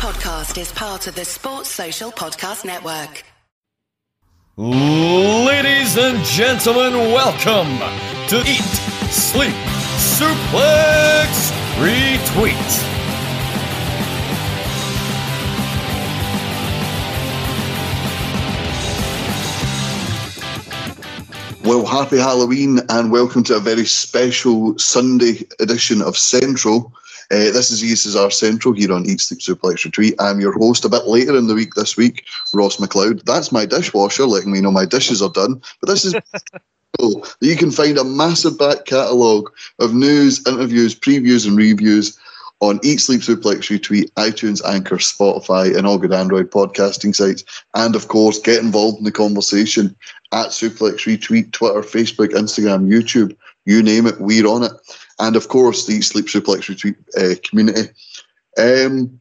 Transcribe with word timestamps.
podcast 0.00 0.58
is 0.58 0.72
part 0.72 1.06
of 1.08 1.14
the 1.14 1.26
Sports 1.26 1.68
Social 1.68 2.10
Podcast 2.10 2.64
Network. 2.64 3.22
Ladies 4.56 5.98
and 5.98 6.24
gentlemen, 6.24 7.12
welcome 7.12 7.68
to 8.28 8.38
Eat, 8.50 8.62
Sleep, 9.10 9.52
Suplex, 10.16 11.52
Retweet. 11.76 12.86
Well, 21.62 21.84
happy 21.84 22.16
Halloween 22.16 22.80
and 22.88 23.12
welcome 23.12 23.42
to 23.44 23.56
a 23.56 23.60
very 23.60 23.84
special 23.84 24.78
Sunday 24.78 25.46
edition 25.60 26.00
of 26.00 26.16
Central. 26.16 26.90
Uh, 27.32 27.52
this 27.52 27.70
is 27.70 27.80
ESSR 27.80 28.32
Central 28.32 28.74
here 28.74 28.92
on 28.92 29.08
Eat 29.08 29.20
Sleep 29.20 29.38
Suplex 29.38 29.88
Retweet. 29.88 30.16
I'm 30.18 30.40
your 30.40 30.52
host 30.58 30.84
a 30.84 30.88
bit 30.88 31.06
later 31.06 31.36
in 31.36 31.46
the 31.46 31.54
week 31.54 31.74
this 31.74 31.96
week, 31.96 32.24
Ross 32.52 32.78
McLeod. 32.78 33.24
That's 33.24 33.52
my 33.52 33.66
dishwasher 33.66 34.26
letting 34.26 34.50
me 34.50 34.60
know 34.60 34.72
my 34.72 34.84
dishes 34.84 35.22
are 35.22 35.30
done. 35.30 35.62
But 35.80 35.90
this 35.90 36.04
is 36.04 36.16
cool. 36.98 37.24
You 37.40 37.54
can 37.54 37.70
find 37.70 37.98
a 37.98 38.02
massive 38.02 38.58
back 38.58 38.84
catalogue 38.84 39.52
of 39.78 39.94
news, 39.94 40.44
interviews, 40.44 40.98
previews, 40.98 41.46
and 41.46 41.56
reviews 41.56 42.18
on 42.58 42.80
Eat 42.82 43.00
Sleep 43.00 43.20
Suplex 43.20 43.70
Retweet, 43.70 44.10
iTunes, 44.14 44.60
Anchor, 44.66 44.96
Spotify, 44.96 45.76
and 45.76 45.86
all 45.86 45.98
good 45.98 46.12
Android 46.12 46.50
podcasting 46.50 47.14
sites. 47.14 47.44
And 47.74 47.94
of 47.94 48.08
course, 48.08 48.40
get 48.40 48.60
involved 48.60 48.98
in 48.98 49.04
the 49.04 49.12
conversation 49.12 49.94
at 50.32 50.48
Suplex 50.48 51.06
Retweet, 51.06 51.52
Twitter, 51.52 51.82
Facebook, 51.82 52.30
Instagram, 52.30 52.88
YouTube, 52.88 53.36
you 53.70 53.82
name 53.82 54.06
it, 54.06 54.20
we're 54.20 54.46
on 54.46 54.64
it. 54.64 54.72
And 55.18 55.36
of 55.36 55.48
course, 55.48 55.86
the 55.86 56.00
Sleep 56.00 56.26
Suplex 56.26 56.68
Retweet 56.68 56.96
uh, 57.16 57.36
community. 57.48 57.90
Um, 58.58 59.20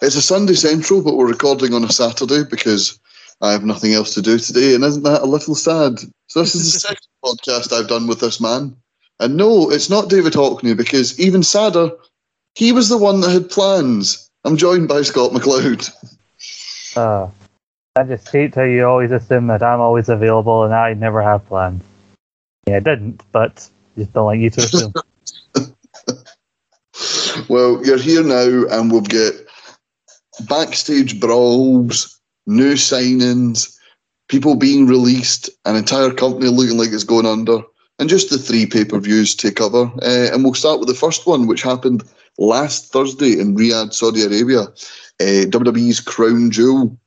it's 0.00 0.16
a 0.16 0.22
Sunday 0.22 0.54
Central, 0.54 1.02
but 1.02 1.16
we're 1.16 1.28
recording 1.28 1.74
on 1.74 1.84
a 1.84 1.92
Saturday 1.92 2.44
because 2.48 2.98
I 3.40 3.52
have 3.52 3.64
nothing 3.64 3.92
else 3.92 4.14
to 4.14 4.22
do 4.22 4.38
today. 4.38 4.74
And 4.74 4.84
isn't 4.84 5.02
that 5.02 5.22
a 5.22 5.26
little 5.26 5.54
sad? 5.54 5.98
So, 6.28 6.40
this 6.40 6.54
is 6.54 6.72
the 6.72 6.78
second 6.88 7.06
podcast 7.24 7.72
I've 7.72 7.88
done 7.88 8.06
with 8.06 8.20
this 8.20 8.40
man. 8.40 8.76
And 9.18 9.36
no, 9.36 9.70
it's 9.70 9.90
not 9.90 10.08
David 10.08 10.32
Hockney 10.32 10.74
because 10.74 11.18
even 11.20 11.42
sadder, 11.42 11.90
he 12.54 12.72
was 12.72 12.88
the 12.88 12.96
one 12.96 13.20
that 13.20 13.32
had 13.32 13.50
plans. 13.50 14.30
I'm 14.44 14.56
joined 14.56 14.88
by 14.88 15.02
Scott 15.02 15.32
McLeod. 15.32 15.90
Uh, 16.96 17.28
I 17.96 18.04
just 18.04 18.28
hate 18.30 18.54
how 18.54 18.62
you 18.62 18.86
always 18.86 19.10
assume 19.10 19.48
that 19.48 19.62
I'm 19.62 19.80
always 19.80 20.08
available 20.08 20.64
and 20.64 20.72
I 20.72 20.94
never 20.94 21.20
have 21.20 21.46
plans. 21.46 21.82
Yeah, 22.66 22.76
I 22.76 22.80
didn't, 22.80 23.22
but 23.32 23.68
just 23.96 24.12
don't 24.12 24.26
like 24.26 24.40
you 24.40 24.50
to 24.50 24.92
well, 27.48 27.84
you're 27.84 27.98
here 27.98 28.22
now, 28.22 28.66
and 28.70 28.90
we'll 28.90 29.00
get 29.00 29.34
backstage 30.48 31.20
brawls, 31.20 32.20
new 32.46 32.74
signings, 32.74 33.76
people 34.28 34.54
being 34.54 34.86
released, 34.86 35.50
an 35.64 35.76
entire 35.76 36.12
company 36.12 36.48
looking 36.48 36.78
like 36.78 36.90
it's 36.92 37.04
going 37.04 37.26
under, 37.26 37.60
and 37.98 38.08
just 38.08 38.30
the 38.30 38.38
three 38.38 38.66
pay 38.66 38.84
per 38.84 38.98
views 38.98 39.34
to 39.36 39.52
cover. 39.52 39.90
Uh, 40.02 40.32
and 40.32 40.44
we'll 40.44 40.54
start 40.54 40.78
with 40.78 40.88
the 40.88 40.94
first 40.94 41.26
one, 41.26 41.46
which 41.46 41.62
happened 41.62 42.02
last 42.38 42.92
Thursday 42.92 43.38
in 43.38 43.56
Riyadh, 43.56 43.92
Saudi 43.92 44.22
Arabia. 44.22 44.62
Uh, 45.20 45.44
WWE's 45.50 46.00
Crown 46.00 46.50
Jewel, 46.50 46.98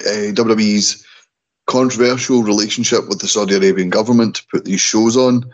uh, 0.00 0.32
WWE's 0.32 1.06
controversial 1.66 2.42
relationship 2.42 3.08
with 3.08 3.20
the 3.20 3.28
Saudi 3.28 3.54
Arabian 3.54 3.90
government 3.90 4.36
to 4.36 4.46
put 4.50 4.64
these 4.64 4.80
shows 4.80 5.16
on. 5.16 5.44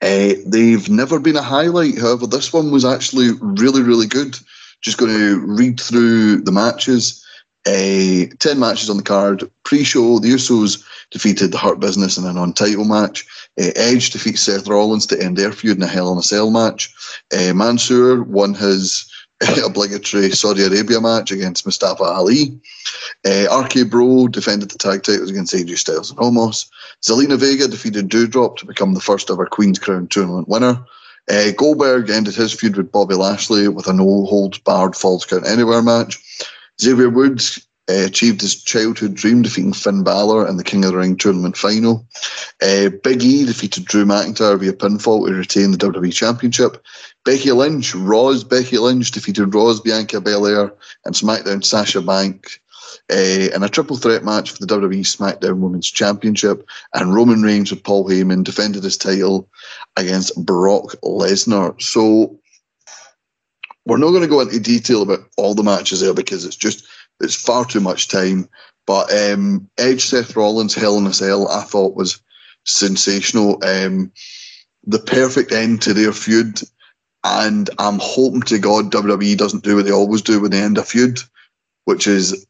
Uh, 0.00 0.34
they've 0.46 0.88
never 0.88 1.18
been 1.18 1.36
a 1.36 1.42
highlight. 1.42 1.98
However, 1.98 2.26
this 2.26 2.52
one 2.52 2.70
was 2.70 2.84
actually 2.84 3.30
really, 3.40 3.82
really 3.82 4.06
good. 4.06 4.38
Just 4.80 4.98
going 4.98 5.12
to 5.12 5.40
read 5.40 5.80
through 5.80 6.42
the 6.42 6.52
matches. 6.52 7.24
Uh, 7.66 8.30
10 8.38 8.58
matches 8.58 8.88
on 8.88 8.96
the 8.96 9.02
card. 9.02 9.50
Pre 9.64 9.82
show, 9.84 10.18
the 10.20 10.32
Usos 10.32 10.84
defeated 11.10 11.52
the 11.52 11.58
Hurt 11.58 11.80
Business 11.80 12.16
in 12.16 12.24
a 12.24 12.32
non 12.32 12.52
title 12.52 12.84
match. 12.84 13.26
Uh, 13.60 13.70
Edge 13.74 14.10
defeats 14.10 14.42
Seth 14.42 14.68
Rollins 14.68 15.06
to 15.06 15.20
end 15.20 15.36
their 15.36 15.52
feud 15.52 15.76
in 15.76 15.82
a 15.82 15.86
Hell 15.86 16.12
in 16.12 16.18
a 16.18 16.22
Cell 16.22 16.50
match. 16.50 16.94
Uh, 17.36 17.52
Mansoor 17.52 18.22
won 18.22 18.54
his 18.54 19.10
obligatory 19.64 20.30
Saudi 20.30 20.64
Arabia 20.64 21.00
match 21.00 21.30
against 21.30 21.64
Mustafa 21.64 22.02
Ali. 22.02 22.60
Uh, 23.24 23.46
RK 23.64 23.88
Bro 23.88 24.28
defended 24.28 24.70
the 24.70 24.78
tag 24.78 25.02
titles 25.02 25.30
against 25.30 25.54
AJ 25.54 25.78
Styles 25.78 26.10
and 26.10 26.18
Omos. 26.18 26.68
Zelina 27.02 27.38
Vega 27.38 27.68
defeated 27.68 28.08
Doudrop 28.08 28.56
to 28.56 28.66
become 28.66 28.94
the 28.94 29.00
first 29.00 29.30
ever 29.30 29.46
Queen's 29.46 29.78
Crown 29.78 30.08
tournament 30.08 30.48
winner. 30.48 30.84
Uh, 31.30 31.52
Goldberg 31.56 32.10
ended 32.10 32.34
his 32.34 32.52
feud 32.52 32.76
with 32.76 32.90
Bobby 32.90 33.14
Lashley 33.14 33.68
with 33.68 33.86
a 33.86 33.92
no 33.92 34.24
holds 34.24 34.58
barred 34.58 34.96
falls 34.96 35.24
count 35.24 35.46
anywhere 35.46 35.82
match. 35.82 36.18
Xavier 36.80 37.10
Woods 37.10 37.67
uh, 37.88 38.04
achieved 38.04 38.40
his 38.40 38.62
childhood 38.62 39.14
dream, 39.14 39.42
defeating 39.42 39.72
Finn 39.72 40.02
Balor 40.02 40.46
in 40.46 40.56
the 40.56 40.64
King 40.64 40.84
of 40.84 40.92
the 40.92 40.98
Ring 40.98 41.16
tournament 41.16 41.56
final. 41.56 42.06
Uh, 42.62 42.90
Big 43.02 43.22
E 43.22 43.46
defeated 43.46 43.84
Drew 43.84 44.04
McIntyre 44.04 44.58
via 44.58 44.72
pinfall 44.72 45.26
to 45.26 45.34
retain 45.34 45.70
the 45.70 45.78
WWE 45.78 46.12
Championship. 46.12 46.84
Becky 47.24 47.52
Lynch, 47.52 47.94
Raw's 47.94 48.44
Becky 48.44 48.78
Lynch 48.78 49.10
defeated 49.10 49.54
Raw's 49.54 49.80
Bianca 49.80 50.20
Belair 50.20 50.72
and 51.04 51.14
SmackDown 51.14 51.64
Sasha 51.64 52.00
Banks 52.02 52.58
uh, 53.10 53.54
in 53.54 53.62
a 53.62 53.68
triple 53.68 53.96
threat 53.96 54.24
match 54.24 54.50
for 54.50 54.64
the 54.64 54.74
WWE 54.74 55.00
SmackDown 55.00 55.58
Women's 55.58 55.90
Championship. 55.90 56.66
And 56.94 57.14
Roman 57.14 57.42
Reigns 57.42 57.70
with 57.70 57.84
Paul 57.84 58.08
Heyman 58.08 58.44
defended 58.44 58.84
his 58.84 58.96
title 58.96 59.48
against 59.96 60.44
Brock 60.44 60.94
Lesnar. 61.02 61.80
So 61.80 62.38
we're 63.86 63.96
not 63.96 64.10
going 64.10 64.22
to 64.22 64.28
go 64.28 64.40
into 64.40 64.60
detail 64.60 65.02
about 65.02 65.20
all 65.36 65.54
the 65.54 65.62
matches 65.62 66.00
there 66.00 66.12
because 66.12 66.44
it's 66.44 66.56
just 66.56 66.86
it's 67.20 67.34
far 67.34 67.64
too 67.64 67.80
much 67.80 68.08
time. 68.08 68.48
But 68.86 69.12
um, 69.12 69.68
Edge 69.76 70.06
Seth 70.06 70.34
Rollins 70.34 70.74
Hell 70.74 70.98
in 70.98 71.06
a 71.06 71.12
Cell 71.12 71.48
I 71.48 71.62
thought 71.62 71.96
was 71.96 72.22
sensational. 72.64 73.62
Um, 73.64 74.12
the 74.84 74.98
perfect 74.98 75.52
end 75.52 75.82
to 75.82 75.94
their 75.94 76.12
feud. 76.12 76.60
And 77.24 77.68
I'm 77.78 77.98
hoping 78.00 78.42
to 78.42 78.58
God 78.58 78.92
WWE 78.92 79.36
doesn't 79.36 79.64
do 79.64 79.76
what 79.76 79.84
they 79.84 79.92
always 79.92 80.22
do 80.22 80.40
when 80.40 80.50
they 80.50 80.62
end 80.62 80.78
a 80.78 80.84
feud, 80.84 81.18
which 81.84 82.06
is 82.06 82.46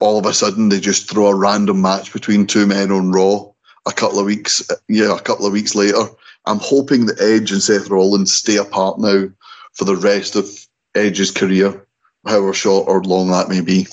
all 0.00 0.18
of 0.18 0.26
a 0.26 0.34
sudden 0.34 0.68
they 0.68 0.80
just 0.80 1.08
throw 1.08 1.28
a 1.28 1.34
random 1.34 1.80
match 1.80 2.12
between 2.12 2.46
two 2.46 2.66
men 2.66 2.90
on 2.90 3.10
Raw 3.12 3.46
a 3.86 3.92
couple 3.92 4.18
of 4.18 4.26
weeks, 4.26 4.62
yeah, 4.88 5.16
a 5.16 5.20
couple 5.20 5.46
of 5.46 5.52
weeks 5.52 5.74
later. 5.74 6.02
I'm 6.44 6.58
hoping 6.60 7.06
that 7.06 7.20
Edge 7.20 7.52
and 7.52 7.62
Seth 7.62 7.88
Rollins 7.88 8.34
stay 8.34 8.56
apart 8.56 8.98
now 8.98 9.28
for 9.72 9.84
the 9.84 9.96
rest 9.96 10.36
of 10.36 10.48
Edge's 10.94 11.30
career, 11.30 11.86
however 12.28 12.52
short 12.52 12.88
or 12.88 13.02
long 13.02 13.30
that 13.30 13.48
may 13.48 13.60
be. 13.60 13.86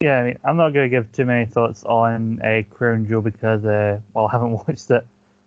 Yeah, 0.00 0.18
I 0.18 0.24
mean, 0.24 0.38
I'm 0.44 0.56
not 0.56 0.70
going 0.70 0.90
to 0.90 0.94
give 0.94 1.12
too 1.12 1.24
many 1.24 1.46
thoughts 1.46 1.84
on 1.84 2.42
uh, 2.42 2.62
Crown 2.68 3.06
Jewel 3.06 3.22
because, 3.22 3.64
uh, 3.64 4.00
well, 4.12 4.26
I 4.26 4.32
haven't 4.32 4.52
watched 4.68 4.90
it. 4.90 5.06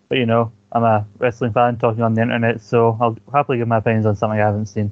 But, 0.10 0.18
you 0.18 0.26
know, 0.26 0.52
I'm 0.72 0.84
a 0.84 1.06
wrestling 1.20 1.54
fan 1.54 1.78
talking 1.78 2.02
on 2.02 2.14
the 2.14 2.22
internet, 2.22 2.62
so 2.62 2.98
I'll 3.00 3.18
happily 3.32 3.58
give 3.58 3.68
my 3.68 3.78
opinions 3.78 4.06
on 4.06 4.16
something 4.16 4.40
I 4.40 4.46
haven't 4.46 4.68
seen. 4.68 4.92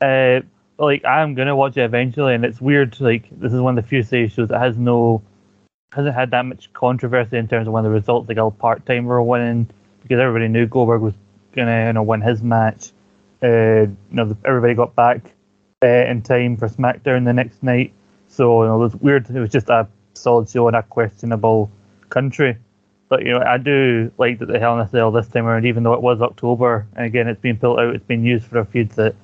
Uh, 0.00 0.40
like, 0.78 1.04
I'm 1.04 1.34
going 1.34 1.48
to 1.48 1.54
watch 1.54 1.76
it 1.76 1.84
eventually, 1.84 2.34
and 2.34 2.44
it's 2.44 2.60
weird. 2.60 2.98
Like, 3.00 3.28
this 3.30 3.52
is 3.52 3.60
one 3.60 3.78
of 3.78 3.84
the 3.84 3.88
few 3.88 4.02
series 4.02 4.32
shows 4.32 4.48
that 4.48 4.60
has 4.60 4.76
no, 4.76 5.22
hasn't 5.92 6.14
had 6.14 6.30
that 6.32 6.46
much 6.46 6.72
controversy 6.72 7.36
in 7.36 7.48
terms 7.48 7.68
of 7.68 7.74
when 7.74 7.84
the 7.84 7.90
results, 7.90 8.28
like, 8.28 8.38
all 8.38 8.50
part 8.50 8.86
time 8.86 9.04
were 9.04 9.22
winning, 9.22 9.68
because 10.02 10.18
everybody 10.18 10.48
knew 10.48 10.66
Goldberg 10.66 11.02
was 11.02 11.14
going 11.52 11.68
to, 11.68 11.86
you 11.86 11.92
know, 11.92 12.02
win 12.02 12.22
his 12.22 12.42
match. 12.42 12.92
Uh, 13.42 13.82
you 13.82 13.96
know, 14.10 14.36
everybody 14.44 14.74
got 14.74 14.96
back 14.96 15.35
uh, 15.86 16.10
in 16.10 16.22
time 16.22 16.56
for 16.56 16.68
SmackDown 16.68 17.24
the 17.24 17.32
next 17.32 17.62
night. 17.62 17.92
So 18.28 18.62
you 18.62 18.68
know, 18.68 18.76
it 18.76 18.78
was 18.78 18.96
weird. 18.96 19.30
It 19.30 19.40
was 19.40 19.50
just 19.50 19.68
a 19.68 19.88
solid 20.14 20.48
show 20.48 20.68
in 20.68 20.74
a 20.74 20.82
questionable 20.82 21.70
country. 22.08 22.56
But 23.08 23.24
you 23.24 23.32
know, 23.32 23.40
I 23.40 23.58
do 23.58 24.10
like 24.18 24.40
that 24.40 24.46
the 24.46 24.58
Hell 24.58 24.74
in 24.74 24.80
a 24.80 24.88
Cell 24.88 25.12
this 25.12 25.28
time 25.28 25.46
around, 25.46 25.64
even 25.64 25.84
though 25.84 25.94
it 25.94 26.02
was 26.02 26.20
October, 26.20 26.86
and 26.96 27.06
again, 27.06 27.28
it's 27.28 27.40
been 27.40 27.56
built 27.56 27.78
out. 27.78 27.94
It's 27.94 28.04
been 28.04 28.24
used 28.24 28.46
for 28.46 28.58
a 28.58 28.64
feud 28.64 28.90
that 28.92 29.14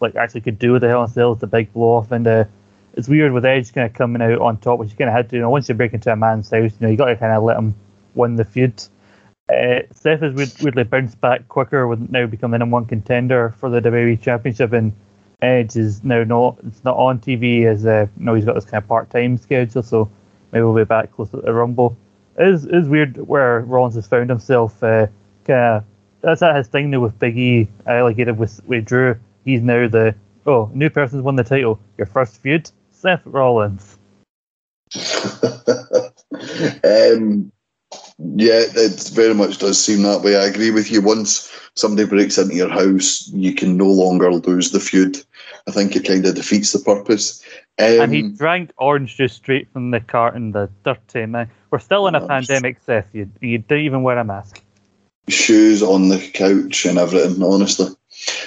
like 0.00 0.14
actually 0.14 0.42
could 0.42 0.58
do 0.58 0.72
with 0.72 0.82
the 0.82 0.88
Hell 0.88 1.04
in 1.04 1.10
a 1.10 1.12
Cell. 1.12 1.32
It's 1.32 1.42
a 1.42 1.46
big 1.46 1.72
blow 1.72 1.96
off, 1.96 2.12
and 2.12 2.26
uh, 2.26 2.44
it's 2.92 3.08
weird 3.08 3.32
with 3.32 3.46
Edge 3.46 3.72
kind 3.72 3.86
of 3.86 3.94
coming 3.94 4.20
out 4.20 4.40
on 4.40 4.58
top, 4.58 4.78
which 4.78 4.90
you 4.90 4.96
kind 4.96 5.08
of 5.08 5.16
had 5.16 5.30
to. 5.30 5.36
You 5.36 5.42
know, 5.42 5.50
once 5.50 5.68
you 5.68 5.74
break 5.74 5.94
into 5.94 6.12
a 6.12 6.16
man's 6.16 6.50
house, 6.50 6.72
you 6.78 6.86
know, 6.86 6.88
you 6.90 6.98
got 6.98 7.06
to 7.06 7.16
kind 7.16 7.32
of 7.32 7.42
let 7.42 7.56
him 7.56 7.74
win 8.14 8.36
the 8.36 8.44
feud. 8.44 8.82
Uh, 9.48 9.80
Seth 9.92 10.20
has 10.20 10.34
weird, 10.34 10.52
weirdly 10.60 10.84
bounced 10.84 11.20
back 11.20 11.48
quicker 11.48 11.86
with 11.86 12.10
now 12.10 12.26
becoming 12.26 12.60
the 12.60 12.66
one 12.66 12.86
contender 12.86 13.54
for 13.58 13.70
the 13.70 13.80
WWE 13.80 14.20
Championship, 14.20 14.74
and 14.74 14.92
Edge 15.44 15.76
is 15.76 16.02
now 16.02 16.24
not 16.24 16.58
it's 16.66 16.84
not 16.84 16.96
on 16.96 17.18
TV 17.18 17.64
as 17.66 17.86
uh, 17.86 18.06
he's 18.34 18.44
got 18.44 18.54
this 18.54 18.64
kind 18.64 18.82
of 18.82 18.88
part 18.88 19.10
time 19.10 19.36
schedule, 19.36 19.82
so 19.82 20.10
maybe 20.52 20.62
we'll 20.62 20.74
be 20.74 20.84
back 20.84 21.12
close 21.12 21.30
to 21.30 21.38
the 21.38 21.52
Rumble. 21.52 21.96
It 22.38 22.48
is 22.48 22.66
is 22.66 22.88
weird 22.88 23.16
where 23.28 23.60
Rollins 23.60 23.94
has 23.94 24.06
found 24.06 24.30
himself. 24.30 24.82
Uh, 24.82 25.06
kind 25.44 25.76
of 25.76 25.84
that's 26.20 26.40
not 26.40 26.56
his 26.56 26.68
thing 26.68 26.90
now 26.90 27.00
with 27.00 27.18
Big 27.18 27.36
E. 27.36 27.68
It 27.86 28.36
with 28.36 28.60
with 28.66 28.84
Drew. 28.84 29.16
He's 29.44 29.60
now 29.60 29.86
the 29.88 30.14
oh 30.46 30.70
new 30.74 30.90
person's 30.90 31.22
won 31.22 31.36
the 31.36 31.44
title. 31.44 31.78
Your 31.98 32.06
first 32.06 32.40
feud, 32.40 32.70
Seth 32.90 33.22
Rollins. 33.26 33.98
um, 36.84 37.52
Yeah, 38.18 38.62
it 38.76 39.10
very 39.12 39.34
much 39.34 39.58
does 39.58 39.82
seem 39.82 40.02
that 40.02 40.22
way. 40.22 40.36
I 40.36 40.44
agree 40.44 40.70
with 40.70 40.90
you. 40.90 41.02
Once 41.02 41.50
somebody 41.74 42.08
breaks 42.08 42.38
into 42.38 42.54
your 42.54 42.68
house, 42.68 43.28
you 43.28 43.54
can 43.54 43.76
no 43.76 43.86
longer 43.86 44.32
lose 44.32 44.70
the 44.70 44.78
feud. 44.78 45.18
I 45.66 45.72
think 45.72 45.96
it 45.96 46.06
kind 46.06 46.24
of 46.24 46.34
defeats 46.34 46.72
the 46.72 46.78
purpose. 46.78 47.42
Um, 47.78 48.00
and 48.00 48.14
he 48.14 48.22
drank 48.22 48.72
orange 48.78 49.16
juice 49.16 49.32
straight 49.32 49.68
from 49.72 49.90
the 49.90 49.98
carton, 49.98 50.52
the 50.52 50.70
dirty 50.84 51.26
man. 51.26 51.50
We're 51.70 51.80
still 51.80 52.06
in 52.06 52.14
a 52.14 52.26
pandemic, 52.26 52.78
Seth. 52.86 53.06
You, 53.12 53.28
you 53.40 53.58
don't 53.58 53.80
even 53.80 54.04
wear 54.04 54.18
a 54.18 54.24
mask. 54.24 54.62
shoes 55.28 55.82
on 55.82 56.08
the 56.08 56.18
couch 56.34 56.84
and 56.86 56.98
everything, 56.98 57.42
honestly. 57.42 57.88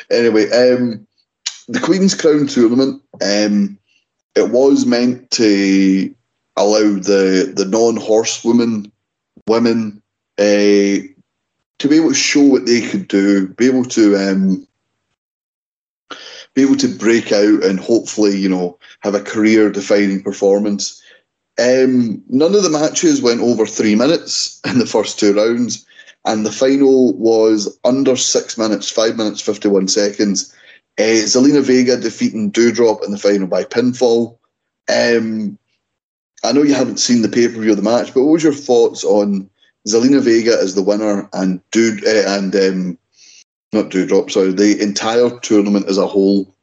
Anyway, 0.10 0.50
um, 0.52 1.06
the 1.68 1.82
Queen's 1.82 2.16
Crown 2.16 2.48
tournament, 2.48 3.02
um, 3.22 3.78
it 4.36 4.50
was 4.52 4.86
meant 4.86 5.30
to 5.32 6.14
allow 6.56 6.94
the, 6.94 7.52
the 7.54 7.66
non 7.66 7.98
horsewomen 7.98 8.92
women 9.48 10.02
uh, 10.38 11.02
to 11.80 11.88
be 11.88 11.98
able 11.98 12.10
to 12.10 12.16
show 12.16 12.44
what 12.44 12.66
they 12.66 12.82
could 12.82 13.08
do, 13.08 13.48
be 13.50 13.68
able 13.68 13.86
to 13.86 14.16
um, 14.16 14.68
be 16.54 16.62
able 16.62 16.76
to 16.78 16.88
break 16.88 17.32
out 17.32 17.64
and 17.64 17.80
hopefully, 17.80 18.36
you 18.36 18.50
know, 18.50 18.78
have 19.02 19.16
a 19.16 19.22
career 19.22 19.70
defining 19.72 20.22
performance. 20.22 21.02
Um, 21.60 22.24
none 22.30 22.54
of 22.56 22.64
the 22.64 22.70
matches 22.70 23.22
went 23.22 23.42
over 23.42 23.66
three 23.66 23.96
minutes 23.96 24.62
in 24.66 24.80
the 24.80 24.86
first 24.86 25.20
two 25.20 25.34
rounds 25.34 25.86
and 26.28 26.46
the 26.46 26.52
final 26.52 27.14
was 27.14 27.80
under 27.86 28.16
six 28.18 28.58
minutes, 28.58 28.92
five 28.92 29.16
minutes, 29.16 29.40
51 29.40 29.88
seconds. 29.88 30.54
Uh, 31.00 31.24
Zelina 31.24 31.64
Vega 31.64 31.96
defeating 31.96 32.52
Doudrop 32.52 33.04
in 33.06 33.12
the 33.12 33.18
final 33.18 33.48
by 33.48 33.64
pinfall. 33.64 34.38
Um, 34.90 35.58
I 36.44 36.52
know 36.52 36.64
you 36.64 36.74
haven't 36.74 37.00
seen 37.00 37.22
the 37.22 37.30
pay 37.30 37.48
per 37.48 37.60
view 37.60 37.72
of 37.72 37.78
the 37.78 37.84
match, 37.84 38.14
but 38.14 38.24
what 38.24 38.34
was 38.34 38.44
your 38.44 38.54
thoughts 38.54 39.04
on 39.04 39.50
Zelina 39.88 40.22
Vega 40.22 40.58
as 40.62 40.76
the 40.76 40.84
winner 40.84 41.30
and 41.34 41.62
Dude 41.72 42.06
uh, 42.06 42.24
and 42.28 42.56
um, 42.56 42.98
not 43.74 43.90
Doudrop, 43.90 44.32
sorry, 44.32 44.54
the 44.54 44.82
entire 44.82 45.40
tournament 45.40 45.88
as 45.90 45.98
a 45.98 46.08
whole? 46.08 46.54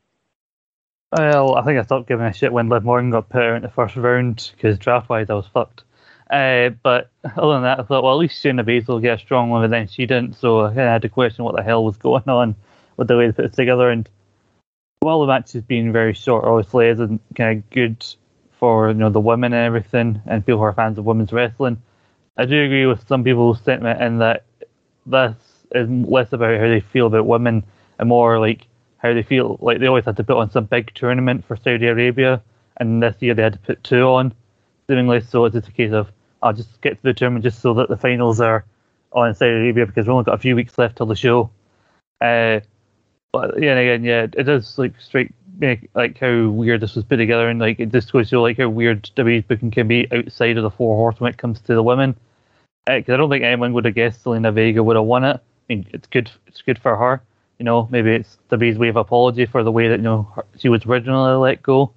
Well, 1.13 1.55
I 1.55 1.63
think 1.63 1.79
I 1.79 1.83
stopped 1.85 2.09
giving 2.09 2.27
a 2.27 2.33
shit 2.33 2.53
when 2.53 2.69
Liv 2.69 2.85
Morgan 2.85 3.11
got 3.11 3.29
put 3.29 3.43
in 3.45 3.63
the 3.63 3.69
first 3.69 3.95
round 3.97 4.51
because 4.55 4.79
draft 4.79 5.09
wise 5.09 5.31
I 5.31 5.35
was 5.35 5.47
fucked. 5.47 5.85
Uh, 6.31 6.71
but 6.83 7.11
other 7.37 7.55
than 7.55 7.63
that, 7.63 7.79
I 7.79 7.83
thought, 7.85 8.03
well, 8.03 8.15
at 8.15 8.19
least 8.19 8.43
Shayna 8.43 8.65
Baszler 8.65 8.89
will 8.89 9.01
get 9.01 9.21
a 9.21 9.23
strong 9.23 9.51
one, 9.51 9.63
but 9.63 9.71
then 9.71 9.87
she 9.87 10.07
didn't, 10.07 10.35
so 10.35 10.63
I 10.63 10.73
had 10.73 11.03
to 11.03 11.09
question 11.09 11.45
what 11.45 11.55
the 11.55 11.63
hell 11.63 11.85
was 11.85 11.97
going 11.97 12.25
on 12.27 12.57
with 12.97 13.09
the 13.09 13.17
way 13.17 13.27
they 13.27 13.33
put 13.33 13.45
it 13.45 13.53
together. 13.53 13.91
And 13.91 14.09
while 15.01 15.21
the 15.21 15.27
match 15.27 15.53
has 15.53 15.63
been 15.63 15.93
very 15.93 16.15
short, 16.15 16.45
obviously, 16.45 16.89
isn't 16.89 17.21
kind 17.37 17.59
of 17.59 17.71
good 17.71 18.05
for 18.59 18.89
you 18.89 18.95
know 18.95 19.11
the 19.11 19.21
women 19.21 19.53
and 19.53 19.67
everything, 19.67 20.21
and 20.27 20.45
people 20.45 20.59
who 20.59 20.65
are 20.65 20.73
fans 20.73 20.99
of 20.99 21.05
women's 21.05 21.33
wrestling. 21.33 21.83
I 22.37 22.47
do 22.47 22.65
agree 22.65 22.87
with 22.87 23.07
some 23.07 23.25
people's 23.25 23.61
sentiment 23.61 24.01
in 24.03 24.19
that 24.19 24.45
this 25.07 25.37
is 25.73 25.89
less 25.89 26.33
about 26.33 26.59
how 26.61 26.67
they 26.67 26.81
feel 26.81 27.07
about 27.07 27.27
women 27.27 27.65
and 27.99 28.09
more 28.09 28.39
like 28.41 28.67
how 28.99 29.13
they 29.13 29.23
feel 29.23 29.59
like 29.61 29.79
they 29.79 29.87
always 29.87 30.05
had 30.05 30.17
to 30.17 30.25
put 30.25 30.37
on 30.37 30.51
some 30.51 30.65
big 30.65 30.93
tournament 30.95 31.45
for 31.45 31.57
Saudi 31.57 31.87
Arabia, 31.87 32.43
and 32.79 33.03
this 33.03 33.17
year 33.21 33.35
they 33.35 33.43
had 33.43 33.53
to 33.53 33.59
put 33.59 33.85
two 33.85 34.03
on, 34.03 34.35
seemingly. 34.87 35.21
So 35.21 35.45
it's 35.45 35.55
just 35.55 35.69
a 35.69 35.73
case 35.73 35.93
of 35.93 36.11
I'll 36.43 36.53
just 36.53 36.81
get 36.81 36.97
to 36.97 37.03
the 37.03 37.15
tournament 37.15 37.45
just 37.45 37.61
so 37.61 37.75
that 37.75 37.89
the 37.89 37.97
finals 37.97 38.41
are 38.41 38.65
on 39.13 39.35
Saudi 39.35 39.53
Arabia 39.53 39.87
because 39.87 40.07
we've 40.07 40.13
only 40.13 40.25
got 40.25 40.35
a 40.35 40.39
few 40.39 40.57
weeks 40.57 40.77
left 40.79 40.97
till 40.97 41.07
the 41.07 41.17
show. 41.17 41.51
Uh, 42.21 42.61
but 43.33 43.61
yeah, 43.63 43.71
and 43.73 43.81
again, 43.81 44.05
yeah, 44.05 44.23
it 44.23 44.45
does 44.45 44.79
like 44.79 45.01
straight 45.01 45.33
make 45.59 45.91
like 45.95 46.19
how 46.19 46.49
weird 46.49 46.81
this 46.81 46.95
was 46.95 47.05
put 47.05 47.17
together, 47.17 47.49
and 47.49 47.61
like 47.61 47.81
it 47.81 47.93
just 47.93 48.13
goes 48.13 48.31
to 48.31 48.41
like 48.41 48.59
how 48.59 48.69
weird 48.69 49.11
WWE's 49.17 49.45
booking 49.45 49.71
can 49.71 49.89
be 49.89 50.09
outside 50.13 50.57
of 50.57 50.63
the 50.63 50.71
four 50.71 50.97
horsemen 50.97 51.25
when 51.25 51.33
it 51.33 51.39
comes 51.39 51.61
to 51.61 51.75
the 51.75 51.83
women. 51.83 52.17
Uh, 52.87 52.99
because 52.99 53.15
I 53.15 53.17
don't 53.17 53.31
think 53.31 53.45
anyone 53.45 53.73
would 53.73 53.85
have 53.87 53.95
guessed 53.95 54.25
Zelina 54.25 54.53
Vega 54.53 54.83
would 54.83 54.97
have 54.97 55.05
won 55.05 55.25
it. 55.25 55.37
I 55.37 55.41
mean, 55.69 55.87
it's 55.93 56.07
good, 56.09 56.31
it's 56.47 56.63
good 56.63 56.79
for 56.79 56.97
her. 56.97 57.23
You 57.59 57.65
know, 57.65 57.89
maybe 57.91 58.11
it's 58.11 58.37
WWE's 58.51 58.79
way 58.79 58.89
of 58.89 58.97
apology 58.97 59.47
for 59.47 59.63
the 59.63 59.73
way 59.73 59.89
that 59.89 59.99
you 59.99 60.03
know 60.03 60.29
her, 60.35 60.45
she 60.59 60.69
was 60.69 60.85
originally 60.85 61.37
let 61.37 61.63
go, 61.63 61.93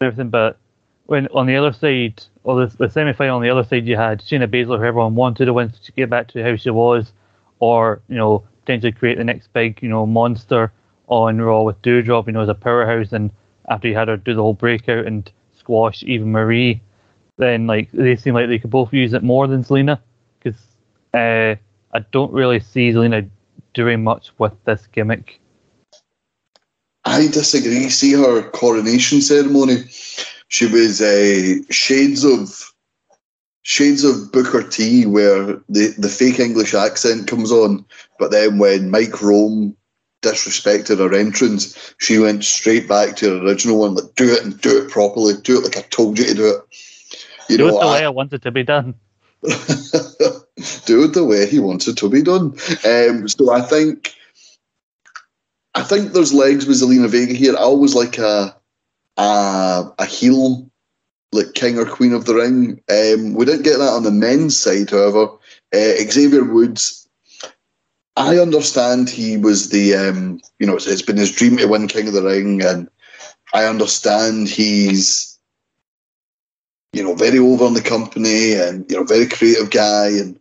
and 0.00 0.06
everything. 0.06 0.30
But 0.30 0.58
when 1.06 1.28
on 1.28 1.46
the 1.46 1.56
other 1.56 1.72
side, 1.72 2.22
or 2.44 2.66
the, 2.66 2.76
the 2.76 2.90
semi 2.90 3.12
final 3.12 3.36
on 3.36 3.42
the 3.42 3.50
other 3.50 3.64
side, 3.64 3.86
you 3.86 3.96
had 3.96 4.20
Shayna 4.20 4.48
Baszler, 4.48 4.78
who 4.78 4.84
everyone 4.84 5.14
wanted 5.14 5.46
to 5.46 5.52
win 5.52 5.70
to 5.70 5.92
get 5.92 6.10
back 6.10 6.28
to 6.28 6.42
how 6.42 6.56
she 6.56 6.70
was, 6.70 7.12
or 7.60 8.02
you 8.08 8.16
know 8.16 8.44
potentially 8.60 8.92
create 8.92 9.16
the 9.16 9.24
next 9.24 9.52
big 9.52 9.80
you 9.80 9.88
know 9.88 10.04
monster 10.04 10.72
on 11.08 11.40
Raw 11.40 11.62
with 11.62 11.80
Doudrop, 11.82 12.26
you 12.26 12.32
know, 12.32 12.42
as 12.42 12.48
a 12.48 12.54
powerhouse. 12.54 13.12
And 13.12 13.30
after 13.68 13.88
you 13.88 13.94
had 13.94 14.08
her 14.08 14.16
do 14.16 14.34
the 14.34 14.42
whole 14.42 14.54
breakout 14.54 15.06
and 15.06 15.30
squash 15.56 16.02
Eva 16.02 16.24
Marie, 16.24 16.80
then 17.38 17.66
like 17.66 17.90
they 17.92 18.16
seem 18.16 18.34
like 18.34 18.48
they 18.48 18.58
could 18.58 18.70
both 18.70 18.92
use 18.92 19.12
it 19.12 19.22
more 19.22 19.46
than 19.46 19.64
Zelina, 19.64 20.00
because 20.38 20.60
uh, 21.14 21.54
I 21.92 21.98
don't 22.12 22.32
really 22.32 22.60
see 22.60 22.90
Zelina 22.90 23.28
doing 23.74 24.02
much 24.02 24.32
with 24.38 24.52
this 24.64 24.86
gimmick. 24.92 25.40
I 27.04 27.28
disagree. 27.28 27.88
See 27.88 28.12
her 28.12 28.50
coronation 28.50 29.20
ceremony. 29.20 29.84
She 30.48 30.66
was 30.66 31.00
uh, 31.00 31.62
shades 31.70 32.24
of 32.24 32.72
shades 33.62 34.04
of 34.04 34.32
Booker 34.32 34.62
T, 34.62 35.06
where 35.06 35.60
the, 35.68 35.94
the 35.98 36.08
fake 36.08 36.38
English 36.38 36.72
accent 36.72 37.26
comes 37.28 37.50
on, 37.50 37.84
but 38.18 38.30
then 38.30 38.58
when 38.58 38.90
Mike 38.90 39.20
Rome 39.20 39.76
disrespected 40.22 40.98
her 40.98 41.14
entrance, 41.14 41.94
she 41.98 42.18
went 42.18 42.44
straight 42.44 42.88
back 42.88 43.16
to 43.16 43.30
her 43.38 43.44
original 43.46 43.78
one. 43.80 43.94
Like, 43.94 44.14
do 44.14 44.32
it 44.32 44.42
and 44.44 44.60
do 44.60 44.82
it 44.82 44.90
properly. 44.90 45.34
Do 45.42 45.58
it 45.58 45.64
like 45.64 45.76
I 45.76 45.82
told 45.82 46.18
you 46.18 46.24
to 46.26 46.34
do 46.34 46.46
it. 46.48 46.62
You 47.48 47.58
Do 47.58 47.66
know, 47.68 47.76
it 47.76 47.80
the 47.80 47.86
I- 47.86 47.92
way 48.00 48.04
I 48.04 48.08
want 48.08 48.32
it 48.32 48.42
to 48.42 48.50
be 48.50 48.62
done. 48.64 48.94
do 49.42 51.04
it 51.04 51.12
the 51.12 51.24
way 51.24 51.46
he 51.46 51.58
wanted 51.58 51.96
to 51.98 52.08
be 52.08 52.22
done. 52.22 52.52
Um, 52.84 53.28
so 53.28 53.52
I 53.52 53.60
think 53.60 54.14
I 55.74 55.82
think 55.82 56.12
there's 56.12 56.32
legs 56.32 56.66
with 56.66 56.80
Zelina 56.80 57.08
Vega 57.08 57.34
here. 57.34 57.54
I 57.54 57.60
always 57.60 57.94
like 57.94 58.18
a 58.18 58.56
a, 59.16 59.92
a 59.98 60.04
heel 60.06 60.68
like 61.32 61.52
king 61.54 61.78
or 61.78 61.84
queen 61.84 62.12
of 62.12 62.24
the 62.24 62.34
ring. 62.34 62.80
Um, 62.90 63.34
we 63.34 63.44
didn't 63.44 63.62
get 63.64 63.78
that 63.78 63.92
on 63.92 64.02
the 64.04 64.10
men's 64.10 64.58
side, 64.58 64.90
however. 64.90 65.28
Uh, 65.74 65.96
Xavier 66.10 66.44
Woods, 66.44 67.05
I 68.16 68.38
understand 68.38 69.10
he 69.10 69.36
was 69.36 69.68
the 69.68 69.94
um, 69.94 70.40
you 70.58 70.66
know 70.66 70.76
it's, 70.76 70.86
it's 70.86 71.02
been 71.02 71.16
his 71.16 71.32
dream 71.32 71.56
to 71.58 71.66
win 71.66 71.88
King 71.88 72.08
of 72.08 72.14
the 72.14 72.22
Ring, 72.22 72.62
and 72.62 72.88
I 73.52 73.64
understand 73.64 74.48
he's 74.48 75.36
you 76.96 77.02
know, 77.02 77.14
very 77.14 77.38
over 77.38 77.66
in 77.66 77.74
the 77.74 77.82
company 77.82 78.54
and, 78.54 78.90
you 78.90 78.96
know, 78.96 79.04
very 79.04 79.26
creative 79.26 79.70
guy 79.70 80.08
and 80.08 80.40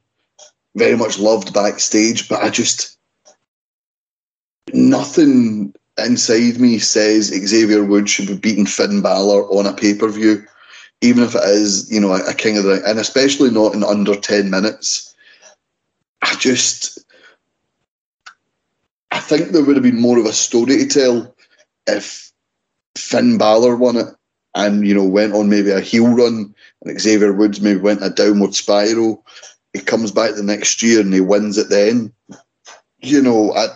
very 0.76 0.96
much 0.96 1.20
loved 1.20 1.54
backstage. 1.54 2.30
But 2.30 2.44
I 2.44 2.50
just, 2.50 2.98
nothing 4.74 5.74
inside 5.98 6.58
me 6.58 6.80
says 6.80 7.28
Xavier 7.28 7.84
Woods 7.84 8.10
should 8.10 8.28
be 8.28 8.38
beating 8.38 8.66
Finn 8.66 9.02
Balor 9.02 9.44
on 9.50 9.66
a 9.66 9.74
pay 9.74 9.94
per 9.94 10.08
view, 10.08 10.46
even 11.02 11.24
if 11.26 11.36
it 11.36 11.44
is, 11.44 11.92
you 11.92 12.00
know, 12.00 12.14
a, 12.14 12.30
a 12.30 12.34
King 12.34 12.58
of 12.58 12.64
the 12.64 12.70
Ring, 12.70 12.84
and 12.86 13.00
especially 13.00 13.52
not 13.52 13.74
in 13.74 13.84
under 13.84 14.16
10 14.16 14.50
minutes. 14.50 15.14
I 16.22 16.36
just, 16.36 17.05
I 19.16 19.20
think 19.20 19.52
there 19.52 19.64
would 19.64 19.78
have 19.78 19.84
been 19.84 20.02
more 20.02 20.20
of 20.20 20.26
a 20.26 20.34
story 20.34 20.78
to 20.78 20.88
tell 20.88 21.36
if 21.88 22.34
Finn 22.98 23.38
Balor 23.38 23.78
won 23.78 23.96
it 23.96 24.08
and 24.56 24.86
you 24.86 24.94
know 24.94 25.06
went 25.06 25.34
on 25.34 25.50
maybe 25.50 25.72
a 25.72 25.80
heel 25.80 26.10
run, 26.10 26.54
and 26.84 27.00
Xavier 27.00 27.32
Woods 27.32 27.62
maybe 27.62 27.80
went 27.80 28.04
a 28.04 28.10
downward 28.10 28.54
spiral. 28.56 29.26
He 29.72 29.80
comes 29.80 30.12
back 30.12 30.36
the 30.36 30.44
next 30.44 30.84
year 30.84 31.00
and 31.00 31.14
he 31.14 31.22
wins 31.22 31.58
it 31.58 31.70
then. 31.70 32.12
You 33.00 33.22
know, 33.22 33.54
I, 33.54 33.68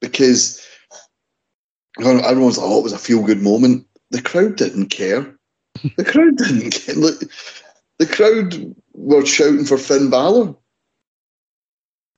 because 0.00 0.66
everyone's 1.98 2.56
like, 2.56 2.66
"Oh, 2.66 2.78
it 2.78 2.84
was 2.84 2.94
a 2.94 2.98
feel 2.98 3.22
good 3.22 3.42
moment." 3.42 3.86
The 4.12 4.22
crowd 4.22 4.56
didn't 4.56 4.88
care. 4.88 5.36
The 5.98 6.04
crowd 6.04 6.36
didn't 6.38 6.70
care. 6.70 6.94
The 7.98 8.06
crowd 8.06 8.74
were 8.94 9.26
shouting 9.26 9.66
for 9.66 9.76
Finn 9.76 10.08
Balor. 10.08 10.54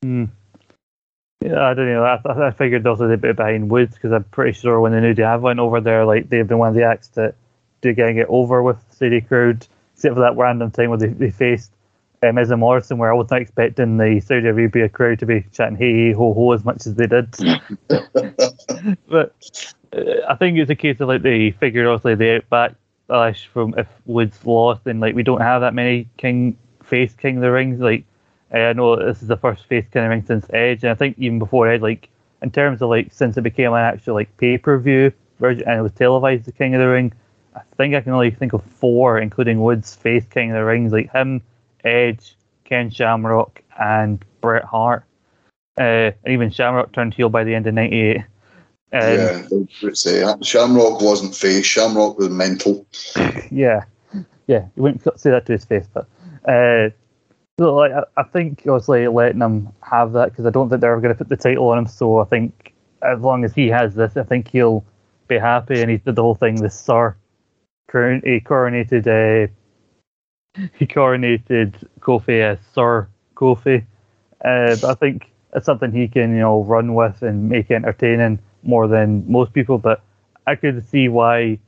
Hmm. 0.05 0.27
Yeah, 1.41 1.63
I 1.69 1.75
don't 1.75 1.87
know. 1.87 2.03
I, 2.05 2.49
I 2.49 2.51
figured 2.51 2.87
also 2.87 3.07
they'd 3.07 3.21
be 3.21 3.33
behind 3.33 3.71
Woods 3.71 3.95
because 3.95 4.13
I'm 4.13 4.25
pretty 4.25 4.53
sure 4.59 4.81
when 4.81 4.93
the 4.93 5.01
New 5.01 5.15
Day 5.15 5.37
went 5.37 5.61
over 5.61 5.81
there, 5.81 6.05
like 6.05 6.29
they've 6.29 6.47
been 6.47 6.59
one 6.59 6.69
of 6.69 6.75
the 6.75 6.83
acts 6.85 7.09
that 7.09 7.35
do 7.81 7.93
getting 7.93 8.17
it 8.19 8.27
over 8.29 8.63
with 8.63 8.77
the 8.89 8.97
city 8.97 9.21
crowd, 9.21 9.67
except 9.95 10.15
for 10.15 10.21
that 10.21 10.37
random 10.37 10.71
time 10.73 10.91
where 10.91 10.99
they, 10.99 11.09
they 11.09 11.31
faced 11.31 11.71
uh, 12.25 12.33
Miz 12.33 12.51
and 12.51 12.59
Morrison, 12.61 12.99
where 12.99 13.13
I 13.13 13.17
was 13.17 13.31
not 13.31 13.41
expecting 13.41 13.99
the 13.99 14.19
Saudi 14.21 14.49
Arabia 14.49 14.89
crowd 14.89 15.21
to 15.21 15.27
be 15.27 15.45
chanting 15.53 15.77
hey, 15.77 15.93
hey 16.09 16.13
ho 16.13 16.35
ho 16.35 16.53
as 16.53 16.65
much 16.65 16.87
as 16.87 16.95
they 16.97 17.07
did. 17.07 17.31
but 19.09 19.35
uh, 19.93 20.01
I 20.29 20.35
think 20.35 20.59
it's 20.59 20.71
a 20.71 20.75
case 20.75 21.01
of 21.01 21.07
like 21.09 21.23
they 21.23 21.53
figured 21.53 21.87
obviously 21.87 22.17
the 22.17 22.43
backlash 22.51 23.47
from 23.47 23.75
if 23.79 23.87
Woods 24.07 24.45
lost, 24.45 24.87
and 24.87 24.99
like 24.99 25.15
we 25.15 25.23
don't 25.23 25.41
have 25.41 25.61
that 25.61 25.75
many 25.75 26.09
King 26.17 26.59
face 26.83 27.15
King 27.15 27.37
of 27.37 27.43
the 27.43 27.53
Rings. 27.53 27.79
Like 27.79 28.05
uh, 28.53 28.59
I 28.59 28.73
know 28.73 28.97
this 28.97 29.23
is 29.23 29.29
the 29.29 29.37
first 29.37 29.67
face 29.67 29.85
King 29.93 30.03
of 30.03 30.07
the 30.07 30.09
Ring 30.11 30.25
since 30.27 30.47
Edge, 30.51 30.83
and 30.83 30.91
I 30.91 30.95
think 30.95 31.19
even 31.19 31.39
before 31.39 31.69
Edge, 31.69 31.83
like 31.83 32.09
in 32.43 32.51
terms 32.51 32.81
of 32.81 32.89
like 32.89 33.13
since 33.13 33.37
it 33.37 33.43
became 33.43 33.73
an 33.73 33.81
actual 33.81 34.15
like 34.15 34.35
pay 34.39 34.59
per 34.59 34.79
view 34.79 35.13
version 35.39 35.67
and 35.67 35.79
it 35.79 35.83
was 35.83 35.93
televised, 35.93 36.45
the 36.45 36.53
King 36.53 36.75
of 36.75 36.81
the 36.81 36.89
Ring. 36.89 37.13
I 37.55 37.61
think 37.77 37.95
I 37.95 38.01
can 38.01 38.13
only 38.13 38.31
think 38.31 38.53
of 38.53 38.63
four, 38.65 39.19
including 39.19 39.61
Woods 39.61 39.95
face 39.95 40.25
King 40.31 40.51
of 40.51 40.57
the 40.57 40.65
Rings, 40.65 40.93
like 40.93 41.11
him, 41.11 41.43
Edge, 41.85 42.37
Ken 42.65 42.91
Shamrock 42.91 43.63
and 43.81 44.25
Bret 44.41 44.65
Hart. 44.65 45.05
Uh, 45.79 46.13
and 46.25 46.29
even 46.29 46.51
Shamrock 46.51 46.93
turned 46.93 47.15
heel 47.15 47.29
by 47.29 47.45
the 47.45 47.55
end 47.55 47.67
of 47.67 47.75
'98. 47.75 48.19
Um, 48.19 48.25
yeah, 48.93 49.43
say 49.93 50.25
Shamrock 50.43 51.01
wasn't 51.01 51.35
face. 51.35 51.67
Shamrock 51.67 52.19
was 52.19 52.31
mental. 52.31 52.87
yeah, 53.51 53.85
yeah, 54.47 54.67
you 54.77 54.83
wouldn't 54.83 55.03
say 55.21 55.31
that 55.31 55.47
to 55.47 55.53
his 55.53 55.65
face, 55.65 55.87
but 55.93 56.07
uh, 56.47 56.91
so 57.59 57.81
I, 57.83 58.03
I 58.17 58.23
think 58.23 58.61
obviously 58.61 59.09
letting 59.09 59.41
him 59.41 59.73
have 59.83 60.13
that 60.13 60.31
because 60.31 60.47
I 60.47 60.51
don't 60.51 60.69
think 60.69 60.81
they're 60.81 61.01
going 61.01 61.15
to 61.15 61.19
put 61.19 61.29
the 61.29 61.37
title 61.37 61.69
on 61.71 61.79
him. 61.79 61.87
So 61.87 62.19
I 62.21 62.25
think 62.25 62.73
as 63.03 63.21
long 63.21 63.45
as 63.45 63.53
he 63.53 63.69
has 63.69 63.95
this, 63.95 64.17
I 64.17 64.23
think 64.23 64.49
he'll 64.49 64.85
be 65.27 65.39
happy. 65.39 65.81
And 65.81 65.91
he 65.91 65.97
did 65.97 66.15
the 66.15 66.23
whole 66.23 66.37
thing. 66.37 66.55
This 66.57 66.79
Sir, 66.79 67.17
he 67.93 68.41
coronated, 68.41 69.07
uh, 69.09 69.51
he 70.79 70.87
coronated 70.87 71.75
Kofi 72.01 72.41
as 72.41 72.59
Sir 72.73 73.09
Kofi. 73.35 73.85
Uh, 74.45 74.77
but 74.81 74.85
I 74.85 74.95
think 74.95 75.33
it's 75.55 75.67
something 75.67 75.91
he 75.91 76.07
can 76.07 76.35
you 76.35 76.41
know 76.41 76.63
run 76.63 76.95
with 76.95 77.23
and 77.23 77.49
make 77.49 77.73
entertaining 77.73 78.39
more 78.63 78.87
than 78.87 79.25
most 79.31 79.53
people. 79.53 79.79
But 79.79 80.01
I 80.47 80.55
could 80.55 80.89
see 80.89 81.09
why 81.09 81.59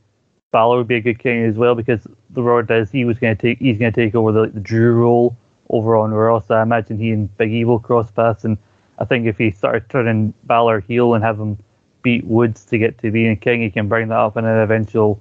Balor 0.53 0.79
would 0.79 0.89
be 0.89 0.97
a 0.97 1.01
good 1.01 1.19
king 1.19 1.45
as 1.47 1.57
well 1.57 1.75
because 1.75 2.07
the 2.31 2.43
word 2.43 2.71
is 2.71 2.93
he 2.93 3.05
was 3.05 3.19
going 3.19 3.37
to 3.37 3.43
take 3.43 3.59
he's 3.59 3.79
going 3.79 3.93
to 3.93 4.05
take 4.05 4.15
over 4.15 4.31
the, 4.31 4.47
the 4.49 4.61
Drew 4.61 4.93
role 4.95 5.37
over 5.71 5.97
on 5.97 6.11
Raw. 6.11 6.41
So 6.41 6.55
I 6.55 6.63
imagine 6.63 6.99
he 6.99 7.11
and 7.11 7.35
Big 7.37 7.53
E 7.53 7.65
will 7.65 7.79
cross 7.79 8.11
paths, 8.11 8.45
and 8.45 8.59
I 8.99 9.05
think 9.05 9.27
if 9.27 9.39
he 9.39 9.51
started 9.51 9.89
turning 9.89 10.35
Balor 10.45 10.81
heel 10.81 11.15
and 11.15 11.25
have 11.25 11.41
him 11.41 11.59
beat 12.03 12.25
Woods 12.25 12.65
to 12.67 12.79
get 12.79 12.99
to 12.99 13.11
being 13.11 13.37
king, 13.37 13.63
he 13.63 13.71
can 13.71 13.89
bring 13.89 14.09
that 14.09 14.19
up 14.19 14.37
in 14.37 14.45
an 14.45 14.59
eventual 14.59 15.21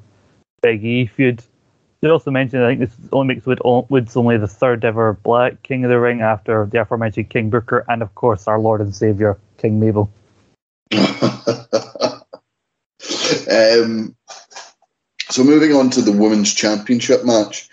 Big 0.61 0.83
E 0.83 1.05
feud. 1.05 1.43
They 2.01 2.09
also 2.09 2.31
mentioned 2.31 2.63
I 2.63 2.69
think 2.69 2.79
this 2.79 2.95
only 3.11 3.35
makes 3.35 3.45
Woods 3.45 4.15
only 4.15 4.37
the 4.37 4.47
third 4.47 4.85
ever 4.85 5.13
Black 5.13 5.61
King 5.63 5.83
of 5.83 5.89
the 5.89 5.99
Ring 5.99 6.21
after 6.21 6.65
the 6.65 6.81
aforementioned 6.81 7.29
King 7.29 7.49
Booker 7.49 7.85
and 7.87 8.01
of 8.01 8.15
course 8.15 8.47
our 8.47 8.59
Lord 8.59 8.81
and 8.81 8.95
Savior 8.95 9.37
King 9.57 9.79
Mabel. 9.79 10.11
um, 13.51 14.15
so 15.29 15.43
moving 15.43 15.73
on 15.73 15.89
to 15.91 16.01
the 16.01 16.11
women's 16.11 16.53
championship 16.53 17.25
match, 17.25 17.69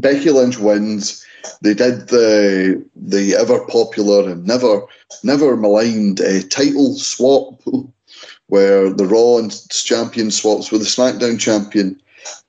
Becky 0.00 0.30
Lynch 0.30 0.58
wins. 0.58 1.24
They 1.62 1.74
did 1.74 2.08
the 2.08 2.84
the 2.96 3.34
ever 3.34 3.64
popular 3.66 4.30
and 4.30 4.46
never 4.46 4.82
never 5.22 5.56
maligned 5.56 6.20
uh, 6.20 6.42
title 6.48 6.94
swap, 6.94 7.62
where 8.46 8.90
the 8.92 9.06
Raw 9.06 9.46
champion 9.70 10.30
swaps 10.30 10.70
with 10.70 10.82
the 10.82 10.86
SmackDown 10.86 11.38
champion. 11.38 12.00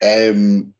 Um, 0.01 0.73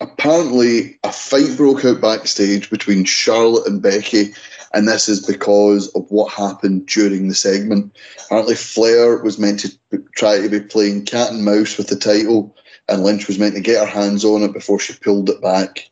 apparently, 0.00 0.98
a 1.04 1.12
fight 1.12 1.56
broke 1.56 1.84
out 1.84 2.00
backstage 2.00 2.68
between 2.70 3.04
Charlotte 3.04 3.66
and 3.66 3.80
Becky, 3.80 4.34
and 4.74 4.86
this 4.86 5.08
is 5.08 5.24
because 5.24 5.88
of 5.94 6.10
what 6.10 6.32
happened 6.32 6.86
during 6.86 7.28
the 7.28 7.34
segment. 7.34 7.96
Apparently, 8.26 8.54
Flair 8.54 9.22
was 9.22 9.38
meant 9.38 9.60
to 9.60 9.98
try 10.14 10.40
to 10.40 10.48
be 10.48 10.60
playing 10.60 11.06
cat 11.06 11.30
and 11.30 11.44
mouse 11.44 11.78
with 11.78 11.88
the 11.88 11.96
title, 11.96 12.54
and 12.88 13.02
Lynch 13.02 13.26
was 13.26 13.38
meant 13.38 13.54
to 13.54 13.60
get 13.60 13.80
her 13.80 14.00
hands 14.00 14.24
on 14.24 14.42
it 14.42 14.52
before 14.52 14.78
she 14.78 14.92
pulled 14.94 15.30
it 15.30 15.40
back. 15.40 15.88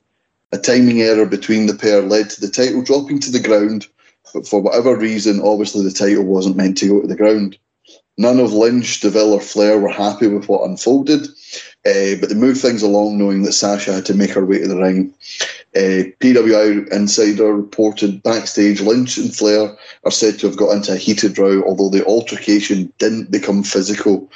A 0.52 0.58
timing 0.58 1.00
error 1.00 1.26
between 1.26 1.66
the 1.66 1.74
pair 1.74 2.02
led 2.02 2.30
to 2.30 2.40
the 2.40 2.48
title 2.48 2.82
dropping 2.82 3.18
to 3.20 3.30
the 3.30 3.40
ground, 3.40 3.86
but 4.34 4.46
for 4.46 4.60
whatever 4.60 4.96
reason, 4.96 5.40
obviously 5.40 5.82
the 5.82 5.90
title 5.90 6.24
wasn't 6.24 6.56
meant 6.56 6.76
to 6.78 6.88
go 6.88 7.00
to 7.00 7.06
the 7.06 7.16
ground. 7.16 7.58
None 8.18 8.38
of 8.38 8.52
Lynch, 8.52 9.00
DeVille, 9.00 9.32
or 9.32 9.40
Flair 9.40 9.78
were 9.78 9.88
happy 9.88 10.26
with 10.26 10.48
what 10.48 10.68
unfolded, 10.68 11.26
uh, 11.86 12.20
but 12.20 12.28
they 12.28 12.34
moved 12.34 12.60
things 12.60 12.82
along 12.82 13.16
knowing 13.16 13.42
that 13.42 13.52
Sasha 13.52 13.94
had 13.94 14.06
to 14.06 14.14
make 14.14 14.30
her 14.30 14.44
way 14.44 14.58
to 14.58 14.68
the 14.68 14.76
ring. 14.76 15.14
Uh, 15.74 16.12
PWInsider 16.20 17.56
reported 17.56 18.22
backstage 18.22 18.82
Lynch 18.82 19.16
and 19.16 19.34
Flair 19.34 19.74
are 20.04 20.10
said 20.10 20.38
to 20.38 20.46
have 20.46 20.58
got 20.58 20.72
into 20.72 20.92
a 20.92 20.96
heated 20.96 21.38
row, 21.38 21.62
although 21.62 21.88
the 21.88 22.04
altercation 22.04 22.92
didn't 22.98 23.30
become 23.30 23.62
physical. 23.62 24.30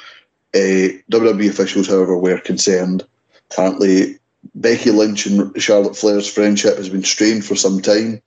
Uh, 0.55 0.97
WWE 1.11 1.49
officials, 1.49 1.87
however, 1.87 2.17
were 2.17 2.39
concerned. 2.39 3.05
Apparently, 3.51 4.16
Becky 4.61 4.91
Lynch 4.91 5.25
and 5.25 5.61
Charlotte 5.61 5.95
Flair's 5.95 6.27
friendship 6.27 6.77
has 6.77 6.89
been 6.89 7.03
strained 7.03 7.45
for 7.45 7.55
some 7.55 7.81
time. 7.81 8.21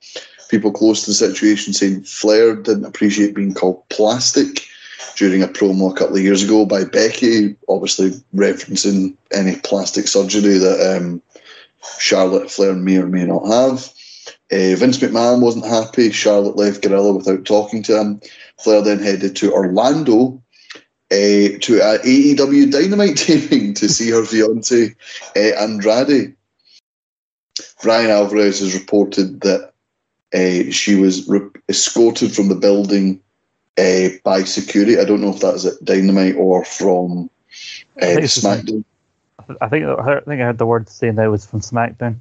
People 0.49 0.71
close 0.71 1.03
to 1.03 1.11
the 1.11 1.15
situation 1.15 1.73
saying 1.73 2.03
Flair 2.03 2.55
didn't 2.55 2.85
appreciate 2.85 3.35
being 3.35 3.53
called 3.53 3.87
plastic 3.89 4.65
during 5.15 5.43
a 5.43 5.47
promo 5.47 5.91
a 5.91 5.95
couple 5.95 6.15
of 6.15 6.23
years 6.23 6.43
ago 6.43 6.65
by 6.65 6.83
Becky, 6.83 7.55
obviously 7.67 8.11
referencing 8.33 9.15
any 9.31 9.57
plastic 9.57 10.07
surgery 10.07 10.57
that 10.57 10.97
um, 10.97 11.21
Charlotte 11.99 12.49
Flair 12.49 12.75
may 12.75 12.97
or 12.97 13.07
may 13.07 13.25
not 13.25 13.45
have. 13.47 13.91
Uh, 14.51 14.75
Vince 14.75 14.97
McMahon 14.97 15.41
wasn't 15.41 15.65
happy. 15.65 16.11
Charlotte 16.11 16.57
left 16.57 16.81
Gorilla 16.81 17.13
without 17.13 17.45
talking 17.45 17.83
to 17.83 17.99
him. 17.99 18.21
Flair 18.57 18.81
then 18.81 18.99
headed 18.99 19.35
to 19.37 19.53
Orlando 19.53 20.40
uh, 21.11 21.59
to 21.59 21.81
uh, 21.81 21.97
AEW 21.99 22.71
Dynamite 22.71 23.17
taping 23.17 23.73
to 23.75 23.89
see 23.89 24.09
her 24.11 24.23
fiance 24.23 24.95
uh, 25.35 25.39
Andrade. 25.39 26.35
Bryan 27.83 28.09
Alvarez 28.09 28.59
has 28.59 28.73
reported 28.73 29.41
that 29.41 29.73
uh, 30.33 30.71
she 30.71 30.95
was 30.95 31.27
re- 31.27 31.49
escorted 31.67 32.33
from 32.33 32.47
the 32.47 32.55
building 32.55 33.21
uh, 33.77 34.09
by 34.23 34.43
security. 34.43 34.97
I 34.97 35.03
don't 35.03 35.21
know 35.21 35.33
if 35.33 35.41
that's 35.41 35.65
at 35.65 35.83
Dynamite 35.83 36.35
or 36.35 36.63
from 36.63 37.29
uh, 38.01 38.05
SmackDown. 38.05 38.85
I 39.59 39.67
think 39.67 39.85
I 39.85 40.19
think 40.21 40.41
I 40.41 40.45
heard 40.45 40.57
the 40.57 40.65
word 40.65 40.87
saying 40.87 41.15
that 41.15 41.25
it 41.25 41.29
was 41.29 41.45
from 41.45 41.59
SmackDown. 41.59 42.19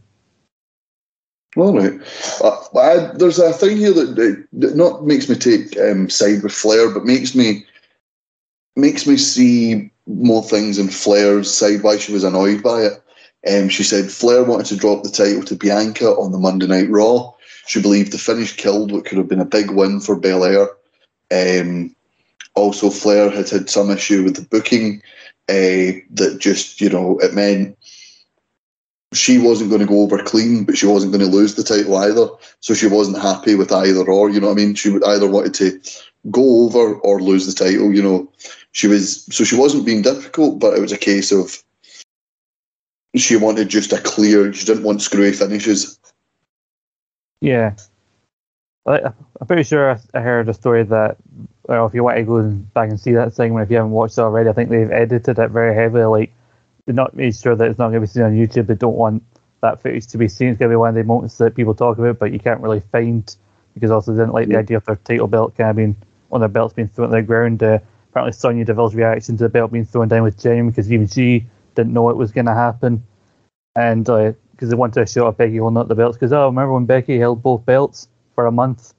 All 1.56 1.76
right. 1.76 2.00
Uh, 2.42 2.78
I, 2.78 3.12
there's 3.16 3.38
a 3.38 3.52
thing 3.52 3.76
here 3.76 3.92
that, 3.92 4.46
that 4.52 4.76
not 4.76 5.04
makes 5.04 5.28
me 5.28 5.34
take 5.34 5.78
um, 5.78 6.08
side 6.08 6.42
with 6.42 6.52
Flair, 6.52 6.90
but 6.90 7.04
makes 7.04 7.34
me 7.34 7.66
makes 8.76 9.06
me 9.06 9.16
see 9.16 9.90
more 10.06 10.42
things 10.42 10.78
in 10.78 10.88
Flair's 10.88 11.52
side 11.52 11.82
why 11.82 11.98
she 11.98 12.12
was 12.12 12.24
annoyed 12.24 12.62
by 12.62 12.82
it. 12.82 13.02
Um, 13.48 13.68
she 13.68 13.82
said 13.82 14.10
Flair 14.10 14.44
wanted 14.44 14.66
to 14.66 14.76
drop 14.76 15.02
the 15.02 15.10
title 15.10 15.42
to 15.44 15.56
Bianca 15.56 16.08
on 16.10 16.32
the 16.32 16.38
Monday 16.38 16.66
Night 16.66 16.90
Raw. 16.90 17.32
She 17.66 17.80
believed 17.80 18.12
the 18.12 18.18
finish 18.18 18.56
killed 18.56 18.92
what 18.92 19.04
could 19.04 19.18
have 19.18 19.28
been 19.28 19.40
a 19.40 19.44
big 19.44 19.70
win 19.70 20.00
for 20.00 20.16
Belair. 20.16 20.68
Um, 21.30 21.94
also, 22.54 22.90
Flair 22.90 23.30
had 23.30 23.48
had 23.48 23.70
some 23.70 23.90
issue 23.90 24.24
with 24.24 24.36
the 24.36 24.42
booking 24.42 25.00
uh, 25.48 25.96
that 26.10 26.38
just, 26.40 26.80
you 26.80 26.90
know, 26.90 27.18
it 27.20 27.32
meant 27.32 27.78
she 29.12 29.38
wasn't 29.38 29.70
going 29.70 29.80
to 29.80 29.86
go 29.86 30.02
over 30.02 30.22
clean, 30.22 30.64
but 30.64 30.76
she 30.76 30.86
wasn't 30.86 31.12
going 31.12 31.24
to 31.24 31.36
lose 31.36 31.54
the 31.54 31.62
title 31.62 31.96
either. 31.96 32.28
So 32.60 32.74
she 32.74 32.86
wasn't 32.86 33.22
happy 33.22 33.54
with 33.54 33.72
either 33.72 34.04
or, 34.04 34.30
you 34.30 34.40
know 34.40 34.48
what 34.48 34.58
I 34.58 34.64
mean? 34.64 34.74
She 34.74 34.90
would 34.90 35.04
either 35.04 35.28
wanted 35.28 35.54
to 35.54 35.80
go 36.30 36.64
over 36.64 36.96
or 36.96 37.20
lose 37.20 37.46
the 37.46 37.64
title, 37.64 37.92
you 37.94 38.02
know 38.02 38.30
she 38.72 38.86
was 38.86 39.24
so 39.24 39.44
she 39.44 39.56
wasn't 39.56 39.86
being 39.86 40.02
difficult, 40.02 40.58
but 40.58 40.74
it 40.74 40.80
was 40.80 40.92
a 40.92 40.98
case 40.98 41.32
of 41.32 41.62
she 43.16 43.36
wanted 43.36 43.68
just 43.68 43.92
a 43.92 44.00
clear. 44.00 44.52
She 44.52 44.66
didn't 44.66 44.84
want 44.84 45.02
screwy 45.02 45.32
finishes. 45.32 45.98
Yeah, 47.40 47.74
I'm 48.86 49.46
pretty 49.46 49.62
sure 49.62 49.98
I 50.14 50.20
heard 50.20 50.48
a 50.48 50.54
story 50.54 50.84
that 50.84 51.16
well, 51.68 51.86
if 51.86 51.94
you 51.94 52.02
want 52.02 52.16
to 52.16 52.24
go 52.24 52.42
back 52.74 52.90
and 52.90 52.98
see 52.98 53.12
that 53.12 53.34
segment, 53.34 53.64
if 53.64 53.70
you 53.70 53.76
haven't 53.76 53.92
watched 53.92 54.18
it 54.18 54.22
already, 54.22 54.48
I 54.48 54.52
think 54.52 54.70
they've 54.70 54.90
edited 54.90 55.38
it 55.38 55.50
very 55.50 55.74
heavily. 55.74 56.04
Like 56.04 56.32
they're 56.84 56.94
not 56.94 57.14
made 57.14 57.36
sure 57.36 57.54
that 57.54 57.68
it's 57.68 57.78
not 57.78 57.90
going 57.90 58.00
to 58.02 58.06
be 58.06 58.06
seen 58.06 58.22
on 58.22 58.36
YouTube. 58.36 58.66
They 58.66 58.74
don't 58.74 58.96
want 58.96 59.22
that 59.60 59.80
footage 59.80 60.06
to 60.08 60.18
be 60.18 60.28
seen. 60.28 60.48
It's 60.48 60.58
going 60.58 60.70
to 60.70 60.72
be 60.72 60.78
one 60.78 60.90
of 60.90 60.94
the 60.94 61.04
moments 61.04 61.38
that 61.38 61.54
people 61.54 61.74
talk 61.74 61.98
about, 61.98 62.18
but 62.18 62.32
you 62.32 62.38
can't 62.38 62.60
really 62.60 62.80
find 62.80 63.34
because 63.74 63.90
also 63.90 64.12
they 64.12 64.22
didn't 64.22 64.34
like 64.34 64.48
the 64.48 64.56
idea 64.56 64.78
of 64.78 64.84
their 64.84 64.96
title 64.96 65.28
belt 65.28 65.56
kind 65.56 65.70
of 65.70 65.76
being 65.76 65.96
on 66.32 66.40
their 66.40 66.48
belts 66.48 66.74
being 66.74 66.88
thrown 66.88 67.06
on 67.06 67.12
the 67.12 67.22
ground. 67.22 67.62
Uh, 67.62 67.78
apparently 68.10 68.32
Sonya 68.32 68.64
Deville's 68.64 68.94
reaction 68.94 69.36
to 69.36 69.44
the 69.44 69.48
belt 69.48 69.72
being 69.72 69.84
thrown 69.84 70.08
down 70.08 70.22
with 70.22 70.38
Jamie 70.38 70.70
because 70.70 70.92
even 70.92 71.06
she 71.06 71.46
didn't 71.74 71.92
know 71.92 72.10
it 72.10 72.16
was 72.16 72.32
going 72.32 72.46
to 72.46 72.54
happen, 72.54 73.04
and 73.76 74.04
because 74.04 74.34
uh, 74.62 74.66
they 74.66 74.74
wanted 74.74 75.06
to 75.06 75.12
show 75.12 75.28
up 75.28 75.36
Becky 75.36 75.58
holding 75.58 75.76
up 75.76 75.88
the 75.88 75.94
belts. 75.94 76.16
Because 76.16 76.32
oh, 76.32 76.46
remember 76.46 76.72
when 76.72 76.86
Becky 76.86 77.18
held 77.18 77.42
both 77.42 77.64
belts 77.64 78.08
for 78.34 78.46
a 78.46 78.52
month? 78.52 78.94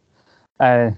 Uh, 0.59 0.91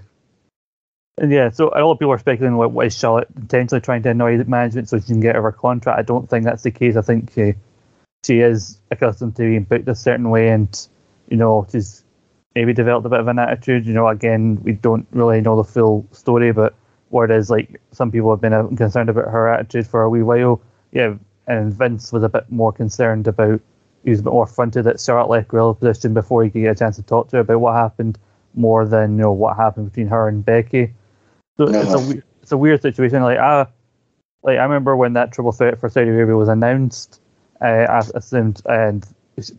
and 1.18 1.30
yeah, 1.30 1.50
so 1.50 1.68
a 1.68 1.78
lot 1.80 1.92
of 1.92 1.98
people 1.98 2.12
are 2.12 2.18
speculating 2.18 2.58
like, 2.58 2.70
what 2.70 2.86
is 2.86 2.98
Charlotte 2.98 3.28
intentionally 3.36 3.80
trying 3.80 4.02
to 4.02 4.10
annoy 4.10 4.36
the 4.36 4.44
management 4.44 4.88
so 4.88 4.98
she 4.98 5.06
can 5.06 5.20
get 5.20 5.36
her 5.36 5.52
contract? 5.52 5.98
I 5.98 6.02
don't 6.02 6.28
think 6.28 6.44
that's 6.44 6.62
the 6.62 6.72
case. 6.72 6.96
I 6.96 7.02
think 7.02 7.36
uh, 7.38 7.52
she 8.24 8.40
is 8.40 8.80
accustomed 8.90 9.36
to 9.36 9.42
being 9.42 9.64
booked 9.64 9.88
a 9.88 9.94
certain 9.94 10.30
way, 10.30 10.48
and 10.48 10.88
you 11.28 11.36
know 11.36 11.66
she's 11.70 12.04
maybe 12.54 12.72
developed 12.72 13.06
a 13.06 13.10
bit 13.10 13.20
of 13.20 13.28
an 13.28 13.38
attitude. 13.38 13.86
You 13.86 13.94
know, 13.94 14.08
again, 14.08 14.60
we 14.62 14.72
don't 14.72 15.06
really 15.12 15.40
know 15.40 15.56
the 15.56 15.64
full 15.64 16.06
story, 16.12 16.52
but 16.52 16.74
Whereas, 17.14 17.48
like 17.48 17.80
some 17.92 18.10
people 18.10 18.28
have 18.30 18.40
been 18.40 18.52
uh, 18.52 18.66
concerned 18.76 19.08
about 19.08 19.30
her 19.30 19.48
attitude 19.48 19.86
for 19.86 20.02
a 20.02 20.10
wee 20.10 20.24
while. 20.24 20.60
Yeah, 20.90 21.14
and 21.46 21.72
Vince 21.72 22.12
was 22.12 22.24
a 22.24 22.28
bit 22.28 22.50
more 22.50 22.72
concerned 22.72 23.28
about. 23.28 23.60
He 24.02 24.10
was 24.10 24.18
a 24.18 24.24
bit 24.24 24.32
more 24.32 24.48
fronted 24.48 24.88
at 24.88 25.00
Charlotte 25.00 25.30
left 25.30 25.46
Gorilla 25.46 25.76
position 25.76 26.12
before 26.12 26.42
he 26.42 26.50
could 26.50 26.62
get 26.62 26.72
a 26.72 26.74
chance 26.74 26.96
to 26.96 27.04
talk 27.04 27.28
to 27.28 27.36
her 27.36 27.42
about 27.42 27.60
what 27.60 27.76
happened, 27.76 28.18
more 28.54 28.84
than 28.84 29.12
you 29.12 29.22
know 29.22 29.30
what 29.30 29.56
happened 29.56 29.92
between 29.92 30.08
her 30.08 30.26
and 30.26 30.44
Becky. 30.44 30.92
So 31.56 31.68
it's 31.68 31.94
a 31.94 32.22
it's 32.42 32.50
a 32.50 32.56
weird 32.56 32.82
situation. 32.82 33.22
Like 33.22 33.38
I, 33.38 33.68
like 34.42 34.58
I 34.58 34.64
remember 34.64 34.96
when 34.96 35.12
that 35.12 35.30
triple 35.30 35.52
threat 35.52 35.78
for 35.78 35.88
Saudi 35.88 36.10
Arabia 36.10 36.34
was 36.34 36.48
announced. 36.48 37.20
Uh, 37.60 37.86
I 37.88 38.02
assumed 38.16 38.60
and 38.66 39.06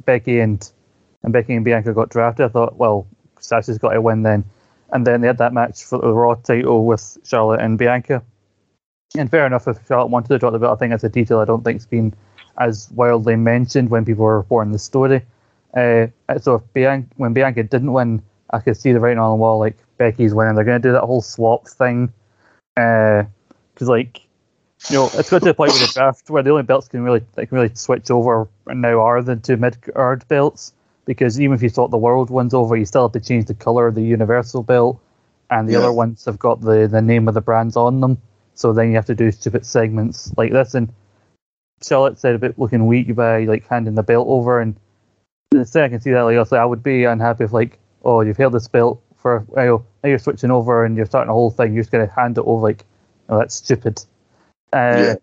Becky 0.03 0.41
and 0.41 0.69
and 1.23 1.31
Becky 1.31 1.55
and 1.55 1.63
Bianca 1.63 1.93
got 1.93 2.09
drafted, 2.09 2.47
I 2.47 2.49
thought, 2.49 2.75
well, 2.75 3.07
Sasha's 3.39 3.77
got 3.77 3.93
to 3.93 4.01
win 4.01 4.23
then. 4.23 4.43
And 4.95 5.05
then 5.05 5.19
they 5.19 5.27
had 5.27 5.39
that 5.39 5.51
match 5.51 5.83
for 5.83 5.99
the 5.99 6.13
Raw 6.13 6.35
title 6.35 6.85
with 6.85 7.17
Charlotte 7.25 7.59
and 7.59 7.77
Bianca. 7.77 8.23
And 9.17 9.29
fair 9.29 9.45
enough, 9.45 9.67
if 9.67 9.85
Charlotte 9.89 10.07
wanted 10.07 10.29
to 10.29 10.39
drop 10.39 10.53
the 10.53 10.59
belt, 10.59 10.77
I 10.77 10.79
think 10.79 10.91
that's 10.91 11.03
a 11.03 11.09
detail 11.09 11.39
I 11.39 11.45
don't 11.45 11.65
think 11.65 11.75
it's 11.75 11.85
been 11.85 12.13
as 12.57 12.89
wildly 12.91 13.35
mentioned 13.35 13.89
when 13.89 14.05
people 14.05 14.23
were 14.23 14.37
reporting 14.37 14.71
the 14.71 14.79
story. 14.79 15.21
Uh, 15.73 16.07
so 16.39 16.55
if 16.55 16.73
Bianca, 16.73 17.09
when 17.17 17.33
Bianca 17.33 17.63
didn't 17.63 17.91
win, 17.91 18.21
I 18.51 18.59
could 18.59 18.77
see 18.77 18.93
the 18.93 19.01
writing 19.01 19.19
on 19.19 19.31
the 19.31 19.35
wall, 19.35 19.59
like 19.59 19.75
Becky's 19.97 20.33
winning. 20.33 20.55
They're 20.55 20.63
going 20.63 20.81
to 20.81 20.87
do 20.87 20.93
that 20.93 21.01
whole 21.01 21.21
swap 21.21 21.67
thing, 21.67 22.13
because 22.75 23.27
uh, 23.81 23.91
like 23.91 24.21
you 24.89 24.95
know 24.95 25.09
it's 25.13 25.29
got 25.29 25.39
to 25.39 25.45
the 25.45 25.53
point 25.53 25.73
with 25.73 25.87
the 25.87 25.93
draft 25.93 26.29
where 26.29 26.41
the 26.41 26.51
only 26.51 26.63
belts 26.63 26.87
can 26.87 27.03
really 27.03 27.21
they 27.33 27.45
can 27.45 27.57
really 27.57 27.75
switch 27.75 28.09
over 28.09 28.47
and 28.67 28.81
now 28.81 29.01
are 29.01 29.21
the 29.21 29.35
two 29.35 29.57
mid 29.57 29.81
card 29.81 30.25
belts. 30.29 30.71
Because 31.05 31.39
even 31.39 31.55
if 31.55 31.61
you 31.61 31.69
thought 31.69 31.91
the 31.91 31.97
world 31.97 32.29
one's 32.29 32.53
over, 32.53 32.75
you 32.75 32.85
still 32.85 33.03
have 33.03 33.11
to 33.13 33.19
change 33.19 33.45
the 33.45 33.53
color 33.53 33.87
of 33.87 33.95
the 33.95 34.01
universal 34.01 34.63
belt, 34.63 34.99
and 35.49 35.67
the 35.67 35.73
yeah. 35.73 35.79
other 35.79 35.91
ones 35.93 36.25
have 36.25 36.39
got 36.39 36.61
the 36.61 36.87
the 36.87 37.01
name 37.01 37.27
of 37.27 37.33
the 37.33 37.41
brands 37.41 37.75
on 37.75 38.01
them. 38.01 38.21
So 38.55 38.73
then 38.73 38.89
you 38.89 38.95
have 38.95 39.05
to 39.05 39.15
do 39.15 39.31
stupid 39.31 39.65
segments 39.65 40.33
like 40.37 40.51
this. 40.51 40.73
And 40.73 40.91
Charlotte 41.83 42.17
said 42.17 42.35
about 42.35 42.57
looking 42.57 42.87
weak 42.87 43.15
by 43.15 43.43
like 43.45 43.67
handing 43.67 43.95
the 43.95 44.03
belt 44.03 44.27
over, 44.27 44.59
and 44.59 44.75
the 45.51 45.65
thing 45.65 45.83
I 45.83 45.89
can 45.89 46.01
see 46.01 46.11
that 46.11 46.21
like 46.21 46.37
also 46.37 46.57
I 46.57 46.65
would 46.65 46.83
be 46.83 47.03
unhappy 47.05 47.43
if 47.43 47.53
like 47.53 47.79
oh 48.03 48.21
you've 48.21 48.37
held 48.37 48.53
this 48.53 48.67
belt 48.67 49.01
for 49.17 49.45
you 49.49 49.63
know, 49.63 49.85
now 50.03 50.09
you're 50.09 50.19
switching 50.19 50.51
over 50.51 50.85
and 50.85 50.95
you're 50.97 51.05
starting 51.05 51.29
a 51.29 51.33
whole 51.33 51.51
thing 51.51 51.73
you're 51.73 51.83
just 51.83 51.91
gonna 51.91 52.11
hand 52.15 52.37
it 52.37 52.43
over 52.45 52.61
like 52.61 52.85
oh 53.29 53.39
that's 53.39 53.55
stupid. 53.55 54.03
Uh, 54.73 54.77
yeah. 54.97 55.15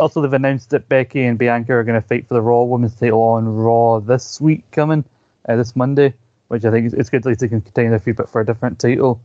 Also, 0.00 0.20
they've 0.20 0.32
announced 0.32 0.70
that 0.70 0.88
Becky 0.88 1.22
and 1.22 1.38
Bianca 1.38 1.72
are 1.72 1.84
going 1.84 2.00
to 2.00 2.06
fight 2.06 2.26
for 2.26 2.34
the 2.34 2.42
Raw 2.42 2.62
Women's 2.62 2.96
title 2.96 3.20
on 3.20 3.48
Raw 3.48 4.00
this 4.00 4.40
week 4.40 4.68
coming, 4.72 5.04
uh, 5.48 5.56
this 5.56 5.76
Monday, 5.76 6.14
which 6.48 6.64
I 6.64 6.70
think 6.70 6.86
is, 6.86 6.94
it's 6.94 7.10
good 7.10 7.22
they 7.22 7.36
can 7.36 7.60
contain 7.60 7.90
their 7.90 8.14
but 8.14 8.28
for 8.28 8.40
a 8.40 8.46
different 8.46 8.78
title. 8.78 9.22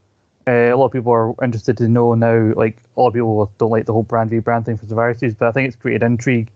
Uh, 0.47 0.71
a 0.71 0.75
lot 0.75 0.85
of 0.85 0.91
people 0.91 1.11
are 1.11 1.33
interested 1.43 1.77
to 1.77 1.88
know 1.88 2.13
now, 2.13 2.53
like, 2.53 2.81
a 2.95 2.99
lot 2.99 3.07
of 3.07 3.13
people 3.13 3.51
don't 3.57 3.71
like 3.71 3.85
the 3.85 3.93
whole 3.93 4.03
brand 4.03 4.29
v 4.29 4.39
brand 4.39 4.65
thing 4.65 4.77
for 4.77 4.85
Survivor 4.85 5.13
Series, 5.17 5.35
but 5.35 5.47
I 5.47 5.51
think 5.51 5.67
it's 5.67 5.75
created 5.75 6.03
intrigue 6.03 6.51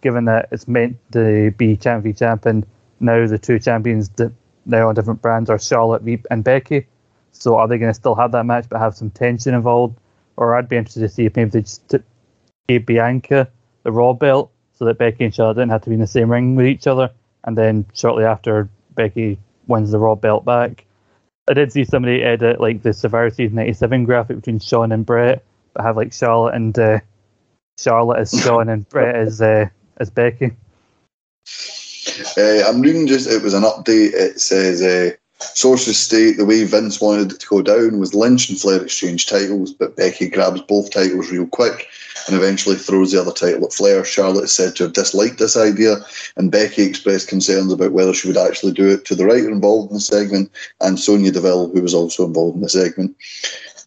given 0.00 0.24
that 0.26 0.48
it's 0.50 0.68
meant 0.68 0.96
to 1.12 1.50
be 1.52 1.76
champ 1.76 2.04
v 2.04 2.12
champ, 2.12 2.46
and 2.46 2.66
now 3.00 3.26
the 3.26 3.38
two 3.38 3.58
champions 3.58 4.08
that 4.10 4.32
now 4.64 4.88
on 4.88 4.94
different 4.94 5.22
brands 5.22 5.50
are 5.50 5.58
Charlotte 5.58 6.02
and 6.30 6.44
Becky. 6.44 6.86
So 7.32 7.56
are 7.56 7.68
they 7.68 7.78
going 7.78 7.90
to 7.90 7.94
still 7.94 8.14
have 8.14 8.32
that 8.32 8.44
match 8.44 8.66
but 8.68 8.80
have 8.80 8.94
some 8.94 9.10
tension 9.10 9.54
involved? 9.54 9.98
Or 10.36 10.54
I'd 10.54 10.68
be 10.68 10.76
interested 10.76 11.00
to 11.00 11.08
see 11.08 11.26
if 11.26 11.36
maybe 11.36 11.50
they 11.50 11.60
just 11.62 11.94
gave 12.68 12.86
Bianca 12.86 13.50
the 13.82 13.92
Raw 13.92 14.12
belt 14.12 14.50
so 14.74 14.84
that 14.84 14.98
Becky 14.98 15.24
and 15.24 15.34
Charlotte 15.34 15.54
didn't 15.54 15.70
have 15.70 15.82
to 15.82 15.90
be 15.90 15.94
in 15.94 16.00
the 16.00 16.06
same 16.06 16.30
ring 16.30 16.54
with 16.54 16.66
each 16.66 16.86
other, 16.86 17.10
and 17.44 17.56
then 17.58 17.84
shortly 17.94 18.24
after 18.24 18.68
Becky 18.94 19.38
wins 19.66 19.90
the 19.90 19.98
Raw 19.98 20.14
belt 20.14 20.44
back. 20.44 20.84
I 21.48 21.54
did 21.54 21.72
see 21.72 21.84
somebody 21.84 22.22
edit 22.22 22.60
like 22.60 22.82
the 22.82 22.92
Survivor 22.92 23.30
Series 23.30 23.52
'97 23.52 24.04
graphic 24.04 24.36
between 24.36 24.58
Shawn 24.58 24.92
and 24.92 25.04
Bret, 25.04 25.42
but 25.72 25.82
have 25.82 25.96
like 25.96 26.12
Charlotte 26.12 26.54
and 26.54 26.78
uh, 26.78 27.00
Charlotte 27.78 28.18
as 28.18 28.30
Shawn 28.30 28.68
and 28.68 28.88
Bret 28.88 29.14
as 29.14 29.40
uh, 29.40 29.68
as 29.96 30.10
Becky. 30.10 30.52
Uh, 32.36 32.68
I'm 32.68 32.80
reading 32.82 33.06
just 33.06 33.28
it 33.28 33.42
was 33.42 33.54
an 33.54 33.62
update. 33.62 34.12
It 34.14 34.40
says 34.40 34.82
uh, 34.82 35.16
sources 35.40 35.98
state 35.98 36.36
the 36.36 36.44
way 36.44 36.64
Vince 36.64 37.00
wanted 37.00 37.32
it 37.32 37.40
to 37.40 37.46
go 37.46 37.62
down 37.62 37.98
was 37.98 38.14
Lynch 38.14 38.48
and 38.48 38.60
Flair 38.60 38.82
exchange 38.82 39.26
titles, 39.26 39.72
but 39.72 39.96
Becky 39.96 40.28
grabs 40.28 40.60
both 40.62 40.90
titles 40.90 41.30
real 41.30 41.46
quick 41.46 41.88
and 42.26 42.36
eventually 42.36 42.76
throws 42.76 43.12
the 43.12 43.20
other 43.20 43.32
title 43.32 43.64
at 43.64 43.72
Flair. 43.72 44.04
Charlotte 44.04 44.44
is 44.44 44.52
said 44.52 44.76
to 44.76 44.84
have 44.84 44.92
disliked 44.92 45.38
this 45.38 45.56
idea, 45.56 45.96
and 46.36 46.50
Becky 46.50 46.82
expressed 46.82 47.28
concerns 47.28 47.72
about 47.72 47.92
whether 47.92 48.12
she 48.12 48.28
would 48.28 48.36
actually 48.36 48.72
do 48.72 48.88
it 48.88 49.04
to 49.06 49.14
the 49.14 49.24
writer 49.24 49.50
involved 49.50 49.90
in 49.90 49.96
the 49.96 50.00
segment 50.00 50.50
and 50.80 50.98
Sonya 50.98 51.32
Deville, 51.32 51.70
who 51.70 51.82
was 51.82 51.94
also 51.94 52.26
involved 52.26 52.56
in 52.56 52.62
the 52.62 52.68
segment. 52.68 53.16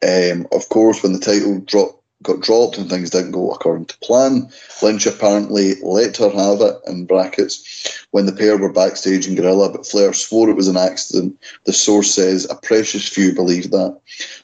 Um, 0.04 0.48
of 0.52 0.68
course, 0.70 1.04
when 1.04 1.14
the 1.14 1.20
title 1.20 1.60
dropped 1.60 2.01
got 2.24 2.42
dropped 2.42 2.78
and 2.78 2.90
things 2.90 3.10
didn't 3.10 3.32
go 3.32 3.52
according 3.52 3.86
to 3.86 3.98
plan. 4.00 4.50
Lynch 4.82 5.06
apparently 5.06 5.76
let 5.82 6.18
her 6.18 6.30
have 6.30 6.62
it, 6.62 6.76
in 6.88 7.06
brackets, 7.06 8.06
when 8.12 8.26
the 8.26 8.34
pair 8.34 8.58
were 8.58 8.72
backstage 8.72 9.28
in 9.28 9.36
Gorilla, 9.36 9.72
but 9.72 9.86
Flair 9.86 10.14
swore 10.14 10.50
it 10.50 10.56
was 10.56 10.68
an 10.68 10.78
accident. 10.78 11.40
The 11.66 11.74
source 11.74 12.14
says 12.14 12.50
a 12.50 12.56
precious 12.56 13.08
few 13.08 13.34
believe 13.34 13.72
that. 13.72 14.00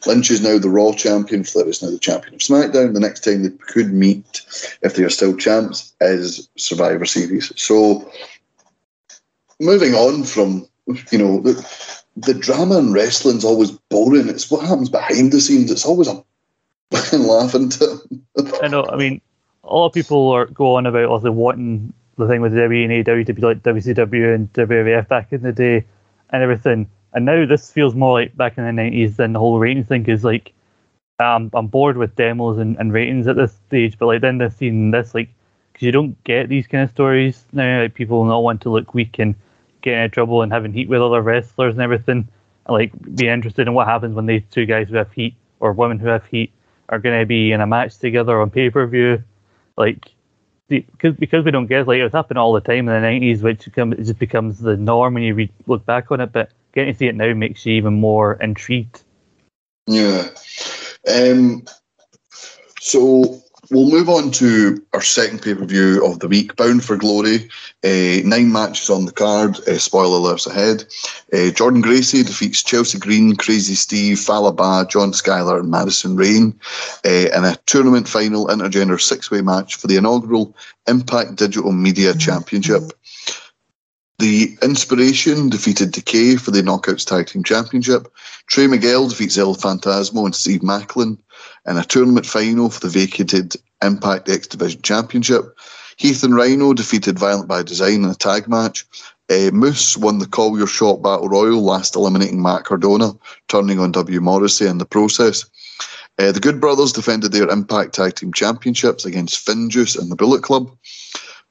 Lynch 0.06 0.32
is 0.32 0.42
now 0.42 0.58
the 0.58 0.70
Raw 0.70 0.94
champion, 0.94 1.44
Flair 1.44 1.68
is 1.68 1.82
now 1.82 1.92
the 1.92 2.00
champion 2.00 2.34
of 2.34 2.40
SmackDown. 2.40 2.94
The 2.94 3.00
next 3.00 3.24
time 3.24 3.44
they 3.44 3.50
could 3.50 3.94
meet, 3.94 4.42
if 4.82 4.96
they 4.96 5.04
are 5.04 5.10
still 5.10 5.36
champs, 5.36 5.94
is 6.02 6.50
Survivor 6.58 7.06
Series. 7.06 7.52
So, 7.56 8.10
moving 9.60 9.94
on 9.94 10.24
from, 10.24 10.68
you 11.12 11.18
know, 11.18 11.42
the, 11.42 12.02
the 12.16 12.34
drama 12.34 12.80
in 12.80 12.94
wrestling's 12.94 13.46
always 13.46 13.72
boring. 13.72 14.30
It's 14.30 14.50
what 14.50 14.66
happens 14.66 14.90
behind 14.90 15.32
the 15.32 15.42
scenes. 15.42 15.72
It's 15.72 15.86
always 15.86 16.08
a 16.08 16.24
laughing 17.14 17.70
to 17.70 18.02
I 18.62 18.68
know. 18.68 18.86
I 18.86 18.96
mean, 18.96 19.22
a 19.64 19.76
lot 19.76 19.88
of 19.88 19.94
people 19.94 20.30
are 20.30 20.46
go 20.46 20.76
on 20.76 20.86
about 20.86 21.06
also 21.06 21.32
wanting 21.32 21.94
the 22.18 22.28
thing 22.28 22.42
with 22.42 22.54
WWE 22.54 22.86
and 22.86 23.06
AEW 23.06 23.26
to 23.26 23.34
be 23.34 23.42
like 23.42 23.64
WCW 23.64 24.34
and 24.34 24.52
WWF 24.54 25.08
back 25.08 25.32
in 25.32 25.42
the 25.42 25.52
day 25.52 25.86
and 26.30 26.44
everything. 26.44 26.90
And 27.14 27.26
now 27.26 27.46
this 27.46 27.72
feels 27.72 27.96
more 27.96 28.20
like 28.20 28.36
back 28.36 28.58
in 28.58 28.66
the 28.66 28.72
nineties 28.72 29.18
than 29.18 29.34
the 29.34 29.40
whole 29.40 29.60
ratings 29.60 29.88
thing. 29.88 30.06
Is 30.08 30.24
like, 30.24 30.54
um, 31.20 31.50
I'm 31.54 31.68
bored 31.68 31.98
with 31.98 32.16
demos 32.16 32.58
and, 32.58 32.78
and 32.78 32.94
ratings 32.94 33.28
at 33.28 33.36
this 33.36 33.54
stage. 33.68 33.98
But 33.98 34.08
like 34.08 34.22
then 34.22 34.38
they've 34.38 34.54
seen 34.54 34.92
this 34.92 35.14
like 35.14 35.30
because 35.74 35.86
you 35.86 35.92
don't 35.92 36.22
get 36.24 36.50
these 36.50 36.68
kind 36.68 36.84
of 36.84 36.92
stories 36.92 37.46
now. 37.52 37.82
Like 37.82 37.94
people 37.94 38.24
not 38.26 38.44
want 38.44 38.62
to 38.62 38.70
look 38.70 38.94
weak 38.94 39.20
and 39.20 39.36
get 39.82 40.02
in 40.02 40.12
trouble 40.12 40.42
and 40.42 40.52
having 40.52 40.74
heat 40.74 40.90
with 40.90 41.02
other 41.02 41.22
wrestlers 41.22 41.74
and 41.74 41.82
everything. 41.82 42.28
And 42.66 42.74
like 42.74 42.92
be 43.16 43.28
interested 43.28 43.68
in 43.68 43.74
what 43.74 43.88
happens 43.88 44.16
when 44.16 44.26
these 44.26 44.44
two 44.52 44.66
guys 44.66 44.90
who 44.90 44.96
have 44.96 45.12
heat 45.12 45.36
or 45.60 45.74
women 45.74 46.00
who 46.00 46.08
have 46.08 46.26
heat 46.26 46.52
are 46.90 47.00
going 47.00 47.20
to 47.20 47.26
be 47.26 47.52
in 47.52 47.62
a 47.62 47.68
match 47.68 47.98
together 47.98 48.40
on 48.42 48.50
pay 48.50 48.70
per 48.70 48.86
view. 48.88 49.24
Like, 49.78 50.12
because 50.68 51.16
because 51.16 51.46
we 51.46 51.52
don't 51.52 51.68
get 51.68 51.88
like 51.88 52.00
it's 52.00 52.14
happened 52.14 52.40
all 52.40 52.54
the 52.54 52.62
time 52.62 52.80
in 52.80 52.86
the 52.88 53.00
nineties, 53.00 53.42
which 53.42 53.68
it 53.68 53.74
just 53.76 54.20
becomes 54.20 54.60
the 54.60 54.76
norm 54.76 55.14
when 55.14 55.24
you 55.24 55.34
read, 55.34 55.52
look 55.68 55.86
back 55.86 56.12
on 56.12 56.22
it. 56.22 56.32
But 56.32 56.52
getting 56.74 56.94
to 56.94 56.98
see 56.98 57.08
it 57.08 57.16
now 57.16 57.34
makes 57.34 57.66
you 57.66 57.74
even 57.74 57.94
more 57.94 58.34
intrigued. 58.42 59.02
Yeah. 59.88 60.28
Um. 61.14 61.66
So 62.80 63.42
We'll 63.70 63.90
move 63.90 64.08
on 64.08 64.32
to 64.32 64.82
our 64.94 65.02
second 65.02 65.42
pay 65.42 65.54
per 65.54 65.66
view 65.66 66.06
of 66.06 66.20
the 66.20 66.30
week, 66.30 66.56
Bound 66.56 66.86
for 66.86 66.96
Glory. 66.96 67.50
Uh, 67.84 68.24
nine 68.24 68.52
matches 68.52 68.90
on 68.90 69.06
the 69.06 69.12
card. 69.12 69.60
Uh, 69.68 69.78
spoiler 69.78 70.20
alerts 70.20 70.48
ahead. 70.48 70.84
Uh, 71.34 71.52
Jordynne 71.52 71.84
Gracie 71.84 72.24
defeats 72.24 72.64
Chelsea 72.64 72.98
Green, 72.98 73.36
Crazy 73.36 73.76
Steve, 73.76 74.20
Fallah 74.20 74.54
Bahh, 74.54 74.88
John 74.90 75.12
Skyler, 75.12 75.60
and 75.60 75.70
Madison 75.70 76.16
Rayne 76.16 76.58
in 77.04 77.44
a 77.44 77.58
tournament 77.66 78.08
final 78.08 78.48
intergender 78.48 79.00
six 79.02 79.30
way 79.30 79.42
match 79.42 79.76
for 79.76 79.88
the 79.88 79.98
inaugural 79.98 80.56
Impact 80.88 81.36
Digital 81.36 81.74
Media 81.74 82.16
Championship. 82.16 82.94
The 84.20 84.58
Inspiration 84.64 85.50
defeated 85.50 85.92
Decay 85.92 86.38
for 86.38 86.50
the 86.50 86.64
Knockouts 86.64 87.06
Tag 87.06 87.28
Team 87.28 87.44
Championship. 87.44 88.12
Trey 88.48 88.66
Miguel 88.66 89.10
defeats 89.10 89.38
El 89.38 89.54
Phantasmo 89.56 90.26
and 90.26 90.34
Steve 90.34 90.62
Maclin 90.62 91.20
in 91.66 91.78
a 91.78 91.84
tournament 91.84 92.26
final 92.26 92.70
for 92.70 92.80
the 92.80 92.90
vacated 92.90 93.56
Impact 93.84 94.30
X 94.30 94.48
Division 94.48 94.82
Championship. 94.82 95.58
Heath 95.98 96.24
and 96.24 96.36
Rhino 96.36 96.74
defeated 96.74 97.18
Violent 97.18 97.48
by 97.48 97.64
Design 97.64 98.04
in 98.04 98.06
a 98.06 98.16
tag 98.16 98.48
match. 98.48 98.86
Uh, 99.30 99.50
Moose 99.52 99.98
won 99.98 100.20
the 100.20 100.28
Call 100.28 100.58
Your 100.58 100.68
Shot 100.68 101.02
Battle 101.02 101.28
Royal, 101.28 101.62
last 101.62 101.96
eliminating 101.96 102.42
Matt 102.42 102.64
Cardona, 102.64 103.14
turning 103.48 103.80
on 103.80 103.92
W. 103.92 104.22
Morrissey 104.22 104.68
in 104.68 104.78
the 104.78 104.86
process. 104.86 105.46
Uh, 106.20 106.32
the 106.32 106.40
Good 106.40 106.62
Brothers 106.62 106.94
defended 106.94 107.32
their 107.32 107.50
Impact 107.50 107.94
Tag 107.94 108.16
Team 108.16 108.32
Championships 108.32 109.06
against 109.06 109.46
Finjuice 109.46 110.00
and 110.00 110.10
the 110.10 110.16
Bullet 110.16 110.44
Club. 110.44 110.76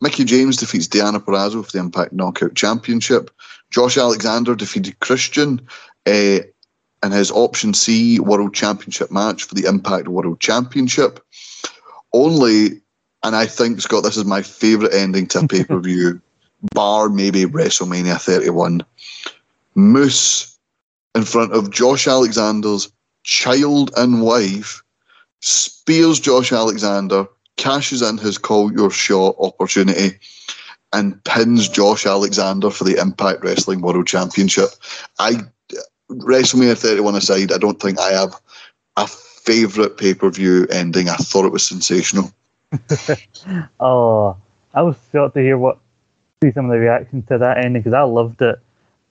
Mickie 0.01 0.25
James 0.25 0.57
defeats 0.57 0.88
Deonna 0.88 1.22
Purrazzo 1.22 1.64
for 1.64 1.72
the 1.72 1.79
Impact 1.79 2.12
Knockout 2.12 2.55
Championship. 2.55 3.31
Josh 3.70 3.96
Alexander 3.96 4.55
defeated 4.55 4.99
Christian 5.01 5.61
uh, 6.07 6.38
in 7.02 7.12
his 7.12 7.30
Option 7.30 7.74
C 7.74 8.18
World 8.20 8.54
Championship 8.54 9.11
match 9.11 9.44
for 9.44 9.54
the 9.54 9.66
Impact 9.66 10.09
World 10.09 10.40
Championship. 10.40 11.24
Only, 12.12 12.80
and 13.22 13.37
I 13.37 13.46
think, 13.46 13.80
Scott, 13.80 14.04
this 14.04 14.16
is 14.16 14.24
my 14.24 14.42
favourite 14.42 14.94
ending 14.94 15.26
to 15.28 15.40
a 15.40 15.48
pay 15.48 15.64
per 15.64 15.78
view, 15.78 16.20
bar 16.74 17.09
maybe 17.09 17.44
WrestleMania 17.44 18.20
31. 18.20 18.85
Moose 19.74 20.56
in 21.14 21.24
front 21.24 21.52
of 21.52 21.70
Josh 21.70 22.06
Alexander's 22.06 22.90
child 23.24 23.90
and 23.96 24.22
wife 24.22 24.82
spears 25.40 26.20
Josh 26.20 26.52
Alexander 26.52 27.26
cashes 27.56 28.02
in 28.02 28.18
his 28.18 28.38
call 28.38 28.72
your 28.72 28.90
shot 28.90 29.35
opportunity 29.38 30.18
and 30.92 31.22
pins 31.24 31.68
Josh 31.68 32.06
Alexander 32.06 32.70
for 32.70 32.85
the 32.85 32.98
Impact 32.98 33.42
Wrestling 33.42 33.80
World 33.80 34.06
Championship. 34.06 34.70
I 35.18 35.40
WrestleMania 36.11 36.79
31 36.79 37.16
aside, 37.16 37.53
I 37.53 37.59
don't 37.59 37.81
think 37.81 37.99
I 37.99 38.11
have 38.11 38.40
a 38.97 39.07
favourite 39.07 39.97
pay 39.97 40.14
per 40.14 40.31
view 40.31 40.66
ending. 40.71 41.09
I 41.09 41.16
thought 41.16 41.45
it 41.45 41.53
was 41.53 41.66
sensational. 41.66 42.33
oh, 43.81 44.37
I 44.75 44.83
was 44.83 44.97
shocked 45.12 45.35
to 45.35 45.40
hear 45.40 45.59
what 45.59 45.79
see 46.42 46.53
some 46.53 46.66
of 46.66 46.71
the 46.71 46.79
reactions 46.79 47.27
to 47.29 47.38
that 47.38 47.59
ending 47.59 47.83
because 47.83 47.95
I 47.95 48.03
loved 48.03 48.42
it. 48.42 48.59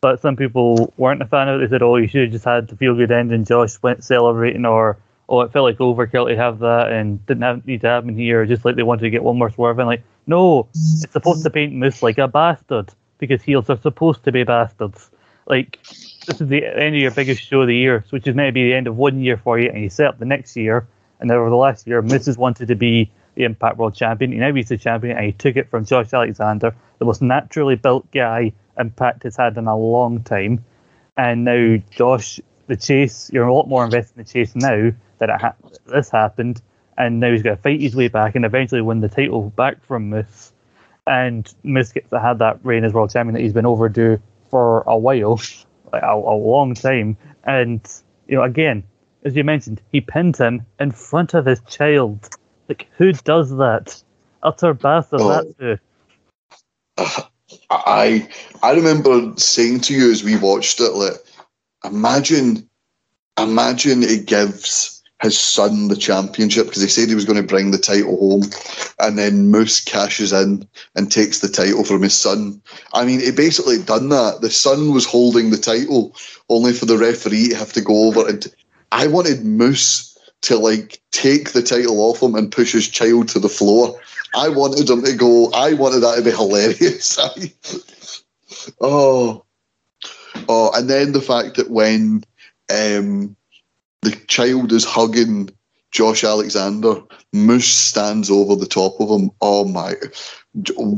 But 0.01 0.21
some 0.21 0.35
people 0.35 0.93
weren't 0.97 1.21
a 1.21 1.25
fan 1.25 1.49
of 1.49 1.59
it. 1.59 1.65
They 1.65 1.73
said, 1.73 1.81
"Oh, 1.81 1.95
you 1.95 2.07
should 2.07 2.23
have 2.23 2.31
just 2.31 2.45
had 2.45 2.67
the 2.67 2.75
feel 2.75 2.95
good 2.95 3.11
ending." 3.11 3.45
Josh 3.45 3.81
went 3.81 4.03
celebrating, 4.03 4.65
or 4.65 4.97
"Oh, 5.29 5.41
it 5.41 5.51
felt 5.51 5.63
like 5.63 5.77
overkill 5.77 6.27
to 6.27 6.35
have 6.35 6.59
that 6.59 6.91
and 6.91 7.25
didn't 7.25 7.43
have, 7.43 7.65
need 7.65 7.81
to 7.81 7.87
happen 7.87 8.15
here." 8.15 8.45
Just 8.45 8.65
like 8.65 8.75
they 8.75 8.83
wanted 8.83 9.01
to 9.01 9.09
get 9.09 9.23
one 9.23 9.37
more 9.37 9.49
swerve 9.49 9.79
in. 9.79 9.87
Like, 9.87 10.03
no, 10.27 10.67
it's 10.69 11.11
supposed 11.11 11.43
to 11.43 11.49
paint 11.49 11.73
Moose 11.73 12.03
like 12.03 12.19
a 12.19 12.27
bastard 12.27 12.89
because 13.17 13.41
heels 13.41 13.69
are 13.69 13.77
supposed 13.77 14.23
to 14.25 14.31
be 14.31 14.43
bastards. 14.43 15.09
Like, 15.47 15.79
this 16.25 16.41
is 16.41 16.47
the 16.47 16.65
end 16.65 16.95
of 16.95 17.01
your 17.01 17.11
biggest 17.11 17.41
show 17.41 17.61
of 17.61 17.67
the 17.67 17.75
year, 17.75 18.05
which 18.09 18.27
is 18.27 18.35
meant 18.35 18.49
to 18.49 18.51
be 18.53 18.65
the 18.65 18.73
end 18.73 18.87
of 18.87 18.97
one 18.97 19.19
year 19.19 19.37
for 19.37 19.59
you, 19.59 19.69
and 19.69 19.81
you 19.81 19.89
set 19.89 20.07
up 20.07 20.19
the 20.19 20.25
next 20.25 20.55
year. 20.55 20.87
And 21.19 21.31
over 21.31 21.49
the 21.49 21.55
last 21.55 21.87
year, 21.87 22.01
has 22.01 22.37
wanted 22.37 22.67
to 22.67 22.75
be 22.75 23.11
the 23.35 23.43
Impact 23.43 23.77
World 23.77 23.95
Champion. 23.95 24.31
He 24.31 24.37
now 24.37 24.53
he's 24.53 24.69
the 24.69 24.77
champion, 24.77 25.17
and 25.17 25.25
he 25.25 25.31
took 25.31 25.55
it 25.55 25.69
from 25.69 25.85
Josh 25.85 26.13
Alexander, 26.13 26.75
the 26.99 27.05
most 27.05 27.21
naturally 27.21 27.75
built 27.75 28.09
guy 28.11 28.53
Impact 28.77 29.23
has 29.23 29.37
had 29.37 29.57
in 29.57 29.67
a 29.67 29.77
long 29.77 30.23
time. 30.23 30.65
And 31.17 31.45
now 31.45 31.77
Josh, 31.91 32.41
the 32.67 32.75
chase, 32.75 33.29
you're 33.31 33.47
a 33.47 33.53
lot 33.53 33.67
more 33.67 33.85
invested 33.85 34.17
in 34.17 34.23
the 34.23 34.29
chase 34.29 34.55
now 34.55 34.91
that 35.19 35.29
it 35.29 35.41
ha- 35.41 35.55
this 35.85 36.09
happened, 36.09 36.61
and 36.97 37.19
now 37.19 37.31
he's 37.31 37.43
got 37.43 37.51
to 37.51 37.57
fight 37.57 37.79
his 37.79 37.95
way 37.95 38.07
back 38.07 38.35
and 38.35 38.45
eventually 38.45 38.81
win 38.81 38.99
the 38.99 39.09
title 39.09 39.49
back 39.49 39.83
from 39.85 40.09
Moose. 40.09 40.51
And 41.07 41.51
Moose 41.63 41.91
gets 41.91 42.09
to 42.09 42.19
have 42.19 42.39
that 42.39 42.59
reign 42.63 42.83
as 42.83 42.93
world 42.93 43.11
champion 43.11 43.35
that 43.35 43.41
he's 43.41 43.53
been 43.53 43.65
overdue 43.65 44.19
for 44.49 44.81
a 44.87 44.97
while, 44.97 45.39
like 45.95 46.03
a, 46.03 46.13
a 46.13 46.35
long 46.35 46.73
time. 46.75 47.17
And 47.45 47.81
you 48.27 48.35
know, 48.35 48.43
again, 48.43 48.83
as 49.23 49.35
you 49.35 49.43
mentioned, 49.43 49.81
he 49.91 50.01
pinned 50.01 50.37
him 50.37 50.65
in 50.79 50.91
front 50.91 51.33
of 51.33 51.45
his 51.45 51.59
child. 51.61 52.29
Like, 52.67 52.87
who 52.97 53.13
does 53.13 53.49
that? 53.57 54.01
Utter 54.43 54.73
bastard, 54.73 55.21
Oh. 55.21 55.29
that 55.29 55.57
too. 55.57 55.77
I 57.69 58.27
I 58.61 58.71
remember 58.73 59.33
saying 59.37 59.81
to 59.81 59.93
you 59.93 60.11
as 60.11 60.23
we 60.23 60.37
watched 60.37 60.79
it, 60.79 60.91
like, 60.93 61.13
imagine, 61.83 62.69
imagine 63.37 64.03
it 64.03 64.25
gives 64.25 64.94
his 65.21 65.39
son 65.39 65.87
the 65.87 65.95
championship 65.95 66.67
because 66.67 66.81
he 66.81 66.87
said 66.87 67.07
he 67.07 67.15
was 67.15 67.25
going 67.25 67.41
to 67.41 67.47
bring 67.47 67.71
the 67.71 67.77
title 67.77 68.17
home, 68.17 68.43
and 68.99 69.17
then 69.17 69.49
Moose 69.49 69.79
cashes 69.79 70.33
in 70.33 70.67
and 70.95 71.11
takes 71.11 71.39
the 71.39 71.47
title 71.47 71.83
from 71.83 72.01
his 72.01 72.15
son. 72.15 72.61
I 72.93 73.05
mean, 73.05 73.21
he 73.21 73.31
basically 73.31 73.81
done 73.81 74.09
that. 74.09 74.41
The 74.41 74.49
son 74.51 74.93
was 74.93 75.05
holding 75.05 75.51
the 75.51 75.57
title, 75.57 76.15
only 76.49 76.73
for 76.73 76.85
the 76.85 76.97
referee 76.97 77.49
to 77.49 77.55
have 77.55 77.73
to 77.73 77.81
go 77.81 78.07
over 78.07 78.27
and. 78.27 78.45
I 78.91 79.07
wanted 79.07 79.43
Moose 79.43 80.15
to 80.41 80.57
like 80.57 81.01
take 81.11 81.51
the 81.51 81.63
title 81.63 81.99
off 81.99 82.21
him 82.21 82.35
and 82.35 82.51
push 82.51 82.71
his 82.71 82.87
child 82.87 83.27
to 83.29 83.39
the 83.39 83.49
floor. 83.49 83.99
I 84.35 84.49
wanted 84.49 84.89
him 84.89 85.03
to 85.03 85.13
go. 85.13 85.51
I 85.53 85.73
wanted 85.73 86.01
that 86.01 86.17
to 86.17 86.21
be 86.21 86.31
hilarious. 86.31 87.17
oh, 88.81 89.43
oh, 90.47 90.71
and 90.75 90.89
then 90.89 91.13
the 91.13 91.21
fact 91.21 91.55
that 91.55 91.71
when 91.71 92.23
um, 92.69 93.35
the 94.05 94.15
child 94.27 94.71
is 94.71 94.85
hugging 94.85 95.49
Josh 95.91 96.23
Alexander, 96.23 97.01
Moose 97.33 97.67
stands 97.67 98.29
over 98.29 98.55
the 98.55 98.67
top 98.67 98.99
of 98.99 99.09
him. 99.09 99.31
Oh 99.41 99.65
my, 99.65 99.95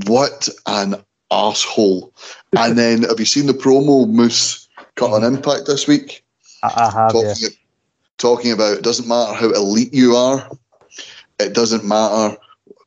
what 0.07 0.49
an 0.65 0.95
asshole! 1.31 2.13
and 2.57 2.77
then 2.77 3.03
have 3.03 3.19
you 3.19 3.25
seen 3.25 3.47
the 3.47 3.53
promo 3.53 4.07
Moose 4.07 4.67
cut 4.95 5.11
on 5.11 5.23
Impact 5.23 5.67
this 5.67 5.87
week? 5.87 6.25
I, 6.63 6.73
I 6.75 6.91
have, 6.91 7.11
yeah. 7.13 7.33
talking, 7.33 7.57
talking 8.17 8.51
about 8.51 8.77
it 8.77 8.83
doesn't 8.83 9.07
matter 9.07 9.33
how 9.33 9.51
elite 9.51 9.93
you 9.93 10.15
are, 10.15 10.49
it 11.39 11.53
doesn't 11.53 11.85
matter 11.85 12.35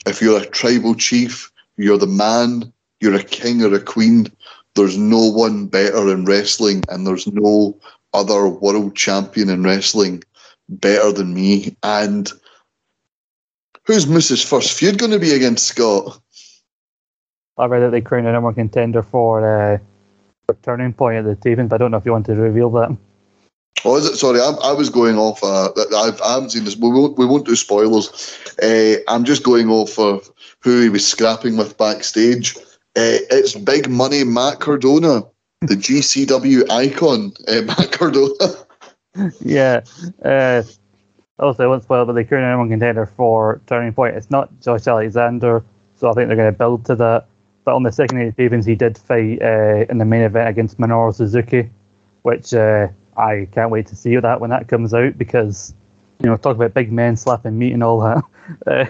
if 0.06 0.20
you're 0.20 0.42
a 0.42 0.46
tribal 0.46 0.94
chief, 0.94 1.50
you're 1.76 1.98
the 1.98 2.06
man, 2.06 2.72
you're 3.00 3.14
a 3.14 3.22
king 3.22 3.62
or 3.62 3.72
a 3.74 3.80
queen. 3.80 4.26
There's 4.74 4.98
no 4.98 5.30
one 5.30 5.66
better 5.66 6.12
in 6.12 6.24
wrestling, 6.24 6.82
and 6.88 7.06
there's 7.06 7.26
no 7.26 7.78
other 8.12 8.48
world 8.48 8.96
champion 8.96 9.48
in 9.48 9.62
wrestling 9.62 10.22
better 10.68 11.12
than 11.12 11.34
me. 11.34 11.76
And 11.82 12.30
who's 13.86 14.06
Moose's 14.06 14.42
first 14.42 14.72
feud 14.72 14.98
going 14.98 15.12
to 15.12 15.18
be 15.18 15.32
against 15.32 15.66
Scott? 15.66 16.20
I 17.58 17.66
read 17.66 17.80
that 17.80 17.90
they 17.90 18.00
crowned 18.00 18.26
a 18.26 18.32
number 18.32 18.52
contender 18.52 19.02
for 19.02 19.44
uh, 19.44 19.78
for 20.46 20.54
Turning 20.62 20.92
Point 20.92 21.18
at 21.18 21.24
the 21.24 21.36
taping, 21.36 21.68
but 21.68 21.76
I 21.76 21.78
don't 21.78 21.90
know 21.90 21.98
if 21.98 22.06
you 22.06 22.12
want 22.12 22.26
to 22.26 22.34
reveal 22.34 22.70
that. 22.70 22.96
Oh, 23.84 23.96
is 23.96 24.06
it? 24.06 24.16
Sorry, 24.16 24.40
I, 24.40 24.50
I 24.62 24.72
was 24.72 24.90
going 24.90 25.16
off. 25.16 25.42
Uh, 25.42 25.70
I've, 25.96 26.20
I 26.20 26.34
haven't 26.34 26.50
seen 26.50 26.64
this. 26.64 26.76
We 26.76 26.88
won't. 26.90 27.18
We 27.18 27.26
won't 27.26 27.46
do 27.46 27.56
spoilers. 27.56 28.38
Uh, 28.62 28.96
I'm 29.08 29.24
just 29.24 29.42
going 29.42 29.68
off 29.68 29.98
of 29.98 30.30
who 30.60 30.82
he 30.82 30.88
was 30.88 31.06
scrapping 31.06 31.56
with 31.56 31.78
backstage. 31.78 32.56
Uh, 32.96 33.22
it's 33.30 33.54
big 33.54 33.88
money 33.88 34.24
Matt 34.24 34.60
Cardona, 34.60 35.22
the 35.60 35.74
GCW 35.74 36.70
icon, 36.70 37.32
uh, 37.48 37.62
Matt 37.66 37.92
Cardona. 37.92 38.34
yeah. 39.40 39.80
Uh, 40.24 40.62
also, 41.38 41.68
won't 41.68 41.82
spoil, 41.82 42.04
but 42.04 42.12
crowned 42.28 42.44
a 42.44 42.48
number 42.48 42.58
one 42.58 42.70
contender 42.70 43.06
for 43.06 43.60
Turning 43.66 43.92
Point. 43.92 44.16
It's 44.16 44.30
not 44.30 44.48
Josh 44.60 44.86
Alexander, 44.86 45.64
so 45.96 46.10
I 46.10 46.12
think 46.12 46.28
they're 46.28 46.36
going 46.36 46.52
to 46.52 46.58
build 46.58 46.84
to 46.86 46.94
that. 46.96 47.26
But 47.64 47.74
on 47.74 47.82
the 47.82 47.92
second 47.92 48.18
night 48.18 48.28
of 48.28 48.36
tapings, 48.36 48.66
he 48.66 48.74
did 48.74 48.98
fight 48.98 49.40
uh, 49.42 49.86
in 49.88 49.98
the 49.98 50.04
main 50.04 50.22
event 50.22 50.48
against 50.48 50.78
Minoru 50.78 51.14
Suzuki, 51.14 51.70
which 52.22 52.52
uh, 52.52 52.88
I 53.16 53.48
can't 53.52 53.70
wait 53.70 53.86
to 53.88 53.96
see 53.96 54.16
that 54.16 54.40
when 54.40 54.50
that 54.50 54.68
comes 54.68 54.92
out 54.94 55.16
because, 55.18 55.74
you 56.20 56.26
know, 56.28 56.36
talk 56.36 56.56
about 56.56 56.74
big 56.74 56.92
men 56.92 57.16
slapping 57.16 57.58
meat 57.58 57.72
and 57.72 57.82
all 57.82 58.00
that. 58.00 58.24
Uh, 58.66 58.84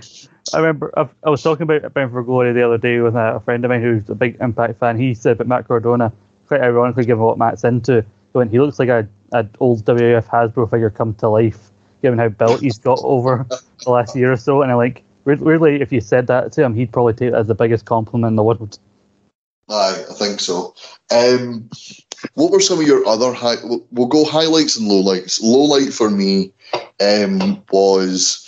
I 0.54 0.56
remember 0.56 0.90
I, 0.96 1.06
I 1.22 1.28
was 1.28 1.42
talking 1.42 1.64
about 1.64 1.92
Bound 1.92 2.12
for 2.12 2.22
Glory 2.22 2.54
the 2.54 2.64
other 2.64 2.78
day 2.78 3.00
with 3.00 3.14
a 3.14 3.42
friend 3.44 3.62
of 3.62 3.68
mine 3.68 3.82
who's 3.82 4.08
a 4.08 4.14
big 4.14 4.38
Impact 4.40 4.80
fan. 4.80 4.98
He 4.98 5.12
said 5.12 5.32
about 5.32 5.48
Matt 5.48 5.68
Cardona, 5.68 6.14
quite 6.50 6.62
ironically 6.62 7.04
given 7.04 7.22
what 7.22 7.38
Matt's 7.38 7.62
into, 7.62 8.04
going 8.32 8.50
he 8.50 8.58
looks 8.58 8.80
like 8.80 8.88
a 8.88 9.08
an 9.32 9.48
old 9.60 9.84
WWF 9.84 10.26
Hasbro 10.26 10.68
figure 10.68 10.90
come 10.90 11.14
to 11.14 11.28
life, 11.28 11.70
given 12.02 12.18
how 12.18 12.28
built 12.28 12.60
he's 12.60 12.76
got 12.76 12.98
over 13.04 13.46
the 13.84 13.90
last 13.90 14.16
year 14.16 14.32
or 14.32 14.36
so. 14.36 14.62
And 14.62 14.72
I 14.72 14.74
like 14.74 15.04
weirdly, 15.24 15.80
if 15.80 15.92
you 15.92 16.00
said 16.00 16.26
that 16.26 16.50
to 16.52 16.64
him, 16.64 16.74
he'd 16.74 16.92
probably 16.92 17.12
take 17.12 17.28
it 17.28 17.34
as 17.34 17.46
the 17.46 17.54
biggest 17.54 17.84
compliment 17.84 18.32
in 18.32 18.36
the 18.36 18.42
world. 18.42 18.80
Aye, 19.68 20.04
I 20.10 20.14
think 20.14 20.40
so. 20.40 20.74
Um, 21.12 21.70
what 22.34 22.50
were 22.50 22.58
some 22.58 22.80
of 22.80 22.86
your 22.88 23.06
other 23.06 23.32
high? 23.32 23.54
We'll, 23.62 23.86
we'll 23.92 24.08
go 24.08 24.24
highlights 24.24 24.76
and 24.76 24.90
lowlights. 24.90 25.40
Low 25.40 25.62
light 25.62 25.92
for 25.92 26.10
me 26.10 26.52
um, 26.98 27.62
was 27.70 28.44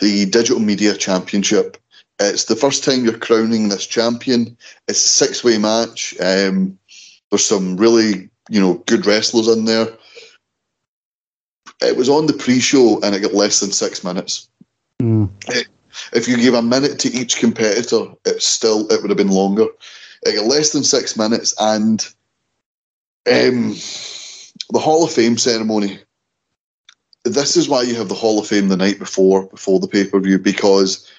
the 0.00 0.26
Digital 0.26 0.60
Media 0.60 0.94
Championship. 0.94 1.78
It's 2.18 2.44
the 2.44 2.56
first 2.56 2.84
time 2.84 3.04
you're 3.04 3.16
crowning 3.16 3.70
this 3.70 3.86
champion. 3.86 4.58
It's 4.86 5.02
a 5.02 5.08
six 5.08 5.42
way 5.42 5.56
match. 5.56 6.14
Um, 6.20 6.78
there's 7.30 7.44
some 7.44 7.76
really 7.76 8.30
you 8.50 8.60
know 8.60 8.74
good 8.86 9.06
wrestlers 9.06 9.48
in 9.48 9.64
there. 9.64 9.88
It 11.82 11.96
was 11.96 12.08
on 12.08 12.26
the 12.26 12.32
pre-show 12.32 13.00
and 13.02 13.14
it 13.14 13.20
got 13.20 13.34
less 13.34 13.60
than 13.60 13.70
six 13.70 14.02
minutes. 14.02 14.48
Mm. 15.02 15.30
If 16.12 16.26
you 16.26 16.36
gave 16.36 16.54
a 16.54 16.62
minute 16.62 16.98
to 17.00 17.12
each 17.12 17.38
competitor, 17.38 18.06
it 18.24 18.42
still 18.42 18.90
it 18.90 19.00
would 19.00 19.10
have 19.10 19.18
been 19.18 19.28
longer. 19.28 19.66
It 20.22 20.36
got 20.36 20.46
less 20.46 20.70
than 20.70 20.84
six 20.84 21.16
minutes, 21.16 21.54
and 21.58 22.00
um, 23.26 23.74
the 24.70 24.78
Hall 24.78 25.04
of 25.04 25.12
Fame 25.12 25.38
ceremony. 25.38 25.98
This 27.24 27.56
is 27.56 27.68
why 27.68 27.82
you 27.82 27.96
have 27.96 28.08
the 28.08 28.14
Hall 28.14 28.38
of 28.38 28.46
Fame 28.46 28.68
the 28.68 28.76
night 28.76 28.98
before, 28.98 29.46
before 29.46 29.80
the 29.80 29.88
pay 29.88 30.06
per 30.06 30.20
view, 30.20 30.38
because 30.38 31.10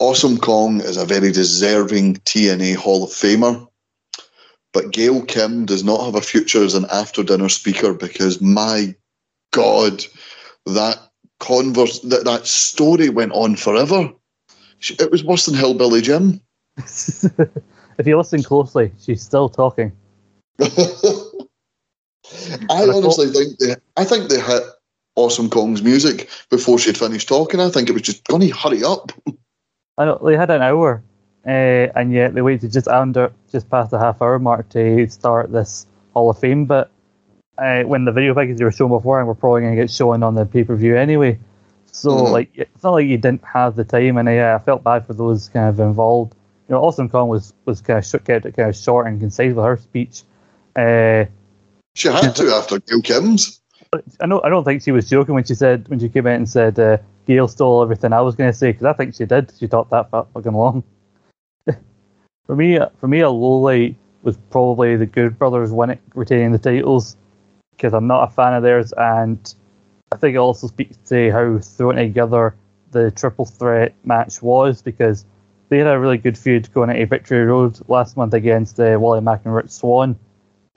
Awesome 0.00 0.38
Kong 0.38 0.80
is 0.80 0.96
a 0.96 1.04
very 1.04 1.32
deserving 1.32 2.16
TNA 2.16 2.76
Hall 2.76 3.04
of 3.04 3.10
Famer. 3.10 3.67
But 4.72 4.90
Gail 4.90 5.24
Kim 5.24 5.66
does 5.66 5.82
not 5.82 6.04
have 6.04 6.14
a 6.14 6.20
future 6.20 6.62
as 6.62 6.74
an 6.74 6.86
after 6.92 7.22
dinner 7.22 7.48
speaker 7.48 7.94
because 7.94 8.40
my 8.40 8.94
God, 9.52 10.04
that 10.66 10.98
converse 11.40 12.00
that, 12.00 12.24
that 12.24 12.46
story 12.46 13.08
went 13.08 13.32
on 13.32 13.56
forever. 13.56 14.12
It 14.98 15.10
was 15.10 15.24
worse 15.24 15.46
than 15.46 15.54
Hillbilly 15.54 16.02
Jim. 16.02 16.40
if 16.76 18.06
you 18.06 18.16
listen 18.16 18.42
closely, 18.42 18.92
she's 19.00 19.22
still 19.22 19.48
talking. 19.48 19.92
I 22.70 22.82
honestly 22.82 23.28
think 23.28 23.58
they, 23.58 23.74
I 23.96 24.04
think 24.04 24.28
they 24.28 24.40
hit 24.40 24.62
Awesome 25.16 25.48
Kong's 25.50 25.82
music 25.82 26.28
before 26.50 26.78
she'd 26.78 26.98
finished 26.98 27.28
talking. 27.28 27.60
I 27.60 27.70
think 27.70 27.88
it 27.88 27.92
was 27.92 28.02
just 28.02 28.24
to 28.24 28.50
hurry 28.50 28.84
up. 28.84 29.12
I 29.98 30.04
know 30.04 30.20
they 30.24 30.36
had 30.36 30.50
an 30.50 30.62
hour, 30.62 31.02
uh, 31.48 31.90
and 31.96 32.12
yet 32.12 32.34
they 32.34 32.42
waited 32.42 32.70
just 32.72 32.86
under, 32.88 33.32
just 33.50 33.68
past 33.70 33.90
the 33.90 33.98
half 33.98 34.20
hour 34.22 34.38
mark 34.38 34.68
to 34.70 35.08
start 35.08 35.50
this 35.50 35.86
Hall 36.14 36.30
of 36.30 36.38
Fame. 36.38 36.66
But 36.66 36.90
uh, 37.56 37.82
when 37.84 38.04
the 38.04 38.12
video 38.12 38.34
packages 38.34 38.60
were 38.60 38.70
shown 38.70 38.90
before, 38.90 39.18
and 39.18 39.26
we're 39.26 39.34
probably 39.34 39.62
going 39.62 39.74
to 39.74 39.80
get 39.82 39.90
shown 39.90 40.22
on 40.22 40.34
the 40.34 40.44
pay 40.46 40.62
per 40.64 40.76
view 40.76 40.96
anyway. 40.96 41.38
So 41.90 42.10
Mhm. 42.10 42.30
like, 42.32 42.50
it's 42.54 42.84
not 42.84 42.92
like 42.92 43.06
you 43.06 43.16
didn't 43.16 43.42
have 43.44 43.74
the 43.76 43.84
time, 43.84 44.18
and 44.18 44.28
uh, 44.28 44.32
yeah, 44.32 44.54
I 44.54 44.58
felt 44.58 44.84
bad 44.84 45.06
for 45.06 45.14
those 45.14 45.48
kind 45.48 45.68
of 45.68 45.80
involved. 45.80 46.34
You 46.68 46.74
know, 46.74 46.82
Awesome 46.82 47.08
Kong 47.08 47.28
was 47.28 47.54
was 47.64 47.80
kind 47.80 47.98
of 47.98 48.04
sh- 48.04 48.22
kept 48.24 48.44
it 48.46 48.54
kind 48.54 48.68
of 48.68 48.76
short 48.76 49.06
and 49.06 49.18
concise 49.18 49.54
with 49.54 49.64
her 49.64 49.78
speech. 49.78 50.22
Uh, 50.76 51.24
She 51.94 52.08
had 52.08 52.36
to 52.36 52.54
after 52.54 52.78
Gail 52.78 53.00
Kim's. 53.00 53.60
I 54.20 54.26
know 54.26 54.42
I 54.44 54.50
don't 54.50 54.64
think 54.64 54.82
she 54.82 54.92
was 54.92 55.08
joking 55.08 55.34
when 55.34 55.44
she 55.44 55.54
said 55.54 55.88
when 55.88 55.98
she 55.98 56.10
came 56.10 56.26
out 56.26 56.36
and 56.36 56.48
said 56.48 56.78
uh, 56.78 56.98
Gail 57.26 57.48
stole 57.48 57.82
everything 57.82 58.12
I 58.12 58.20
was 58.20 58.36
going 58.36 58.52
to 58.52 58.56
say 58.56 58.70
because 58.72 58.84
I 58.84 58.92
think 58.92 59.14
she 59.14 59.24
did. 59.24 59.50
She 59.58 59.66
talked 59.66 59.90
that 59.92 60.10
fu- 60.10 60.26
fucking 60.34 60.52
long. 60.52 60.84
For 62.48 62.56
me, 62.56 62.78
for 62.98 63.06
me, 63.06 63.20
a 63.20 63.28
low 63.28 63.58
light 63.58 63.94
was 64.22 64.38
probably 64.48 64.96
the 64.96 65.04
Good 65.04 65.38
Brothers 65.38 65.70
winning, 65.70 66.00
retaining 66.14 66.50
the 66.50 66.58
titles 66.58 67.18
because 67.72 67.92
I'm 67.92 68.06
not 68.06 68.30
a 68.30 68.32
fan 68.32 68.54
of 68.54 68.62
theirs, 68.62 68.92
and 68.96 69.54
I 70.10 70.16
think 70.16 70.34
it 70.34 70.38
also 70.38 70.66
speaks 70.66 70.96
to 71.10 71.30
how 71.30 71.58
thrown 71.58 71.96
together 71.96 72.56
the 72.90 73.10
triple 73.10 73.44
threat 73.44 73.94
match 74.02 74.40
was 74.40 74.80
because 74.80 75.26
they 75.68 75.76
had 75.76 75.88
a 75.88 75.98
really 75.98 76.16
good 76.16 76.38
feud 76.38 76.72
going 76.72 76.88
into 76.88 77.04
Victory 77.04 77.44
Road 77.44 77.78
last 77.86 78.16
month 78.16 78.32
against 78.32 78.80
uh, 78.80 78.96
Willie 78.98 79.20
Mack 79.20 79.44
and 79.44 79.54
Rich 79.54 79.68
Swann, 79.68 80.18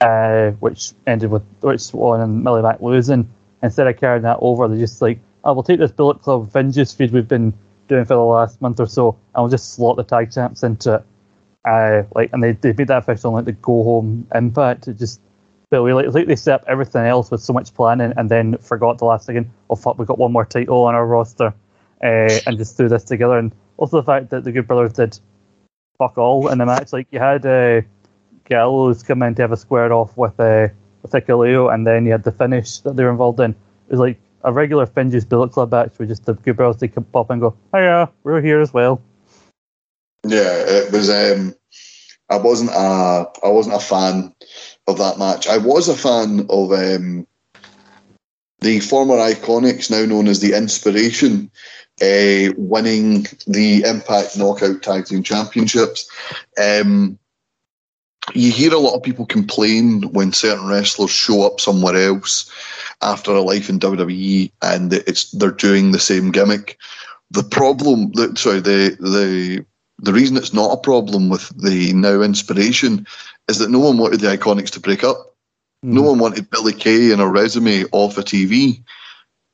uh, 0.02 0.50
which 0.60 0.92
ended 1.06 1.30
with 1.30 1.42
Rich 1.62 1.80
Swann 1.80 2.20
and 2.20 2.44
Willie 2.44 2.60
Mack 2.60 2.82
losing. 2.82 3.30
Instead 3.62 3.86
of 3.86 3.96
carrying 3.96 4.24
that 4.24 4.36
over, 4.42 4.68
they 4.68 4.78
just 4.78 5.00
like, 5.00 5.20
oh, 5.42 5.54
we'll 5.54 5.62
take 5.62 5.78
this 5.78 5.90
Bullet 5.90 6.20
Club 6.20 6.52
Vengeance 6.52 6.92
feud 6.92 7.12
we've 7.12 7.26
been 7.26 7.54
doing 7.88 8.04
for 8.04 8.14
the 8.14 8.20
last 8.20 8.60
month 8.60 8.78
or 8.78 8.86
so, 8.86 9.16
and 9.34 9.42
we'll 9.42 9.50
just 9.50 9.72
slot 9.72 9.96
the 9.96 10.04
tag 10.04 10.30
champs 10.30 10.62
into 10.62 10.96
it. 10.96 11.04
Uh, 11.64 12.02
like, 12.14 12.30
and 12.32 12.42
they, 12.42 12.52
they 12.52 12.72
made 12.72 12.88
that 12.88 12.98
official 12.98 13.30
on 13.30 13.36
like 13.36 13.44
the 13.44 13.52
go 13.52 13.84
home 13.84 14.26
impact. 14.34 14.88
It 14.88 14.98
just 14.98 15.20
but 15.72 15.82
we 15.82 15.94
like, 15.94 16.12
like 16.12 16.26
they 16.26 16.36
set 16.36 16.60
up 16.60 16.64
everything 16.68 17.06
else 17.06 17.30
with 17.30 17.40
so 17.40 17.54
much 17.54 17.72
planning 17.72 18.12
and 18.18 18.30
then 18.30 18.58
forgot 18.58 18.98
the 18.98 19.06
last 19.06 19.24
second, 19.24 19.50
oh 19.70 19.74
fuck, 19.74 19.98
we 19.98 20.04
got 20.04 20.18
one 20.18 20.30
more 20.30 20.44
title 20.44 20.84
on 20.84 20.94
our 20.94 21.06
roster, 21.06 21.54
uh, 22.02 22.38
and 22.46 22.58
just 22.58 22.76
threw 22.76 22.90
this 22.90 23.04
together. 23.04 23.38
And 23.38 23.52
also 23.78 23.96
the 23.96 24.02
fact 24.02 24.28
that 24.30 24.44
the 24.44 24.52
Good 24.52 24.66
Brothers 24.66 24.92
did 24.92 25.18
fuck 25.96 26.18
all 26.18 26.48
in 26.48 26.58
the 26.58 26.66
match. 26.66 26.92
Like 26.92 27.06
you 27.10 27.18
had 27.18 27.46
uh, 27.46 27.80
Gallows 28.44 29.02
come 29.02 29.22
in 29.22 29.34
to 29.36 29.42
have 29.42 29.52
a 29.52 29.56
square 29.56 29.90
off 29.94 30.14
with 30.14 30.38
uh, 30.38 30.68
with 31.00 31.12
Hikuleo, 31.12 31.72
and 31.72 31.86
then 31.86 32.04
you 32.04 32.12
had 32.12 32.24
the 32.24 32.32
finish 32.32 32.80
that 32.80 32.96
they 32.96 33.04
were 33.04 33.10
involved 33.10 33.40
in. 33.40 33.52
It 33.52 33.90
was 33.90 34.00
like 34.00 34.20
a 34.44 34.52
regular 34.52 34.86
Finjuice 34.86 35.26
Bullet 35.26 35.52
Club 35.52 35.70
match 35.70 35.92
where 35.96 36.06
just 36.06 36.26
the 36.26 36.34
Good 36.34 36.56
Brothers 36.56 36.80
they 36.80 36.88
pop 36.88 37.30
and 37.30 37.40
go, 37.40 37.56
yeah, 37.72 38.08
we're 38.24 38.42
here 38.42 38.60
as 38.60 38.74
well. 38.74 39.00
Yeah, 40.24 40.54
it 40.54 40.92
was. 40.92 41.10
Um, 41.10 41.54
I 42.28 42.36
wasn't 42.36 42.70
a 42.70 43.26
I 43.44 43.48
wasn't 43.48 43.76
a 43.76 43.80
fan 43.80 44.34
of 44.86 44.98
that 44.98 45.18
match. 45.18 45.46
I 45.46 45.58
was 45.58 45.88
a 45.88 45.96
fan 45.96 46.46
of 46.48 46.72
um, 46.72 47.26
the 48.60 48.80
former 48.80 49.16
Iconics, 49.16 49.90
now 49.90 50.04
known 50.06 50.28
as 50.28 50.40
the 50.40 50.56
Inspiration, 50.56 51.50
uh, 52.00 52.54
winning 52.56 53.26
the 53.46 53.82
Impact 53.84 54.38
Knockout 54.38 54.82
Tag 54.82 55.06
Team 55.06 55.22
Championships. 55.22 56.08
Um, 56.62 57.18
you 58.34 58.52
hear 58.52 58.72
a 58.72 58.78
lot 58.78 58.94
of 58.94 59.02
people 59.02 59.26
complain 59.26 60.02
when 60.12 60.32
certain 60.32 60.68
wrestlers 60.68 61.10
show 61.10 61.44
up 61.44 61.60
somewhere 61.60 61.96
else 61.96 62.50
after 63.02 63.32
a 63.32 63.42
life 63.42 63.68
in 63.68 63.80
WWE 63.80 64.52
and 64.62 64.92
it's 64.92 65.32
they're 65.32 65.50
doing 65.50 65.90
the 65.90 65.98
same 65.98 66.30
gimmick. 66.30 66.78
The 67.32 67.42
problem, 67.42 68.12
sorry, 68.36 68.60
the 68.60 68.96
the 69.00 69.66
the 70.02 70.12
reason 70.12 70.36
it's 70.36 70.52
not 70.52 70.72
a 70.72 70.80
problem 70.80 71.28
with 71.28 71.48
the 71.56 71.92
now 71.92 72.20
inspiration 72.20 73.06
is 73.48 73.58
that 73.58 73.70
no 73.70 73.78
one 73.78 73.96
wanted 73.98 74.20
the 74.20 74.36
Iconics 74.36 74.70
to 74.70 74.80
break 74.80 75.04
up. 75.04 75.36
Mm. 75.84 75.92
No 75.92 76.02
one 76.02 76.18
wanted 76.18 76.50
Billie 76.50 76.72
Kay 76.72 77.12
and 77.12 77.22
a 77.22 77.26
resume 77.26 77.84
off 77.92 78.18
a 78.18 78.22
TV. 78.22 78.82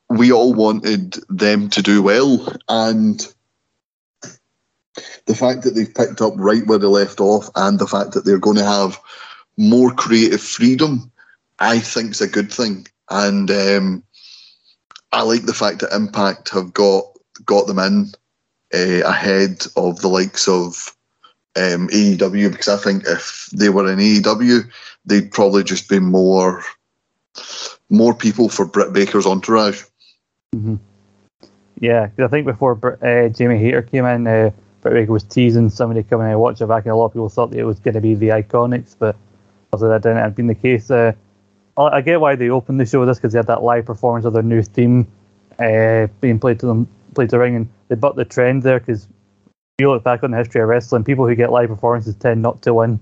We 0.09 0.31
all 0.31 0.53
wanted 0.55 1.17
them 1.29 1.69
to 1.69 1.83
do 1.83 2.01
well, 2.01 2.55
and 2.67 3.25
the 5.27 5.35
fact 5.35 5.63
that 5.63 5.75
they've 5.75 5.93
picked 5.93 6.19
up 6.19 6.33
right 6.35 6.65
where 6.65 6.79
they 6.79 6.87
left 6.87 7.21
off, 7.21 7.47
and 7.55 7.77
the 7.77 7.87
fact 7.87 8.13
that 8.13 8.25
they're 8.25 8.39
going 8.39 8.57
to 8.57 8.65
have 8.65 8.99
more 9.55 9.91
creative 9.91 10.41
freedom, 10.41 11.11
I 11.59 11.77
think 11.77 12.11
is 12.11 12.21
a 12.21 12.27
good 12.27 12.51
thing. 12.51 12.87
And 13.11 13.51
um, 13.51 14.03
I 15.11 15.21
like 15.21 15.43
the 15.43 15.53
fact 15.53 15.79
that 15.79 15.95
Impact 15.95 16.49
have 16.49 16.73
got 16.73 17.03
got 17.45 17.67
them 17.67 17.77
in 17.79 18.11
uh, 18.73 19.01
ahead 19.05 19.65
of 19.75 19.99
the 20.01 20.07
likes 20.07 20.47
of 20.47 20.95
um, 21.55 21.87
AEW 21.89 22.51
because 22.51 22.67
I 22.67 22.77
think 22.77 23.03
if 23.05 23.49
they 23.53 23.69
were 23.69 23.91
in 23.91 23.99
AEW, 23.99 24.69
they'd 25.05 25.31
probably 25.31 25.63
just 25.63 25.89
be 25.89 25.99
more 25.99 26.63
more 27.89 28.13
people 28.13 28.49
for 28.49 28.65
Britt 28.65 28.93
Baker's 28.93 29.25
entourage. 29.25 29.83
Mm-hmm. 30.55 30.75
Yeah, 31.79 32.09
I 32.17 32.27
think 32.27 32.45
before 32.45 32.97
uh, 33.03 33.29
Jamie 33.29 33.57
Hayter 33.57 33.81
came 33.81 34.05
in, 34.05 34.27
uh, 34.27 34.51
Britt 34.81 34.93
Baker 34.93 35.11
was 35.11 35.23
teasing 35.23 35.69
somebody 35.69 36.03
coming 36.03 36.27
and 36.27 36.39
watch 36.39 36.61
it 36.61 36.67
back, 36.67 36.85
and 36.85 36.91
a 36.91 36.95
lot 36.95 37.05
of 37.05 37.13
people 37.13 37.29
thought 37.29 37.51
that 37.51 37.59
it 37.59 37.63
was 37.63 37.79
going 37.79 37.93
to 37.93 38.01
be 38.01 38.15
the 38.15 38.29
Iconics, 38.29 38.95
but 38.97 39.15
also 39.71 39.87
that 39.87 40.01
didn't 40.01 40.17
have 40.17 40.35
been 40.35 40.47
the 40.47 40.55
case. 40.55 40.91
Uh, 40.91 41.13
I 41.77 42.01
get 42.01 42.19
why 42.19 42.35
they 42.35 42.49
opened 42.49 42.79
the 42.79 42.85
show 42.85 42.99
with 42.99 43.07
this 43.07 43.17
because 43.17 43.31
they 43.31 43.39
had 43.39 43.47
that 43.47 43.63
live 43.63 43.85
performance 43.85 44.25
of 44.25 44.33
their 44.33 44.43
new 44.43 44.61
theme 44.61 45.07
uh, 45.57 46.07
being 46.19 46.39
played 46.39 46.59
to 46.59 46.65
them, 46.65 46.87
played 47.15 47.29
to 47.29 47.39
ring, 47.39 47.55
and 47.55 47.69
they 47.89 47.95
bucked 47.95 48.15
the 48.15 48.25
trend 48.25 48.63
there 48.63 48.79
because 48.79 49.07
you 49.79 49.89
look 49.89 50.03
back 50.03 50.23
on 50.23 50.31
the 50.31 50.37
history 50.37 50.61
of 50.61 50.69
wrestling, 50.69 51.03
people 51.03 51.27
who 51.27 51.35
get 51.35 51.51
live 51.51 51.69
performances 51.69 52.15
tend 52.15 52.41
not 52.41 52.61
to 52.61 52.73
win 52.73 52.99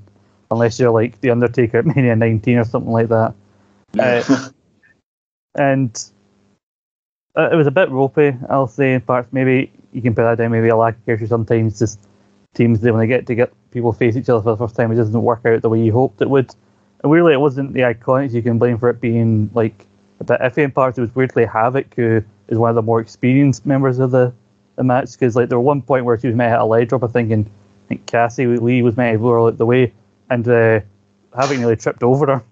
unless 0.50 0.80
you're 0.80 0.91
like 0.91 1.19
The 1.21 1.30
Undertaker 1.30 1.80
at 1.80 1.86
Mania 1.95 2.15
19 2.15 2.58
or 2.58 2.63
something 2.63 2.91
like 2.91 3.10
that. 3.10 3.34
Yeah. 3.93 4.23
Uh, 4.28 4.50
and 5.56 6.12
uh, 7.36 7.50
it 7.52 7.56
was 7.56 7.67
a 7.67 7.71
bit 7.71 7.89
ropey, 7.89 8.36
I'll 8.50 8.67
say, 8.67 8.93
in 8.93 9.02
parts. 9.02 9.32
Maybe 9.32 9.71
you 9.91 10.02
can 10.02 10.15
put 10.15 10.23
that 10.23 10.38
down, 10.38 10.52
maybe 10.52 10.69
a 10.69 10.76
lack 10.76 10.95
of 10.95 11.06
chemistry 11.06 11.28
sometimes. 11.28 11.80
Just 11.80 12.00
teams, 12.54 12.80
they, 12.80 12.91
when 12.91 13.00
they 13.00 13.08
get 13.08 13.28
to 13.28 13.36
get 13.36 13.54
people 13.71 13.91
face 13.91 14.15
each 14.15 14.30
other 14.30 14.41
for 14.41 14.52
the 14.52 14.58
first 14.58 14.76
time, 14.76 14.91
it 14.91 14.95
doesn't 14.95 15.21
work 15.21 15.45
out 15.45 15.62
the 15.62 15.69
way 15.69 15.82
you 15.82 15.91
hoped 15.91 16.21
it 16.21 16.30
would. 16.30 16.54
And 17.04 17.12
really, 17.12 17.34
it 17.34 17.41
wasn't 17.41 17.73
the 17.73 17.82
Iconics 17.82 18.34
you 18.34 18.41
can 18.41 18.58
blame 18.58 18.80
for 18.80 18.89
it 18.89 19.02
being 19.02 19.50
like 19.54 19.86
a 20.19 20.23
bit 20.23 20.39
iffy 20.41 20.63
in 20.63 20.71
parts. 20.71 20.97
It 20.97 21.02
was 21.02 21.15
weirdly 21.15 21.45
Havok, 21.45 21.93
who 21.95 22.23
is 22.47 22.58
one 22.58 22.69
of 22.69 22.76
the 22.76 22.82
more 22.82 23.00
experienced 23.00 23.65
members 23.65 24.00
of 24.00 24.12
the 24.12 24.34
the 24.78 24.84
match 24.84 25.12
because 25.12 25.36
like 25.36 25.50
there 25.50 25.60
was 25.60 25.66
one 25.66 25.82
point 25.82 26.06
where 26.06 26.18
she 26.18 26.28
was 26.28 26.38
to 26.38 26.50
hit 26.50 26.60
a 26.60 26.63
leg 26.63 26.88
drop. 26.88 27.04
I 27.04 27.08
think 27.08 27.32
and 27.32 27.46
I 27.46 27.88
think 27.90 28.06
Cassie 28.06 28.48
Lee 28.48 28.82
was 28.82 28.96
to 28.96 29.18
blow 29.18 29.32
her 29.32 29.48
out 29.48 29.58
the 29.58 29.66
way, 29.66 29.94
and 30.30 30.48
uh, 30.48 30.80
having 31.36 31.60
nearly 31.60 31.76
tripped 31.76 32.04
over 32.04 32.26
her. 32.28 32.44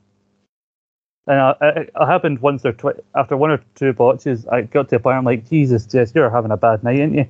And 1.27 1.39
uh, 1.39 1.55
it, 1.61 1.91
it, 1.95 2.05
happened 2.05 2.39
once 2.39 2.65
or 2.65 2.73
twice 2.73 2.97
after 3.15 3.37
one 3.37 3.51
or 3.51 3.59
two 3.75 3.93
botches. 3.93 4.45
I 4.47 4.63
got 4.63 4.89
to 4.89 4.97
a 4.97 4.99
point 4.99 5.17
I'm 5.17 5.25
like, 5.25 5.49
Jesus, 5.49 5.85
Jess, 5.85 6.13
you're 6.13 6.29
having 6.29 6.51
a 6.51 6.57
bad 6.57 6.83
night, 6.83 6.99
ain't 6.99 7.15
you? 7.15 7.27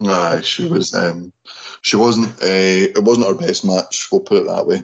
Nah, 0.00 0.40
she 0.40 0.68
was. 0.68 0.92
Um, 0.94 1.32
she 1.82 1.96
wasn't. 1.96 2.28
Uh, 2.42 2.90
it 2.96 3.04
wasn't 3.04 3.26
her 3.28 3.34
best 3.34 3.64
match. 3.64 4.10
We'll 4.10 4.20
put 4.20 4.42
it 4.42 4.46
that 4.46 4.66
way. 4.66 4.82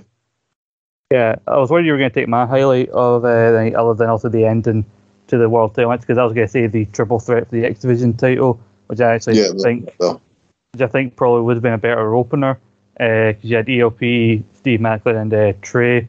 Yeah, 1.13 1.37
I 1.49 1.59
was 1.59 1.71
worried 1.71 1.87
you 1.87 1.93
were 1.93 1.99
going 1.99 2.11
to 2.11 2.15
take 2.15 2.29
my 2.29 2.47
highlight 2.47 2.89
of 2.91 3.25
uh, 3.25 3.51
the 3.51 3.59
night, 3.59 3.75
other 3.75 3.95
than 3.95 4.09
also 4.09 4.29
the 4.29 4.45
ending 4.45 4.87
to 5.27 5.39
the 5.39 5.49
world 5.49 5.75
title 5.75 5.91
match 5.91 6.01
because 6.01 6.19
I 6.19 6.25
was 6.25 6.33
going 6.33 6.47
to 6.47 6.51
say 6.51 6.67
the 6.67 6.85
triple 6.87 7.19
threat 7.19 7.49
for 7.49 7.57
the 7.57 7.65
X 7.65 7.81
Division 7.81 8.15
title 8.15 8.61
which 8.91 9.01
I 9.01 9.15
actually 9.15 9.39
yeah, 9.39 9.53
think, 9.63 9.95
which 9.99 10.83
I 10.83 10.89
think 10.89 11.15
probably 11.15 11.43
would 11.43 11.55
have 11.55 11.63
been 11.63 11.75
a 11.75 11.79
better 11.79 12.13
opener 12.13 12.59
because 12.95 13.37
uh, 13.37 13.47
you 13.47 13.57
had 13.57 13.71
ELP, 13.71 14.45
Steve 14.53 14.81
Maclin, 14.81 15.23
and 15.23 15.33
uh, 15.33 15.53
Trey. 15.63 16.09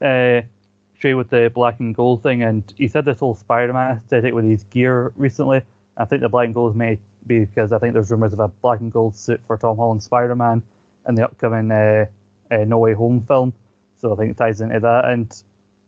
Uh, 0.00 0.42
Trey 0.96 1.14
with 1.14 1.30
the 1.30 1.50
black 1.52 1.80
and 1.80 1.92
gold 1.92 2.22
thing, 2.22 2.44
and 2.44 2.72
he 2.76 2.86
said 2.86 3.04
this 3.04 3.18
whole 3.18 3.34
Spider-Man 3.34 3.96
aesthetic 3.96 4.32
with 4.32 4.44
his 4.44 4.62
gear 4.62 5.12
recently. 5.16 5.62
I 5.96 6.04
think 6.04 6.22
the 6.22 6.28
black 6.28 6.44
and 6.44 6.54
gold 6.54 6.76
may 6.76 7.00
be 7.26 7.44
because 7.44 7.72
I 7.72 7.80
think 7.80 7.94
there's 7.94 8.12
rumors 8.12 8.32
of 8.32 8.38
a 8.38 8.46
black 8.46 8.78
and 8.78 8.92
gold 8.92 9.16
suit 9.16 9.44
for 9.44 9.58
Tom 9.58 9.76
Holland 9.76 10.04
Spider-Man 10.04 10.62
in 11.08 11.14
the 11.16 11.24
upcoming 11.24 11.72
uh, 11.72 12.06
uh, 12.48 12.58
No 12.58 12.78
Way 12.78 12.94
Home 12.94 13.22
film. 13.22 13.52
So 13.96 14.12
I 14.12 14.16
think 14.16 14.30
it 14.30 14.36
ties 14.36 14.60
into 14.60 14.78
that, 14.78 15.06
and 15.06 15.42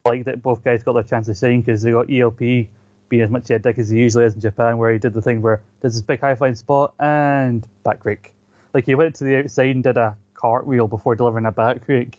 I 0.04 0.08
like 0.08 0.24
that 0.24 0.42
both 0.42 0.64
guys 0.64 0.82
got 0.82 0.94
their 0.94 1.04
chance 1.04 1.26
to 1.26 1.36
shine 1.36 1.60
because 1.60 1.82
they 1.82 1.92
got 1.92 2.10
ELP 2.10 2.68
being 3.08 3.22
as 3.22 3.30
much 3.30 3.50
a 3.50 3.58
dick 3.58 3.78
as 3.78 3.90
he 3.90 3.98
usually 3.98 4.24
is 4.24 4.34
in 4.34 4.40
Japan, 4.40 4.78
where 4.78 4.92
he 4.92 4.98
did 4.98 5.14
the 5.14 5.22
thing 5.22 5.42
where 5.42 5.62
there's 5.80 5.94
this 5.94 6.02
big 6.02 6.20
high 6.20 6.34
flying 6.34 6.54
spot 6.54 6.94
and 6.98 7.66
back 7.82 8.04
rake. 8.04 8.34
Like 8.74 8.86
he 8.86 8.94
went 8.94 9.14
to 9.16 9.24
the 9.24 9.38
outside 9.38 9.74
and 9.74 9.84
did 9.84 9.96
a 9.96 10.16
cartwheel 10.34 10.88
before 10.88 11.14
delivering 11.14 11.46
a 11.46 11.52
back 11.52 11.86
rake. 11.88 12.18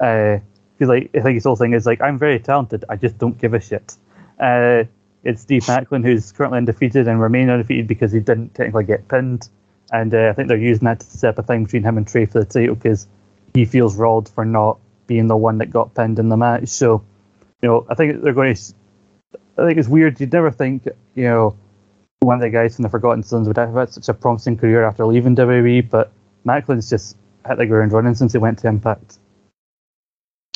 Uh, 0.00 0.38
cause 0.78 0.88
like 0.88 1.10
I 1.14 1.20
think 1.20 1.34
his 1.34 1.44
whole 1.44 1.56
thing 1.56 1.72
is 1.72 1.86
like 1.86 2.00
I'm 2.00 2.18
very 2.18 2.38
talented, 2.38 2.84
I 2.88 2.96
just 2.96 3.18
don't 3.18 3.38
give 3.38 3.54
a 3.54 3.60
shit. 3.60 3.96
Uh, 4.40 4.84
it's 5.22 5.42
Steve 5.42 5.62
Maclin 5.62 6.04
who's 6.04 6.32
currently 6.32 6.58
undefeated 6.58 7.08
and 7.08 7.20
remain 7.20 7.48
undefeated 7.48 7.86
because 7.86 8.12
he 8.12 8.20
didn't 8.20 8.54
technically 8.54 8.84
get 8.84 9.08
pinned, 9.08 9.48
and 9.92 10.14
uh, 10.14 10.28
I 10.28 10.32
think 10.32 10.48
they're 10.48 10.56
using 10.56 10.84
that 10.84 11.00
to 11.00 11.06
set 11.06 11.30
up 11.30 11.38
a 11.38 11.42
thing 11.42 11.64
between 11.64 11.82
him 11.82 11.96
and 11.96 12.06
Trey 12.06 12.26
for 12.26 12.40
the 12.40 12.44
title 12.44 12.74
because 12.74 13.06
he 13.54 13.64
feels 13.64 13.96
robbed 13.96 14.28
for 14.28 14.44
not 14.44 14.78
being 15.06 15.28
the 15.28 15.36
one 15.36 15.58
that 15.58 15.70
got 15.70 15.94
pinned 15.94 16.18
in 16.18 16.28
the 16.28 16.36
match. 16.36 16.68
So, 16.68 17.04
you 17.62 17.68
know, 17.68 17.86
I 17.88 17.94
think 17.94 18.22
they're 18.22 18.32
going 18.32 18.54
to 18.54 18.74
I 19.56 19.66
think 19.66 19.78
it's 19.78 19.88
weird. 19.88 20.20
You'd 20.20 20.32
never 20.32 20.50
think, 20.50 20.86
you 21.14 21.24
know, 21.24 21.56
one 22.20 22.36
of 22.36 22.40
the 22.40 22.50
guys 22.50 22.76
from 22.76 22.82
the 22.82 22.88
Forgotten 22.88 23.22
Sons 23.22 23.46
would 23.46 23.56
have 23.56 23.74
had 23.74 23.92
such 23.92 24.08
a 24.08 24.14
promising 24.14 24.56
career 24.56 24.84
after 24.84 25.06
leaving 25.06 25.36
WWE, 25.36 25.88
but 25.88 26.10
Maclin's 26.44 26.90
just 26.90 27.16
hit 27.46 27.58
the 27.58 27.66
ground 27.66 27.92
running 27.92 28.14
since 28.14 28.32
he 28.32 28.38
went 28.38 28.58
to 28.60 28.68
Impact. 28.68 29.18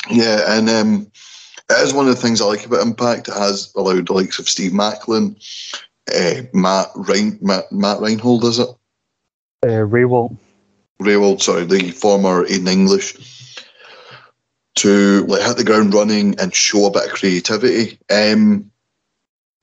Yeah, 0.09 0.57
and 0.57 0.69
um, 0.69 1.11
it 1.69 1.85
is 1.85 1.93
one 1.93 2.07
of 2.07 2.15
the 2.15 2.21
things 2.21 2.41
I 2.41 2.45
like 2.45 2.65
about 2.65 2.85
Impact. 2.85 3.27
It 3.27 3.35
has 3.35 3.71
allowed 3.75 4.07
the 4.07 4.13
likes 4.13 4.39
of 4.39 4.49
Steve 4.49 4.71
Maclin, 4.71 5.35
uh, 6.13 6.43
Matt, 6.53 6.87
Rein, 6.95 7.37
Matt, 7.41 7.71
Matt 7.71 7.99
Reinhold, 8.01 8.43
is 8.45 8.59
it? 8.59 8.69
Uh, 9.63 9.85
Rehwoldt. 9.85 10.35
Rehwoldt, 11.01 11.41
sorry, 11.41 11.65
the 11.65 11.91
former 11.91 12.45
Aiden 12.45 12.67
English, 12.67 13.15
to 14.75 15.25
like 15.27 15.41
hit 15.41 15.57
the 15.57 15.63
ground 15.63 15.93
running 15.93 16.39
and 16.39 16.53
show 16.53 16.87
a 16.87 16.91
bit 16.91 17.05
of 17.05 17.13
creativity. 17.13 17.99
Um, 18.09 18.68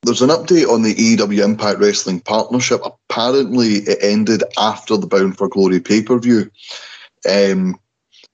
there's 0.02 0.22
an 0.22 0.30
update 0.30 0.68
on 0.68 0.82
the 0.82 0.94
AEW 0.94 1.44
Impact 1.44 1.80
Wrestling 1.80 2.20
partnership. 2.20 2.80
Apparently, 2.84 3.78
it 3.78 3.98
ended 4.00 4.44
after 4.56 4.96
the 4.96 5.06
Bound 5.06 5.36
for 5.36 5.48
Glory 5.48 5.80
pay 5.80 6.02
per 6.02 6.18
view. 6.18 6.50
Um, 7.28 7.78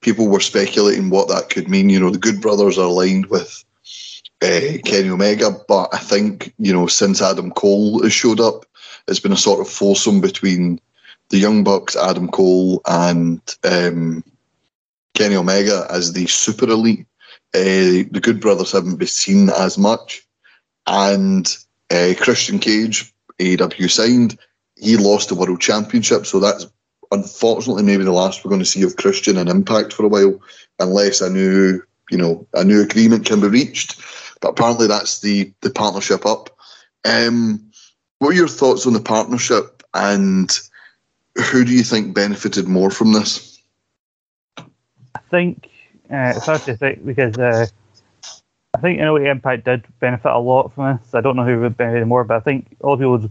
people 0.01 0.29
were 0.29 0.41
speculating 0.41 1.09
what 1.09 1.29
that 1.29 1.49
could 1.49 1.69
mean. 1.69 1.89
You 1.89 2.01
know, 2.01 2.11
the 2.11 2.19
Good 2.19 2.41
Brothers 2.41 2.79
are 2.79 2.87
aligned 2.87 3.27
with 3.27 3.65
uh, 4.43 4.79
Kenny 4.85 5.09
Omega, 5.09 5.51
but 5.69 5.89
I 5.95 5.99
think 5.99 6.53
you 6.59 6.73
know 6.73 6.87
since 6.87 7.23
Adam 7.23 7.51
Cole 7.53 8.03
has 8.03 8.13
showed 8.13 8.41
up, 8.41 8.67
it's 9.09 9.21
been 9.21 9.33
a 9.33 9.37
sort 9.37 9.61
of 9.61 9.73
foursome 9.73 10.21
between 10.21 10.81
the 11.31 11.39
Young 11.39 11.65
Bucks, 11.65 11.97
Adam 11.97 12.29
Cole, 12.29 12.83
and 12.87 13.41
um, 13.65 14.23
Kenny 15.15 15.37
Omega 15.37 15.87
as 15.91 16.13
the 16.13 16.27
super 16.27 16.69
elite. 16.69 17.07
Uh, 17.55 18.09
the 18.11 18.21
Good 18.23 18.41
Brothers 18.41 18.73
haven't 18.73 18.97
been 18.97 19.09
seen 19.09 19.51
as 19.51 19.79
much, 19.79 20.22
and 20.87 21.57
uh, 21.91 22.15
Christian 22.19 22.59
Cage, 22.59 23.13
AEW 23.39 23.91
signed. 23.91 24.39
He 24.77 24.97
lost 24.97 25.29
the 25.29 25.35
World 25.35 25.61
Championship, 25.61 26.27
so 26.27 26.41
that's 26.41 26.67
unfortunately 27.11 27.83
maybe 27.83 28.05
the 28.05 28.13
last 28.13 28.45
we're 28.45 28.49
going 28.49 28.61
to 28.61 28.67
see 28.67 28.83
of 28.83 28.97
Christian 28.97 29.37
and 29.37 29.49
Impact 29.49 29.93
for 29.93 30.05
a 30.05 30.09
while, 30.09 30.41
unless 30.79 31.21
a 31.21 31.31
new 31.31 31.83
you 32.11 32.19
know 32.19 32.47
a 32.55 32.65
new 32.65 32.83
agreement 32.83 33.27
can 33.27 33.41
be 33.41 33.49
reached. 33.49 34.01
But 34.41 34.51
apparently 34.51 34.87
that's 34.87 35.21
the 35.21 35.53
the 35.61 35.71
partnership 35.71 36.27
up. 36.27 36.51
Um, 37.05 37.71
what 38.19 38.31
are 38.31 38.35
your 38.37 38.49
thoughts 38.49 38.87
on 38.87 38.93
the 38.93 39.01
partnership, 39.01 39.83
and 39.95 40.51
who 41.37 41.65
do 41.65 41.73
you 41.73 41.83
think 41.83 42.15
benefited 42.15 42.67
more 42.67 42.91
from 42.91 43.13
this? 43.13 43.61
I 44.57 45.21
think 45.31 45.69
uh, 46.11 46.35
it's 46.37 46.47
hard 46.47 46.63
to 46.63 46.77
think 46.77 47.05
because 47.05 47.37
uh, 47.39 47.67
I 48.75 48.81
think 48.81 48.99
in 48.99 49.07
a 49.07 49.13
way 49.13 49.29
Impact 49.29 49.65
did 49.65 49.85
benefit 50.01 50.33
a 50.33 50.39
lot 50.39 50.73
from 50.73 50.99
this. 50.99 51.15
I 51.15 51.21
don't 51.21 51.37
know 51.37 51.45
who 51.45 51.61
would 51.61 51.77
benefit 51.77 52.07
more, 52.07 52.25
but 52.25 52.39
I 52.39 52.41
think 52.41 52.77
all 52.81 52.97
people 52.97 53.13
would, 53.13 53.31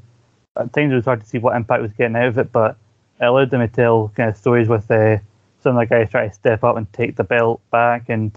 at 0.55 0.71
times 0.71 0.91
it 0.91 0.95
was 0.95 1.05
hard 1.05 1.21
to 1.21 1.25
see 1.25 1.39
what 1.39 1.55
Impact 1.55 1.81
was 1.81 1.93
getting 1.93 2.15
out 2.15 2.27
of 2.27 2.37
it, 2.37 2.51
but 2.51 2.77
it 3.19 3.25
allowed 3.25 3.49
them 3.49 3.61
to 3.61 3.67
tell 3.67 4.09
kind 4.15 4.29
of 4.29 4.37
stories 4.37 4.67
with 4.67 4.89
uh, 4.91 5.17
some 5.59 5.75
of 5.75 5.79
the 5.79 5.85
guys 5.87 6.11
trying 6.11 6.29
to 6.29 6.35
step 6.35 6.63
up 6.63 6.77
and 6.77 6.91
take 6.93 7.15
the 7.15 7.23
belt 7.23 7.61
back, 7.71 8.09
and 8.09 8.31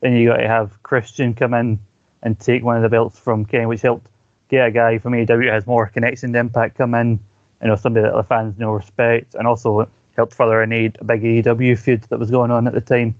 then 0.00 0.14
you 0.14 0.28
got 0.28 0.36
to 0.36 0.48
have 0.48 0.82
Christian 0.82 1.32
come 1.34 1.54
in 1.54 1.78
and 2.22 2.38
take 2.38 2.62
one 2.62 2.76
of 2.76 2.82
the 2.82 2.88
belts 2.90 3.18
from 3.18 3.46
Kenny, 3.46 3.66
which 3.66 3.80
helped 3.80 4.08
get 4.48 4.66
a 4.66 4.70
guy 4.70 4.98
from 4.98 5.14
AEW 5.14 5.50
has 5.50 5.66
more 5.66 5.86
connection 5.86 6.32
to 6.34 6.38
Impact 6.38 6.76
come 6.76 6.94
in, 6.94 7.18
you 7.62 7.68
know, 7.68 7.76
somebody 7.76 8.04
that 8.04 8.14
the 8.14 8.22
fans 8.22 8.58
know 8.58 8.72
respect, 8.72 9.34
and 9.34 9.46
also 9.46 9.88
helped 10.14 10.34
further 10.34 10.62
in 10.62 10.72
a 10.72 10.88
big 11.04 11.22
AEW 11.22 11.78
feud 11.78 12.02
that 12.04 12.18
was 12.18 12.30
going 12.30 12.50
on 12.50 12.66
at 12.66 12.74
the 12.74 12.80
time. 12.82 13.14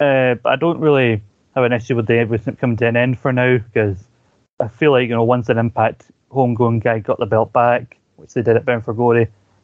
Uh, 0.00 0.34
but 0.34 0.52
I 0.52 0.56
don't 0.56 0.80
really 0.80 1.22
have 1.56 1.64
an 1.64 1.72
issue 1.72 1.96
with 1.96 2.06
the 2.06 2.18
everything 2.18 2.54
coming 2.56 2.76
to 2.76 2.86
an 2.86 2.96
end 2.96 3.18
for 3.18 3.32
now 3.32 3.58
because 3.58 3.96
I 4.60 4.68
feel 4.68 4.92
like 4.92 5.08
you 5.08 5.14
know 5.14 5.24
once 5.24 5.48
an 5.48 5.58
Impact 5.58 6.04
homegrown 6.30 6.80
guy 6.80 6.98
got 6.98 7.18
the 7.18 7.26
belt 7.26 7.52
back, 7.52 7.96
which 8.16 8.34
they 8.34 8.42
did 8.42 8.56
at 8.56 8.64
Bound 8.64 8.84
for 8.84 8.94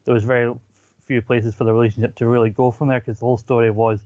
there 0.05 0.15
was 0.15 0.25
very 0.25 0.53
few 1.01 1.23
places 1.23 1.55
for 1.55 1.65
the 1.65 1.73
relationship 1.73 2.15
to 2.17 2.27
really 2.27 2.51
go 2.51 2.71
from 2.71 2.89
there 2.89 3.01
because 3.01 3.21
the 3.21 3.27
whole 3.27 3.37
story 3.37 3.71
was 3.71 4.01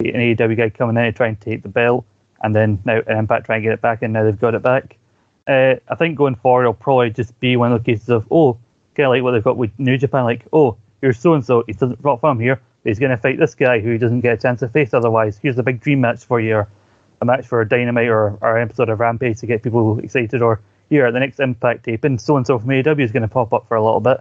an 0.00 0.06
AEW 0.06 0.56
guy 0.56 0.70
coming 0.70 0.96
in 0.96 1.04
to 1.04 1.12
try 1.12 1.28
and 1.28 1.40
take 1.40 1.62
the 1.62 1.68
belt, 1.68 2.04
and 2.42 2.54
then 2.54 2.80
now 2.84 3.00
an 3.06 3.18
Impact 3.18 3.46
trying 3.46 3.62
to 3.62 3.64
get 3.64 3.72
it 3.72 3.80
back, 3.80 4.02
and 4.02 4.12
now 4.12 4.24
they've 4.24 4.38
got 4.38 4.54
it 4.54 4.62
back. 4.62 4.96
Uh, 5.46 5.74
I 5.88 5.94
think 5.96 6.16
going 6.16 6.36
forward, 6.36 6.62
it'll 6.62 6.74
probably 6.74 7.10
just 7.10 7.38
be 7.40 7.56
one 7.56 7.72
of 7.72 7.82
the 7.82 7.92
cases 7.92 8.08
of 8.08 8.26
oh, 8.30 8.58
kind 8.94 9.06
of 9.06 9.10
like 9.10 9.22
what 9.22 9.32
they've 9.32 9.44
got 9.44 9.56
with 9.56 9.72
New 9.78 9.98
Japan, 9.98 10.24
like 10.24 10.44
oh, 10.52 10.76
here's 11.00 11.18
so 11.18 11.34
and 11.34 11.44
so, 11.44 11.64
he 11.66 11.72
doesn't 11.72 12.02
not 12.04 12.20
from 12.20 12.38
here, 12.38 12.60
he's 12.84 12.98
going 12.98 13.10
to 13.10 13.16
fight 13.16 13.38
this 13.38 13.54
guy 13.54 13.80
who 13.80 13.90
he 13.90 13.98
doesn't 13.98 14.20
get 14.20 14.38
a 14.38 14.40
chance 14.40 14.60
to 14.60 14.68
face 14.68 14.94
otherwise. 14.94 15.38
Here's 15.42 15.58
a 15.58 15.62
big 15.62 15.80
dream 15.80 16.00
match 16.00 16.24
for 16.24 16.40
you, 16.40 16.66
a 17.20 17.24
match 17.24 17.46
for 17.46 17.64
Dynamite 17.64 18.08
or, 18.08 18.38
or 18.40 18.56
an 18.56 18.62
episode 18.62 18.88
of 18.88 19.00
Rampage 19.00 19.40
to 19.40 19.46
get 19.46 19.62
people 19.62 19.98
excited, 19.98 20.42
or 20.42 20.60
here 20.90 21.06
at 21.06 21.12
the 21.12 21.20
next 21.20 21.40
Impact 21.40 21.84
tape, 21.84 22.04
and 22.04 22.20
so 22.20 22.36
and 22.36 22.46
so 22.46 22.58
from 22.58 22.68
AEW 22.68 23.00
is 23.00 23.12
going 23.12 23.22
to 23.22 23.28
pop 23.28 23.52
up 23.52 23.66
for 23.68 23.76
a 23.76 23.84
little 23.84 24.00
bit 24.00 24.20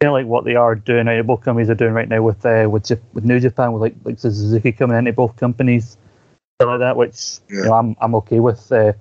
kind 0.00 0.08
of 0.08 0.14
like 0.14 0.26
what 0.26 0.44
they 0.44 0.54
are 0.54 0.74
doing. 0.74 1.06
Right, 1.06 1.24
both 1.26 1.42
companies 1.42 1.68
are 1.68 1.74
doing 1.74 1.92
right 1.92 2.08
now 2.08 2.22
with 2.22 2.44
uh, 2.46 2.68
with 2.70 2.90
with 3.12 3.24
New 3.24 3.38
Japan, 3.38 3.72
with 3.72 3.82
like 3.82 3.94
like 4.04 4.18
Suzuki 4.18 4.72
coming 4.72 4.96
into 4.96 5.12
both 5.12 5.36
companies, 5.36 5.98
like 6.58 6.80
that. 6.80 6.96
Which 6.96 7.40
yeah. 7.50 7.58
you 7.58 7.64
know, 7.64 7.74
I'm 7.74 7.96
I'm 8.00 8.14
okay 8.16 8.40
with. 8.40 8.70
Uh, 8.72 8.94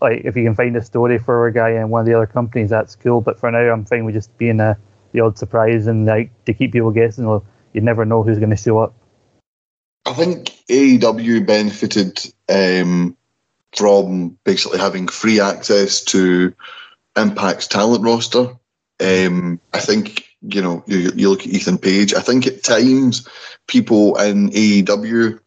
like 0.00 0.22
if 0.24 0.36
you 0.36 0.44
can 0.44 0.54
find 0.54 0.76
a 0.76 0.84
story 0.84 1.18
for 1.18 1.46
a 1.46 1.52
guy 1.52 1.70
in 1.70 1.88
one 1.88 2.00
of 2.00 2.06
the 2.06 2.14
other 2.14 2.26
companies, 2.26 2.70
that's 2.70 2.96
cool. 2.96 3.20
But 3.20 3.40
for 3.40 3.50
now, 3.50 3.72
I'm 3.72 3.84
fine 3.84 4.04
with 4.04 4.14
just 4.14 4.36
being 4.38 4.60
a 4.60 4.78
the 5.12 5.20
odd 5.20 5.36
surprise 5.36 5.86
and 5.88 6.06
like 6.06 6.30
to 6.44 6.54
keep 6.54 6.72
people 6.72 6.92
guessing. 6.92 7.26
Well, 7.26 7.44
you 7.72 7.80
never 7.80 8.04
know 8.04 8.22
who's 8.22 8.38
going 8.38 8.50
to 8.50 8.56
show 8.56 8.78
up. 8.78 8.94
I 10.06 10.12
think 10.14 10.50
AEW 10.68 11.46
benefited 11.46 12.20
um, 12.48 13.16
from 13.76 14.38
basically 14.44 14.78
having 14.78 15.08
free 15.08 15.40
access 15.40 16.02
to 16.04 16.54
Impact's 17.16 17.66
talent 17.68 18.04
roster 18.04 18.56
um, 19.00 19.60
I 19.72 19.80
think 19.80 20.28
you 20.42 20.62
know 20.62 20.84
you, 20.86 21.10
you 21.14 21.30
look 21.30 21.40
at 21.40 21.52
Ethan 21.52 21.78
Page. 21.78 22.14
I 22.14 22.20
think 22.20 22.46
at 22.46 22.62
times 22.62 23.26
people 23.66 24.16
in 24.18 24.50
AEW, 24.50 25.40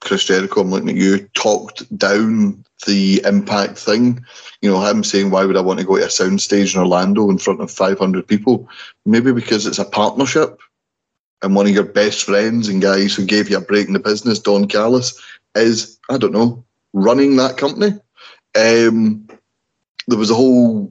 Chris 0.00 0.24
Jericho, 0.24 0.60
I'm 0.60 0.70
looking 0.70 0.90
at 0.90 0.96
you, 0.96 1.28
talked 1.34 1.96
down 1.96 2.64
the 2.86 3.22
Impact 3.24 3.78
thing. 3.78 4.24
You 4.60 4.70
know, 4.70 4.84
him 4.84 5.04
saying, 5.04 5.30
"Why 5.30 5.44
would 5.44 5.56
I 5.56 5.62
want 5.62 5.78
to 5.80 5.86
go 5.86 5.96
to 5.96 6.04
a 6.04 6.08
soundstage 6.08 6.74
in 6.74 6.80
Orlando 6.80 7.30
in 7.30 7.38
front 7.38 7.60
of 7.60 7.70
500 7.70 8.26
people?" 8.26 8.68
Maybe 9.06 9.32
because 9.32 9.66
it's 9.66 9.78
a 9.78 9.84
partnership, 9.84 10.58
and 11.44 11.54
one 11.54 11.66
of 11.66 11.74
your 11.74 11.84
best 11.84 12.24
friends 12.24 12.68
and 12.68 12.80
guys 12.80 13.14
who 13.14 13.26
gave 13.26 13.50
you 13.50 13.58
a 13.58 13.60
break 13.60 13.86
in 13.86 13.92
the 13.92 13.98
business, 13.98 14.38
Don 14.38 14.66
Callis, 14.66 15.22
is 15.54 16.00
I 16.08 16.16
don't 16.16 16.32
know 16.32 16.64
running 16.94 17.36
that 17.36 17.58
company. 17.58 18.00
Um, 18.56 19.28
there 20.08 20.18
was 20.18 20.30
a 20.30 20.34
whole 20.34 20.90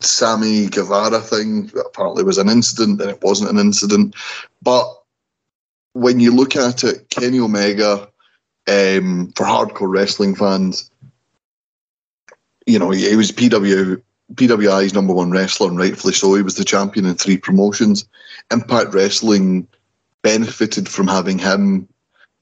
Sammy 0.00 0.66
Guevara 0.68 1.18
thing 1.20 1.72
apparently 1.86 2.22
was 2.22 2.38
an 2.38 2.48
incident, 2.48 3.00
and 3.00 3.10
it 3.10 3.22
wasn't 3.22 3.50
an 3.50 3.58
incident. 3.58 4.14
But 4.62 4.86
when 5.92 6.20
you 6.20 6.32
look 6.32 6.54
at 6.54 6.84
it, 6.84 7.10
Kenny 7.10 7.40
Omega, 7.40 8.08
um, 8.68 9.32
for 9.34 9.44
hardcore 9.44 9.92
wrestling 9.92 10.36
fans, 10.36 10.88
you 12.64 12.78
know, 12.78 12.90
he 12.90 13.16
was 13.16 13.32
PW, 13.32 14.00
PWI's 14.32 14.94
number 14.94 15.12
one 15.12 15.30
wrestler, 15.30 15.68
and 15.68 15.78
rightfully 15.78 16.14
so. 16.14 16.34
He 16.34 16.42
was 16.42 16.56
the 16.56 16.64
champion 16.64 17.06
in 17.06 17.14
three 17.14 17.36
promotions. 17.36 18.08
Impact 18.50 18.94
Wrestling 18.94 19.68
benefited 20.22 20.88
from 20.88 21.06
having 21.06 21.38
him 21.38 21.88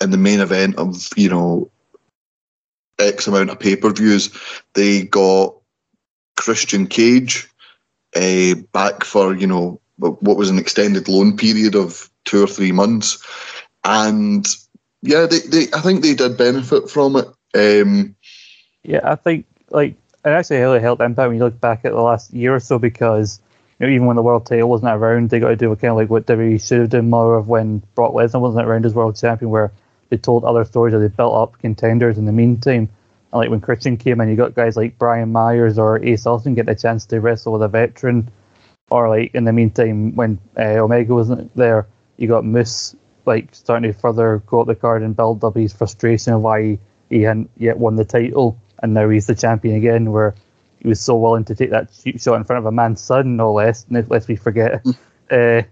in 0.01 0.11
the 0.11 0.17
main 0.17 0.41
event 0.41 0.77
of, 0.77 1.09
you 1.17 1.29
know, 1.29 1.71
X 2.99 3.27
amount 3.27 3.51
of 3.51 3.59
pay 3.59 3.77
per 3.77 3.91
views. 3.91 4.31
They 4.75 5.03
got 5.03 5.55
Christian 6.37 6.87
Cage 6.87 7.49
uh, 8.17 8.55
back 8.73 9.05
for 9.05 9.35
you 9.35 9.47
know 9.47 9.81
what 9.99 10.37
was 10.37 10.51
an 10.51 10.59
extended 10.59 11.09
loan 11.09 11.37
period 11.37 11.75
of 11.75 12.11
two 12.25 12.43
or 12.43 12.47
three 12.47 12.73
months, 12.73 13.25
and 13.85 14.47
yeah, 15.03 15.27
they, 15.27 15.41
they 15.41 15.67
I 15.73 15.81
think 15.81 16.03
they 16.03 16.15
did 16.15 16.37
benefit 16.37 16.91
from 16.91 17.17
it. 17.17 17.27
Um, 17.55 18.17
yeah, 18.83 19.01
I 19.05 19.15
think 19.15 19.47
like 19.71 19.97
it 20.25 20.29
actually 20.29 20.59
really 20.59 20.81
helped 20.81 21.03
Impact 21.03 21.29
when 21.29 21.37
you 21.37 21.45
look 21.45 21.61
back 21.61 21.85
at 21.85 21.93
the 21.93 22.01
last 22.01 22.33
year 22.33 22.55
or 22.55 22.61
so 22.61 22.79
because 22.79 23.41
you 23.79 23.87
know 23.87 23.93
even 23.93 24.07
when 24.07 24.17
the 24.17 24.23
world 24.23 24.47
title 24.47 24.69
wasn't 24.69 24.93
around, 24.93 25.31
they 25.31 25.41
got 25.41 25.49
to 25.49 25.57
do 25.57 25.73
a 25.73 25.77
kind 25.77 25.91
of 25.91 25.97
like 25.97 26.11
what 26.11 26.27
WWE 26.27 26.65
should 26.67 26.81
have 26.81 26.91
done 26.91 27.11
more 27.11 27.37
of 27.37 27.49
when 27.49 27.83
Brock 27.95 28.13
Lesnar 28.13 28.41
wasn't 28.41 28.67
around 28.67 28.87
as 28.87 28.95
world 28.95 29.17
champion, 29.17 29.51
where 29.51 29.73
they 30.11 30.17
told 30.17 30.45
other 30.45 30.65
stories 30.65 30.95
or 30.95 31.01
they 31.01 31.09
built 31.09 31.35
up 31.35 31.59
contenders 31.59 32.19
in 32.19 32.27
the 32.27 32.33
meantime. 32.33 32.89
And 33.33 33.39
like 33.41 33.51
when 33.51 33.61
Christian 33.61 33.97
came 33.97 34.21
in, 34.21 34.29
you 34.29 34.37
got 34.37 34.55
guys 34.55 34.77
like 34.77 34.99
Brian 34.99 35.33
Myers 35.33 35.79
or 35.79 36.03
Ace 36.05 36.27
Austin 36.27 36.55
getting 36.55 36.73
a 36.73 36.79
chance 36.79 37.07
to 37.07 37.21
wrestle 37.21 37.55
with 37.55 37.63
a 37.63 37.69
veteran. 37.69 38.31
Or 38.91 39.09
like 39.09 39.35
in 39.35 39.45
the 39.45 39.53
meantime, 39.53 40.15
when 40.15 40.39
uh, 40.57 40.79
Omega 40.79 41.15
wasn't 41.15 41.55
there, 41.57 41.87
you 42.19 42.29
got 42.29 42.45
Moose 42.45 42.95
like 43.25 43.55
starting 43.55 43.91
to 43.91 43.99
further 43.99 44.43
go 44.47 44.61
up 44.61 44.67
the 44.67 44.75
card 44.75 45.03
and 45.03 45.17
build 45.17 45.43
up 45.45 45.57
his 45.57 45.73
frustration 45.73 46.35
of 46.35 46.43
why 46.43 46.79
he 47.09 47.23
hadn't 47.23 47.51
yet 47.57 47.79
won 47.79 47.97
the 47.97 48.05
title, 48.05 48.59
and 48.83 48.95
now 48.95 49.09
he's 49.09 49.27
the 49.27 49.35
champion 49.35 49.77
again. 49.77 50.11
Where 50.13 50.35
he 50.81 50.89
was 50.89 51.01
so 51.01 51.17
willing 51.17 51.45
to 51.45 51.55
take 51.55 51.71
that 51.71 51.93
cheap 51.93 52.21
shot 52.21 52.35
in 52.35 52.45
front 52.45 52.59
of 52.59 52.67
a 52.67 52.73
man's 52.73 53.01
son, 53.01 53.37
no 53.37 53.53
less, 53.53 53.87
lest 53.89 54.29
we 54.29 54.37
forget, 54.37 54.85
uh, 55.31 55.63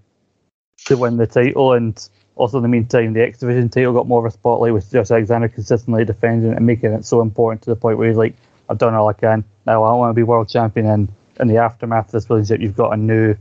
to 0.87 0.97
win 0.97 1.17
the 1.17 1.27
title. 1.27 1.73
And 1.73 2.09
also, 2.37 2.59
in 2.59 2.63
the 2.63 2.69
meantime, 2.69 3.13
the 3.13 3.23
X 3.23 3.39
Division 3.39 3.69
title 3.69 3.93
got 3.93 4.07
more 4.07 4.25
of 4.25 4.33
a 4.33 4.35
spotlight 4.35 4.73
with 4.73 4.91
Josh 4.91 5.11
Alexander 5.11 5.49
consistently 5.49 6.05
defending 6.05 6.53
and 6.53 6.67
making 6.67 6.93
it 6.93 7.05
so 7.05 7.21
important 7.21 7.63
to 7.63 7.71
the 7.71 7.77
point 7.77 7.99
where 7.99 8.09
he's 8.09 8.17
like, 8.17 8.37
I've 8.69 8.79
done 8.79 8.95
all 8.95 9.09
I 9.09 9.13
can. 9.13 9.45
Now 9.67 9.83
I 9.83 9.93
want 9.95 10.11
to 10.11 10.15
be 10.15 10.23
world 10.23 10.49
champion. 10.49 10.87
And 10.87 11.09
in 11.41 11.49
the 11.49 11.57
aftermath 11.57 12.07
of 12.07 12.13
this 12.13 12.31
relationship, 12.31 12.63
you've 12.63 12.77
got 12.77 12.93
a 12.93 12.97
new 12.97 13.35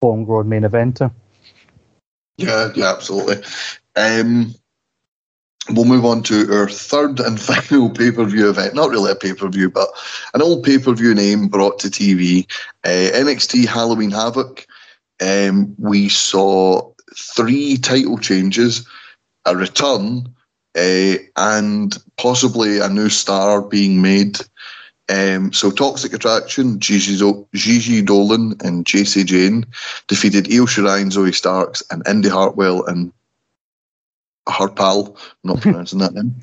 homegrown 0.00 0.48
main 0.48 0.62
eventer. 0.62 1.10
Yeah, 2.36 2.70
yeah, 2.76 2.92
absolutely. 2.92 3.44
Um, 3.96 4.54
we'll 5.70 5.84
move 5.84 6.04
on 6.04 6.22
to 6.24 6.52
our 6.52 6.68
third 6.68 7.20
and 7.20 7.40
final 7.40 7.90
pay 7.90 8.10
per 8.10 8.24
view 8.24 8.48
event. 8.48 8.74
Not 8.74 8.90
really 8.90 9.12
a 9.12 9.16
pay 9.16 9.34
per 9.34 9.48
view, 9.48 9.70
but 9.70 9.88
an 10.34 10.42
old 10.42 10.64
pay 10.64 10.78
per 10.78 10.92
view 10.92 11.14
name 11.14 11.48
brought 11.48 11.78
to 11.80 11.88
TV. 11.88 12.46
Uh, 12.84 13.10
NXT 13.16 13.66
Halloween 13.66 14.10
Havoc. 14.10 14.66
Um, 15.20 15.74
we 15.78 16.08
saw 16.08 16.92
three 17.16 17.76
title 17.76 18.18
changes, 18.18 18.86
a 19.44 19.56
return, 19.56 20.32
uh, 20.76 21.14
and 21.36 21.96
possibly 22.16 22.78
a 22.78 22.88
new 22.88 23.08
star 23.08 23.62
being 23.62 24.00
made. 24.00 24.38
Um, 25.10 25.52
so 25.52 25.70
Toxic 25.70 26.12
Attraction, 26.12 26.78
Gigi, 26.78 27.16
Do- 27.16 27.46
Gigi 27.54 28.02
Dolan 28.02 28.56
and 28.62 28.84
Jacy 28.84 29.24
Jayne 29.24 29.64
defeated 30.06 30.52
Io 30.52 30.66
Shirai, 30.66 31.02
Zoey 31.10 31.34
Starks, 31.34 31.82
and 31.90 32.06
Indi 32.06 32.28
Hartwell 32.28 32.84
and 32.84 33.10
her 34.48 34.68
pal, 34.68 35.16
I'm 35.44 35.50
not 35.50 35.60
pronouncing 35.62 35.98
that 36.00 36.14
name, 36.14 36.34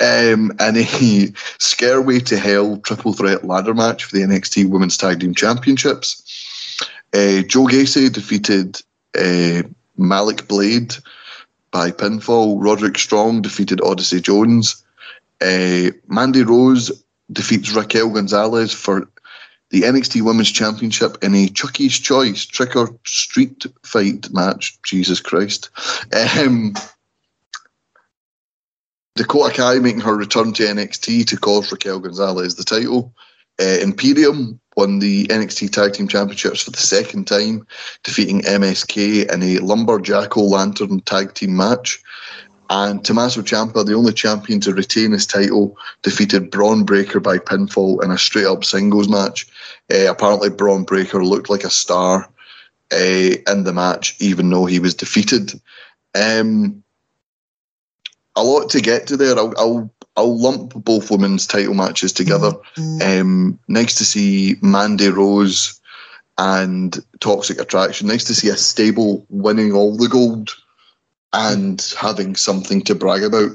um, 0.00 0.50
in 0.52 0.76
a 0.76 1.32
Scareway 1.58 2.24
to 2.26 2.38
Hell 2.38 2.78
triple 2.78 3.12
threat 3.12 3.44
ladder 3.44 3.74
match 3.74 4.04
for 4.04 4.16
the 4.16 4.22
NXT 4.22 4.68
Women's 4.68 4.96
Tag 4.96 5.20
Team 5.20 5.34
Championships. 5.34 6.22
Uh, 7.12 7.42
Joe 7.42 7.66
Gacy 7.66 8.12
defeated 8.12 8.80
uh, 9.18 9.62
Malik 9.96 10.46
Blade 10.48 10.94
by 11.70 11.90
pinfall. 11.90 12.56
Roderick 12.62 12.98
Strong 12.98 13.42
defeated 13.42 13.80
Odyssey 13.80 14.20
Jones. 14.20 14.84
Uh, 15.40 15.90
Mandy 16.08 16.42
Rose 16.42 16.90
defeats 17.32 17.72
Raquel 17.72 18.10
Gonzalez 18.10 18.72
for 18.72 19.08
the 19.70 19.82
NXT 19.82 20.22
Women's 20.22 20.50
Championship 20.50 21.16
in 21.22 21.34
a 21.34 21.48
Chucky's 21.48 21.98
Choice 21.98 22.44
trick 22.44 22.74
or 22.76 22.94
street 23.04 23.66
fight 23.84 24.30
match. 24.32 24.80
Jesus 24.82 25.20
Christ. 25.20 25.70
Um, 26.38 26.74
Dakota 29.16 29.54
Kai 29.54 29.78
making 29.78 30.00
her 30.00 30.16
return 30.16 30.52
to 30.54 30.62
NXT 30.62 31.26
to 31.26 31.36
cost 31.36 31.72
Raquel 31.72 32.00
Gonzalez 32.00 32.54
the 32.54 32.64
title. 32.64 33.12
Uh, 33.60 33.78
Imperium 33.82 34.58
won 34.76 35.00
the 35.00 35.26
NXT 35.26 35.72
Tag 35.72 35.92
Team 35.92 36.08
Championships 36.08 36.62
for 36.62 36.70
the 36.70 36.78
second 36.78 37.26
time, 37.26 37.66
defeating 38.04 38.40
MSK 38.42 39.30
in 39.30 39.42
a 39.42 39.58
Lumberjacko 39.58 40.48
Lantern 40.48 41.00
Tag 41.00 41.34
Team 41.34 41.56
match. 41.56 42.00
And 42.70 43.04
Tommaso 43.04 43.42
Ciampa, 43.42 43.84
the 43.84 43.94
only 43.94 44.12
champion 44.12 44.60
to 44.60 44.72
retain 44.72 45.10
his 45.10 45.26
title, 45.26 45.76
defeated 46.02 46.52
Bron 46.52 46.84
Breakker 46.84 47.18
by 47.18 47.38
pinfall 47.38 48.02
in 48.04 48.12
a 48.12 48.16
straight 48.16 48.46
up 48.46 48.64
singles 48.64 49.08
match. 49.08 49.48
Uh, 49.92 50.08
apparently, 50.08 50.50
Bron 50.50 50.84
Breakker 50.84 51.24
looked 51.24 51.50
like 51.50 51.64
a 51.64 51.70
star 51.70 52.30
uh, 52.92 53.30
in 53.48 53.64
the 53.64 53.72
match, 53.74 54.14
even 54.20 54.48
though 54.50 54.66
he 54.66 54.78
was 54.78 54.94
defeated. 54.94 55.60
Um, 56.14 56.79
a 58.40 58.42
lot 58.42 58.70
to 58.70 58.80
get 58.80 59.06
to 59.08 59.16
there. 59.16 59.36
I'll, 59.36 59.52
I'll, 59.58 59.90
I'll 60.16 60.38
lump 60.38 60.72
both 60.74 61.10
women's 61.10 61.46
title 61.46 61.74
matches 61.74 62.12
together. 62.12 62.52
Um, 63.04 63.58
nice 63.68 63.96
to 63.98 64.04
see 64.04 64.56
Mandy 64.62 65.08
Rose 65.08 65.80
and 66.38 66.98
Toxic 67.20 67.60
Attraction. 67.60 68.08
Nice 68.08 68.24
to 68.24 68.34
see 68.34 68.48
a 68.48 68.56
stable 68.56 69.26
winning 69.28 69.72
all 69.72 69.96
the 69.96 70.08
gold 70.08 70.50
and 71.32 71.94
having 71.98 72.34
something 72.34 72.80
to 72.82 72.94
brag 72.94 73.22
about. 73.22 73.50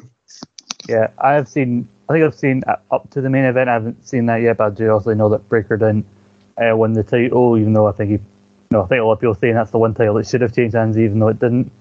Yeah, 0.88 1.08
I 1.18 1.34
have 1.34 1.48
seen. 1.48 1.88
I 2.08 2.14
think 2.14 2.26
I've 2.26 2.36
seen 2.36 2.62
up 2.92 3.10
to 3.10 3.22
the 3.22 3.30
main 3.30 3.46
event. 3.46 3.70
I 3.70 3.74
haven't 3.74 4.08
seen 4.08 4.28
that 4.28 4.38
yet, 4.38 4.58
but 4.58 4.66
I 4.66 4.70
do 4.70 4.92
also 4.92 5.16
know 5.16 5.30
that 5.30 5.50
Breakker 5.50 5.78
didn't 5.78 6.06
uh, 6.58 6.78
win 6.78 6.94
the 6.94 7.04
title, 7.04 7.58
even 7.58 7.74
though 7.74 7.88
I 7.88 7.92
think 7.92 8.12
he. 8.12 8.20
No, 8.70 8.84
I 8.84 8.88
think 8.88 9.02
a 9.02 9.04
lot 9.04 9.14
of 9.14 9.20
people 9.20 9.34
are 9.34 9.40
saying 9.40 9.56
that's 9.56 9.72
the 9.72 9.80
one 9.80 9.96
title 9.96 10.14
that 10.16 10.28
should 10.28 10.42
have 10.42 10.54
changed 10.54 10.76
hands, 10.76 10.98
even 10.98 11.20
though 11.20 11.30
it 11.30 11.40
didn't. 11.40 11.72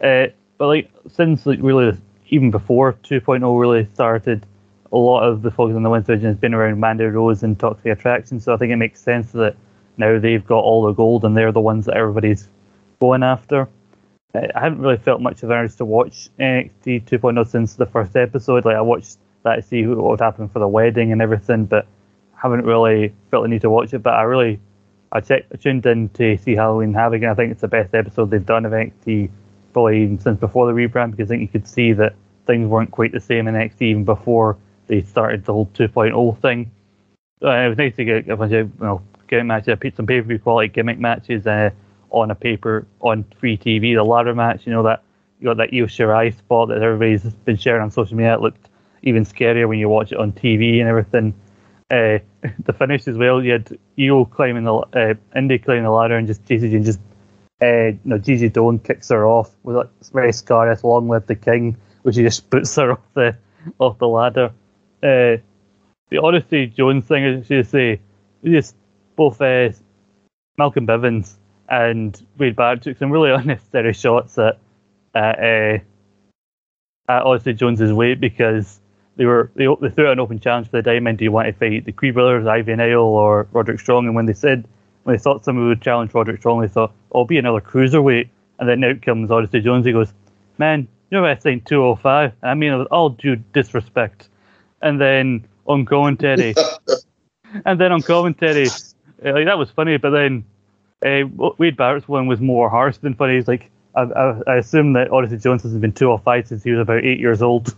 Uh, 0.00 0.28
but 0.58 0.68
like 0.68 0.90
since 1.12 1.44
like 1.44 1.58
really 1.60 1.96
even 2.28 2.50
before 2.50 2.92
2.0 2.92 3.60
really 3.60 3.88
started, 3.94 4.46
a 4.92 4.96
lot 4.96 5.22
of 5.22 5.42
the 5.42 5.50
focus 5.50 5.76
on 5.76 5.82
the 5.82 5.90
women's 5.90 6.06
division 6.06 6.28
has 6.28 6.36
been 6.36 6.54
around 6.54 6.80
Mandy 6.80 7.04
Rose 7.04 7.42
and 7.42 7.58
Toxic 7.58 7.86
Attraction. 7.86 8.40
So 8.40 8.54
I 8.54 8.56
think 8.56 8.72
it 8.72 8.76
makes 8.76 9.00
sense 9.00 9.32
that 9.32 9.56
now 9.96 10.18
they've 10.18 10.44
got 10.44 10.60
all 10.60 10.84
the 10.84 10.92
gold 10.92 11.24
and 11.24 11.36
they're 11.36 11.52
the 11.52 11.60
ones 11.60 11.86
that 11.86 11.96
everybody's 11.96 12.48
going 13.00 13.22
after. 13.22 13.68
I 14.34 14.60
haven't 14.60 14.80
really 14.80 14.98
felt 14.98 15.20
much 15.20 15.42
of 15.42 15.50
an 15.50 15.56
urge 15.56 15.76
to 15.76 15.84
watch 15.84 16.28
NXT 16.38 17.04
2.0 17.04 17.48
since 17.48 17.74
the 17.74 17.86
first 17.86 18.16
episode. 18.16 18.64
Like 18.64 18.76
I 18.76 18.82
watched 18.82 19.18
that 19.44 19.56
to 19.56 19.62
see 19.62 19.86
what 19.86 20.10
would 20.10 20.20
happen 20.20 20.48
for 20.48 20.58
the 20.58 20.68
wedding 20.68 21.12
and 21.12 21.22
everything, 21.22 21.64
but 21.64 21.86
haven't 22.34 22.64
really 22.64 23.14
felt 23.30 23.44
the 23.44 23.48
need 23.48 23.62
to 23.62 23.70
watch 23.70 23.94
it. 23.94 24.02
But 24.02 24.14
I 24.14 24.22
really, 24.22 24.60
I 25.10 25.20
checked, 25.20 25.52
I 25.52 25.56
tuned 25.56 25.86
in 25.86 26.10
to 26.10 26.36
see 26.36 26.54
Halloween 26.54 26.92
Havoc, 26.92 27.22
and 27.22 27.30
I 27.30 27.34
think 27.34 27.52
it's 27.52 27.62
the 27.62 27.68
best 27.68 27.94
episode 27.94 28.30
they've 28.30 28.44
done 28.44 28.66
of 28.66 28.72
NXT 28.72 29.30
probably 29.76 30.18
since 30.18 30.40
before 30.40 30.66
the 30.66 30.72
rebrand 30.72 31.10
because 31.10 31.30
I 31.30 31.34
think 31.34 31.42
you 31.42 31.48
could 31.48 31.68
see 31.68 31.92
that 31.92 32.14
things 32.46 32.66
weren't 32.66 32.90
quite 32.90 33.12
the 33.12 33.20
same 33.20 33.46
in 33.46 33.54
NXT 33.54 33.82
even 33.82 34.04
before 34.04 34.56
they 34.86 35.02
started 35.02 35.44
the 35.44 35.52
whole 35.52 35.66
2.0 35.66 36.40
thing. 36.40 36.70
Uh, 37.44 37.50
it 37.50 37.68
was 37.68 37.76
nice 37.76 37.94
to 37.96 38.04
get 38.04 38.28
a 38.30 38.36
bunch 38.36 38.52
of 38.52 38.70
you 38.70 38.86
know 38.86 39.02
gimmick 39.28 39.46
matches, 39.46 39.78
some 39.94 40.06
pay 40.06 40.20
per 40.20 40.28
view 40.28 40.38
quality 40.38 40.68
gimmick 40.68 40.98
matches. 40.98 41.46
Uh, 41.46 41.70
on 42.10 42.30
a 42.30 42.34
paper 42.34 42.86
on 43.00 43.24
free 43.38 43.56
TV. 43.56 43.94
The 43.94 44.04
ladder 44.04 44.34
match, 44.34 44.66
you 44.66 44.72
know 44.72 44.82
that 44.84 45.02
you 45.38 45.44
got 45.44 45.58
that 45.58 45.70
Io 45.72 45.86
Shirai 45.86 46.36
spot 46.36 46.68
that 46.68 46.82
everybody's 46.82 47.22
been 47.44 47.56
sharing 47.56 47.82
on 47.82 47.90
social 47.90 48.16
media. 48.16 48.34
It 48.34 48.40
looked 48.40 48.68
even 49.02 49.24
scarier 49.24 49.68
when 49.68 49.78
you 49.78 49.88
watch 49.88 50.12
it 50.12 50.18
on 50.18 50.32
TV 50.32 50.80
and 50.80 50.88
everything. 50.88 51.34
Uh, 51.90 52.18
the 52.64 52.72
finish 52.72 53.06
as 53.06 53.16
well. 53.16 53.42
You 53.42 53.52
had 53.52 53.78
Io 53.98 54.24
climbing 54.24 54.64
the 54.64 54.74
uh, 54.74 55.14
Indi 55.36 55.58
climbing 55.58 55.84
the 55.84 55.90
ladder 55.90 56.16
and 56.16 56.26
just 56.26 56.44
Jayne 56.46 56.82
just 56.82 57.00
uh, 57.62 57.86
you 57.86 58.00
know 58.04 58.18
Gigi 58.18 58.48
Dolan 58.48 58.78
kicks 58.78 59.08
her 59.08 59.26
off 59.26 59.54
with 59.62 59.76
like 59.76 59.90
very 60.12 60.32
Scarlet, 60.32 60.84
long 60.84 61.08
live 61.08 61.26
the 61.26 61.34
king, 61.34 61.76
which 62.02 62.16
he 62.16 62.22
just 62.22 62.50
puts 62.50 62.74
her 62.76 62.92
off 62.92 63.00
the 63.14 63.36
off 63.78 63.98
the 63.98 64.08
ladder. 64.08 64.52
Uh, 65.02 65.38
the 66.08 66.18
Odyssey 66.22 66.66
Jones 66.66 67.06
thing, 67.06 67.24
I 67.24 67.42
should 67.42 67.66
say, 67.66 68.00
just 68.44 68.76
both 69.16 69.40
uh, 69.40 69.70
Malcolm 70.56 70.86
Bivens 70.86 71.34
and 71.68 72.20
Wade 72.38 72.56
Barrett 72.56 72.82
took 72.82 72.98
some 72.98 73.10
really 73.10 73.30
unnecessary 73.34 73.92
shots 73.92 74.38
at 74.38 74.58
at, 75.14 75.38
uh, 75.38 75.78
at 77.08 77.22
Odyssey 77.22 77.54
Jones's 77.54 77.92
weight 77.92 78.20
because 78.20 78.80
they 79.16 79.24
were 79.24 79.50
they, 79.54 79.66
they 79.80 79.90
threw 79.90 80.06
out 80.06 80.12
an 80.12 80.20
open 80.20 80.38
challenge 80.38 80.68
for 80.68 80.76
the 80.76 80.82
diamond. 80.82 81.18
Do 81.18 81.24
you 81.24 81.32
want 81.32 81.46
to 81.46 81.52
fight 81.52 81.84
the 81.84 81.92
Creed 81.92 82.14
brothers, 82.14 82.46
Ivy 82.46 82.76
Nile, 82.76 83.00
or 83.00 83.48
Roderick 83.52 83.80
Strong? 83.80 84.06
And 84.06 84.14
when 84.14 84.26
they 84.26 84.34
said 84.34 84.68
when 85.06 85.14
they 85.14 85.22
thought 85.22 85.44
somebody 85.44 85.68
would 85.68 85.80
challenge 85.80 86.12
Roderick 86.12 86.40
Strong, 86.40 86.62
they 86.62 86.68
thought, 86.68 86.92
"I'll 87.14 87.24
be 87.24 87.38
another 87.38 87.60
cruiserweight." 87.60 88.28
And 88.58 88.68
then 88.68 88.82
out 88.82 89.02
comes 89.02 89.30
Odyssey 89.30 89.60
Jones. 89.60 89.86
He 89.86 89.92
goes, 89.92 90.12
"Man, 90.58 90.88
you're 91.12 91.40
signed 91.40 91.64
205." 91.64 92.32
I 92.42 92.54
mean, 92.54 92.76
with 92.76 92.88
all 92.90 93.10
due 93.10 93.36
disrespect. 93.36 94.28
And 94.82 95.00
then 95.00 95.46
on 95.66 95.84
commentary, 95.84 96.56
and 97.64 97.80
then 97.80 97.92
on 97.92 98.02
commentary, 98.02 98.66
like 99.22 99.44
that 99.44 99.58
was 99.58 99.70
funny. 99.70 99.96
But 99.96 100.10
then 100.10 100.44
uh, 101.04 101.52
Wade 101.56 101.76
Barrett's 101.76 102.08
one 102.08 102.26
was 102.26 102.40
more 102.40 102.68
harsh 102.68 102.96
than 102.96 103.14
funny. 103.14 103.36
He's 103.36 103.46
like, 103.46 103.70
I, 103.94 104.02
I, 104.02 104.40
I 104.48 104.56
assume 104.56 104.94
that 104.94 105.12
Odyssey 105.12 105.36
Jones 105.36 105.62
has 105.62 105.72
been 105.74 105.92
205 105.92 106.48
since 106.48 106.64
he 106.64 106.72
was 106.72 106.80
about 106.80 107.04
eight 107.04 107.20
years 107.20 107.42
old. 107.42 107.76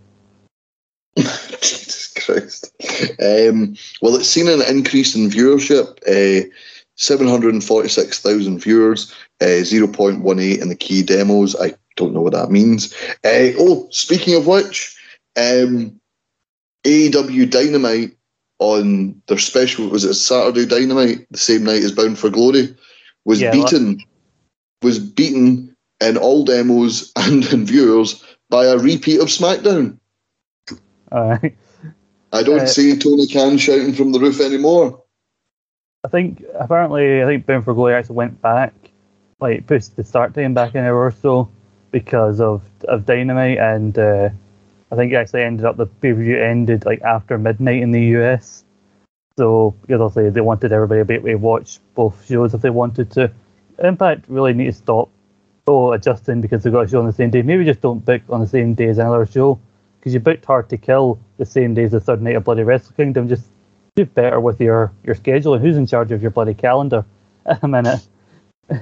Jesus 1.18 2.10
Christ. 2.24 2.72
Um, 3.20 3.76
well, 4.00 4.16
it's 4.16 4.30
seen 4.30 4.48
an 4.48 4.62
increase 4.62 5.14
in 5.14 5.28
viewership. 5.28 5.98
Uh, 6.08 6.48
746,000 6.98 8.58
viewers, 8.58 9.12
uh, 9.40 9.62
0.18 9.62 10.60
in 10.60 10.68
the 10.68 10.74
key 10.74 11.02
demos. 11.02 11.56
I 11.60 11.74
don't 11.96 12.12
know 12.12 12.20
what 12.20 12.34
that 12.34 12.50
means. 12.50 12.92
Uh, 13.24 13.54
oh, 13.58 13.88
speaking 13.90 14.34
of 14.34 14.46
which, 14.46 14.96
um, 15.36 15.98
AEW 16.84 17.50
Dynamite 17.50 18.16
on 18.58 19.20
their 19.28 19.38
special, 19.38 19.88
was 19.88 20.04
it 20.04 20.14
Saturday 20.14 20.66
Dynamite, 20.66 21.26
the 21.30 21.38
same 21.38 21.64
night 21.64 21.82
as 21.82 21.92
Bound 21.92 22.18
for 22.18 22.30
Glory? 22.30 22.76
was 23.28 23.42
yeah, 23.42 23.52
beaten 23.52 24.02
was 24.82 24.98
beaten 24.98 25.76
in 26.00 26.16
all 26.16 26.44
demos 26.44 27.12
and 27.16 27.44
in 27.52 27.66
viewers 27.66 28.24
by 28.48 28.64
a 28.64 28.78
repeat 28.78 29.20
of 29.20 29.28
SmackDown. 29.28 29.98
I 32.32 32.42
don't 32.42 32.60
uh, 32.60 32.66
see 32.66 32.96
Tony 32.96 33.26
Khan 33.26 33.58
shouting 33.58 33.92
from 33.92 34.12
the 34.12 34.18
roof 34.18 34.40
anymore. 34.40 35.02
I 36.08 36.10
think 36.10 36.42
apparently 36.54 37.22
I 37.22 37.26
think 37.26 37.44
for 37.44 37.74
Glory 37.74 37.92
actually 37.92 38.16
went 38.16 38.40
back, 38.40 38.72
like 39.40 39.66
pushed 39.66 39.94
the 39.94 40.02
start 40.02 40.32
time 40.32 40.54
back 40.54 40.74
an 40.74 40.86
hour 40.86 41.04
or 41.04 41.10
so 41.10 41.50
because 41.90 42.40
of 42.40 42.62
of 42.84 43.04
Dynamite, 43.04 43.58
and 43.58 43.98
uh, 43.98 44.30
I 44.90 44.96
think 44.96 45.12
it 45.12 45.16
actually 45.16 45.42
ended 45.42 45.66
up 45.66 45.76
the 45.76 45.84
pay 45.84 46.14
per 46.14 46.18
view 46.18 46.42
ended 46.42 46.86
like 46.86 47.02
after 47.02 47.36
midnight 47.36 47.82
in 47.82 47.90
the 47.90 48.00
US. 48.16 48.64
So 49.36 49.74
because 49.82 50.00
obviously 50.00 50.30
they 50.30 50.40
wanted 50.40 50.72
everybody 50.72 51.02
to 51.02 51.04
be 51.04 51.14
able 51.16 51.28
to 51.28 51.34
watch 51.34 51.78
both 51.94 52.26
shows 52.26 52.54
if 52.54 52.62
they 52.62 52.70
wanted 52.70 53.10
to. 53.10 53.30
Impact 53.78 54.24
really 54.28 54.54
need 54.54 54.64
to 54.64 54.72
stop 54.72 55.10
oh 55.66 55.92
adjusting 55.92 56.40
because 56.40 56.62
they've 56.62 56.72
got 56.72 56.86
a 56.86 56.88
show 56.88 57.00
on 57.00 57.06
the 57.06 57.12
same 57.12 57.28
day. 57.28 57.42
Maybe 57.42 57.66
just 57.66 57.82
don't 57.82 58.02
book 58.02 58.22
on 58.30 58.40
the 58.40 58.46
same 58.46 58.72
day 58.72 58.88
as 58.88 58.96
another 58.96 59.26
show 59.26 59.60
because 60.00 60.14
you 60.14 60.20
booked 60.20 60.46
Hard 60.46 60.70
to 60.70 60.78
Kill 60.78 61.18
the 61.36 61.44
same 61.44 61.74
day 61.74 61.82
as 61.82 61.90
the 61.90 62.00
third 62.00 62.22
night 62.22 62.36
of 62.36 62.44
Bloody 62.44 62.62
Wrestle 62.62 62.94
Kingdom. 62.96 63.28
Just 63.28 63.44
do 63.98 64.10
better 64.10 64.40
with 64.40 64.60
your 64.60 64.92
your 65.04 65.14
schedule 65.14 65.54
and 65.54 65.62
who's 65.62 65.76
in 65.76 65.86
charge 65.86 66.12
of 66.12 66.22
your 66.22 66.30
bloody 66.30 66.54
calendar 66.54 67.04
at 67.46 67.62
a 67.62 67.68
minute. 67.68 68.06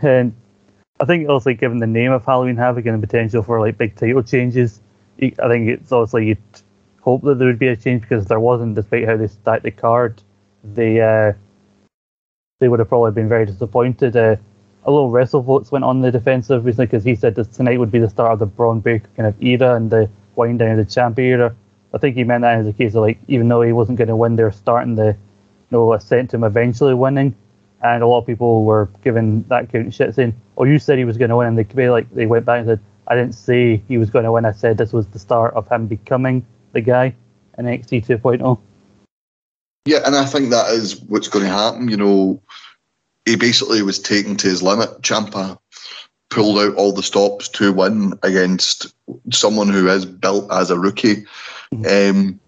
And 0.03 0.35
I 1.01 1.05
think 1.05 1.29
also 1.29 1.53
given 1.53 1.79
the 1.79 1.87
name 1.87 2.13
of 2.13 2.25
Halloween 2.25 2.57
Havoc 2.57 2.87
and 2.87 3.03
the 3.03 3.07
potential 3.07 3.43
for 3.43 3.61
like 3.61 3.79
big 3.79 3.97
title 3.97 4.23
changes, 4.23 4.81
I 5.21 5.49
think 5.49 5.69
it's 5.69 5.93
obviously 5.93 6.27
you'd 6.27 6.39
hope 7.01 7.23
that 7.23 7.39
there 7.39 7.47
would 7.47 7.59
be 7.59 7.69
a 7.69 7.77
change 7.77 8.03
because 8.03 8.27
there 8.27 8.41
wasn't, 8.41 8.75
despite 8.75 9.07
how 9.07 9.17
they 9.17 9.29
stacked 9.29 9.63
the 9.63 9.71
card 9.71 10.23
they 10.75 11.01
uh, 11.01 11.33
they 12.59 12.69
would 12.69 12.79
have 12.79 12.89
probably 12.89 13.13
been 13.13 13.29
very 13.29 13.47
disappointed. 13.47 14.17
Uh, 14.17 14.37
a 14.85 14.91
little 14.91 15.11
WrestleVotes 15.11 15.73
went 15.73 15.85
on 15.85 16.01
the 16.01 16.13
defensive 16.13 16.65
recently 16.65 16.87
because 16.87 17.05
he 17.05 17.15
said 17.15 17.35
that 17.35 17.53
tonight 17.53 17.79
would 17.79 17.91
be 17.91 17.99
the 17.99 18.09
start 18.09 18.33
of 18.33 18.39
the 18.39 18.47
Bron 18.47 18.81
Breakker 18.81 19.09
kind 19.17 19.27
of 19.27 19.43
era 19.43 19.75
and 19.75 19.91
the 19.91 20.09
wind 20.37 20.61
down 20.61 20.79
of 20.79 20.87
the 20.87 20.93
champ 20.93 21.19
era. 21.19 21.55
I 21.95 21.99
think 21.99 22.17
he 22.17 22.25
meant 22.25 22.43
that 22.43 22.59
as 22.59 22.67
a 22.67 22.73
case 22.73 22.95
of 22.95 23.03
like, 23.03 23.19
even 23.29 23.49
though 23.49 23.63
he 23.63 23.73
wasn't 23.73 23.99
going 23.99 24.09
to 24.09 24.17
win, 24.17 24.37
they're 24.37 24.53
starting 24.53 24.97
the, 24.97 25.07
you 25.07 25.17
know, 25.71 25.93
ascent 25.93 26.31
to 26.31 26.37
him 26.37 26.45
eventually 26.45 26.95
winning. 26.95 27.35
And 27.83 28.03
a 28.03 28.07
lot 28.07 28.19
of 28.19 28.27
people 28.27 28.65
were 28.65 28.89
giving 29.05 29.43
that 29.45 29.71
count 29.71 29.93
shit 29.95 30.15
saying, 30.15 30.35
"Oh, 30.57 30.65
you 30.65 30.79
said 30.79 30.99
he 30.99 31.05
was 31.05 31.19
going 31.19 31.31
to 31.31 31.37
win," 31.37 31.49
and 31.49 31.59
they 31.59 31.91
like 31.91 32.13
they 32.15 32.27
went 32.27 32.47
back 32.47 32.61
and 32.61 32.69
said, 32.69 32.81
I 33.09 33.15
didn't 33.15 33.35
say 33.35 33.83
he 33.89 33.99
was 33.99 34.11
going 34.11 34.25
to 34.25 34.33
win. 34.33 34.45
I 34.45 34.53
said 34.53 34.79
this 34.79 34.93
was 34.93 35.07
the 35.09 35.19
start 35.19 35.55
of 35.55 35.69
him 35.69 35.87
becoming 35.87 36.45
the 36.73 36.81
guy 36.81 37.15
in 37.59 37.67
NXT 37.67 38.07
2.0. 38.07 38.59
Yeah, 39.85 40.01
and 40.05 40.17
I 40.17 40.25
think 40.25 40.51
that 40.51 40.71
is 40.71 41.01
what's 41.03 41.29
going 41.29 41.45
to 41.45 41.51
happen. 41.51 41.89
You 41.89 41.97
know, 41.97 42.43
he 43.25 43.37
basically 43.37 43.83
was 43.83 44.01
taken 44.01 44.37
to 44.39 44.49
his 44.49 44.63
limit. 44.63 45.03
Ciampa 45.03 45.59
pulled 46.29 46.59
out 46.59 46.75
all 46.75 46.93
the 46.93 47.05
stops 47.05 47.49
to 47.51 47.73
win 47.73 48.15
against 48.25 48.93
someone 49.31 49.69
who 49.69 49.89
is 49.89 50.05
built 50.05 50.51
as 50.51 50.71
a 50.71 50.79
rookie. 50.79 51.25
Mm-hmm. 51.73 52.19
Um, 52.19 52.41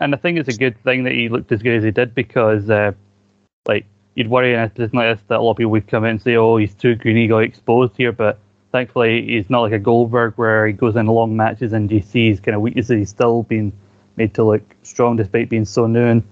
and 0.00 0.14
I 0.14 0.18
think 0.18 0.38
it's 0.38 0.54
a 0.54 0.58
good 0.58 0.82
thing 0.82 1.04
that 1.04 1.12
he 1.12 1.28
looked 1.28 1.52
as 1.52 1.62
good 1.62 1.76
as 1.76 1.84
he 1.84 1.90
did 1.90 2.14
because, 2.14 2.68
uh, 2.68 2.92
like, 3.66 3.86
you'd 4.14 4.28
worry 4.28 4.52
in 4.52 4.60
a 4.60 4.68
position 4.68 4.98
like 4.98 5.16
this 5.16 5.24
that 5.28 5.38
a 5.38 5.42
lot 5.42 5.52
of 5.52 5.56
people 5.56 5.70
would 5.72 5.86
come 5.86 6.04
in 6.04 6.10
and 6.10 6.22
say, 6.22 6.36
"Oh, 6.36 6.56
he's 6.56 6.74
too 6.74 6.96
green, 6.96 7.16
he 7.16 7.28
got 7.28 7.38
exposed 7.38 7.96
here." 7.96 8.12
But 8.12 8.38
thankfully, 8.72 9.26
he's 9.26 9.48
not 9.48 9.60
like 9.60 9.72
a 9.72 9.78
Goldberg 9.78 10.34
where 10.36 10.66
he 10.66 10.72
goes 10.72 10.96
in 10.96 11.06
long 11.06 11.36
matches 11.36 11.72
and 11.72 11.90
you 11.90 12.00
see 12.00 12.28
his 12.30 12.40
kind 12.40 12.56
of 12.56 12.62
weaknesses. 12.62 12.98
He's 12.98 13.10
still 13.10 13.44
being 13.44 13.72
made 14.16 14.34
to 14.34 14.44
look 14.44 14.62
strong 14.82 15.16
despite 15.16 15.48
being 15.48 15.64
so 15.64 15.86
new. 15.86 16.04
And 16.04 16.22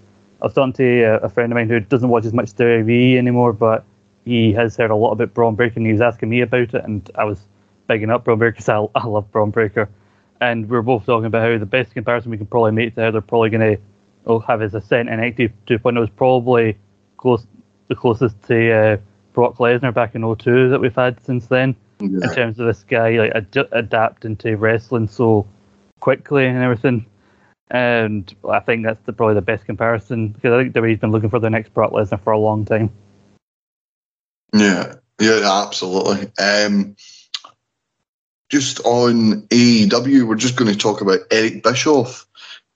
I 0.43 0.47
was 0.47 0.55
talking 0.55 0.73
to 0.75 1.03
a, 1.03 1.17
a 1.19 1.29
friend 1.29 1.53
of 1.53 1.57
mine 1.57 1.69
who 1.69 1.81
doesn't 1.81 2.09
watch 2.09 2.25
as 2.25 2.33
much 2.33 2.53
WWE 2.55 3.17
anymore, 3.17 3.53
but 3.53 3.85
he 4.25 4.53
has 4.53 4.77
heard 4.77 4.91
a 4.91 4.97
lot 4.97 5.13
about 5.13 5.35
Bron 5.35 5.55
Breakker 5.55 5.79
and 5.79 5.87
he 5.87 5.93
was 5.93 6.01
asking 6.01 6.29
me 6.29 6.43
about 6.43 6.75
it, 6.75 6.85
and 6.85 7.11
I 7.15 7.25
was 7.25 7.41
bigging 7.87 8.11
up 8.11 8.25
Bron 8.25 8.39
Breakker 8.39 8.57
because 8.57 8.69
I, 8.69 8.87
I 9.01 9.07
love 9.07 9.31
Bron 9.31 9.51
Breakker. 9.51 9.89
And 10.41 10.69
we 10.69 10.77
are 10.77 10.83
both 10.83 11.05
talking 11.05 11.27
about 11.27 11.43
how 11.43 11.59
the 11.59 11.67
best 11.67 11.93
comparison 11.93 12.31
we 12.31 12.37
can 12.37 12.47
probably 12.47 12.73
make 12.73 12.95
to 12.95 13.03
how 13.03 13.11
they're 13.11 13.21
probably 13.21 13.51
going 13.51 13.77
to 13.77 13.83
oh, 14.27 14.39
have 14.41 14.61
his 14.61 14.75
ascent 14.75 15.09
in 15.09 15.19
NXT 15.19 15.53
2.0 15.67 16.05
is 16.05 16.11
probably 16.11 16.77
close 17.17 17.47
the 17.89 17.97
closest 17.97 18.41
to 18.45 18.73
uh, 18.73 18.97
Brock 19.33 19.57
Lesnar 19.57 19.93
back 19.93 20.15
in 20.15 20.23
02 20.37 20.69
that 20.69 20.81
we've 20.81 20.95
had 20.95 21.21
since 21.25 21.47
then. 21.47 21.75
Yeah. 22.01 22.07
In 22.07 22.35
terms 22.35 22.61
of 22.61 22.67
this 22.67 22.85
guy 22.85 23.19
like 23.19 23.33
ad- 23.35 23.69
adapting 23.73 24.37
to 24.37 24.55
wrestling 24.55 25.09
so 25.09 25.47
quickly 25.99 26.47
and 26.47 26.59
everything. 26.59 27.07
And 27.71 28.33
I 28.49 28.61
think 28.61 28.85
that's 28.85 29.01
the, 29.05 29.13
probably 29.13 29.35
the 29.35 29.43
best 29.43 29.65
comparison 29.65 30.29
because 30.29 30.53
I 30.53 30.63
think 30.63 30.75
WWE's 30.75 31.01
been 31.01 31.11
looking 31.11 31.31
for 31.31 31.41
the 31.41 31.51
next 31.51 31.75
Brock 31.75 31.93
Lesnar 31.93 32.23
for 32.23 32.33
a 32.33 32.39
long 32.39 32.65
time. 32.65 32.91
Yeah, 34.55 34.95
yeah, 35.21 35.65
absolutely. 35.67 36.31
Um, 36.43 36.97
just 38.49 38.81
on 38.81 39.43
AEW, 39.49 40.27
we're 40.27 40.37
just 40.37 40.57
going 40.57 40.71
to 40.71 40.79
talk 40.79 41.01
about 41.01 41.21
Eric 41.31 41.63
Bischoff. 41.63 42.27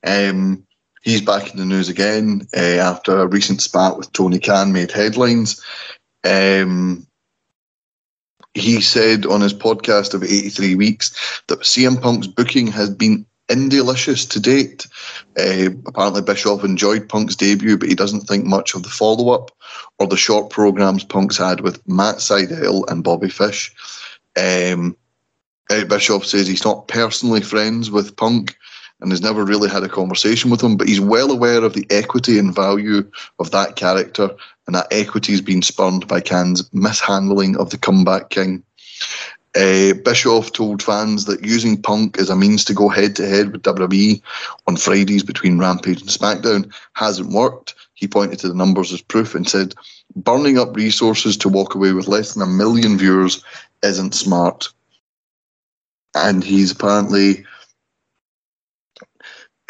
Um, 0.04 0.66
he's 1.02 1.22
back 1.22 1.50
in 1.50 1.58
the 1.58 1.64
news 1.64 1.88
again 1.88 2.46
uh, 2.56 2.78
after 2.78 3.18
a 3.18 3.26
recent 3.26 3.60
spat 3.62 3.96
with 3.96 4.12
Tony 4.12 4.38
Khan 4.38 4.72
made 4.72 4.90
headlines. 4.90 5.62
Um, 6.24 7.06
he 8.54 8.80
said 8.80 9.24
on 9.24 9.40
his 9.40 9.54
podcast 9.54 10.14
of 10.14 10.22
83 10.22 10.74
weeks 10.74 11.42
that 11.48 11.60
CM 11.60 12.00
Punk's 12.00 12.26
booking 12.26 12.66
has 12.68 12.90
been 12.90 13.24
Indie-licious 13.48 14.24
to 14.26 14.40
date. 14.40 14.86
Uh, 15.38 15.70
apparently, 15.86 16.22
Bischoff 16.22 16.64
enjoyed 16.64 17.08
Punk's 17.08 17.36
debut, 17.36 17.76
but 17.76 17.88
he 17.88 17.94
doesn't 17.94 18.22
think 18.22 18.44
much 18.44 18.74
of 18.74 18.82
the 18.82 18.88
follow 18.88 19.34
up 19.34 19.50
or 19.98 20.06
the 20.06 20.16
short 20.16 20.48
programs 20.50 21.04
Punk's 21.04 21.36
had 21.36 21.60
with 21.60 21.86
Matt 21.86 22.16
Sydal 22.16 22.90
and 22.90 23.04
Bobby 23.04 23.28
Fish. 23.28 23.74
Um, 24.36 24.96
Eric 25.70 25.88
Bischoff 25.88 26.24
says 26.24 26.46
he's 26.46 26.64
not 26.64 26.88
personally 26.88 27.40
friends 27.40 27.90
with 27.90 28.16
Punk 28.16 28.56
and 29.00 29.10
has 29.10 29.20
never 29.20 29.44
really 29.44 29.68
had 29.68 29.82
a 29.82 29.88
conversation 29.88 30.50
with 30.50 30.62
him, 30.62 30.76
but 30.76 30.88
he's 30.88 31.00
well 31.00 31.30
aware 31.30 31.64
of 31.64 31.74
the 31.74 31.86
equity 31.90 32.38
and 32.38 32.54
value 32.54 33.08
of 33.38 33.50
that 33.50 33.74
character, 33.76 34.30
and 34.66 34.76
that 34.76 34.86
equity 34.92 35.32
has 35.32 35.40
been 35.40 35.62
spurned 35.62 36.06
by 36.06 36.20
Khan's 36.20 36.72
mishandling 36.72 37.56
of 37.56 37.70
the 37.70 37.78
comeback 37.78 38.30
king. 38.30 38.62
Uh, 39.54 39.92
Bischoff 40.04 40.52
told 40.52 40.82
fans 40.82 41.26
that 41.26 41.44
using 41.44 41.80
Punk 41.80 42.18
as 42.18 42.30
a 42.30 42.36
means 42.36 42.64
to 42.64 42.74
go 42.74 42.88
head 42.88 43.14
to 43.16 43.28
head 43.28 43.52
with 43.52 43.62
WWE 43.62 44.22
on 44.66 44.76
Fridays 44.76 45.22
between 45.22 45.58
Rampage 45.58 46.00
and 46.00 46.08
SmackDown 46.08 46.72
hasn't 46.94 47.32
worked. 47.32 47.74
He 47.94 48.08
pointed 48.08 48.38
to 48.38 48.48
the 48.48 48.54
numbers 48.54 48.92
as 48.92 49.02
proof 49.02 49.34
and 49.34 49.46
said, 49.46 49.74
burning 50.16 50.58
up 50.58 50.74
resources 50.74 51.36
to 51.38 51.48
walk 51.48 51.74
away 51.74 51.92
with 51.92 52.08
less 52.08 52.32
than 52.32 52.42
a 52.42 52.46
million 52.46 52.96
viewers 52.96 53.44
isn't 53.82 54.14
smart. 54.14 54.72
And 56.14 56.44
he's 56.44 56.72
apparently 56.72 57.46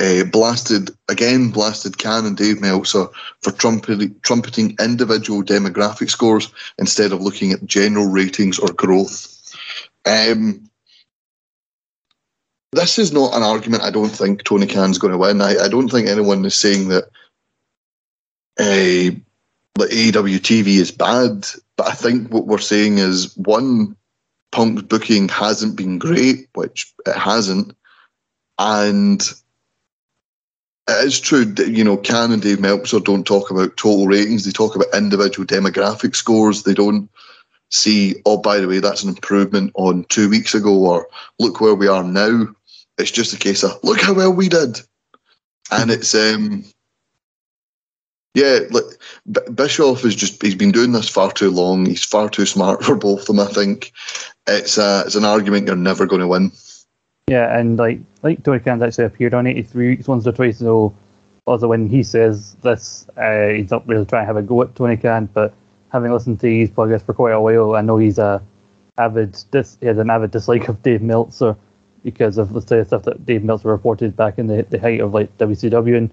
uh, 0.01 0.25
blasted 0.25 0.91
again, 1.09 1.51
blasted 1.51 1.99
Khan 1.99 2.27
and 2.27 2.37
Dave 2.37 2.61
Meltzer 2.61 3.07
for 3.43 3.53
trumpeting, 3.53 4.19
trumpeting 4.23 4.77
individual 4.81 5.43
demographic 5.43 6.11
scores 6.11 6.53
instead 6.79 7.13
of 7.13 7.23
looking 7.23 7.53
at 7.53 7.65
general 7.65 8.07
ratings 8.07 8.59
or 8.59 8.69
growth. 8.69 9.29
Um, 10.05 10.69
this 12.73 12.99
is 12.99 13.13
not 13.13 13.35
an 13.35 13.43
argument 13.43 13.83
I 13.83 13.91
don't 13.91 14.09
think 14.09 14.45
Tony 14.45 14.67
Khan's 14.67 14.99
going 14.99 15.13
to 15.13 15.19
win. 15.19 15.41
I, 15.41 15.57
I 15.59 15.69
don't 15.69 15.89
think 15.89 16.09
anyone 16.09 16.45
is 16.45 16.55
saying 16.55 16.89
that 16.89 17.05
uh, 18.59 19.15
that 19.75 19.91
AEW 19.91 20.39
TV 20.39 20.79
is 20.79 20.91
bad, 20.91 21.47
but 21.77 21.87
I 21.87 21.93
think 21.93 22.31
what 22.31 22.47
we're 22.47 22.59
saying 22.59 22.99
is 22.99 23.37
one, 23.37 23.97
Punk's 24.53 24.83
booking 24.83 25.29
hasn't 25.29 25.77
been 25.77 25.99
great, 25.99 26.49
which 26.55 26.93
it 27.07 27.17
hasn't, 27.17 27.75
and 28.59 29.21
it 30.89 31.05
is 31.05 31.19
true 31.19 31.53
you 31.67 31.83
know 31.83 31.97
Khan 31.97 32.33
and 32.33 32.43
Dave 32.43 32.61
Meltzer 32.61 33.01
don't 33.01 33.27
talk 33.27 33.51
about 33.51 33.77
total 33.77 34.07
ratings; 34.07 34.45
they 34.45 34.53
talk 34.53 34.77
about 34.77 34.95
individual 34.95 35.47
demographic 35.47 36.15
scores. 36.15 36.63
They 36.63 36.75
don't 36.75 37.11
see, 37.71 38.17
oh, 38.27 38.37
by 38.37 38.59
the 38.59 38.69
way, 38.69 38.79
that's 38.79 39.03
an 39.03 39.09
improvement 39.09 39.73
on 39.75 40.05
two 40.05 40.29
weeks 40.29 40.55
ago, 40.55 40.75
or 40.75 41.09
look 41.39 41.61
where 41.61 41.75
we 41.75 41.89
are 41.89 42.05
now. 42.05 42.47
It's 42.99 43.11
just 43.11 43.33
a 43.33 43.39
case 43.39 43.65
of 43.65 43.83
look 43.83 44.01
how 44.01 44.13
well 44.13 44.33
we 44.33 44.49
did, 44.49 44.81
and 45.71 45.91
it's 45.91 46.15
um, 46.15 46.65
yeah, 48.35 48.61
look, 48.71 48.99
Bischoff 49.55 50.05
is 50.05 50.15
just 50.15 50.41
he's 50.43 50.55
been 50.55 50.73
doing 50.73 50.93
this 50.93 51.09
far 51.09 51.31
too 51.31 51.51
long. 51.51 51.87
He's 51.87 52.05
far 52.05 52.29
too 52.29 52.47
smart 52.47 52.85
for 52.85 52.97
both 52.97 53.21
of 53.21 53.27
them. 53.27 53.41
I 53.41 53.47
think 53.47 53.93
it's 54.47 54.79
uh, 54.79 55.05
it's 55.07 55.17
an 55.17 55.25
argument 55.25 55.67
you're 55.67 55.77
never 55.77 56.07
going 56.07 56.23
to 56.23 56.29
win. 56.29 56.53
Yeah, 57.29 57.57
and 57.57 57.79
like 57.79 58.01
like 58.23 58.43
Tony 58.43 58.61
Khan's 58.61 58.83
actually 58.83 59.05
appeared 59.05 59.35
on 59.35 59.47
83 59.47 59.89
weeks 59.89 60.09
once 60.09 60.27
or 60.27 60.33
twice, 60.33 60.59
so 60.59 60.95
also 61.45 61.69
when 61.69 61.89
he 61.89 62.03
says 62.03 62.55
this, 62.63 63.07
uh, 63.17 63.49
he's 63.49 63.71
not 63.71 63.87
really 63.87 64.07
trying 64.07 64.23
to 64.23 64.27
have 64.27 64.37
a 64.37 64.43
go 64.43 64.63
at 64.63 64.75
Tony 64.75 64.97
Khan, 64.97 65.29
but 65.33 65.53
having 65.91 66.13
listened 66.13 66.41
to 66.41 66.49
his 66.51 66.71
podcast 66.71 67.05
for 67.05 67.15
quite 67.15 67.33
a 67.33 67.41
while, 67.41 67.77
I 67.77 67.83
know 67.83 67.99
he's 67.99 68.19
a 68.19 68.43
avid 68.99 69.37
dis- 69.51 69.79
he 69.81 69.87
has 69.87 69.99
an 69.99 70.11
avid 70.11 70.31
dislike 70.31 70.69
of 70.69 70.83
Dave 70.83 71.03
Meltzer 71.03 71.57
because 72.03 72.39
of 72.39 72.53
the 72.53 72.85
stuff 72.85 73.03
that 73.05 73.25
Dave 73.25 73.45
Meltzer 73.45 73.69
reported 73.69 74.17
back 74.17 74.39
in 74.39 74.47
the, 74.47 74.67
the 74.69 74.79
height 74.79 75.01
of 75.01 75.15
like 75.15 75.37
WCW. 75.39 75.97
And 75.97 76.11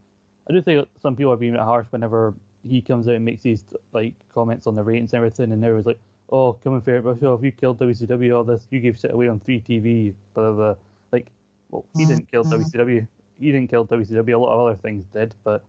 I 0.49 0.53
do 0.53 0.61
think 0.61 0.89
some 0.99 1.15
people 1.15 1.31
are 1.31 1.37
being 1.37 1.53
a 1.53 1.57
bit 1.57 1.63
harsh 1.63 1.87
whenever 1.87 2.35
he 2.63 2.81
comes 2.81 3.07
out 3.07 3.15
and 3.15 3.23
makes 3.23 3.43
these 3.43 3.63
like 3.91 4.27
comments 4.29 4.67
on 4.67 4.73
the 4.73 4.83
ratings 4.83 5.13
and 5.13 5.19
everything, 5.19 5.51
and 5.51 5.61
now 5.61 5.75
he's 5.75 5.85
like, 5.85 5.99
"Oh, 6.29 6.53
coming 6.53 6.81
fair, 6.81 7.01
but 7.01 7.21
if 7.21 7.43
you 7.43 7.51
killed 7.51 7.79
WCW, 7.79 8.35
all 8.35 8.43
this, 8.43 8.67
you 8.71 8.79
gave 8.79 8.97
shit 8.97 9.11
away 9.11 9.27
on 9.27 9.39
free 9.39 9.61
TV." 9.61 10.15
Blah, 10.33 10.51
blah, 10.51 10.73
blah. 10.73 10.83
Like, 11.11 11.31
well, 11.69 11.85
he 11.95 12.05
didn't 12.05 12.31
kill 12.31 12.43
mm-hmm. 12.43 12.63
WCW. 12.63 13.07
He 13.35 13.51
didn't 13.51 13.69
kill 13.69 13.87
WCW. 13.87 14.33
A 14.33 14.37
lot 14.37 14.53
of 14.53 14.59
other 14.59 14.75
things 14.75 15.05
did, 15.05 15.35
but 15.43 15.65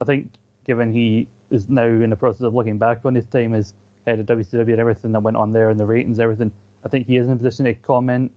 I 0.00 0.04
think 0.04 0.34
given 0.64 0.92
he 0.92 1.28
is 1.50 1.68
now 1.68 1.86
in 1.86 2.10
the 2.10 2.16
process 2.16 2.42
of 2.42 2.54
looking 2.54 2.78
back 2.78 3.04
on 3.04 3.14
his 3.14 3.26
time 3.26 3.54
as 3.54 3.72
head 4.04 4.18
of 4.18 4.26
WCW 4.26 4.72
and 4.72 4.80
everything 4.80 5.12
that 5.12 5.20
went 5.20 5.36
on 5.36 5.52
there 5.52 5.70
and 5.70 5.78
the 5.78 5.86
ratings, 5.86 6.18
everything. 6.18 6.52
I 6.84 6.88
think 6.88 7.06
he 7.06 7.16
is 7.16 7.26
in 7.26 7.32
a 7.32 7.36
position 7.36 7.64
to 7.66 7.74
comment 7.74 8.34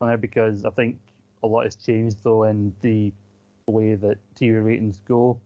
on 0.00 0.12
it 0.12 0.20
because 0.20 0.64
I 0.64 0.70
think 0.70 1.00
a 1.42 1.46
lot 1.46 1.64
has 1.64 1.74
changed 1.74 2.22
though 2.22 2.44
in 2.44 2.76
the 2.80 3.12
way 3.68 3.94
that 3.94 4.18
TV 4.34 4.64
ratings 4.64 5.00
go. 5.00 5.40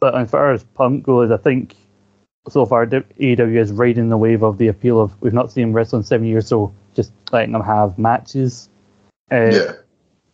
But 0.00 0.16
as 0.16 0.30
far 0.30 0.52
as 0.52 0.64
Punk 0.64 1.04
goes, 1.04 1.30
I 1.30 1.36
think 1.36 1.76
so 2.48 2.66
far 2.66 2.86
AEW 2.86 3.56
is 3.56 3.72
riding 3.72 4.08
the 4.08 4.16
wave 4.16 4.42
of 4.42 4.58
the 4.58 4.68
appeal 4.68 5.00
of 5.00 5.12
we've 5.20 5.32
not 5.32 5.52
seen 5.52 5.72
wrestling 5.72 6.00
in 6.00 6.06
seven 6.06 6.26
years, 6.26 6.48
so 6.48 6.74
just 6.94 7.12
letting 7.30 7.52
them 7.52 7.62
have 7.62 7.98
matches. 7.98 8.68
Uh, 9.30 9.50
yeah. 9.52 9.72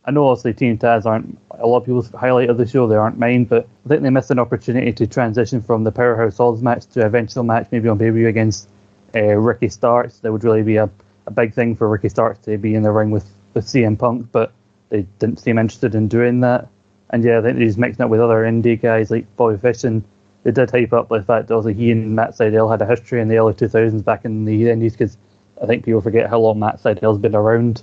I 0.05 0.11
know 0.11 0.27
obviously 0.27 0.55
Team 0.55 0.79
Taz 0.79 1.05
aren't 1.05 1.39
a 1.51 1.67
lot 1.67 1.79
of 1.79 1.85
people's 1.85 2.11
highlight 2.11 2.49
of 2.49 2.57
the 2.57 2.67
show. 2.67 2.87
They 2.87 2.97
aren't 2.97 3.19
mine, 3.19 3.45
but 3.45 3.69
I 3.85 3.89
think 3.89 4.03
they 4.03 4.11
missed 4.11 4.31
an 4.31 4.39
opportunity 4.39 4.91
to 4.91 5.07
transition 5.07 5.61
from 5.61 5.85
the 5.85 5.93
Powerhouse 5.93 6.39
Hobbs 6.39 6.63
match 6.63 6.87
to 6.87 7.03
a 7.03 7.07
eventual 7.07 7.45
match, 7.45 7.69
maybe 7.71 7.91
on 7.91 7.99
pay 7.99 8.09
against 8.09 8.71
uh, 9.15 9.21
Ricky 9.21 9.69
Starks. 9.69 10.21
That 10.21 10.33
would 10.33 10.45
really 10.45 10.63
be 10.63 10.77
a, 10.77 10.89
a 11.27 11.31
big 11.31 11.53
thing 11.53 11.77
for 11.77 11.89
Ricky 11.89 12.09
Starks 12.09 12.39
to 12.47 12.57
be 12.57 12.75
in 12.75 12.83
the 12.83 12.91
ring 12.91 13.11
with, 13.11 13.31
with 13.53 13.67
CM 13.67 13.99
Punk, 13.99 14.29
but 14.33 14.53
they 14.89 15.03
didn't 15.19 15.41
seem 15.41 15.59
interested 15.59 15.95
in 15.95 16.09
doing 16.09 16.41
that. 16.41 16.69
And 17.11 17.25
yeah, 17.25 17.39
I 17.39 17.43
think 17.43 17.59
he's 17.59 17.79
mixing 17.79 18.05
up 18.05 18.11
with 18.11 18.21
other 18.21 18.43
indie 18.43 18.81
guys 18.81 19.11
like 19.11 19.25
Bobby 19.37 19.57
Fish, 19.57 19.85
and 19.85 20.05
they 20.45 20.51
did 20.51 20.71
hype 20.71 20.93
up 20.93 21.09
the 21.09 21.23
fact 21.23 21.49
that 21.49 21.55
also 21.55 21.71
he 21.71 21.91
and 21.91 22.15
Matt 22.15 22.31
Sydal 22.31 22.71
had 22.71 22.83
a 22.83 22.87
history 22.87 23.21
in 23.21 23.29
the 23.29 23.39
early 23.39 23.55
2000s 23.55 24.05
back 24.05 24.25
in 24.25 24.45
the 24.45 24.71
Indies 24.71 24.93
because 24.93 25.17
I 25.63 25.67
think 25.67 25.85
people 25.85 26.01
forget 26.01 26.31
how 26.31 26.39
long 26.39 26.59
Matt 26.59 26.81
Sydal's 26.83 27.19
been 27.19 27.35
around 27.35 27.83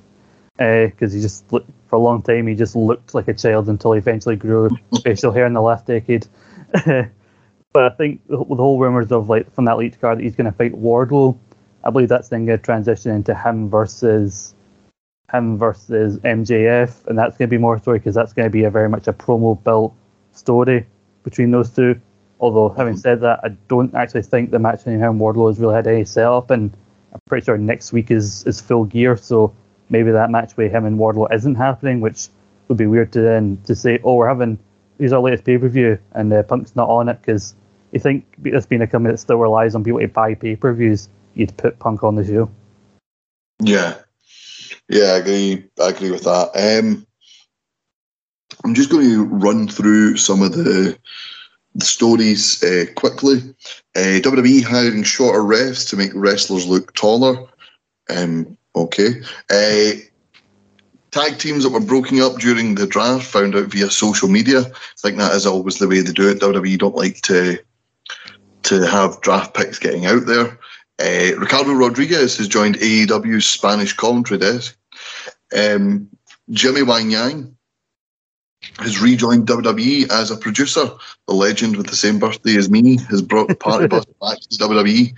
because 0.57 1.11
uh, 1.11 1.15
he 1.15 1.21
just 1.21 1.47
for 1.49 1.63
a 1.91 1.99
long 1.99 2.21
time 2.21 2.47
he 2.47 2.55
just 2.55 2.75
looked 2.75 3.13
like 3.13 3.27
a 3.27 3.33
child 3.33 3.67
until 3.67 3.91
he 3.91 3.99
eventually 3.99 4.37
grew 4.37 4.69
facial 5.03 5.31
hair 5.31 5.45
in 5.45 5.53
the 5.53 5.61
last 5.61 5.85
decade. 5.85 6.27
but 6.73 7.83
I 7.83 7.89
think 7.89 8.25
the, 8.27 8.37
the 8.37 8.55
whole 8.55 8.79
rumors 8.79 9.11
of 9.11 9.29
like 9.29 9.53
from 9.53 9.65
that 9.65 9.77
leaked 9.77 9.99
card 9.99 10.17
that 10.17 10.23
he's 10.23 10.35
going 10.35 10.49
to 10.49 10.57
fight 10.57 10.73
Wardlow, 10.73 11.37
I 11.83 11.89
believe 11.89 12.09
that's 12.09 12.29
then 12.29 12.45
going 12.45 12.57
to 12.57 12.63
transition 12.63 13.11
into 13.11 13.35
him 13.35 13.69
versus 13.69 14.54
him 15.37 15.57
versus 15.57 16.17
MJF, 16.19 17.05
and 17.07 17.17
that's 17.17 17.37
going 17.37 17.49
to 17.49 17.53
be 17.53 17.57
more 17.57 17.79
story 17.79 17.99
because 17.99 18.15
that's 18.15 18.33
going 18.33 18.45
to 18.45 18.51
be 18.51 18.63
a 18.63 18.69
very 18.69 18.89
much 18.89 19.07
a 19.07 19.13
promo 19.13 19.61
built 19.63 19.93
story 20.31 20.85
between 21.23 21.51
those 21.51 21.69
two. 21.69 21.99
Although, 22.39 22.69
having 22.69 22.97
said 22.97 23.21
that, 23.21 23.39
I 23.43 23.49
don't 23.67 23.93
actually 23.95 24.23
think 24.23 24.51
the 24.51 24.59
match 24.59 24.79
between 24.79 24.99
him 24.99 25.11
and 25.11 25.21
Wardlow 25.21 25.47
has 25.47 25.59
really 25.59 25.75
had 25.75 25.87
any 25.87 26.05
setup, 26.05 26.51
and 26.51 26.75
I'm 27.13 27.19
pretty 27.27 27.45
sure 27.45 27.57
next 27.57 27.93
week 27.93 28.11
is, 28.11 28.43
is 28.45 28.59
full 28.59 28.85
gear, 28.85 29.15
so 29.15 29.53
maybe 29.89 30.11
that 30.11 30.29
match 30.29 30.57
with 30.57 30.71
him 30.71 30.85
and 30.85 30.99
Wardlow 30.99 31.33
isn't 31.33 31.55
happening, 31.55 32.01
which 32.01 32.27
would 32.67 32.77
be 32.77 32.87
weird 32.87 33.13
to 33.13 33.21
then 33.21 33.59
to 33.65 33.75
say, 33.75 33.99
oh, 34.03 34.15
we're 34.15 34.27
having 34.27 34.59
these 34.97 35.13
our 35.13 35.21
latest 35.21 35.43
pay 35.43 35.57
per 35.57 35.67
view, 35.67 35.97
and 36.13 36.31
uh, 36.33 36.43
Punk's 36.43 36.75
not 36.75 36.89
on 36.89 37.09
it 37.09 37.21
because 37.21 37.55
you 37.91 37.99
think 37.99 38.25
this 38.37 38.65
being 38.65 38.81
a 38.81 38.87
company 38.87 39.13
that 39.13 39.17
still 39.17 39.37
relies 39.37 39.75
on 39.75 39.83
people 39.83 39.99
to 39.99 40.07
buy 40.07 40.33
pay 40.35 40.55
per 40.55 40.73
views, 40.73 41.09
you'd 41.33 41.55
put 41.57 41.79
Punk 41.79 42.03
on 42.03 42.15
the 42.15 42.25
show. 42.25 42.49
Yeah, 43.61 43.95
yeah, 44.89 45.13
I 45.13 45.17
agree. 45.17 45.65
I 45.81 45.89
agree 45.89 46.11
with 46.11 46.23
that. 46.23 46.51
Um, 46.55 47.05
I'm 48.63 48.73
just 48.73 48.89
going 48.89 49.09
to 49.09 49.25
run 49.25 49.67
through 49.67 50.17
some 50.17 50.41
of 50.41 50.53
the, 50.53 50.97
the 51.73 51.85
stories 51.85 52.63
uh, 52.63 52.85
quickly. 52.95 53.37
Uh, 53.95 54.21
WWE 54.21 54.63
hiring 54.63 55.03
shorter 55.03 55.39
refs 55.39 55.87
to 55.89 55.97
make 55.97 56.11
wrestlers 56.13 56.67
look 56.67 56.93
taller. 56.93 57.47
Um, 58.09 58.57
okay. 58.75 59.21
Uh, 59.49 59.99
tag 61.11 61.37
teams 61.39 61.63
that 61.63 61.71
were 61.71 61.79
broken 61.79 62.19
up 62.19 62.37
during 62.37 62.75
the 62.75 62.85
draft 62.85 63.25
found 63.25 63.55
out 63.55 63.67
via 63.67 63.89
social 63.89 64.27
media. 64.27 64.61
I 64.61 64.71
think 64.97 65.17
that 65.17 65.33
is 65.33 65.45
always 65.45 65.79
the 65.79 65.87
way 65.87 66.01
they 66.01 66.11
do 66.11 66.29
it. 66.29 66.39
WWE 66.39 66.77
don't 66.77 66.95
like 66.95 67.21
to 67.21 67.57
to 68.63 68.87
have 68.87 69.21
draft 69.21 69.53
picks 69.53 69.77
getting 69.77 70.07
out 70.07 70.25
there. 70.25 70.57
Uh, 70.99 71.35
Ricardo 71.37 71.73
Rodriguez 71.73 72.37
has 72.37 72.47
joined 72.47 72.77
AEW's 72.77 73.45
Spanish 73.45 73.93
commentary 73.93 74.39
desk. 74.39 74.77
Um, 75.55 76.09
Jimmy 76.51 76.83
Wang 76.83 77.09
Yang 77.09 77.55
has 78.79 79.01
rejoined 79.01 79.47
WWE 79.47 80.09
as 80.11 80.31
a 80.31 80.37
producer. 80.37 80.89
The 81.27 81.33
legend 81.33 81.75
with 81.75 81.87
the 81.87 81.95
same 81.95 82.19
birthday 82.19 82.55
as 82.57 82.69
me 82.69 82.97
has 83.09 83.21
brought 83.21 83.47
the 83.47 83.55
party 83.67 83.87
bus 83.87 84.05
back 84.21 84.39
to 84.39 84.57
WWE. 84.57 85.13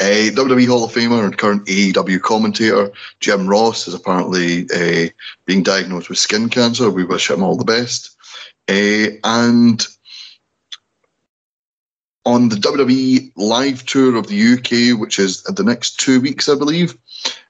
Uh, 0.00 0.30
WWE 0.34 0.68
Hall 0.68 0.84
of 0.84 0.92
Famer 0.92 1.24
and 1.24 1.36
current 1.36 1.66
AEW 1.66 2.20
commentator 2.22 2.90
Jim 3.20 3.46
Ross 3.46 3.88
is 3.88 3.94
apparently 3.94 4.68
uh, 4.70 5.08
being 5.44 5.62
diagnosed 5.62 6.08
with 6.08 6.18
skin 6.18 6.48
cancer. 6.48 6.90
We 6.90 7.04
wish 7.04 7.30
him 7.30 7.42
all 7.42 7.56
the 7.56 7.64
best. 7.64 8.16
Uh, 8.68 9.16
and 9.24 9.86
on 12.24 12.48
the 12.48 12.56
WWE 12.56 13.32
live 13.36 13.84
tour 13.86 14.16
of 14.16 14.26
the 14.26 14.52
UK, 14.54 15.00
which 15.00 15.18
is 15.18 15.42
the 15.44 15.64
next 15.64 15.98
two 15.98 16.20
weeks, 16.20 16.48
I 16.48 16.56
believe. 16.56 16.98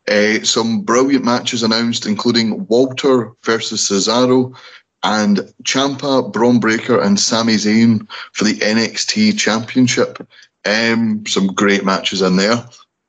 Uh, 0.08 0.42
some 0.42 0.82
brilliant 0.82 1.24
matches 1.24 1.62
announced, 1.62 2.06
including 2.06 2.66
Walter 2.68 3.32
versus 3.42 3.88
Cesaro 3.88 4.56
and 5.02 5.38
Ciampa, 5.64 6.32
Bron 6.32 6.60
Breakker, 6.60 7.00
and 7.00 7.20
Sami 7.20 7.54
Zayn 7.54 8.08
for 8.32 8.44
the 8.44 8.54
NXT 8.54 9.38
Championship. 9.38 10.26
Um, 10.64 11.24
some 11.26 11.48
great 11.48 11.84
matches 11.84 12.22
in 12.22 12.36
there. 12.36 12.64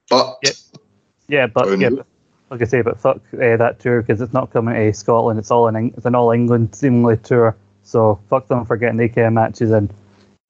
But 0.10 0.38
yeah, 0.44 0.52
yeah 1.28 1.48
but 1.48 1.80
yeah, 1.80 1.90
but, 1.90 2.06
like 2.50 2.62
I 2.62 2.66
say, 2.66 2.82
but 2.82 3.00
fuck 3.00 3.22
uh, 3.34 3.58
that 3.58 3.80
tour 3.80 4.02
because 4.02 4.22
it's 4.22 4.34
not 4.34 4.52
coming 4.52 4.74
to 4.74 4.94
Scotland. 4.94 5.40
It's 5.40 5.52
all 5.52 5.68
in 5.68 5.94
it's 5.96 6.06
an 6.06 6.16
all 6.16 6.32
England 6.32 6.76
seemingly 6.76 7.18
tour. 7.18 7.56
So 7.84 8.20
fuck 8.30 8.48
them 8.48 8.66
for 8.66 8.78
getting 8.78 9.00
AK 9.00 9.32
matches 9.32 9.72
and 9.72 9.92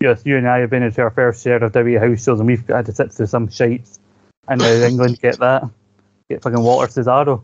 yes, 0.02 0.22
you 0.26 0.38
and 0.38 0.48
I 0.48 0.60
have 0.60 0.70
been 0.70 0.84
into 0.84 1.02
our 1.02 1.12
fair 1.12 1.34
share 1.34 1.64
of 1.64 1.72
W 1.74 2.00
house 2.00 2.24
shows, 2.24 2.40
and 2.40 2.48
we've 2.48 2.66
had 2.68 2.86
to 2.86 2.94
sit 2.94 3.12
through 3.12 3.28
some 3.28 3.50
shites. 3.50 4.00
And 4.48 4.62
now 4.62 4.72
England 4.72 5.20
get 5.22 5.40
that, 5.40 5.70
get 6.30 6.42
fucking 6.42 6.62
Walter 6.62 6.88
Cesaro. 6.88 7.44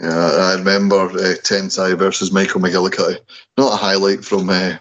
Yeah, 0.00 0.08
I 0.08 0.54
remember 0.54 0.96
uh, 0.96 1.36
Tensai 1.42 1.96
versus 1.96 2.32
Michael 2.32 2.60
McGillicuddy. 2.60 3.18
Not 3.58 3.74
a 3.74 3.76
highlight 3.76 4.24
from 4.24 4.48
uh, 4.48 4.78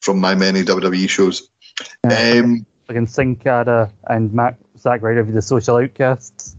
from 0.00 0.18
my 0.18 0.34
many 0.34 0.62
WWE 0.62 1.08
shows. 1.08 1.48
Yeah, 2.08 2.40
um, 2.42 2.66
fucking 2.86 3.06
Sin 3.06 3.36
Cara 3.36 3.92
and 4.08 4.32
Mac 4.32 4.56
Zack 4.78 5.02
Ryder 5.02 5.24
the 5.24 5.42
Social 5.42 5.76
Outcasts. 5.76 6.56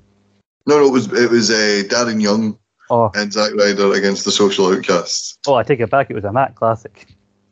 No, 0.68 0.80
no, 0.80 0.88
it 0.88 0.92
was 0.92 1.12
it 1.12 1.32
was 1.32 1.50
uh, 1.50 1.84
Darren 1.88 2.22
Young 2.22 2.60
oh. 2.90 3.12
and 3.16 3.34
Zack 3.34 3.54
Ryder 3.56 3.94
against 3.94 4.26
the 4.26 4.32
Social 4.32 4.72
Outcasts. 4.72 5.40
Oh, 5.48 5.56
I 5.56 5.64
take 5.64 5.80
it 5.80 5.90
back. 5.90 6.12
It 6.12 6.14
was 6.14 6.26
a 6.26 6.32
Matt 6.32 6.56
classic. 6.56 7.08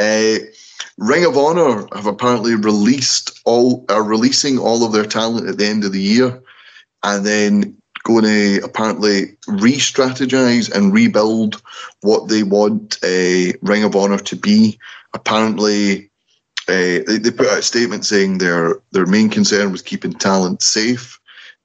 Uh, 0.00 0.38
Ring 0.96 1.24
of 1.24 1.36
Honor 1.36 1.86
have 1.94 2.06
apparently 2.06 2.54
released 2.54 3.40
all 3.44 3.84
are 3.88 4.02
releasing 4.02 4.58
all 4.58 4.84
of 4.84 4.92
their 4.92 5.04
talent 5.04 5.48
at 5.48 5.58
the 5.58 5.66
end 5.66 5.84
of 5.84 5.92
the 5.92 6.00
year, 6.00 6.42
and 7.02 7.24
then 7.24 7.76
going 8.02 8.24
to 8.24 8.60
apparently 8.64 9.36
re-strategize 9.46 10.74
and 10.74 10.92
rebuild 10.92 11.62
what 12.00 12.28
they 12.28 12.42
want 12.42 12.98
a 13.04 13.50
uh, 13.50 13.52
Ring 13.62 13.84
of 13.84 13.94
Honor 13.94 14.18
to 14.18 14.36
be. 14.36 14.78
Apparently, 15.12 16.10
uh, 16.68 17.04
they, 17.06 17.18
they, 17.18 17.30
put 17.30 17.46
out 17.46 17.58
a 17.58 17.62
statement 17.62 18.06
saying 18.06 18.38
their 18.38 18.80
their 18.92 19.06
main 19.06 19.28
concern 19.28 19.72
was 19.72 19.82
keeping 19.82 20.12
talent 20.12 20.62
safe 20.62 21.18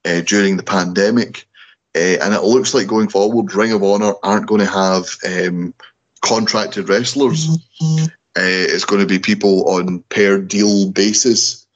uh, 0.04 0.20
during 0.22 0.56
the 0.56 0.62
pandemic, 0.62 1.46
uh, 1.94 2.18
and 2.20 2.34
it 2.34 2.42
looks 2.42 2.74
like 2.74 2.86
going 2.86 3.08
forward, 3.08 3.54
Ring 3.54 3.72
of 3.72 3.82
Honor 3.82 4.14
aren't 4.22 4.46
going 4.46 4.60
to 4.60 4.66
have 4.66 5.16
um, 5.26 5.74
contracted 6.20 6.88
wrestlers. 6.88 7.48
Mm-hmm. 7.48 8.04
Uh, 8.36 8.68
it's 8.68 8.84
going 8.84 9.00
to 9.00 9.06
be 9.06 9.18
people 9.18 9.68
on 9.68 10.00
per 10.10 10.38
deal 10.38 10.90
basis. 10.90 11.66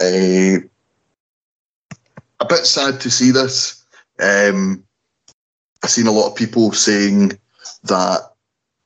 Uh, 0.00 0.58
a 2.40 2.46
bit 2.48 2.64
sad 2.64 3.00
to 3.00 3.10
see 3.10 3.30
this. 3.30 3.84
Um, 4.18 4.82
I've 5.82 5.90
seen 5.90 6.06
a 6.06 6.12
lot 6.12 6.30
of 6.30 6.36
people 6.36 6.72
saying 6.72 7.32
that 7.84 8.20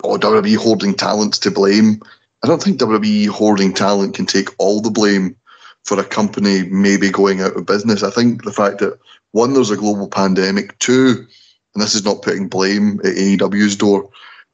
oh, 0.02 0.16
WWE 0.16 0.56
hoarding 0.56 0.94
talent's 0.94 1.38
to 1.40 1.50
blame. 1.50 2.02
I 2.42 2.48
don't 2.48 2.62
think 2.62 2.80
WWE 2.80 3.28
hoarding 3.28 3.74
talent 3.74 4.14
can 4.14 4.26
take 4.26 4.48
all 4.58 4.80
the 4.80 4.90
blame 4.90 5.36
for 5.84 5.98
a 5.98 6.04
company 6.04 6.64
maybe 6.64 7.10
going 7.10 7.40
out 7.42 7.56
of 7.56 7.66
business. 7.66 8.02
I 8.02 8.10
think 8.10 8.44
the 8.44 8.52
fact 8.52 8.78
that 8.78 8.98
one, 9.32 9.54
there's 9.54 9.70
a 9.70 9.76
global 9.76 10.08
pandemic, 10.08 10.78
two, 10.78 11.26
and 11.74 11.82
this 11.82 11.94
is 11.94 12.04
not 12.04 12.22
putting 12.22 12.48
blame 12.48 13.00
at 13.00 13.14
AEW's 13.14 13.76
door, 13.76 14.10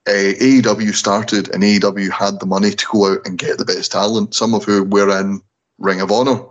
uh, 0.07 0.11
AEW 0.11 0.94
started 0.94 1.48
and 1.52 1.62
AEW 1.62 2.11
had 2.11 2.38
the 2.38 2.46
money 2.46 2.70
to 2.70 2.86
go 2.92 3.12
out 3.12 3.26
and 3.26 3.38
get 3.38 3.59
the 3.59 3.64
best 3.64 3.92
talent, 3.92 4.34
some 4.34 4.54
of 4.54 4.64
who 4.64 4.84
were 4.84 5.20
in 5.20 5.40
Ring 5.78 6.00
of 6.00 6.12
Honor. 6.12 6.44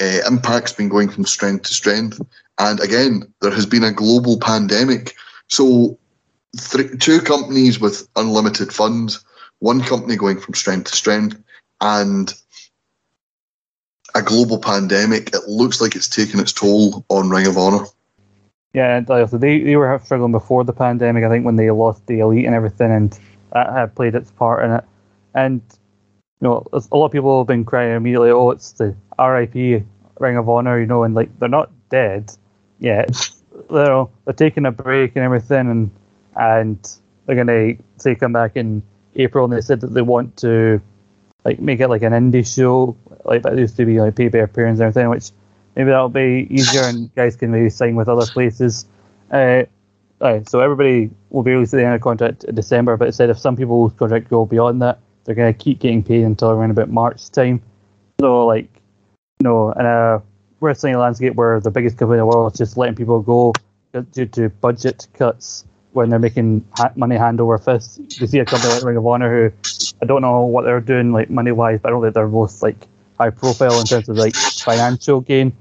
Uh, 0.00 0.20
Impact's 0.26 0.72
been 0.72 0.88
going 0.88 1.08
from 1.08 1.24
strength 1.24 1.64
to 1.64 1.74
strength. 1.74 2.20
And 2.58 2.80
again, 2.80 3.32
there 3.40 3.52
has 3.52 3.66
been 3.66 3.84
a 3.84 3.92
global 3.92 4.38
pandemic. 4.38 5.16
So, 5.48 5.98
two 6.98 7.20
companies 7.20 7.78
with 7.80 8.08
unlimited 8.16 8.72
funds, 8.72 9.24
one 9.60 9.80
company 9.82 10.16
going 10.16 10.40
from 10.40 10.54
strength 10.54 10.90
to 10.90 10.96
strength, 10.96 11.40
and 11.80 12.32
a 14.14 14.22
global 14.22 14.58
pandemic. 14.58 15.34
It 15.34 15.48
looks 15.48 15.80
like 15.80 15.94
it's 15.94 16.08
taken 16.08 16.40
its 16.40 16.52
toll 16.52 17.04
on 17.08 17.30
Ring 17.30 17.46
of 17.46 17.56
Honor. 17.56 17.86
Yeah, 18.74 19.00
they, 19.00 19.60
they 19.60 19.76
were 19.76 19.98
struggling 20.04 20.32
before 20.32 20.64
the 20.64 20.72
pandemic, 20.72 21.24
I 21.24 21.28
think, 21.28 21.44
when 21.44 21.56
they 21.56 21.70
lost 21.70 22.06
the 22.06 22.20
elite 22.20 22.44
and 22.44 22.54
everything, 22.54 22.92
and 22.92 23.18
that 23.52 23.72
had 23.72 23.94
played 23.94 24.14
its 24.14 24.30
part 24.30 24.64
in 24.64 24.72
it. 24.72 24.84
And, 25.34 25.62
you 26.40 26.48
know, 26.48 26.66
a 26.72 26.96
lot 26.96 27.06
of 27.06 27.12
people 27.12 27.38
have 27.40 27.46
been 27.46 27.64
crying 27.64 27.96
immediately, 27.96 28.30
oh, 28.30 28.50
it's 28.50 28.72
the 28.72 28.94
RIP 29.18 29.84
Ring 30.18 30.36
of 30.36 30.48
Honor, 30.48 30.78
you 30.78 30.86
know, 30.86 31.02
and 31.04 31.14
like 31.14 31.36
they're 31.38 31.48
not 31.48 31.70
dead 31.88 32.30
yet. 32.78 33.08
they're, 33.70 34.06
they're 34.24 34.34
taking 34.34 34.66
a 34.66 34.72
break 34.72 35.16
and 35.16 35.24
everything, 35.24 35.70
and 35.70 35.90
and 36.36 36.96
they're 37.26 37.44
to 37.44 37.82
say 37.96 38.14
come 38.14 38.32
back 38.32 38.52
in 38.56 38.82
April, 39.16 39.44
and 39.44 39.52
they 39.54 39.60
said 39.60 39.80
that 39.80 39.94
they 39.94 40.02
want 40.02 40.36
to 40.38 40.80
like 41.44 41.58
make 41.60 41.80
it 41.80 41.88
like 41.88 42.02
an 42.02 42.12
indie 42.12 42.46
show, 42.46 42.96
like 43.24 43.42
that 43.42 43.56
used 43.56 43.76
to 43.76 43.86
be 43.86 44.00
like 44.00 44.16
pay 44.16 44.28
per 44.28 44.42
appearance 44.42 44.80
and 44.80 44.88
everything, 44.88 45.08
which 45.08 45.30
maybe 45.78 45.90
that'll 45.90 46.08
be 46.08 46.48
easier 46.50 46.82
and 46.82 47.14
guys 47.16 47.36
can 47.36 47.52
maybe 47.52 47.70
sign 47.70 47.94
with 47.94 48.08
other 48.08 48.26
places. 48.26 48.84
Uh, 49.30 49.62
right, 50.20 50.46
so 50.48 50.60
everybody 50.60 51.08
will 51.30 51.44
be 51.44 51.52
released 51.52 51.72
at 51.72 51.78
the 51.78 51.84
end 51.84 51.94
of 51.94 52.00
contract 52.00 52.44
in 52.44 52.54
December, 52.54 52.96
but 52.96 53.08
it 53.08 53.12
said 53.12 53.30
if 53.30 53.38
some 53.38 53.56
people's 53.56 53.92
contract 53.94 54.28
go 54.28 54.44
beyond 54.44 54.82
that, 54.82 54.98
they're 55.24 55.36
going 55.36 55.52
to 55.52 55.58
keep 55.58 55.78
getting 55.78 56.02
paid 56.02 56.24
until 56.24 56.50
around 56.50 56.72
about 56.72 56.90
March 56.90 57.30
time. 57.30 57.62
So, 58.20 58.44
like, 58.44 58.68
you 59.38 59.44
know, 59.44 59.70
in 59.72 59.86
a 59.86 60.20
wrestling 60.60 60.98
landscape 60.98 61.34
where 61.34 61.60
the 61.60 61.70
biggest 61.70 61.96
company 61.96 62.16
in 62.16 62.20
the 62.20 62.26
world 62.26 62.52
is 62.52 62.58
just 62.58 62.76
letting 62.76 62.96
people 62.96 63.20
go 63.20 63.52
due 64.12 64.26
to 64.26 64.48
budget 64.48 65.06
cuts 65.14 65.64
when 65.92 66.10
they're 66.10 66.18
making 66.18 66.66
ha- 66.76 66.92
money 66.96 67.16
hand 67.16 67.40
over 67.40 67.56
fist, 67.58 68.00
you 68.20 68.26
see 68.26 68.38
a 68.38 68.44
company 68.44 68.72
like 68.72 68.84
Ring 68.84 68.96
of 68.96 69.06
Honor 69.06 69.48
who 69.48 69.56
I 70.02 70.06
don't 70.06 70.22
know 70.22 70.42
what 70.42 70.64
they're 70.64 70.80
doing 70.80 71.12
like 71.12 71.30
money 71.30 71.52
wise, 71.52 71.80
but 71.80 71.88
I 71.88 71.90
don't 71.90 72.02
think 72.02 72.14
they're 72.14 72.28
most 72.28 72.62
like 72.62 72.86
high 73.18 73.30
profile 73.30 73.78
in 73.80 73.86
terms 73.86 74.08
of 74.08 74.16
like 74.16 74.34
financial 74.34 75.20
gain. 75.20 75.52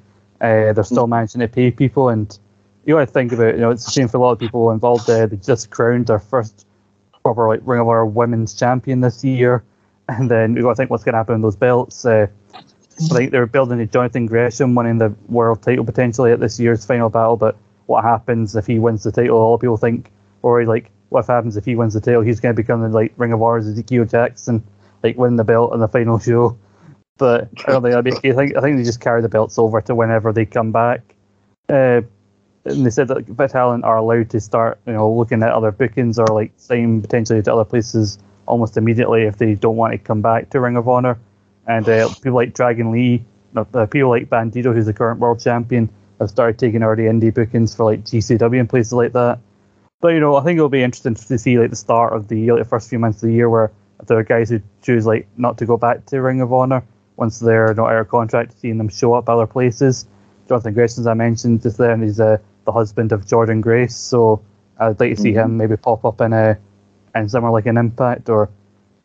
Uh, 0.42 0.74
they're 0.74 0.84
still 0.84 1.08
managing 1.08 1.42
to 1.42 1.48
pay 1.48 1.72
people, 1.72 2.10
and 2.10 2.38
you 2.86 2.96
got 2.96 3.02
to 3.02 3.06
think 3.08 3.32
about 3.32 3.56
you 3.56 3.62
know 3.62 3.72
it's 3.72 3.88
a 3.88 3.92
shame 3.92 4.08
for 4.08 4.18
a 4.18 4.22
lot 4.22 4.32
of 4.32 4.40
people 4.40 4.72
involved. 4.72 5.10
Uh, 5.10 5.26
they 5.26 5.38
just 5.38 5.70
crowned 5.70 6.08
their 6.08 6.20
first 6.20 6.66
proper 7.24 7.48
like 7.48 7.62
Ring 7.64 7.80
of 7.80 7.88
Honor 7.88 8.06
Women's 8.06 8.54
Champion 8.54 9.02
this 9.02 9.24
year, 9.24 9.64
and 10.10 10.30
then 10.30 10.56
you 10.56 10.62
got 10.62 10.70
to 10.70 10.76
think 10.76 10.90
what's 10.90 11.04
going 11.04 11.14
to 11.14 11.18
happen 11.18 11.36
in 11.36 11.42
those 11.42 11.56
belts. 11.56 12.06
Uh, 12.06 12.28
I 13.00 13.14
think 13.14 13.32
they're 13.32 13.46
building 13.46 13.80
a 13.80 13.86
Jonathan 13.86 14.26
Gresham 14.26 14.74
winning 14.74 14.98
the 14.98 15.14
world 15.30 15.62
title 15.62 15.86
potentially 15.86 16.32
at 16.32 16.40
this 16.40 16.60
year's 16.60 16.84
final 16.84 17.10
battle, 17.10 17.38
but 17.38 17.56
what 17.86 18.04
happens 18.04 18.56
if 18.56 18.68
he 18.68 18.80
wins 18.80 19.04
the 19.04 19.12
title. 19.12 19.38
A 19.38 19.40
lot 19.40 19.56
of 19.56 19.62
people 19.62 19.78
think, 19.78 20.12
or 20.42 20.64
like, 20.66 20.92
what 21.10 21.26
happens 21.26 21.58
if 21.58 21.66
he 21.66 21.76
wins 21.76 21.94
the 21.94 22.02
title? 22.02 22.22
He's 22.22 22.40
going 22.40 22.56
to 22.56 22.62
become 22.62 22.82
the 22.82 22.90
like 22.90 23.14
Ring 23.18 23.34
of 23.34 23.42
Honor's 23.42 23.68
Ezekiel 23.68 24.06
Jackson, 24.06 24.64
like 25.04 25.18
win 25.18 25.36
the 25.36 25.44
belt 25.44 25.74
in 25.74 25.80
the 25.80 25.88
final 25.88 26.20
show. 26.28 26.58
But 27.18 27.50
I 27.68 27.72
don't 27.72 27.82
think 27.82 27.92
that'd 27.94 28.06
be 28.06 28.12
the 28.12 28.22
case. 28.22 28.34
I 28.34 28.38
think 28.38 28.58
I 28.58 28.62
think 28.62 28.78
they 28.78 28.84
just 28.84 29.02
carry 29.02 29.22
the 29.22 29.30
belts 29.30 29.58
over 29.58 29.82
to 29.82 29.96
whenever 29.96 30.32
they 30.32 30.46
come 30.46 30.72
back. 30.72 31.02
Uh, 31.70 32.02
and 32.66 32.86
they 32.86 32.90
said 32.90 33.08
that 33.08 33.36
Bit 33.36 33.52
Talent 33.52 33.84
are 33.86 33.98
allowed 33.98 34.30
to 34.32 34.40
start, 34.40 34.80
you 34.86 34.94
know, 34.94 35.12
looking 35.12 35.42
at 35.44 35.52
other 35.52 35.72
bookings 35.72 36.20
or 36.20 36.28
like 36.28 36.52
sign 36.58 37.02
potentially 37.02 37.42
to 37.42 37.54
other 37.54 37.66
places 37.66 38.20
almost 38.46 38.78
immediately 38.78 39.24
if 39.24 39.38
they 39.38 39.56
don't 39.56 39.76
want 39.76 39.94
to 39.94 39.98
come 39.98 40.22
back 40.22 40.50
to 40.50 40.60
Ring 40.60 40.78
of 40.78 40.88
Honor. 40.88 41.18
And 41.66 41.88
uh, 41.88 42.10
people 42.22 42.34
like 42.34 42.54
Dragon 42.54 42.92
Lee, 42.92 43.24
uh, 43.56 43.86
people 43.86 44.10
like 44.10 44.30
Bandito, 44.30 44.74
who's 44.74 44.86
the 44.86 44.94
current 44.94 45.20
world 45.20 45.40
champion, 45.40 45.90
have 46.20 46.30
started 46.30 46.58
taking 46.58 46.84
already 46.84 47.04
indie 47.04 47.34
bookings 47.34 47.76
for 47.76 47.84
like 47.86 48.04
GCW 48.04 48.60
and 48.60 48.70
places 48.70 48.94
like 48.94 49.14
that. 49.14 49.40
But 50.00 50.10
you 50.10 50.20
know, 50.20 50.36
I 50.36 50.44
think 50.44 50.58
it'll 50.58 50.70
be 50.70 50.84
interesting 50.84 51.16
to 51.16 51.38
see 51.38 51.58
like 51.58 51.70
the 51.70 51.76
start 51.76 52.14
of 52.14 52.28
the 52.28 52.52
like, 52.52 52.64
the 52.64 52.70
first 52.70 52.90
few 52.90 53.00
months 53.00 53.24
of 53.24 53.30
the 53.30 53.34
year 53.34 53.50
where 53.50 53.72
if 54.00 54.08
there 54.08 54.18
are 54.18 54.24
guys 54.24 54.50
who 54.50 54.62
choose 54.84 55.06
like 55.06 55.28
not 55.38 55.58
to 55.58 55.66
go 55.66 55.78
back 55.78 56.06
to 56.08 56.22
Ring 56.22 56.42
of 56.42 56.54
Honor 56.54 56.84
once 57.18 57.40
they're 57.40 57.74
not 57.74 57.92
out 57.92 58.00
of 58.00 58.10
contract, 58.10 58.60
seeing 58.60 58.78
them 58.78 58.90
show 58.90 59.14
up 59.14 59.28
at 59.28 59.34
other 59.34 59.48
places. 59.48 60.08
Jonathan 60.48 60.74
Grayson, 60.74 61.02
as 61.02 61.08
I 61.08 61.14
mentioned 61.14 61.62
just 61.62 61.78
there, 61.78 61.92
and 61.92 62.04
he's 62.04 62.20
uh, 62.20 62.38
the 62.66 62.72
husband 62.72 63.12
of 63.12 63.26
Jordynne 63.26 63.62
Grace, 63.62 63.96
so 63.96 64.42
I'd 64.80 65.00
like 65.00 65.16
to 65.16 65.22
see 65.22 65.32
mm-hmm. 65.32 65.40
him 65.40 65.58
maybe 65.58 65.76
pop 65.76 66.06
up 66.06 66.22
in 66.22 66.32
a 66.32 66.58
in 67.16 67.28
somewhere 67.28 67.52
like 67.52 67.66
an 67.66 67.78
Impact 67.78 68.30
or. 68.30 68.50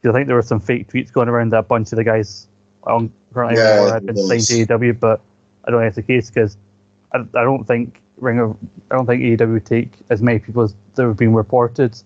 I 0.04 0.10
think 0.10 0.26
there 0.26 0.34
were 0.34 0.42
some 0.42 0.58
fake 0.58 0.88
tweets 0.90 1.12
going 1.12 1.28
around 1.28 1.52
that 1.52 1.58
a 1.58 1.62
bunch 1.62 1.92
of 1.92 1.96
the 1.96 2.02
guys 2.02 2.48
on 2.82 3.12
currently 3.32 3.58
yeah, 3.58 3.92
had 3.92 4.04
been 4.04 4.16
signed 4.16 4.42
to 4.46 4.66
AEW, 4.66 4.98
but 4.98 5.20
I 5.64 5.70
don't 5.70 5.80
think 5.80 5.88
it's 5.88 5.96
the 5.96 6.02
case 6.02 6.28
because 6.28 6.56
I, 7.12 7.18
I 7.18 7.44
don't 7.44 7.64
think 7.64 8.02
Ring 8.16 8.40
of 8.40 8.56
I 8.90 8.96
don't 8.96 9.06
think 9.06 9.22
AEW 9.22 9.52
would 9.52 9.66
take 9.66 9.92
as 10.10 10.20
many 10.20 10.38
people 10.40 10.62
as 10.62 10.74
there 10.94 11.06
have 11.08 11.16
been 11.16 11.34
reported. 11.34 11.96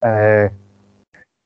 Uh, 0.00 0.48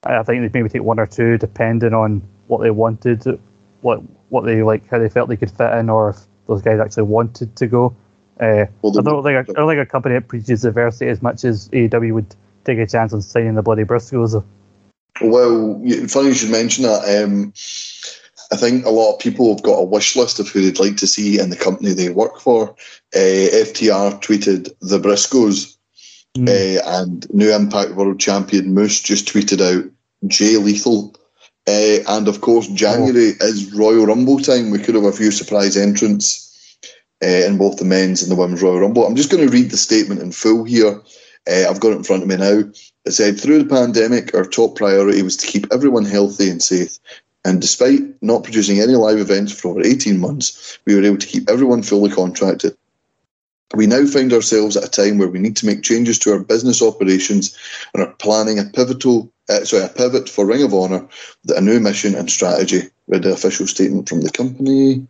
I 0.05 0.23
think 0.23 0.43
they'd 0.43 0.55
maybe 0.55 0.69
take 0.69 0.83
one 0.83 1.01
or 1.01 1.07
two, 1.07 1.39
depending 1.39 1.95
on 1.95 2.23
what 2.47 2.63
they 2.63 2.71
wanted, 2.71 3.41
what 3.81 4.01
what 4.29 4.45
they 4.45 4.63
like, 4.63 4.89
how 4.89 4.99
they 4.99 5.09
felt 5.09 5.29
they 5.29 5.37
could 5.37 5.51
fit 5.51 5.73
in, 5.73 5.91
or 5.91 6.11
if 6.11 6.19
those 6.47 6.63
guys 6.63 6.81
actually 6.81 7.05
wanted 7.05 7.55
to 7.57 7.67
go. 7.67 7.97
Uh, 8.41 8.67
well, 8.83 8.97
I 8.99 9.03
don't 9.03 9.25
think 9.25 9.51
I 9.51 9.53
don't 9.53 9.69
think 9.69 9.81
a 9.81 9.87
company 9.87 10.15
that 10.15 10.29
preaches 10.29 10.63
diversity 10.63 11.11
as 11.11 11.23
much 11.23 11.45
as 11.45 11.69
AEW 11.71 12.15
would 12.15 12.35
take 12.65 12.79
a 12.79 12.87
chance 12.87 13.13
on 13.13 13.23
signing 13.23 13.55
the 13.55 13.63
bloody 13.63 13.85
Briscoes. 13.85 14.43
Well, 15.21 15.83
funny 16.09 16.29
you 16.29 16.35
should 16.35 16.51
mention 16.51 16.85
that. 16.85 17.25
Um, 17.25 17.53
I 18.51 18.57
think 18.57 18.87
a 18.87 18.91
lot 18.91 19.15
of 19.15 19.21
people 19.21 19.55
have 19.55 19.63
got 19.63 19.79
a 19.79 19.85
wish 19.85 20.17
list 20.17 20.41
of 20.41 20.49
who 20.49 20.63
they'd 20.63 20.79
like 20.79 20.97
to 20.99 21.07
see 21.07 21.39
in 21.39 21.51
the 21.51 21.57
company 21.57 21.93
they 21.93 22.09
work 22.09 22.39
for. 22.39 22.71
Uh, 23.15 23.49
FTR 23.53 24.23
tweeted 24.23 24.71
the 24.81 24.99
Briscoes, 24.99 25.77
mm. 26.37 26.49
uh, 26.49 27.01
and 27.01 27.33
new 27.33 27.55
Impact 27.55 27.93
World 27.93 28.21
Champion 28.21 28.73
Moose 28.73 29.01
just 29.01 29.27
tweeted 29.27 29.61
out 29.61 29.91
Jay 30.27 30.57
Lethal. 30.57 31.15
Uh, 31.69 32.03
and 32.09 32.29
of 32.29 32.41
course, 32.41 32.67
January 32.69 33.35
oh. 33.43 33.47
is 33.47 33.75
Royal 33.75 34.07
Rumble 34.07 34.39
time. 34.39 34.71
We 34.71 34.79
could 34.79 34.95
have 34.95 35.05
a 35.05 35.13
few 35.13 35.31
surprise 35.31 35.77
entrants 35.77 36.79
in 37.21 37.59
both 37.59 37.77
the 37.77 37.85
men's 37.85 38.23
and 38.23 38.33
the 38.33 38.37
women's 38.37 38.63
Royal 38.63 38.81
Rumble. 38.81 39.07
I'm 39.07 39.17
just 39.17 39.31
going 39.31 39.47
to 39.47 39.53
read 39.53 39.71
the 39.71 39.77
statement 39.77 40.23
in 40.23 40.33
full 40.33 40.65
here. 40.65 41.03
I've 41.47 41.81
got 41.81 41.93
it 41.93 41.97
in 41.97 42.05
front 42.05 42.23
of 42.23 42.29
me 42.29 42.37
now. 42.37 42.63
It 43.05 43.13
said, 43.13 43.39
through 43.39 43.63
the 43.63 43.69
pandemic, 43.69 44.35
our 44.35 44.45
top 44.45 44.77
priority 44.77 45.21
was 45.23 45.37
to 45.39 45.47
keep 45.47 45.67
everyone 45.71 46.07
healthy 46.07 46.49
and 46.49 46.63
safe. 46.63 46.99
And 47.45 47.61
despite 47.61 48.01
not 48.23 48.45
producing 48.45 48.81
any 48.81 48.95
live 48.95 49.19
events 49.19 49.53
for 49.53 49.69
over 49.69 49.83
18 49.85 50.19
months, 50.19 50.79
we 50.87 50.95
were 50.95 51.05
able 51.05 51.19
to 51.19 51.27
keep 51.27 51.51
everyone 51.51 51.83
fully 51.83 52.11
contracted. 52.11 52.77
We 53.75 53.87
now 53.87 54.07
find 54.07 54.33
ourselves 54.33 54.77
at 54.77 54.85
a 54.85 54.91
time 54.91 55.19
where 55.19 55.29
we 55.29 55.39
need 55.39 55.57
to 55.59 55.67
make 55.67 55.83
changes 55.83 56.19
to 56.21 56.33
our 56.33 56.39
business 56.39 56.81
operations 56.81 57.57
and 57.93 58.03
are 58.03 58.13
planning 58.15 58.59
a 58.59 58.65
pivotal, 58.65 59.31
uh, 59.49 59.65
sorry, 59.65 59.85
a 59.85 59.89
pivot 59.89 60.29
for 60.29 60.47
Ring 60.47 60.63
of 60.63 60.73
Honor 60.73 61.07
with 61.45 61.57
a 61.57 61.61
new 61.61 61.79
mission 61.79 62.15
and 62.15 62.31
strategy. 62.31 62.89
Read 63.09 63.25
the 63.25 63.33
official 63.33 63.67
statement 63.67 64.09
from 64.09 64.23
the 64.23 64.31
company. 64.31 65.07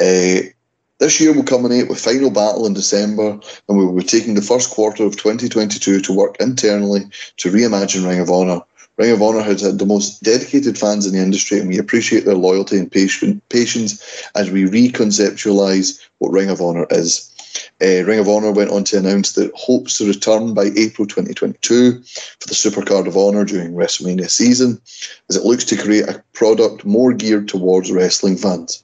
Uh, 0.00 0.50
this 0.98 1.20
year 1.20 1.32
will 1.32 1.44
culminate 1.44 1.88
with 1.88 2.00
final 2.00 2.30
battle 2.30 2.66
in 2.66 2.74
December, 2.74 3.30
and 3.68 3.78
we 3.78 3.84
will 3.84 3.96
be 3.96 4.04
taking 4.04 4.34
the 4.34 4.42
first 4.42 4.70
quarter 4.70 5.04
of 5.04 5.16
2022 5.16 6.00
to 6.00 6.12
work 6.12 6.36
internally 6.40 7.00
to 7.38 7.50
reimagine 7.50 8.06
Ring 8.06 8.20
of 8.20 8.30
Honor 8.30 8.60
Ring 8.96 9.10
of 9.10 9.22
Honor 9.22 9.42
has 9.42 9.60
had 9.60 9.78
the 9.78 9.86
most 9.86 10.22
dedicated 10.22 10.78
fans 10.78 11.06
in 11.06 11.14
the 11.14 11.18
industry, 11.18 11.58
and 11.58 11.68
we 11.68 11.78
appreciate 11.78 12.24
their 12.24 12.36
loyalty 12.36 12.78
and 12.78 12.90
patience 12.90 14.22
as 14.36 14.50
we 14.50 14.64
reconceptualize 14.64 16.00
what 16.18 16.30
Ring 16.30 16.48
of 16.48 16.60
Honor 16.60 16.86
is. 16.90 17.33
Uh, 17.82 18.04
Ring 18.04 18.18
of 18.18 18.28
Honor 18.28 18.52
went 18.52 18.70
on 18.70 18.84
to 18.84 18.98
announce 18.98 19.32
that 19.32 19.52
hopes 19.54 19.98
to 19.98 20.06
return 20.06 20.54
by 20.54 20.70
April 20.76 21.06
2022 21.06 22.02
for 22.02 22.48
the 22.48 22.54
Supercard 22.54 23.06
of 23.06 23.16
Honor 23.16 23.44
during 23.44 23.74
WrestleMania 23.74 24.30
season, 24.30 24.80
as 25.28 25.36
it 25.36 25.44
looks 25.44 25.64
to 25.64 25.76
create 25.76 26.08
a 26.08 26.22
product 26.32 26.84
more 26.84 27.12
geared 27.12 27.48
towards 27.48 27.92
wrestling 27.92 28.36
fans. 28.36 28.82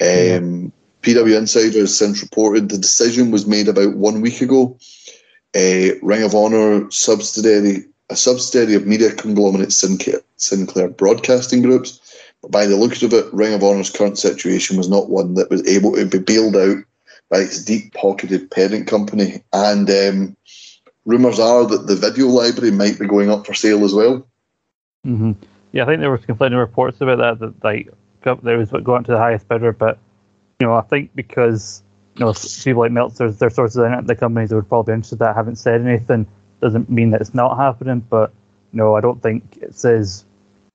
Um, 0.00 0.72
PWInsider 1.02 1.80
has 1.80 1.96
since 1.96 2.22
reported 2.22 2.68
the 2.68 2.78
decision 2.78 3.30
was 3.30 3.46
made 3.46 3.68
about 3.68 3.96
one 3.96 4.20
week 4.20 4.40
ago. 4.40 4.76
Uh, 5.54 5.94
Ring 6.02 6.22
of 6.22 6.34
Honor 6.34 6.90
subsidiary 6.90 7.84
a 8.10 8.16
subsidiary 8.16 8.74
of 8.74 8.86
media 8.86 9.12
conglomerate 9.12 9.72
Sinclair, 9.72 10.20
Sinclair 10.36 10.88
Broadcasting 10.88 11.62
Groups. 11.62 12.00
But 12.42 12.50
by 12.50 12.66
the 12.66 12.76
looks 12.76 13.02
of 13.02 13.12
it, 13.12 13.32
Ring 13.32 13.54
of 13.54 13.64
Honor's 13.64 13.90
current 13.90 14.18
situation 14.18 14.76
was 14.76 14.88
not 14.88 15.08
one 15.08 15.34
that 15.34 15.50
was 15.50 15.66
able 15.66 15.96
to 15.96 16.04
be 16.04 16.18
bailed 16.18 16.56
out 16.56 16.78
by 17.30 17.38
its 17.38 17.64
deep 17.64 17.94
pocketed 17.94 18.50
parent 18.50 18.86
company. 18.86 19.42
And 19.52 19.90
um, 19.90 20.36
rumours 21.04 21.38
are 21.38 21.66
that 21.66 21.86
the 21.86 21.96
video 21.96 22.28
library 22.28 22.70
might 22.70 22.98
be 22.98 23.06
going 23.06 23.30
up 23.30 23.46
for 23.46 23.54
sale 23.54 23.84
as 23.84 23.94
well. 23.94 24.26
Mm-hmm. 25.06 25.32
Yeah, 25.72 25.82
I 25.82 25.86
think 25.86 26.00
there 26.00 26.10
was 26.10 26.24
conflicting 26.24 26.58
reports 26.58 27.00
about 27.00 27.18
that, 27.18 27.38
that 27.40 27.64
like 27.64 27.92
there 28.42 28.58
was 28.58 28.70
going 28.70 29.04
to 29.04 29.12
the 29.12 29.18
highest 29.18 29.48
bidder, 29.48 29.72
but 29.72 29.98
you 30.60 30.66
know, 30.66 30.74
I 30.74 30.82
think 30.82 31.10
because 31.14 31.82
you 32.16 32.24
know 32.24 32.32
people 32.62 32.82
like 32.82 32.92
Meltzer, 32.92 33.30
their 33.30 33.50
sources 33.50 33.76
in 33.76 34.06
the 34.06 34.14
companies 34.14 34.50
that 34.50 34.56
would 34.56 34.68
probably 34.68 34.92
be 34.92 34.94
interested 34.94 35.18
that 35.18 35.34
haven't 35.34 35.56
said 35.56 35.80
anything 35.80 36.26
doesn't 36.60 36.88
mean 36.88 37.10
that 37.10 37.20
it's 37.20 37.34
not 37.34 37.56
happening, 37.56 38.00
but 38.08 38.32
you 38.72 38.78
know, 38.78 38.96
I 38.96 39.00
don't 39.00 39.22
think 39.22 39.58
it 39.60 39.74
says, 39.74 40.24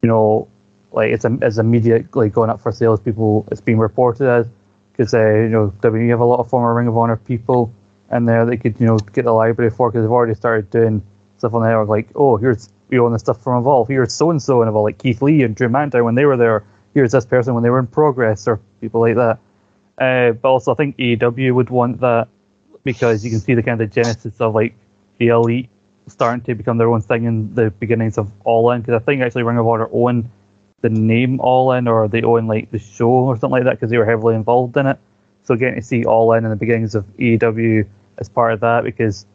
you 0.02 0.08
know, 0.08 0.48
like 0.92 1.12
it's 1.12 1.26
it's 1.26 1.58
immediately 1.58 2.30
going 2.30 2.50
up 2.50 2.62
for 2.62 2.72
sales. 2.72 3.00
People, 3.00 3.48
it's 3.52 3.62
being 3.62 3.80
reported 3.80 4.28
as 4.30 4.48
because 5.00 5.14
uh, 5.14 5.34
you 5.34 5.48
know 5.48 5.74
WWE 5.80 6.10
have 6.10 6.20
a 6.20 6.26
lot 6.26 6.42
of 6.42 6.50
former 6.50 6.74
Ring 6.74 6.88
of 6.88 6.98
Honor 6.98 7.16
people 7.16 7.74
in 8.12 8.26
there 8.26 8.46
that 8.46 8.58
could 8.58 8.78
you 8.82 8.86
know 8.86 8.98
get 8.98 9.24
the 9.24 9.32
library 9.32 9.72
for 9.72 9.90
because 9.90 10.04
they've 10.04 10.12
already 10.12 10.36
started 10.36 10.70
doing 10.70 11.02
stuff 11.38 11.54
on 11.54 11.64
there 11.64 11.86
like 11.86 12.10
oh 12.16 12.36
here's 12.36 12.70
we 12.90 13.00
own 13.00 13.14
the 13.14 13.20
stuff 13.20 13.42
from 13.42 13.62
Evolve 13.62 13.88
here's 13.88 14.12
so 14.12 14.30
and 14.30 14.44
so 14.44 14.62
and 14.62 14.68
Evolve 14.68 14.84
like 14.84 14.98
Keith 14.98 15.22
Lee 15.22 15.42
and 15.44 15.56
Drew 15.56 15.70
McIntyre 15.70 16.04
when 16.04 16.16
they 16.16 16.26
were 16.26 16.36
there 16.36 16.66
here's 16.94 17.14
this 17.14 17.26
person 17.26 17.54
when 17.54 17.64
they 17.64 17.70
were 17.70 17.80
in 17.80 17.88
Progress 17.88 18.46
or 18.46 18.60
people 18.82 19.00
like 19.00 19.16
that. 19.16 19.40
Uh, 19.98 20.34
but 20.34 20.50
also 20.50 20.74
I 20.74 20.76
think 20.76 20.98
AEW 20.98 21.56
would 21.56 21.70
want 21.70 22.02
that 22.02 22.28
because 22.84 23.24
you 23.24 23.32
can 23.32 23.40
see 23.40 23.54
the 23.54 23.64
kind 23.64 23.80
of 23.80 23.90
genesis 23.92 24.42
of 24.42 24.54
like 24.54 24.74
the 25.18 25.30
elite 25.30 25.70
starting 26.08 26.42
to 26.42 26.56
become 26.56 26.78
their 26.78 26.90
own 26.90 27.02
thing 27.02 27.24
in 27.24 27.56
the 27.56 27.70
beginnings 27.70 28.18
of 28.18 28.30
All 28.44 28.70
In 28.72 28.82
because 28.82 29.02
I 29.02 29.06
think 29.06 29.22
actually 29.22 29.44
Ring 29.44 29.58
of 29.58 29.66
Honor 29.66 29.88
own 29.94 30.30
the 30.82 30.90
name 30.90 31.40
All 31.40 31.72
In 31.74 31.88
or 31.88 32.08
they 32.08 32.22
own 32.22 32.48
like 32.48 32.72
the 32.72 32.80
show 32.80 33.10
or 33.10 33.36
something 33.36 33.52
like 33.52 33.64
that 33.66 33.72
because 33.72 33.90
they 33.90 33.98
were 33.98 34.06
heavily 34.06 34.36
involved 34.36 34.78
in 34.78 34.88
it. 34.88 34.98
So 35.44 35.56
getting 35.56 35.76
to 35.76 35.82
see 35.82 36.06
All 36.06 36.34
In 36.34 36.44
in 36.44 36.50
the 36.50 36.56
beginnings 36.56 36.96
of 36.96 37.06
AEW 37.18 37.88
as 38.18 38.30
part 38.30 38.54
of 38.54 38.60
that 38.62 38.84
because 38.84 39.26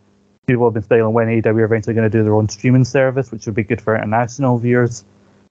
people 0.46 0.66
have 0.66 0.74
been 0.74 0.82
speculating 0.82 1.14
when 1.14 1.28
AEW 1.28 1.60
are 1.60 1.64
eventually 1.64 1.94
going 1.94 2.10
to 2.10 2.18
do 2.18 2.22
their 2.22 2.34
own 2.34 2.48
streaming 2.48 2.84
service, 2.84 3.30
which 3.32 3.46
would 3.46 3.54
be 3.54 3.62
good 3.64 3.80
for 3.80 3.96
international 3.96 4.58
viewers 4.58 5.04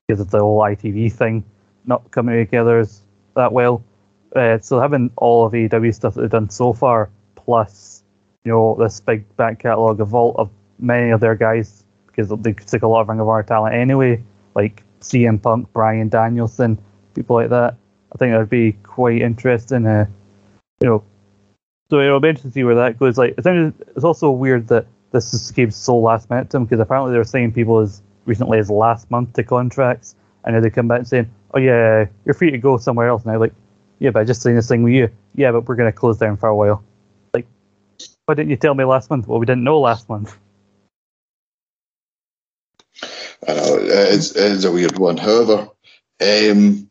because 0.07 0.19
of 0.19 0.29
the 0.31 0.39
whole 0.39 0.59
ITV 0.59 1.11
thing 1.11 1.43
not 1.85 2.09
coming 2.11 2.37
together 2.37 2.85
that 3.35 3.51
well. 3.51 3.83
Uh, 4.35 4.59
so 4.59 4.79
having 4.79 5.11
all 5.17 5.45
of 5.45 5.53
AEW 5.53 5.93
stuff 5.93 6.15
that 6.15 6.21
they've 6.21 6.29
done 6.29 6.49
so 6.49 6.73
far, 6.73 7.09
plus 7.35 8.03
you 8.43 8.51
know 8.51 8.75
this 8.79 8.99
big 8.99 9.35
back 9.35 9.59
catalogue 9.59 10.01
of 10.01 10.13
all 10.13 10.35
of 10.35 10.49
many 10.79 11.11
of 11.11 11.19
their 11.19 11.35
guys 11.35 11.83
because 12.07 12.29
they 12.41 12.53
took 12.53 12.81
a 12.81 12.87
lot 12.87 13.01
of 13.01 13.09
Ring 13.09 13.19
of 13.19 13.27
Honor 13.27 13.43
talent 13.43 13.75
anyway, 13.75 14.23
like 14.55 14.82
CM 15.04 15.41
Punk, 15.41 15.72
Bryan 15.74 16.10
Danielson, 16.10 16.78
people 17.14 17.36
like 17.36 17.49
that. 17.49 17.76
I 18.14 18.18
think 18.18 18.32
that'd 18.32 18.49
be 18.49 18.74
quite 18.84 19.22
interesting. 19.22 19.86
Uh, 19.86 20.06
you 20.82 20.88
know, 20.88 21.04
so 21.89 21.99
it'll 21.99 22.20
be 22.20 22.30
interesting 22.30 22.51
to 22.51 22.56
see 22.56 22.64
where 22.64 22.76
that 22.76 22.97
goes. 22.97 23.18
Like, 23.18 23.36
it's 23.38 23.47
it's 23.95 24.04
also 24.04 24.32
weird 24.32 24.68
that 24.70 24.88
this 25.12 25.32
just 25.32 25.56
came 25.56 25.72
so 25.72 25.97
last 25.97 26.30
minute 26.30 26.49
to 26.49 26.58
them 26.58 26.66
because 26.66 26.80
apparently 26.80 27.12
they 27.12 27.18
were 27.18 27.24
saying 27.24 27.54
people 27.54 27.80
as 27.80 28.01
recently 28.26 28.58
as 28.60 28.70
last 28.70 29.12
month 29.12 29.34
to 29.34 29.43
contracts, 29.43 30.16
and 30.43 30.56
now 30.56 30.62
they 30.62 30.70
come 30.70 30.88
back 30.88 30.99
and 30.99 31.08
saying, 31.08 31.30
"Oh 31.54 31.60
yeah, 31.60 32.06
you're 32.26 32.34
free 32.34 32.51
to 32.51 32.58
go 32.58 32.78
somewhere 32.78 33.08
else 33.08 33.26
now." 33.26 33.38
Like, 33.38 33.54
yeah, 33.99 34.10
but 34.10 34.22
I 34.22 34.24
just 34.24 34.41
signed 34.41 34.58
this 34.58 34.68
thing 34.68 34.84
with 34.84 34.93
you. 34.93 35.10
Yeah, 35.36 35.51
but 35.51 35.68
we're 35.68 35.76
gonna 35.76 35.91
close 35.91 36.18
down 36.18 36.38
for 36.38 36.49
a 36.49 36.56
while. 36.56 36.84
Like, 37.34 37.47
why 38.26 38.34
didn't 38.34 38.49
you 38.49 38.58
tell 38.58 38.74
me 38.74 38.84
last 38.86 39.10
month? 39.10 39.28
Well, 39.28 39.39
we 39.39 39.45
didn't 39.45 39.64
know 39.64 39.80
last 39.80 40.10
month. 40.10 40.36
I 43.47 43.53
know 43.53 43.77
it's, 43.81 44.35
it's 44.35 44.63
a 44.63 44.71
weird 44.71 44.97
one. 44.97 45.17
However, 45.17 45.69
um, 46.21 46.89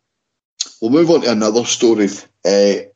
we'll 0.80 0.90
move 0.90 1.10
on 1.10 1.22
to 1.22 1.30
another 1.30 1.64
story. 1.64 2.08
Uh, 2.44 2.88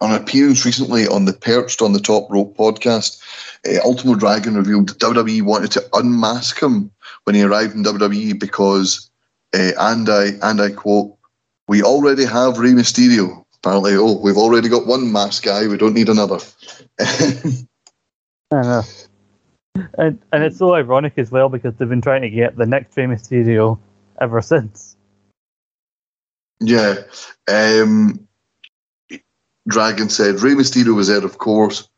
an 0.00 0.14
appearance 0.14 0.64
recently 0.64 1.06
on 1.06 1.24
the 1.24 1.32
Perched 1.32 1.80
on 1.80 1.92
the 1.92 2.00
Top 2.00 2.30
Rope 2.30 2.56
podcast, 2.56 3.20
uh, 3.66 3.80
Ultimo 3.84 4.14
Dragon 4.14 4.54
revealed 4.54 4.98
WWE 4.98 5.42
wanted 5.42 5.72
to 5.72 5.88
unmask 5.94 6.60
him 6.62 6.90
when 7.24 7.34
he 7.34 7.42
arrived 7.42 7.74
in 7.74 7.84
WWE 7.84 8.38
because, 8.38 9.10
uh, 9.54 9.72
and 9.78 10.08
I 10.08 10.32
and 10.42 10.60
I 10.60 10.70
quote, 10.70 11.16
"We 11.66 11.82
already 11.82 12.24
have 12.24 12.58
Rey 12.58 12.72
Mysterio." 12.72 13.44
Apparently, 13.56 13.96
oh, 13.96 14.20
we've 14.20 14.36
already 14.36 14.68
got 14.68 14.86
one 14.86 15.10
mask 15.10 15.44
guy. 15.44 15.66
We 15.66 15.78
don't 15.78 15.94
need 15.94 16.08
another. 16.08 16.38
I 17.00 18.62
know. 18.62 18.82
And 19.98 20.18
and 20.32 20.44
it's 20.44 20.58
so 20.58 20.74
ironic 20.74 21.14
as 21.16 21.30
well 21.30 21.48
because 21.48 21.74
they've 21.76 21.88
been 21.88 22.00
trying 22.00 22.22
to 22.22 22.30
get 22.30 22.56
the 22.56 22.66
next 22.66 22.96
Rey 22.96 23.04
Mysterio 23.04 23.78
ever 24.20 24.40
since. 24.42 24.96
Yeah. 26.60 26.96
Um, 27.48 28.26
Dragon 29.68 30.08
said 30.08 30.40
Rey 30.40 30.52
Mysterio 30.52 30.94
was 30.94 31.08
there, 31.08 31.24
of 31.24 31.38
course. 31.38 31.88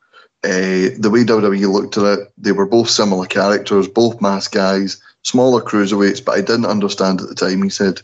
Uh, 0.44 0.94
the 0.98 1.10
way 1.12 1.24
WWE 1.24 1.72
looked 1.72 1.98
at 1.98 2.18
it, 2.18 2.32
they 2.38 2.52
were 2.52 2.66
both 2.66 2.88
similar 2.88 3.26
characters, 3.26 3.88
both 3.88 4.20
mask 4.20 4.52
guys, 4.52 5.02
smaller 5.24 5.60
cruiserweights, 5.60 6.24
but 6.24 6.36
I 6.36 6.40
didn't 6.40 6.66
understand 6.66 7.20
at 7.20 7.28
the 7.28 7.34
time, 7.34 7.62
he 7.62 7.70
said. 7.70 8.00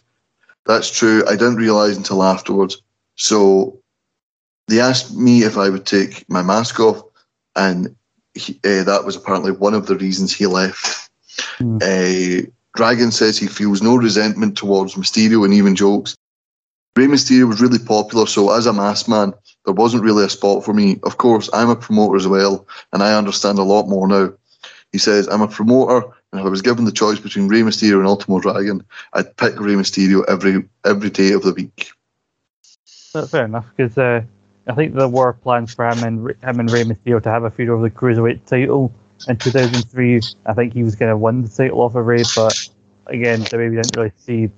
That's 0.67 0.91
true. 0.91 1.23
I 1.29 1.33
didn't 1.33 1.57
realise 1.57 1.97
until 1.97 2.25
afterwards. 2.25 2.83
So 3.17 3.79
they 4.67 4.81
asked 4.81 5.15
me 5.15 5.43
if 5.45 5.57
I 5.57 5.69
would 5.69 5.87
take 5.87 6.29
my 6.29 6.43
mask 6.43 6.81
off, 6.81 7.03
and 7.55 7.95
he, 8.35 8.61
uh, 8.65 8.85
that 8.85 9.05
was 9.05 9.17
apparently 9.17 9.53
one 9.53 9.75
of 9.75 9.87
the 9.87 9.97
reasons 9.97 10.33
he 10.33 10.47
left. 10.47 11.11
Hmm. 11.59 11.79
Uh, 11.81 12.51
Dragon 12.77 13.13
says 13.13 13.39
he 13.39 13.47
feels 13.47 13.83
no 13.83 13.97
resentment 13.97 14.57
towards 14.57 14.95
Mysterio 14.95 15.45
and 15.45 15.55
even 15.55 15.77
jokes. 15.77 16.17
Rey 16.97 17.07
Mysterio 17.07 17.49
was 17.49 17.61
really 17.61 17.79
popular, 17.79 18.27
so 18.27 18.51
as 18.53 18.67
a 18.67 18.73
mask 18.73 19.09
man, 19.09 19.33
there 19.65 19.75
wasn't 19.75 20.05
really 20.05 20.25
a 20.25 20.29
spot 20.29 20.65
for 20.65 20.73
me. 20.73 21.01
Of 21.03 21.19
course, 21.19 21.51
I'm 21.53 21.71
a 21.71 21.77
promoter 21.77 22.17
as 22.17 22.29
well, 22.29 22.67
and 22.93 23.03
I 23.03 23.17
understand 23.17 23.59
a 23.59 23.65
lot 23.65 23.89
more 23.89 24.07
now. 24.07 24.33
He 24.93 24.99
says, 24.99 25.27
I'm 25.27 25.43
a 25.43 25.49
promoter, 25.49 26.07
and 26.33 26.41
if 26.41 26.47
I 26.47 26.49
was 26.49 26.63
given 26.63 26.85
the 26.85 26.93
choice 26.93 27.19
between 27.19 27.49
Rey 27.49 27.63
Mysterio 27.63 27.99
and 27.99 28.07
Ultimo 28.07 28.39
Dragon, 28.39 28.85
I'd 29.13 29.37
pick 29.37 29.59
Rey 29.59 29.75
Mysterio 29.75 30.25
every 30.29 30.65
every 30.85 31.11
day 31.11 31.33
of 31.33 31.43
the 31.43 31.53
week. 31.53 31.91
That's 33.13 33.31
fair 33.31 33.45
enough 33.45 33.67
because 33.77 33.99
uh, 33.99 34.23
I 34.67 34.75
think 34.75 34.95
there 34.95 35.09
were 35.09 35.33
plans 35.33 35.75
for 35.75 35.87
him 35.89 36.03
and 36.05 36.31
him 36.43 36.61
and 36.61 36.71
Rey 36.71 36.85
Mysterio 36.85 37.23
to 37.23 37.31
have 37.31 37.45
a 37.45 37.51
feud 37.51 37.69
over 37.69 37.83
the 37.83 37.91
cruiserweight 37.91 38.47
title 38.47 38.93
in 39.29 39.37
2003. 39.37 40.21
I 40.47 40.55
think 40.55 40.73
he 40.73 40.83
was 40.83 40.97
going 40.97 41.11
to 41.11 41.17
win 41.17 41.43
the 41.43 41.49
title 41.49 41.83
off 41.83 41.95
of 41.95 42.07
Rey, 42.07 42.23
but 42.35 42.69
again, 43.07 43.41
WWE 43.43 43.83
didn't 43.83 43.97
really 43.97 44.13
see 44.17 44.51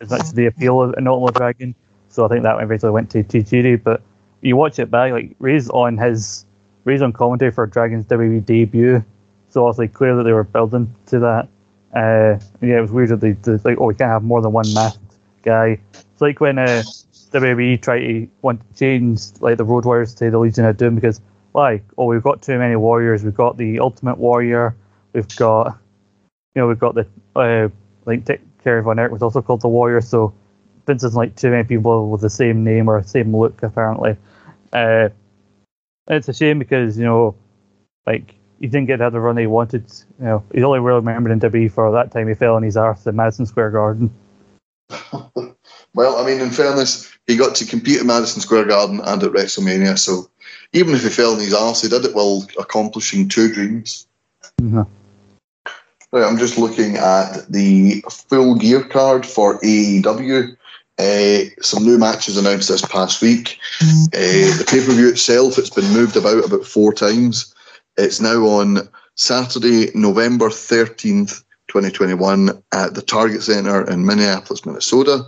as 0.00 0.10
much 0.10 0.22
of 0.22 0.34
the 0.34 0.46
appeal 0.46 0.80
of 0.80 0.94
an 0.94 1.06
Ultimo 1.06 1.30
Dragon, 1.30 1.74
so 2.08 2.24
I 2.24 2.28
think 2.28 2.42
that 2.42 2.60
eventually 2.60 2.92
went 2.92 3.10
to 3.10 3.22
Tajiri. 3.22 3.82
But 3.82 4.02
you 4.40 4.56
watch 4.56 4.78
it 4.78 4.90
back, 4.90 5.12
like 5.12 5.34
Rey's 5.38 5.68
on 5.68 5.98
his 5.98 6.46
Rey's 6.84 7.02
on 7.02 7.12
commentary 7.12 7.50
for 7.50 7.66
Dragon's 7.66 8.06
WWE 8.06 8.44
debut, 8.44 9.04
so 9.50 9.66
obviously 9.66 9.88
clear 9.88 10.16
that 10.16 10.22
they 10.22 10.32
were 10.32 10.44
building 10.44 10.94
to 11.06 11.18
that. 11.20 11.48
Uh, 11.94 12.40
yeah, 12.62 12.78
it 12.78 12.80
was 12.80 12.92
weird 12.92 13.10
that 13.10 13.20
they, 13.20 13.32
they 13.32 13.52
like, 13.58 13.78
oh, 13.78 13.86
we 13.86 13.94
can't 13.94 14.10
have 14.10 14.22
more 14.22 14.40
than 14.40 14.52
one 14.52 14.72
masked 14.72 15.02
guy. 15.42 15.78
It's 15.92 16.20
like 16.20 16.40
when 16.40 16.58
uh, 16.58 16.82
WWE 17.32 17.80
tried 17.80 18.00
to 18.00 18.28
want 18.42 18.60
to 18.60 18.78
change 18.78 19.20
like 19.40 19.56
the 19.56 19.64
Road 19.64 19.84
Warriors 19.84 20.14
to 20.16 20.30
the 20.30 20.38
Legion 20.38 20.64
of 20.64 20.76
Doom 20.76 20.94
because 20.94 21.20
like, 21.54 21.84
oh, 21.96 22.06
we've 22.06 22.22
got 22.22 22.42
too 22.42 22.58
many 22.58 22.76
warriors. 22.76 23.24
We've 23.24 23.34
got 23.34 23.56
the 23.56 23.80
Ultimate 23.80 24.18
Warrior. 24.18 24.74
We've 25.12 25.36
got, 25.36 25.78
you 26.54 26.62
know, 26.62 26.68
we've 26.68 26.78
got 26.78 26.94
the 26.94 27.06
uh, 27.36 27.68
like 28.04 28.24
Dick 28.24 28.40
Kerry 28.62 28.82
Von 28.82 28.98
Erich 28.98 29.12
was 29.12 29.22
also 29.22 29.42
called 29.42 29.60
the 29.60 29.68
Warrior. 29.68 30.00
So 30.00 30.34
Vince 30.86 31.02
doesn't 31.02 31.16
like 31.16 31.36
too 31.36 31.50
many 31.50 31.64
people 31.64 32.10
with 32.10 32.20
the 32.20 32.30
same 32.30 32.64
name 32.64 32.88
or 32.88 33.02
same 33.02 33.36
look 33.36 33.62
apparently. 33.62 34.16
Uh, 34.72 35.08
it's 36.08 36.28
a 36.28 36.34
shame 36.34 36.58
because 36.58 36.98
you 36.98 37.04
know, 37.04 37.36
like 38.06 38.34
he 38.58 38.66
didn't 38.66 38.86
get 38.86 38.98
the 38.98 39.20
run 39.20 39.36
he 39.36 39.46
wanted. 39.46 39.90
You 40.18 40.24
know, 40.24 40.44
he's 40.52 40.64
only 40.64 40.80
really 40.80 41.00
remembered 41.00 41.32
in 41.32 41.40
WWE 41.40 41.70
for 41.70 41.92
that 41.92 42.12
time 42.12 42.28
he 42.28 42.34
fell 42.34 42.56
on 42.56 42.62
his 42.62 42.76
arse 42.76 43.06
in 43.06 43.16
Madison 43.16 43.46
Square 43.46 43.70
Garden. 43.70 44.10
Well, 45.94 46.16
I 46.16 46.26
mean, 46.26 46.40
in 46.40 46.50
fairness, 46.50 47.10
he 47.30 47.36
got 47.36 47.54
to 47.56 47.64
compete 47.64 48.00
at 48.00 48.06
Madison 48.06 48.42
Square 48.42 48.66
Garden 48.66 49.00
and 49.00 49.22
at 49.22 49.30
WrestleMania, 49.30 49.98
so 49.98 50.28
even 50.72 50.94
if 50.94 51.02
he 51.02 51.08
fell 51.08 51.34
in 51.34 51.40
his 51.40 51.54
arse, 51.54 51.82
he 51.82 51.88
did 51.88 52.04
it 52.04 52.14
while 52.14 52.46
accomplishing 52.58 53.28
two 53.28 53.52
dreams. 53.52 54.06
Mhm. 54.60 54.86
Right, 56.12 56.24
I'm 56.24 56.38
just 56.38 56.58
looking 56.58 56.96
at 56.96 57.50
the 57.50 58.04
full 58.28 58.56
gear 58.56 58.82
card 58.82 59.24
for 59.24 59.60
AEW. 59.60 60.56
Uh, 60.98 61.44
some 61.62 61.84
new 61.84 61.98
matches 61.98 62.36
announced 62.36 62.68
this 62.68 62.82
past 62.82 63.22
week. 63.22 63.58
Uh, 63.80 64.58
the 64.58 64.64
pay 64.66 64.84
per 64.84 64.92
view 64.92 65.08
itself, 65.08 65.56
it's 65.56 65.70
been 65.70 65.90
moved 65.92 66.16
about 66.16 66.44
about 66.44 66.66
four 66.66 66.92
times. 66.92 67.54
It's 67.96 68.20
now 68.20 68.44
on 68.44 68.88
Saturday, 69.14 69.90
November 69.94 70.48
13th, 70.48 71.42
2021, 71.68 72.62
at 72.72 72.94
the 72.94 73.02
Target 73.02 73.42
Center 73.42 73.88
in 73.88 74.04
Minneapolis, 74.04 74.66
Minnesota. 74.66 75.26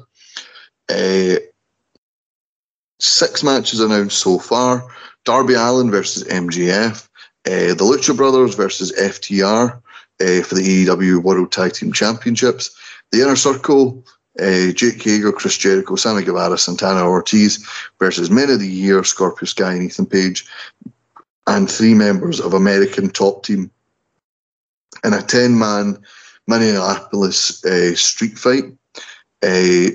Uh, 0.88 1.36
six 3.02 3.42
matches 3.42 3.80
announced 3.80 4.18
so 4.18 4.38
far 4.38 4.86
Darby 5.24 5.54
Allin 5.54 5.90
versus 5.90 6.24
MJF, 6.24 7.08
uh, 7.46 7.74
the 7.74 7.84
Lucha 7.84 8.16
Brothers 8.16 8.54
versus 8.54 8.92
FTR 8.92 9.76
uh, 9.76 10.42
for 10.42 10.54
the 10.54 10.86
AEW 10.86 11.22
World 11.22 11.52
Tag 11.52 11.74
Team 11.74 11.92
Championships, 11.92 12.76
the 13.10 13.22
Inner 13.22 13.36
Circle, 13.36 14.04
uh, 14.40 14.72
Jake 14.72 15.02
Hager, 15.02 15.32
Chris 15.32 15.56
Jericho, 15.58 15.96
Sammy 15.96 16.24
Guevara, 16.24 16.58
Santana 16.58 17.08
Ortiz 17.08 17.66
versus 17.98 18.30
Men 18.30 18.50
of 18.50 18.60
the 18.60 18.68
Year, 18.68 19.04
Scorpio 19.04 19.46
Sky, 19.46 19.74
and 19.74 19.82
Ethan 19.82 20.06
Page, 20.06 20.46
and 21.46 21.70
three 21.70 21.94
members 21.94 22.40
of 22.40 22.54
American 22.54 23.10
Top 23.10 23.44
Team 23.44 23.70
in 25.04 25.12
a 25.12 25.22
10 25.22 25.58
man 25.58 25.98
Minneapolis 26.46 27.64
uh, 27.64 27.94
street 27.94 28.38
fight. 28.38 28.64
Uh, 29.42 29.90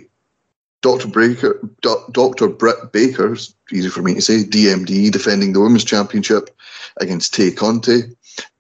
Dr. 0.82 1.08
Breaker, 1.08 1.60
Do- 1.82 2.06
Dr. 2.12 2.48
Britt 2.48 2.92
Baker's 2.92 3.54
easy 3.72 3.90
for 3.90 4.02
me 4.02 4.16
to 4.16 4.22
say, 4.22 4.44
DMD 4.44 5.12
defending 5.12 5.54
the 5.54 5.60
women's 5.60 5.84
championship 5.84 6.50
against 6.98 7.34
Tay 7.34 7.52
Conti. 7.52 8.04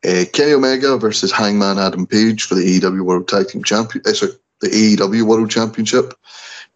Uh, 0.05 0.25
Kenny 0.33 0.53
Omega 0.53 0.97
versus 0.97 1.31
Hangman 1.31 1.77
Adam 1.77 2.07
Page 2.07 2.43
for 2.43 2.55
the 2.55 2.79
AEW 2.79 3.01
World 3.01 3.27
Tag 3.27 3.47
Team 3.49 3.63
Champion, 3.63 4.03
uh, 4.05 4.13
sorry, 4.13 4.31
the 4.61 4.69
AEW 4.69 5.23
World 5.23 5.51
Championship, 5.51 6.13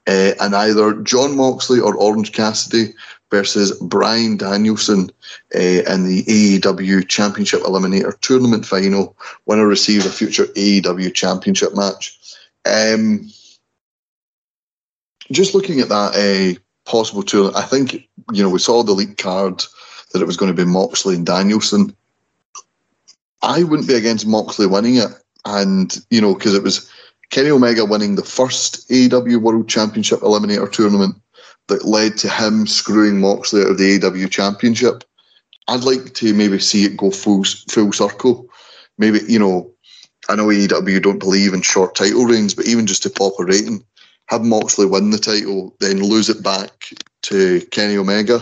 uh, 0.08 0.32
and 0.40 0.56
either 0.56 0.94
Jon 1.02 1.36
Moxley 1.36 1.80
or 1.80 1.96
Orange 1.96 2.32
Cassidy 2.32 2.94
versus 3.32 3.72
Bryan 3.80 4.38
Danielson 4.38 5.10
uh, 5.56 5.60
in 5.60 6.06
the 6.06 6.24
AEW 6.28 7.08
Championship 7.08 7.62
Eliminator 7.62 8.20
Tournament 8.20 8.66
final. 8.66 9.16
Winner 9.46 9.66
receives 9.66 10.06
a 10.06 10.12
future 10.12 10.46
AEW 10.48 11.14
Championship 11.14 11.74
match. 11.74 12.20
Um, 12.66 13.32
just 15.32 15.54
looking 15.54 15.80
at 15.80 15.90
that 15.90 16.16
uh, 16.16 16.60
possible 16.90 17.24
tour, 17.24 17.52
I 17.56 17.64
think 17.64 17.94
you 18.34 18.44
know 18.44 18.50
we 18.50 18.60
saw 18.60 18.84
the 18.84 18.92
leak 18.92 19.18
card 19.18 19.64
that 20.12 20.22
it 20.22 20.28
was 20.28 20.38
going 20.38 20.54
to 20.54 20.66
be 20.66 20.70
Moxley 20.70 21.16
and 21.16 21.26
Danielson. 21.26 21.96
I 23.42 23.64
wouldn't 23.64 23.88
be 23.88 23.96
against 23.96 24.28
Moxley 24.28 24.68
winning 24.68 24.96
it, 24.96 25.10
and 25.46 25.98
you 26.10 26.22
know 26.22 26.34
because 26.36 26.54
it 26.54 26.64
was 26.64 26.90
Kenny 27.30 27.50
Omega 27.50 27.86
winning 27.86 28.16
the 28.16 28.24
first 28.24 28.88
AEW 28.90 29.42
World 29.42 29.70
Championship 29.70 30.20
Eliminator 30.20 30.72
tournament 30.72 31.16
that 31.68 31.86
led 31.86 32.18
to 32.18 32.30
him 32.30 32.68
screwing 32.68 33.20
Moxley 33.20 33.62
out 33.62 33.72
of 33.72 33.78
the 33.78 33.98
AEW 33.98 34.30
Championship. 34.30 35.04
I'd 35.68 35.84
like 35.84 36.14
to 36.16 36.34
maybe 36.34 36.60
see 36.60 36.84
it 36.84 36.98
go 36.98 37.12
full 37.12 37.44
full 37.44 37.94
circle. 37.94 38.48
Maybe 38.98 39.20
you 39.28 39.40
know, 39.40 39.72
I 40.30 40.36
know 40.36 40.48
AEW 40.48 41.02
don't 41.02 41.20
believe 41.20 41.54
in 41.54 41.62
short 41.62 41.96
title 41.96 42.26
reigns, 42.26 42.54
but 42.54 42.68
even 42.68 42.86
just 42.86 43.04
to 43.04 43.10
pop 43.10 43.34
a 43.40 43.46
rating, 43.46 43.84
have 44.32 44.46
Moxley 44.46 44.86
win 44.86 45.10
the 45.10 45.18
title, 45.18 45.76
then 45.82 46.02
lose 46.02 46.30
it 46.30 46.42
back 46.42 46.94
to 47.24 47.60
Kenny 47.72 47.98
Omega, 47.98 48.42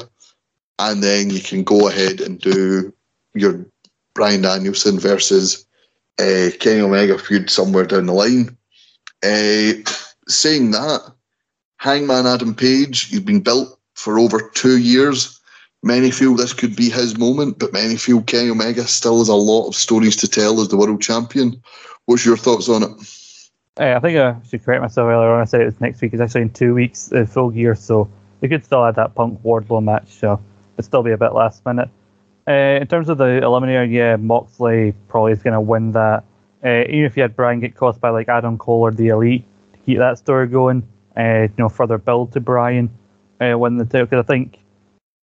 and 0.77 1.03
then 1.03 1.31
you 1.31 1.41
can 1.41 1.63
go 1.63 1.89
ahead 1.89 2.21
and 2.21 2.39
do 2.39 2.93
your 3.33 3.65
Bryan 4.13 4.43
Danielson 4.43 4.99
versus 4.99 5.65
uh, 6.19 6.49
Kenny 6.59 6.81
Omega 6.81 7.17
feud 7.17 7.49
somewhere 7.49 7.85
down 7.85 8.05
the 8.05 8.13
line. 8.13 8.55
Uh, 9.23 9.81
saying 10.27 10.71
that, 10.71 11.11
Hangman 11.77 12.27
Adam 12.27 12.53
Page, 12.53 13.07
he's 13.07 13.21
been 13.21 13.41
built 13.41 13.79
for 13.95 14.19
over 14.19 14.51
two 14.53 14.77
years. 14.77 15.39
Many 15.81 16.11
feel 16.11 16.35
this 16.35 16.53
could 16.53 16.75
be 16.75 16.89
his 16.89 17.17
moment, 17.17 17.57
but 17.57 17.73
many 17.73 17.95
feel 17.95 18.21
Kenny 18.21 18.49
Omega 18.51 18.85
still 18.85 19.19
has 19.19 19.29
a 19.29 19.33
lot 19.33 19.67
of 19.67 19.75
stories 19.75 20.17
to 20.17 20.27
tell 20.27 20.61
as 20.61 20.67
the 20.67 20.77
world 20.77 21.01
champion. 21.01 21.61
What's 22.05 22.25
your 22.25 22.37
thoughts 22.37 22.69
on 22.69 22.83
it? 22.83 23.18
I 23.79 23.99
think 23.99 24.17
I 24.17 24.35
should 24.47 24.63
correct 24.63 24.81
myself 24.81 25.07
earlier 25.07 25.29
on. 25.29 25.41
I 25.41 25.45
said 25.45 25.61
it 25.61 25.65
was 25.65 25.79
next 25.79 26.01
week. 26.01 26.13
It's 26.13 26.21
actually 26.21 26.41
in 26.41 26.49
two 26.49 26.73
weeks, 26.73 27.11
uh, 27.13 27.25
full 27.25 27.49
gear. 27.49 27.75
So 27.75 28.09
we 28.41 28.49
could 28.49 28.63
still 28.63 28.85
add 28.85 28.95
that 28.95 29.15
Punk 29.15 29.41
Wardlow 29.41 29.83
match. 29.83 30.09
So 30.09 30.39
it'd 30.75 30.85
still 30.85 31.03
be 31.03 31.11
a 31.11 31.17
bit 31.17 31.33
last 31.33 31.65
minute. 31.65 31.89
Uh, 32.47 32.79
in 32.81 32.87
terms 32.87 33.09
of 33.09 33.17
the 33.17 33.41
eliminator, 33.43 33.89
yeah, 33.89 34.15
Moxley 34.15 34.93
probably 35.07 35.33
is 35.33 35.43
going 35.43 35.53
to 35.53 35.61
win 35.61 35.91
that. 35.93 36.23
Uh, 36.63 36.83
even 36.89 37.05
if 37.05 37.15
you 37.15 37.21
had 37.21 37.35
Bryan 37.35 37.59
get 37.59 37.75
cost 37.75 38.01
by 38.01 38.09
like 38.09 38.27
Adam 38.27 38.57
Cole 38.57 38.81
or 38.81 38.91
the 38.91 39.09
Elite 39.09 39.45
to 39.73 39.79
keep 39.79 39.97
that 39.99 40.17
story 40.17 40.47
going, 40.47 40.85
uh, 41.15 41.43
you 41.43 41.53
know, 41.57 41.69
further 41.69 41.97
build 41.97 42.33
to 42.33 42.39
Bryan 42.39 42.89
uh, 43.39 43.57
win 43.57 43.77
the 43.77 43.85
title. 43.85 44.07
Because 44.07 44.25
I 44.25 44.27
think 44.27 44.59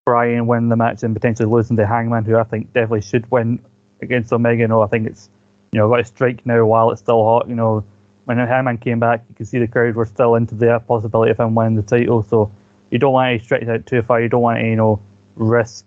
Bryan 0.05 0.47
win 0.47 0.69
the 0.69 0.75
match 0.75 1.03
and 1.03 1.13
potentially 1.13 1.49
losing 1.49 1.77
to 1.77 1.87
Hangman, 1.87 2.25
who 2.25 2.37
I 2.37 2.43
think 2.43 2.71
definitely 2.73 3.01
should 3.01 3.29
win 3.31 3.59
against 4.01 4.31
Omega. 4.31 4.67
No, 4.67 4.81
I 4.81 4.87
think 4.87 5.07
it's 5.07 5.29
you 5.71 5.79
know 5.79 5.89
got 5.89 5.97
to 5.97 6.05
strike 6.05 6.45
now 6.45 6.63
while 6.65 6.91
it's 6.91 7.01
still 7.01 7.23
hot. 7.23 7.49
You 7.49 7.55
know, 7.55 7.83
when 8.25 8.37
Hangman 8.37 8.77
came 8.77 8.99
back, 8.99 9.23
you 9.29 9.35
could 9.35 9.47
see 9.47 9.59
the 9.59 9.67
crowd 9.67 9.95
were 9.95 10.05
still 10.05 10.35
into 10.35 10.55
the 10.55 10.79
possibility 10.79 11.31
of 11.31 11.39
him 11.39 11.55
winning 11.55 11.75
the 11.75 11.81
title. 11.81 12.23
So 12.23 12.51
you 12.91 12.99
don't 12.99 13.13
want 13.13 13.39
to 13.39 13.45
stretch 13.45 13.61
it 13.61 13.69
out 13.69 13.85
too 13.85 14.01
far. 14.01 14.21
You 14.21 14.29
don't 14.29 14.41
want 14.41 14.59
to 14.59 14.65
you 14.65 14.75
know 14.75 14.99
risk 15.35 15.85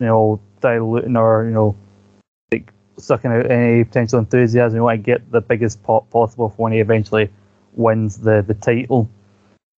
you 0.00 0.06
know 0.06 0.40
diluting 0.60 1.16
or 1.16 1.44
you 1.44 1.50
know 1.50 1.76
like 2.52 2.72
sucking 2.96 3.30
out 3.30 3.50
any 3.50 3.84
potential 3.84 4.18
enthusiasm. 4.18 4.76
You 4.76 4.82
want 4.82 4.98
to 4.98 5.02
get 5.02 5.30
the 5.30 5.40
biggest 5.40 5.82
pop 5.82 6.10
possible 6.10 6.48
for 6.48 6.56
when 6.62 6.72
he 6.72 6.80
eventually 6.80 7.30
wins 7.74 8.18
the 8.18 8.44
the 8.46 8.54
title. 8.54 9.08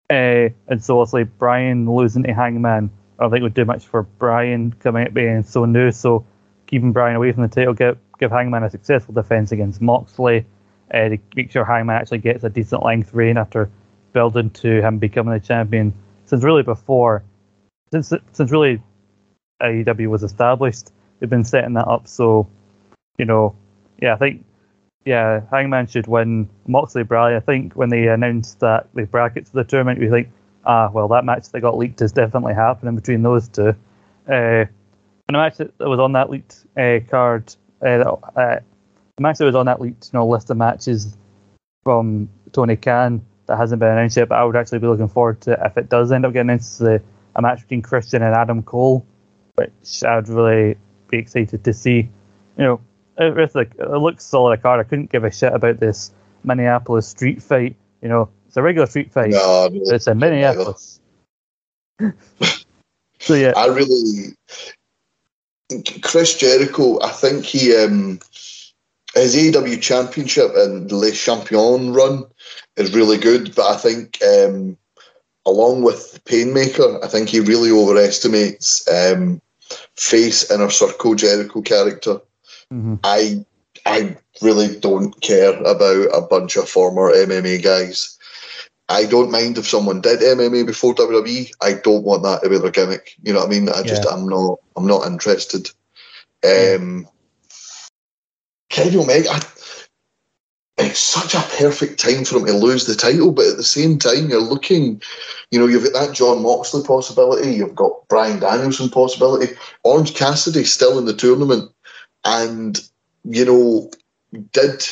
Uh, 0.08 0.50
and 0.66 0.82
so 0.82 1.02
it's 1.02 1.14
Bryan 1.38 1.90
losing 1.90 2.24
to 2.24 2.34
Hangman. 2.34 2.90
I 3.18 3.22
don't 3.22 3.30
think 3.30 3.42
would 3.42 3.54
do 3.54 3.64
much 3.64 3.86
for 3.86 4.02
Bryan 4.02 4.72
coming 4.72 5.06
out 5.06 5.14
being 5.14 5.42
so 5.44 5.66
new. 5.66 5.92
So 5.92 6.24
keeping 6.66 6.92
Bryan 6.92 7.16
away 7.16 7.32
from 7.32 7.42
the 7.42 7.48
title, 7.48 7.74
give 7.74 7.98
give 8.18 8.30
Hangman 8.30 8.64
a 8.64 8.70
successful 8.70 9.14
defense 9.14 9.52
against 9.52 9.80
Moxley, 9.80 10.46
uh, 10.92 11.08
to 11.10 11.18
make 11.36 11.50
sure 11.52 11.64
Hangman 11.64 11.96
actually 11.96 12.18
gets 12.18 12.44
a 12.44 12.50
decent 12.50 12.82
length 12.82 13.14
reign 13.14 13.36
after 13.36 13.70
building 14.12 14.50
to 14.50 14.80
him 14.82 14.98
becoming 14.98 15.32
the 15.32 15.40
champion. 15.40 15.94
Since 16.26 16.44
really 16.44 16.62
before, 16.62 17.24
since 17.92 18.12
since 18.32 18.50
really 18.50 18.82
AEW 19.62 20.08
was 20.08 20.22
established, 20.22 20.90
they've 21.18 21.30
been 21.30 21.44
setting 21.44 21.74
that 21.74 21.88
up. 21.88 22.08
So, 22.08 22.48
you 23.18 23.24
know, 23.24 23.54
yeah, 24.00 24.14
I 24.14 24.16
think 24.16 24.44
yeah, 25.04 25.40
Hangman 25.50 25.86
should 25.86 26.06
win 26.06 26.48
Moxley 26.66 27.04
Bradley. 27.04 27.36
I 27.36 27.40
think 27.40 27.74
when 27.74 27.88
they 27.88 28.08
announced 28.08 28.60
that 28.60 28.88
the 28.94 29.04
brackets 29.04 29.50
for 29.50 29.56
the 29.56 29.64
tournament, 29.64 29.98
we 29.98 30.10
think, 30.10 30.28
ah, 30.64 30.90
well, 30.92 31.08
that 31.08 31.24
match 31.24 31.48
that 31.48 31.60
got 31.60 31.78
leaked 31.78 32.02
is 32.02 32.12
definitely 32.12 32.54
happening 32.54 32.96
between 32.96 33.22
those 33.22 33.48
two. 33.48 33.74
Uh, 34.28 34.66
and 35.30 35.36
the 35.36 35.38
match 35.38 35.56
that 35.56 35.78
was 35.78 35.98
on 35.98 36.12
that 36.12 36.28
leaked 36.28 36.66
uh, 36.76 36.98
card, 37.08 37.54
uh, 37.82 38.16
uh, 38.36 38.60
the 39.20 39.22
match 39.22 39.36
that 39.36 39.44
was 39.44 39.54
on 39.54 39.66
that 39.66 39.78
you 39.80 39.94
know, 40.14 40.26
list 40.26 40.48
of 40.48 40.56
matches 40.56 41.14
from 41.84 42.30
Tony 42.52 42.76
Khan 42.76 43.22
that 43.46 43.58
hasn't 43.58 43.78
been 43.78 43.90
announced 43.90 44.16
yet, 44.16 44.30
but 44.30 44.38
I 44.38 44.44
would 44.44 44.56
actually 44.56 44.78
be 44.78 44.86
looking 44.86 45.08
forward 45.08 45.42
to 45.42 45.62
if 45.62 45.76
it 45.76 45.90
does 45.90 46.10
end 46.10 46.24
up 46.24 46.32
getting 46.32 46.48
announced, 46.48 46.78
the, 46.78 47.02
a 47.36 47.42
match 47.42 47.60
between 47.60 47.82
Christian 47.82 48.22
and 48.22 48.34
Adam 48.34 48.62
Cole, 48.62 49.04
which 49.56 50.02
I'd 50.04 50.26
really 50.30 50.78
be 51.08 51.18
excited 51.18 51.62
to 51.64 51.72
see. 51.74 52.08
You 52.56 52.64
know, 52.64 52.80
it, 53.18 53.54
like, 53.54 53.74
it 53.78 53.90
looks 53.90 54.24
solid 54.24 54.58
a 54.58 54.62
card. 54.62 54.80
I 54.80 54.88
couldn't 54.88 55.10
give 55.10 55.24
a 55.24 55.30
shit 55.30 55.52
about 55.52 55.80
this 55.80 56.12
Minneapolis 56.42 57.06
street 57.06 57.42
fight. 57.42 57.76
You 58.00 58.08
know, 58.08 58.30
it's 58.48 58.56
a 58.56 58.62
regular 58.62 58.86
street 58.86 59.12
fight. 59.12 59.32
No, 59.32 59.68
it's 59.70 60.06
a 60.06 60.14
Minneapolis. 60.14 60.98
so 63.18 63.34
yeah, 63.34 63.52
I 63.54 63.66
really 63.66 64.34
Chris 66.02 66.38
Jericho. 66.38 67.02
I 67.02 67.10
think 67.10 67.44
he 67.44 67.76
um, 67.76 68.18
his 69.20 69.36
AEW 69.36 69.80
Championship 69.80 70.50
and 70.54 70.90
Le 70.90 71.12
Champion 71.12 71.92
run 71.92 72.24
is 72.76 72.94
really 72.94 73.18
good, 73.18 73.54
but 73.54 73.66
I 73.66 73.76
think 73.76 74.18
um, 74.22 74.76
along 75.46 75.82
with 75.82 76.20
Painmaker, 76.24 77.02
I 77.04 77.08
think 77.08 77.28
he 77.28 77.40
really 77.40 77.70
overestimates 77.70 78.88
um, 78.88 79.40
face 79.96 80.50
inner 80.50 80.70
circle 80.70 81.14
Jericho 81.14 81.60
character. 81.62 82.20
Mm-hmm. 82.72 82.96
I 83.04 83.44
I 83.86 84.16
really 84.42 84.78
don't 84.78 85.18
care 85.20 85.54
about 85.62 86.08
a 86.14 86.20
bunch 86.28 86.56
of 86.56 86.68
former 86.68 87.12
MMA 87.12 87.62
guys. 87.62 88.16
I 88.88 89.06
don't 89.06 89.30
mind 89.30 89.56
if 89.56 89.68
someone 89.68 90.00
did 90.00 90.20
MMA 90.20 90.66
before 90.66 90.94
WWE. 90.94 91.52
I 91.62 91.74
don't 91.74 92.04
want 92.04 92.24
that 92.24 92.42
to 92.42 92.50
be 92.50 92.58
their 92.58 92.70
gimmick. 92.70 93.16
You 93.22 93.32
know 93.32 93.40
what 93.40 93.46
I 93.46 93.50
mean? 93.50 93.68
I 93.68 93.82
just 93.82 94.04
yeah. 94.04 94.10
I'm 94.10 94.28
not 94.28 94.58
I'm 94.76 94.86
not 94.86 95.06
interested. 95.06 95.70
Um, 96.44 97.06
Kenny 98.70 98.96
Omega, 98.96 99.30
I, 99.30 99.42
it's 100.78 100.98
such 100.98 101.34
a 101.34 101.46
perfect 101.58 102.00
time 102.00 102.24
for 102.24 102.38
him 102.38 102.46
to 102.46 102.52
lose 102.54 102.86
the 102.86 102.94
title, 102.94 103.32
but 103.32 103.46
at 103.46 103.56
the 103.58 103.62
same 103.62 103.98
time, 103.98 104.30
you're 104.30 104.40
looking, 104.40 105.02
you 105.50 105.58
know, 105.58 105.66
you've 105.66 105.92
got 105.92 106.06
that 106.06 106.14
Jon 106.14 106.42
Moxley 106.42 106.82
possibility, 106.82 107.52
you've 107.52 107.74
got 107.74 108.08
Bryan 108.08 108.40
Danielson 108.40 108.88
possibility, 108.88 109.52
Orange 109.84 110.14
Cassidy 110.14 110.64
still 110.64 110.98
in 110.98 111.04
the 111.04 111.12
tournament 111.12 111.70
and 112.24 112.80
you 113.24 113.44
know 113.44 113.90
did 114.52 114.86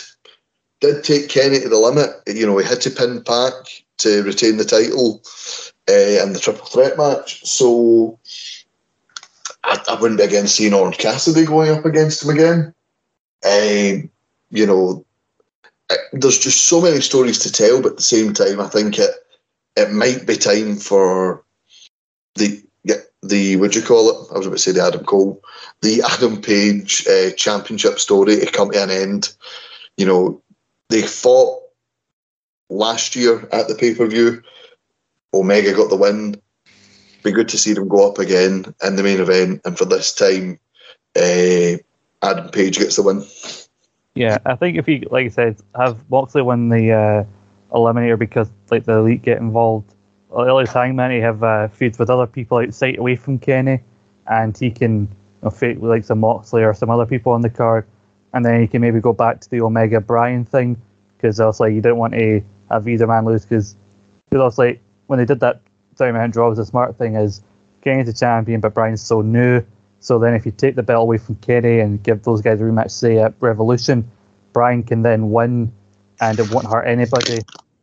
did 0.80 1.04
take 1.04 1.28
Kenny 1.28 1.60
to 1.60 1.68
the 1.68 1.76
limit. 1.76 2.10
You 2.26 2.46
know, 2.46 2.58
he 2.58 2.66
had 2.66 2.80
to 2.82 2.90
pin 2.90 3.22
Pac 3.24 3.52
to 3.98 4.22
retain 4.22 4.58
the 4.58 4.64
title 4.64 5.22
uh, 5.88 6.22
in 6.22 6.32
the 6.32 6.38
triple 6.40 6.66
threat 6.66 6.96
match. 6.96 7.44
So 7.44 8.18
I, 9.64 9.82
I, 9.88 10.00
wouldn't 10.00 10.20
be 10.20 10.24
against 10.24 10.54
seeing 10.54 10.74
Orange 10.74 10.98
Cassidy 10.98 11.44
going 11.44 11.70
up 11.70 11.84
against 11.84 12.22
him 12.22 12.30
again. 12.30 12.74
Um, 13.44 14.10
you 14.50 14.66
know, 14.66 15.04
there's 16.12 16.38
just 16.38 16.64
so 16.64 16.80
many 16.80 17.00
stories 17.00 17.38
to 17.40 17.52
tell, 17.52 17.80
but 17.82 17.92
at 17.92 17.96
the 17.96 18.02
same 18.02 18.34
time, 18.34 18.60
I 18.60 18.68
think 18.68 18.98
it 18.98 19.10
it 19.76 19.92
might 19.92 20.26
be 20.26 20.36
time 20.36 20.76
for 20.76 21.44
the 22.34 22.62
the 23.22 23.56
what 23.56 23.72
do 23.72 23.80
you 23.80 23.86
call 23.86 24.10
it? 24.10 24.32
I 24.32 24.38
was 24.38 24.46
about 24.46 24.56
to 24.56 24.62
say 24.62 24.72
the 24.72 24.84
Adam 24.84 25.04
Cole, 25.04 25.42
the 25.82 26.02
Adam 26.02 26.40
Page 26.40 27.06
uh, 27.06 27.30
championship 27.32 27.98
story 27.98 28.36
to 28.36 28.46
come 28.46 28.70
to 28.70 28.82
an 28.82 28.90
end. 28.90 29.34
You 29.96 30.06
know, 30.06 30.42
they 30.88 31.02
fought 31.02 31.62
last 32.68 33.16
year 33.16 33.48
at 33.52 33.68
the 33.68 33.74
pay 33.74 33.94
per 33.94 34.06
view. 34.06 34.42
Omega 35.34 35.74
got 35.74 35.90
the 35.90 35.96
win. 35.96 36.40
Be 37.22 37.32
good 37.32 37.48
to 37.48 37.58
see 37.58 37.72
them 37.72 37.88
go 37.88 38.08
up 38.08 38.18
again 38.18 38.74
in 38.82 38.96
the 38.96 39.02
main 39.02 39.20
event, 39.20 39.62
and 39.64 39.76
for 39.76 39.84
this 39.84 40.14
time, 40.14 40.58
uh, 41.16 41.78
Adam 42.22 42.48
Page 42.50 42.78
gets 42.78 42.96
the 42.96 43.02
win. 43.02 43.24
Yeah, 44.14 44.38
I 44.44 44.56
think 44.56 44.76
if 44.76 44.88
you, 44.88 45.06
like 45.10 45.26
I 45.26 45.28
said, 45.28 45.60
have 45.76 46.08
Moxley 46.10 46.42
win 46.42 46.68
the 46.68 46.92
uh, 46.92 47.24
Eliminator 47.74 48.18
because 48.18 48.48
like 48.70 48.84
the 48.84 48.98
elite 48.98 49.22
get 49.22 49.38
involved. 49.38 49.94
Elias 50.30 50.72
Hangman, 50.72 51.10
he 51.10 51.18
have 51.18 51.42
uh, 51.42 51.68
feuds 51.68 51.98
with 51.98 52.10
other 52.10 52.26
people 52.26 52.58
outside 52.58 52.98
away 52.98 53.16
from 53.16 53.38
Kenny, 53.38 53.80
and 54.26 54.56
he 54.56 54.70
can 54.70 55.02
you 55.02 55.08
know, 55.44 55.50
fight 55.50 55.80
with 55.80 55.90
like 55.90 56.04
some 56.04 56.20
Moxley 56.20 56.64
or 56.64 56.74
some 56.74 56.90
other 56.90 57.06
people 57.06 57.32
on 57.32 57.40
the 57.40 57.50
card, 57.50 57.86
and 58.34 58.44
then 58.44 58.60
he 58.60 58.66
can 58.66 58.80
maybe 58.80 59.00
go 59.00 59.12
back 59.12 59.40
to 59.40 59.50
the 59.50 59.60
Omega 59.60 60.00
Bryan 60.00 60.44
thing 60.44 60.80
because 61.16 61.60
like, 61.60 61.72
you 61.72 61.80
don't 61.80 61.98
want 61.98 62.14
to 62.14 62.42
have 62.70 62.86
either 62.86 63.06
man 63.06 63.24
lose 63.24 63.44
because 63.44 63.76
like 64.30 64.80
when 65.06 65.18
they 65.18 65.24
did 65.24 65.40
that 65.40 65.60
tournament 65.96 66.32
draw 66.32 66.48
was 66.48 66.58
a 66.58 66.66
smart 66.66 66.96
thing 66.96 67.16
is 67.16 67.42
Kenny's 67.82 68.06
the 68.06 68.12
champion 68.12 68.60
but 68.60 68.74
Bryan's 68.74 69.02
so 69.02 69.22
new, 69.22 69.64
so 70.00 70.18
then 70.18 70.34
if 70.34 70.46
you 70.46 70.52
take 70.52 70.76
the 70.76 70.82
belt 70.82 71.02
away 71.02 71.18
from 71.18 71.34
Kenny 71.36 71.80
and 71.80 72.02
give 72.02 72.22
those 72.22 72.40
guys 72.40 72.60
a 72.60 72.64
rematch 72.64 72.90
say 72.90 73.18
at 73.18 73.34
Revolution, 73.40 74.10
Bryan 74.52 74.82
can 74.82 75.02
then 75.02 75.30
win 75.30 75.72
and 76.20 76.38
it 76.38 76.50
won't 76.50 76.66
hurt 76.66 76.84
anybody 76.84 77.40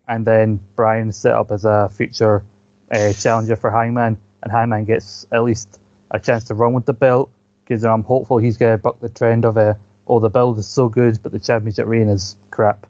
and 0.07 0.25
then 0.25 0.59
Bryan 0.75 1.11
set 1.11 1.33
up 1.33 1.51
as 1.51 1.65
a 1.65 1.89
future 1.89 2.43
uh, 2.91 3.13
challenger 3.13 3.55
for 3.55 3.71
Hangman, 3.71 4.17
and 4.43 4.51
Hangman 4.51 4.85
gets 4.85 5.25
at 5.31 5.43
least 5.43 5.79
a 6.11 6.19
chance 6.19 6.43
to 6.45 6.53
run 6.53 6.73
with 6.73 6.85
the 6.85 6.93
belt 6.93 7.31
because 7.63 7.83
I'm 7.83 8.03
hopeful 8.03 8.37
he's 8.37 8.57
going 8.57 8.73
to 8.73 8.81
buck 8.81 8.99
the 8.99 9.09
trend 9.09 9.45
of 9.45 9.57
uh, 9.57 9.73
oh 10.07 10.19
the 10.19 10.29
belt 10.29 10.57
is 10.57 10.67
so 10.67 10.89
good, 10.89 11.21
but 11.23 11.31
the 11.31 11.39
championship 11.39 11.87
reign 11.87 12.09
is 12.09 12.37
crap. 12.51 12.85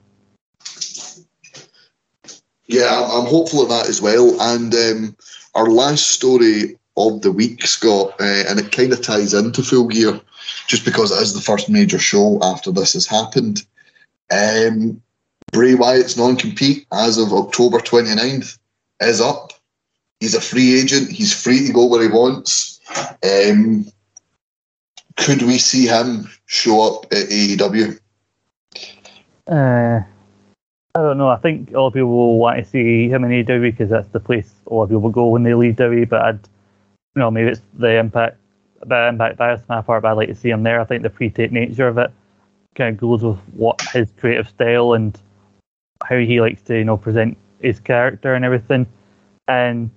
Yeah, 2.67 2.89
I'm 2.89 3.27
hopeful 3.27 3.61
of 3.61 3.69
that 3.69 3.87
as 3.87 4.01
well. 4.01 4.41
And 4.41 4.73
um, 4.73 5.17
our 5.53 5.67
last 5.67 6.07
story 6.07 6.77
of 6.97 7.21
the 7.21 7.31
week, 7.31 7.65
Scott, 7.65 8.13
uh, 8.19 8.43
and 8.47 8.59
it 8.59 8.71
kind 8.71 8.93
of 8.93 9.01
ties 9.01 9.33
into 9.33 9.63
Full 9.63 9.87
Gear, 9.87 10.19
just 10.67 10.85
because 10.85 11.11
it 11.11 11.21
is 11.21 11.33
the 11.33 11.41
first 11.41 11.69
major 11.69 11.99
show 11.99 12.39
after 12.41 12.71
this 12.71 12.93
has 12.93 13.05
happened. 13.05 13.65
Um, 14.31 15.01
Bray 15.51 15.75
Wyatt's 15.75 16.17
non 16.17 16.35
compete 16.35 16.85
as 16.91 17.17
of 17.17 17.33
October 17.33 17.79
29th 17.79 18.57
is 19.01 19.21
up. 19.21 19.53
He's 20.19 20.35
a 20.35 20.41
free 20.41 20.79
agent. 20.79 21.11
He's 21.11 21.33
free 21.33 21.67
to 21.67 21.73
go 21.73 21.85
where 21.85 22.01
he 22.01 22.07
wants. 22.07 22.79
Um, 23.23 23.85
could 25.17 25.41
we 25.41 25.57
see 25.57 25.87
him 25.87 26.29
show 26.45 26.81
up 26.81 27.05
at 27.11 27.27
AEW? 27.27 27.99
Uh, 29.47 30.01
I 30.95 31.01
don't 31.01 31.17
know. 31.17 31.29
I 31.29 31.37
think 31.37 31.71
a 31.71 31.79
lot 31.79 31.87
of 31.87 31.93
people 31.93 32.09
will 32.09 32.39
want 32.39 32.57
to 32.57 32.65
see 32.65 33.09
him 33.09 33.23
in 33.23 33.45
AEW 33.45 33.71
because 33.71 33.89
that's 33.89 34.07
the 34.09 34.19
place 34.19 34.49
a 34.67 34.73
lot 34.73 34.83
of 34.83 34.89
people 34.89 35.09
go 35.09 35.27
when 35.27 35.43
they 35.43 35.53
leave 35.53 35.75
WWE. 35.75 36.09
But 36.09 36.21
I'd, 36.21 36.39
you 37.15 37.19
know, 37.19 37.31
maybe 37.31 37.49
it's 37.51 37.61
the 37.73 37.97
impact, 37.97 38.37
the 38.85 39.07
impact 39.07 39.37
bias 39.37 39.61
on 39.69 39.77
my 39.77 39.81
part. 39.81 40.03
But 40.03 40.09
I'd 40.09 40.17
like 40.17 40.29
to 40.29 40.35
see 40.35 40.49
him 40.49 40.63
there. 40.63 40.81
I 40.81 40.85
think 40.85 41.03
the 41.03 41.09
pre-tape 41.09 41.51
nature 41.51 41.87
of 41.87 41.97
it 41.97 42.11
kind 42.75 42.93
of 42.93 42.99
goes 42.99 43.23
with 43.23 43.39
what 43.53 43.81
his 43.93 44.11
creative 44.17 44.49
style 44.49 44.93
and 44.93 45.19
how 46.03 46.17
he 46.17 46.41
likes 46.41 46.61
to, 46.63 46.77
you 46.77 46.83
know, 46.83 46.97
present 46.97 47.37
his 47.61 47.79
character 47.79 48.35
and 48.35 48.43
everything. 48.43 48.85
And 49.47 49.91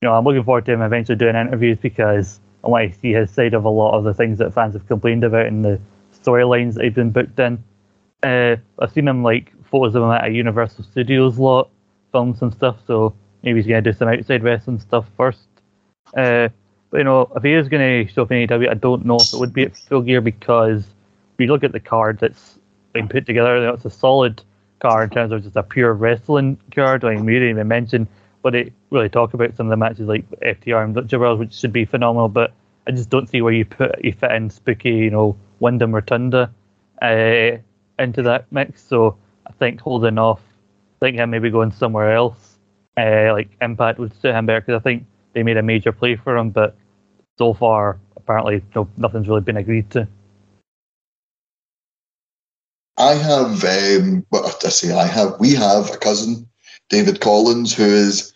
you 0.00 0.08
know, 0.08 0.14
I'm 0.14 0.24
looking 0.24 0.44
forward 0.44 0.64
to 0.66 0.72
him 0.72 0.82
eventually 0.82 1.16
doing 1.16 1.36
interviews 1.36 1.78
because 1.80 2.40
I 2.64 2.68
want 2.68 2.92
to 2.92 2.98
see 2.98 3.12
his 3.12 3.30
side 3.30 3.54
of 3.54 3.64
a 3.64 3.68
lot 3.68 3.96
of 3.96 4.04
the 4.04 4.14
things 4.14 4.38
that 4.38 4.54
fans 4.54 4.74
have 4.74 4.86
complained 4.86 5.24
about 5.24 5.46
in 5.46 5.62
the 5.62 5.80
storylines 6.12 6.74
that 6.74 6.84
he's 6.84 6.94
been 6.94 7.10
booked 7.10 7.38
in. 7.38 7.62
Uh, 8.22 8.56
I've 8.78 8.92
seen 8.92 9.08
him 9.08 9.22
like 9.22 9.52
photos 9.70 9.94
of 9.94 10.02
him 10.02 10.10
at 10.10 10.26
a 10.26 10.30
Universal 10.30 10.84
Studios 10.84 11.38
lot, 11.38 11.70
films 12.12 12.42
and 12.42 12.52
stuff. 12.52 12.76
So 12.86 13.14
maybe 13.42 13.60
he's 13.60 13.68
gonna 13.68 13.82
do 13.82 13.92
some 13.92 14.08
outside 14.08 14.42
wrestling 14.42 14.80
stuff 14.80 15.06
first. 15.16 15.48
Uh, 16.16 16.48
But 16.90 16.98
you 16.98 17.04
know, 17.04 17.30
if 17.36 17.42
he 17.42 17.52
is 17.52 17.68
going 17.68 18.06
to 18.06 18.12
show 18.12 18.22
up 18.22 18.30
in 18.32 18.38
AEW, 18.48 18.70
I 18.70 18.74
don't 18.74 19.04
know 19.04 19.20
if 19.22 19.32
it 19.32 19.36
would 19.36 19.52
be 19.52 19.64
at 19.64 19.74
Full 19.88 20.02
Gear 20.02 20.20
because 20.22 20.80
if 21.34 21.40
you 21.40 21.46
look 21.46 21.62
at 21.64 21.72
the 21.72 21.80
card 21.80 22.18
that's 22.18 22.58
been 22.92 23.08
put 23.08 23.26
together, 23.26 23.56
you 23.56 23.62
know, 23.66 23.74
it's 23.74 23.84
a 23.84 23.90
solid 23.90 24.42
card 24.80 25.10
in 25.10 25.14
terms 25.14 25.32
of 25.32 25.42
just 25.42 25.56
a 25.56 25.62
pure 25.62 25.92
wrestling 25.92 26.58
card. 26.74 27.04
I 27.04 27.14
mean, 27.14 27.26
we 27.26 27.34
didn't 27.34 27.50
even 27.50 27.68
mention, 27.68 28.08
but 28.42 28.54
it 28.54 28.72
really 28.90 29.08
talk 29.10 29.34
about 29.34 29.54
some 29.56 29.66
of 29.66 29.70
the 29.70 29.76
matches 29.76 30.08
like 30.08 30.24
FTR 30.40 30.82
and 30.82 30.94
Lucha 30.96 31.18
Bros, 31.18 31.38
which 31.38 31.52
should 31.52 31.72
be 31.72 31.84
phenomenal. 31.84 32.28
But 32.28 32.52
I 32.86 32.92
just 32.92 33.10
don't 33.10 33.28
see 33.28 33.42
where 33.42 33.52
you 33.52 33.66
put 33.66 34.02
you 34.02 34.12
fit 34.12 34.32
in 34.32 34.48
Spooky, 34.50 34.90
you 34.90 35.10
know, 35.10 35.36
Wyndham 35.60 35.94
Rotunda 35.94 36.50
uh, 37.02 37.50
into 37.98 38.22
that 38.22 38.46
mix. 38.50 38.82
So 38.82 39.16
I 39.46 39.52
think 39.52 39.80
holding 39.80 40.18
off, 40.18 40.40
I 40.96 41.06
think 41.06 41.16
him 41.18 41.30
maybe 41.30 41.50
going 41.50 41.72
somewhere 41.72 42.12
else, 42.14 42.58
uh, 42.96 43.32
like 43.32 43.50
Impact 43.60 43.98
would 43.98 44.14
suit 44.20 44.34
him 44.34 44.46
better 44.46 44.60
because 44.60 44.80
I 44.80 44.82
think 44.82 45.06
they 45.32 45.42
made 45.42 45.56
a 45.56 45.62
major 45.62 45.92
play 45.92 46.16
for 46.16 46.36
him, 46.36 46.50
but 46.50 46.76
so 47.36 47.54
far 47.54 47.98
apparently 48.16 48.62
no, 48.74 48.88
nothing's 48.96 49.28
really 49.28 49.40
been 49.40 49.56
agreed 49.56 49.90
to. 49.90 50.08
I 52.96 53.14
have, 53.14 53.64
um, 53.64 54.26
well, 54.30 54.44
I 54.64 54.68
say 54.70 54.92
I 54.92 55.06
have, 55.06 55.38
we 55.38 55.54
have 55.54 55.94
a 55.94 55.98
cousin, 55.98 56.48
David 56.88 57.20
Collins, 57.20 57.72
who 57.72 57.84
is 57.84 58.32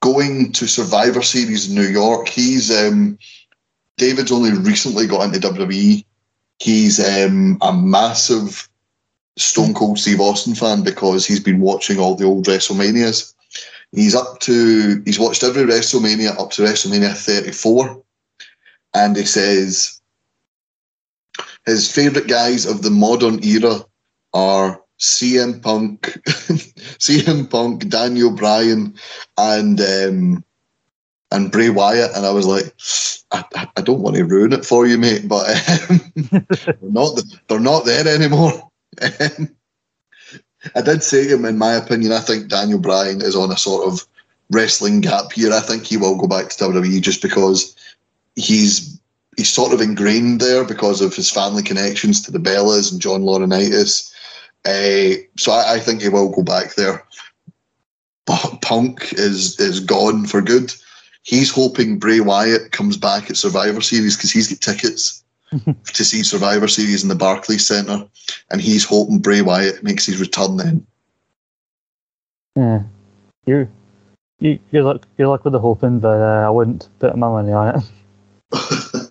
going 0.00 0.52
to 0.52 0.66
Survivor 0.66 1.22
Series 1.22 1.68
in 1.68 1.74
New 1.74 1.88
York. 1.88 2.28
He's 2.28 2.70
um, 2.70 3.18
David's 3.98 4.32
only 4.32 4.52
recently 4.52 5.06
got 5.06 5.24
into 5.24 5.46
WWE. 5.48 6.04
He's 6.60 6.98
um, 6.98 7.58
a 7.60 7.72
massive 7.72 8.68
Stone 9.36 9.74
Cold 9.74 9.98
Steve 9.98 10.20
Austin 10.20 10.54
fan 10.54 10.82
because 10.82 11.26
he's 11.26 11.40
been 11.40 11.60
watching 11.60 11.98
all 11.98 12.14
the 12.14 12.24
old 12.24 12.46
WrestleManias. 12.46 13.33
He's 13.94 14.14
up 14.14 14.40
to 14.40 15.02
he's 15.04 15.18
watched 15.18 15.44
every 15.44 15.62
WrestleMania 15.62 16.38
up 16.38 16.50
to 16.52 16.62
WrestleMania 16.62 17.14
34, 17.16 18.02
and 18.94 19.16
he 19.16 19.24
says 19.24 20.00
his 21.64 21.90
favourite 21.90 22.28
guys 22.28 22.66
of 22.66 22.82
the 22.82 22.90
modern 22.90 23.42
era 23.44 23.84
are 24.32 24.82
CM 24.98 25.62
Punk, 25.62 26.02
CM 26.98 27.48
Punk, 27.48 27.88
Daniel 27.88 28.34
Bryan, 28.34 28.94
and 29.38 29.80
um, 29.80 30.44
and 31.30 31.52
Bray 31.52 31.70
Wyatt. 31.70 32.16
And 32.16 32.26
I 32.26 32.30
was 32.30 32.46
like, 32.46 32.74
I, 33.32 33.68
I 33.76 33.80
don't 33.80 34.00
want 34.00 34.16
to 34.16 34.24
ruin 34.24 34.52
it 34.52 34.64
for 34.64 34.86
you, 34.86 34.98
mate, 34.98 35.28
but 35.28 35.48
um, 35.90 36.12
they're 36.16 36.76
not 36.82 37.20
they're 37.48 37.60
not 37.60 37.84
there 37.84 38.08
anymore. 38.08 38.70
I 40.74 40.82
did 40.82 41.02
say 41.02 41.26
him, 41.26 41.44
in 41.44 41.58
my 41.58 41.74
opinion, 41.74 42.12
I 42.12 42.20
think 42.20 42.48
Daniel 42.48 42.78
Bryan 42.78 43.22
is 43.22 43.36
on 43.36 43.50
a 43.50 43.56
sort 43.56 43.86
of 43.86 44.06
wrestling 44.50 45.00
gap 45.00 45.32
here. 45.32 45.52
I 45.52 45.60
think 45.60 45.84
he 45.84 45.96
will 45.96 46.16
go 46.16 46.26
back 46.26 46.48
to 46.48 46.64
WWE 46.64 47.00
just 47.00 47.22
because 47.22 47.74
he's 48.36 48.98
he's 49.36 49.50
sort 49.50 49.72
of 49.72 49.80
ingrained 49.80 50.40
there 50.40 50.64
because 50.64 51.00
of 51.00 51.14
his 51.14 51.30
family 51.30 51.62
connections 51.62 52.22
to 52.22 52.30
the 52.30 52.38
Bellas 52.38 52.92
and 52.92 53.00
John 53.00 53.22
Laurinaitis. 53.22 54.12
Uh, 54.64 55.20
so 55.36 55.52
I, 55.52 55.74
I, 55.74 55.78
think 55.80 56.00
he 56.00 56.08
will 56.08 56.30
go 56.30 56.42
back 56.42 56.74
there. 56.74 57.04
But 58.26 58.62
Punk 58.62 59.12
is 59.12 59.58
is 59.60 59.80
gone 59.80 60.24
for 60.26 60.40
good. 60.40 60.72
He's 61.22 61.50
hoping 61.50 61.98
Bray 61.98 62.20
Wyatt 62.20 62.72
comes 62.72 62.96
back 62.96 63.28
at 63.28 63.36
Survivor 63.36 63.80
Series 63.80 64.16
because 64.16 64.30
he's 64.30 64.48
got 64.48 64.60
tickets 64.60 65.23
to 65.50 66.04
see 66.04 66.22
Survivor 66.22 66.68
Series 66.68 67.02
in 67.02 67.08
the 67.08 67.14
Barclays 67.14 67.66
Centre, 67.66 68.06
and 68.50 68.60
he's 68.60 68.84
hoping 68.84 69.18
Bray 69.18 69.42
Wyatt 69.42 69.82
makes 69.82 70.06
his 70.06 70.20
return 70.20 70.56
then. 70.56 70.86
Yeah, 72.56 72.82
you, 73.46 73.68
you, 74.40 74.58
good 74.70 74.84
luck, 74.84 75.06
good 75.16 75.28
luck 75.28 75.44
with 75.44 75.52
the 75.52 75.60
hoping, 75.60 76.00
but 76.00 76.20
uh, 76.20 76.46
I 76.46 76.50
wouldn't 76.50 76.88
put 76.98 77.16
my 77.16 77.28
money 77.28 77.52
on 77.52 77.76
it. 77.76 79.10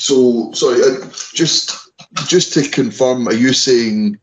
So 0.00 0.50
sorry, 0.52 0.80
uh, 0.80 1.10
just 1.34 1.92
just 2.26 2.54
to 2.54 2.66
confirm, 2.68 3.28
are 3.28 3.34
you 3.34 3.52
saying 3.52 4.18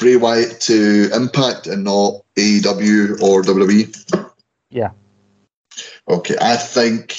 Bray 0.00 0.16
Wyatt 0.16 0.60
to 0.62 1.08
Impact 1.14 1.68
and 1.68 1.84
not 1.84 2.24
AEW 2.34 3.22
or 3.22 3.42
WWE? 3.42 4.32
Yeah. 4.70 4.90
Okay, 6.08 6.36
I 6.40 6.56
think 6.56 7.16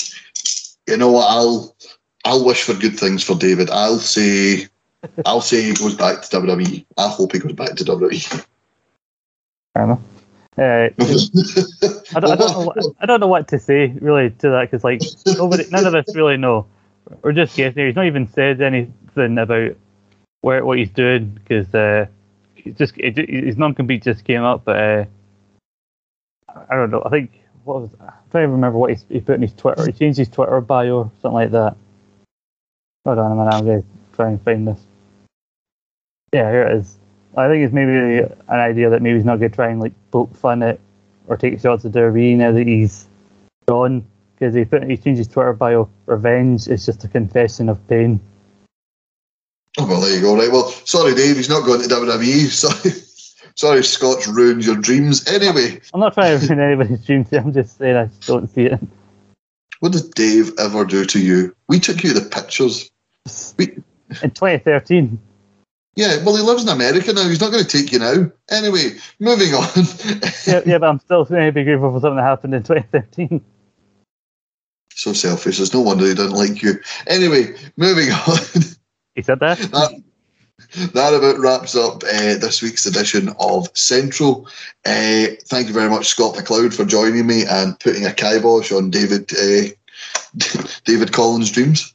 you 0.90 0.98
know 0.98 1.12
what 1.12 1.30
I'll 1.30 1.76
I'll 2.26 2.46
wish 2.46 2.64
for 2.64 2.74
good 2.74 3.00
things 3.00 3.24
for 3.24 3.36
David. 3.36 3.70
I'll 3.70 4.00
say 4.00 4.68
I'll 5.26 5.42
say 5.42 5.62
he 5.62 5.74
goes 5.74 5.96
back 5.96 6.22
to 6.22 6.38
WWE. 6.38 6.86
I 6.98 7.08
hope 7.08 7.32
he 7.32 7.40
goes 7.40 7.54
back 7.54 7.76
to 7.76 7.84
WWE. 7.84 8.46
Fair 9.74 9.84
enough. 9.84 10.02
Uh, 10.58 10.90
I, 12.16 12.20
don't, 12.20 12.32
I, 12.32 12.36
don't 12.36 12.52
know 12.52 12.66
what, 12.66 12.86
I 13.00 13.06
don't 13.06 13.20
know 13.22 13.28
what 13.28 13.48
to 13.48 13.60
say 13.60 13.96
really 14.02 14.30
to 14.30 14.50
that 14.50 14.70
because 14.70 14.84
like 14.84 15.02
nobody, 15.26 15.64
none 15.70 15.86
of 15.86 15.96
us 15.96 16.14
really 16.14 16.36
know 16.36 16.66
we're 17.22 17.32
just 17.32 17.56
guessing. 17.56 17.86
He's 17.86 17.96
not 17.96 18.06
even 18.06 18.28
said 18.34 18.62
anything 18.62 19.38
about 19.38 19.78
where 20.42 20.66
what 20.66 20.78
he's 20.78 20.90
doing 20.90 21.30
because 21.30 21.74
uh, 21.74 22.08
he's 22.56 22.76
just 22.76 22.94
it, 22.98 23.18
his 23.30 23.58
non-compete 23.58 24.04
just 24.04 24.26
came 24.26 24.44
up. 24.44 24.66
But 24.66 24.76
uh, 24.76 25.06
I 26.70 26.76
don't 26.76 26.92
know. 26.92 27.04
I 27.06 27.10
think 27.10 27.39
what 27.70 27.82
was 27.82 27.90
I'm 28.02 28.12
trying 28.32 28.48
to 28.48 28.52
remember 28.52 28.78
what 28.78 28.90
he, 28.92 28.98
he 29.10 29.20
put 29.20 29.36
in 29.36 29.44
his 29.44 29.54
Twitter. 29.54 29.86
He 29.86 29.92
changed 29.92 30.18
his 30.18 30.28
Twitter 30.28 30.60
bio 30.60 30.98
or 30.98 31.12
something 31.22 31.34
like 31.34 31.52
that. 31.52 31.78
Hold 33.06 33.20
on 33.20 33.32
a 33.32 33.36
minute. 33.36 33.54
I'm 33.54 33.66
going 33.66 33.82
to 33.84 33.88
try 34.16 34.30
and 34.30 34.42
find 34.42 34.68
this. 34.68 34.80
Yeah, 36.34 36.50
here 36.50 36.64
it 36.64 36.78
is. 36.78 36.98
I 37.38 37.48
think 37.48 37.64
it's 37.64 37.74
maybe 37.74 38.20
an 38.20 38.60
idea 38.60 38.90
that 38.90 39.02
maybe 39.02 39.18
he's 39.18 39.26
not 39.26 39.38
going 39.38 39.52
to 39.52 39.56
try 39.56 39.70
and 39.70 39.80
like 39.80 39.94
poke 40.12 40.36
fun 40.36 40.64
at 40.64 40.80
or 41.28 41.38
take 41.38 41.60
shots 41.60 41.86
at 41.86 41.92
Derby 41.92 42.34
now 42.34 42.52
that 42.52 42.68
he's 42.68 43.08
gone 43.68 44.06
because 44.34 44.56
he 44.56 44.66
put 44.66 44.84
he 44.84 44.98
changed 44.98 45.20
his 45.20 45.28
Twitter 45.28 45.54
bio. 45.54 45.88
Revenge 46.08 46.68
is 46.68 46.86
just 46.86 47.04
a 47.04 47.08
confession 47.08 47.70
of 47.70 47.88
pain. 47.88 48.20
Oh 49.78 49.86
well, 49.86 50.02
there 50.02 50.16
you 50.16 50.22
go. 50.22 50.36
Right. 50.36 50.52
Well, 50.52 50.70
sorry, 50.86 51.14
Dave. 51.14 51.38
He's 51.38 51.50
not 51.50 51.66
going 51.66 51.82
to 51.82 51.88
WWE. 51.88 52.48
Sorry, 52.50 52.92
sorry, 53.60 53.84
Scott's 53.84 54.28
ruined 54.28 54.66
your 54.66 54.78
dreams. 54.78 55.28
Anyway, 55.28 55.82
I'm 55.94 56.00
not 56.00 56.14
trying 56.14 56.40
to 56.40 56.48
ruin 56.48 56.60
anybody's 56.60 57.06
dreams. 57.06 57.32
I'm 57.34 57.54
just 57.54 57.78
saying 57.78 57.98
I 57.98 58.10
don't 58.26 58.48
see 58.48 58.64
it. 58.64 58.80
What 59.82 59.92
did 59.92 60.12
Dave 60.14 60.52
ever 60.58 60.86
do 60.86 61.06
to 61.06 61.20
you? 61.20 61.56
We 61.68 61.80
took 61.80 62.04
you 62.04 62.14
the 62.14 62.22
pictures. 62.22 62.90
We, 63.58 63.78
in 64.24 64.32
2013. 64.32 65.20
Yeah, 65.96 66.24
well, 66.24 66.36
he 66.36 66.42
lives 66.42 66.64
in 66.64 66.70
America 66.70 67.12
now. 67.12 67.28
He's 67.28 67.42
not 67.42 67.52
going 67.52 67.64
to 67.64 67.70
take 67.70 67.92
you 67.92 68.00
now. 68.00 68.32
Anyway, 68.50 68.98
moving 69.20 69.54
on. 69.54 69.68
yeah, 70.48 70.62
yeah, 70.66 70.78
but 70.78 70.90
I'm 70.90 71.00
still 71.00 71.26
going 71.26 71.46
to 71.46 71.52
be 71.52 71.64
grateful 71.64 71.92
for 71.92 72.00
something 72.00 72.16
that 72.18 72.24
happened 72.24 72.54
in 72.54 72.64
2013 72.64 73.44
so 75.00 75.14
selfish. 75.14 75.58
There's 75.58 75.74
no 75.74 75.80
wonder 75.82 76.06
he 76.06 76.14
doesn't 76.14 76.36
like 76.36 76.62
you. 76.62 76.74
Anyway, 77.08 77.56
moving 77.78 78.10
on. 78.28 78.38
He 79.16 79.22
said 79.22 79.40
that. 79.40 79.58
that, 79.58 80.04
that 80.94 81.14
about 81.14 81.40
wraps 81.40 81.76
up 81.76 82.04
uh, 82.04 82.38
this 82.38 82.62
week's 82.62 82.86
edition 82.86 83.30
of 83.40 83.68
Central. 83.76 84.48
Uh, 84.86 85.28
thank 85.46 85.68
you 85.68 85.74
very 85.74 85.90
much, 85.90 86.08
Scott 86.08 86.36
McLeod, 86.36 86.74
for 86.74 86.86
joining 86.86 87.28
me 87.28 87.46
and 87.46 87.80
putting 87.80 88.06
a 88.06 88.14
kibosh 88.14 88.72
on 88.72 88.90
David 88.90 89.32
uh, 89.34 89.70
David 90.86 91.12
Collins' 91.12 91.52
dreams. 91.52 91.94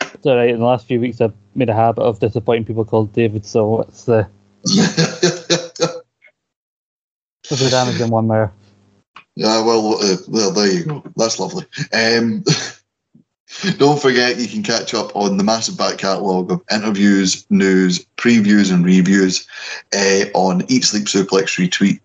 It's 0.00 0.26
all 0.26 0.36
right. 0.36 0.50
In 0.50 0.60
the 0.60 0.66
last 0.66 0.86
few 0.86 1.00
weeks, 1.00 1.20
I've 1.20 1.34
made 1.54 1.68
a 1.68 1.74
habit 1.74 2.02
of 2.02 2.18
disappointing 2.20 2.64
people 2.64 2.84
called 2.84 3.12
David, 3.12 3.44
so 3.44 3.82
it's 3.82 4.04
the. 4.04 4.28
Damage 7.70 8.00
in 8.00 8.10
one 8.10 8.28
there. 8.28 8.52
Yeah, 9.34 9.64
well, 9.64 9.94
uh, 9.94 10.16
well, 10.28 10.52
there 10.52 10.72
you 10.72 10.84
go. 10.84 11.02
That's 11.16 11.40
lovely. 11.40 11.64
Um, 11.92 12.44
don't 13.78 14.00
forget, 14.00 14.38
you 14.38 14.48
can 14.48 14.62
catch 14.62 14.94
up 14.94 15.14
on 15.14 15.36
the 15.36 15.44
massive 15.44 15.76
back 15.76 15.98
catalogue 15.98 16.50
of 16.50 16.62
interviews, 16.70 17.46
news, 17.50 18.04
previews, 18.16 18.72
and 18.72 18.84
reviews 18.84 19.46
uh, 19.94 20.26
on 20.34 20.62
Eat 20.68 20.84
Sleep 20.84 21.04
Suplex 21.04 21.58
Retweet 21.58 22.00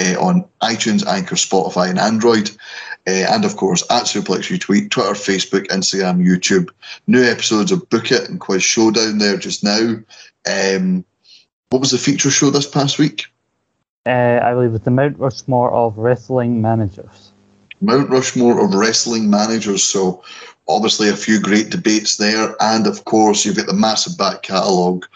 uh, 0.00 0.20
on 0.20 0.44
iTunes, 0.62 1.06
Anchor, 1.06 1.36
Spotify, 1.36 1.90
and 1.90 1.98
Android. 1.98 2.50
Uh, 3.06 3.26
and 3.30 3.44
of 3.44 3.56
course, 3.56 3.82
at 3.90 4.04
Suplex 4.04 4.50
Retweet, 4.50 4.90
Twitter, 4.90 5.12
Facebook, 5.12 5.66
Instagram, 5.66 6.24
YouTube. 6.24 6.70
New 7.06 7.22
episodes 7.22 7.70
of 7.70 7.88
Book 7.90 8.10
It 8.10 8.28
and 8.28 8.40
Quiz 8.40 8.62
Showdown 8.62 9.18
there 9.18 9.36
just 9.36 9.62
now. 9.62 9.96
Um, 10.46 11.04
what 11.70 11.80
was 11.80 11.90
the 11.90 11.98
feature 11.98 12.30
show 12.30 12.50
this 12.50 12.68
past 12.68 12.98
week? 12.98 13.26
Uh, 14.06 14.40
I 14.42 14.52
believe 14.52 14.74
it's 14.74 14.84
the 14.84 14.90
Mount 14.90 15.18
Rushmore 15.18 15.72
of 15.72 15.98
wrestling 15.98 16.62
managers. 16.62 17.32
Mount 17.80 18.10
Rushmore 18.10 18.64
of 18.64 18.74
wrestling 18.74 19.28
managers. 19.28 19.82
So 19.82 20.22
obviously 20.68 21.08
a 21.08 21.16
few 21.16 21.40
great 21.40 21.70
debates 21.70 22.16
there, 22.16 22.54
and 22.60 22.86
of 22.86 23.04
course 23.04 23.44
you've 23.44 23.56
got 23.56 23.66
the 23.66 23.74
massive 23.74 24.16
back 24.16 24.42
catalogue 24.42 25.06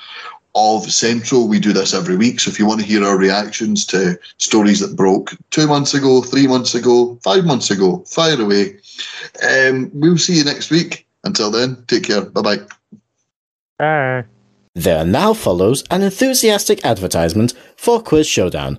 of 0.54 0.90
Central. 0.90 1.48
We 1.48 1.60
do 1.60 1.72
this 1.72 1.94
every 1.94 2.16
week, 2.16 2.40
so 2.40 2.50
if 2.50 2.58
you 2.58 2.66
want 2.66 2.80
to 2.80 2.86
hear 2.86 3.04
our 3.04 3.16
reactions 3.16 3.86
to 3.86 4.18
stories 4.38 4.80
that 4.80 4.96
broke 4.96 5.36
two 5.50 5.66
months 5.66 5.94
ago, 5.94 6.22
three 6.22 6.46
months 6.46 6.74
ago, 6.74 7.18
five 7.22 7.44
months 7.44 7.70
ago, 7.70 8.04
fire 8.06 8.40
away. 8.40 8.78
Um, 9.48 9.90
we'll 9.94 10.18
see 10.18 10.38
you 10.38 10.44
next 10.44 10.70
week. 10.70 11.06
Until 11.24 11.50
then, 11.50 11.84
take 11.86 12.04
care. 12.04 12.22
Bye 12.22 12.42
bye. 12.42 12.58
Bye. 13.78 14.24
There 14.74 15.04
now 15.04 15.34
follows 15.34 15.82
an 15.90 16.02
enthusiastic 16.02 16.84
advertisement 16.84 17.52
for 17.76 18.00
Quiz 18.00 18.28
Showdown. 18.28 18.78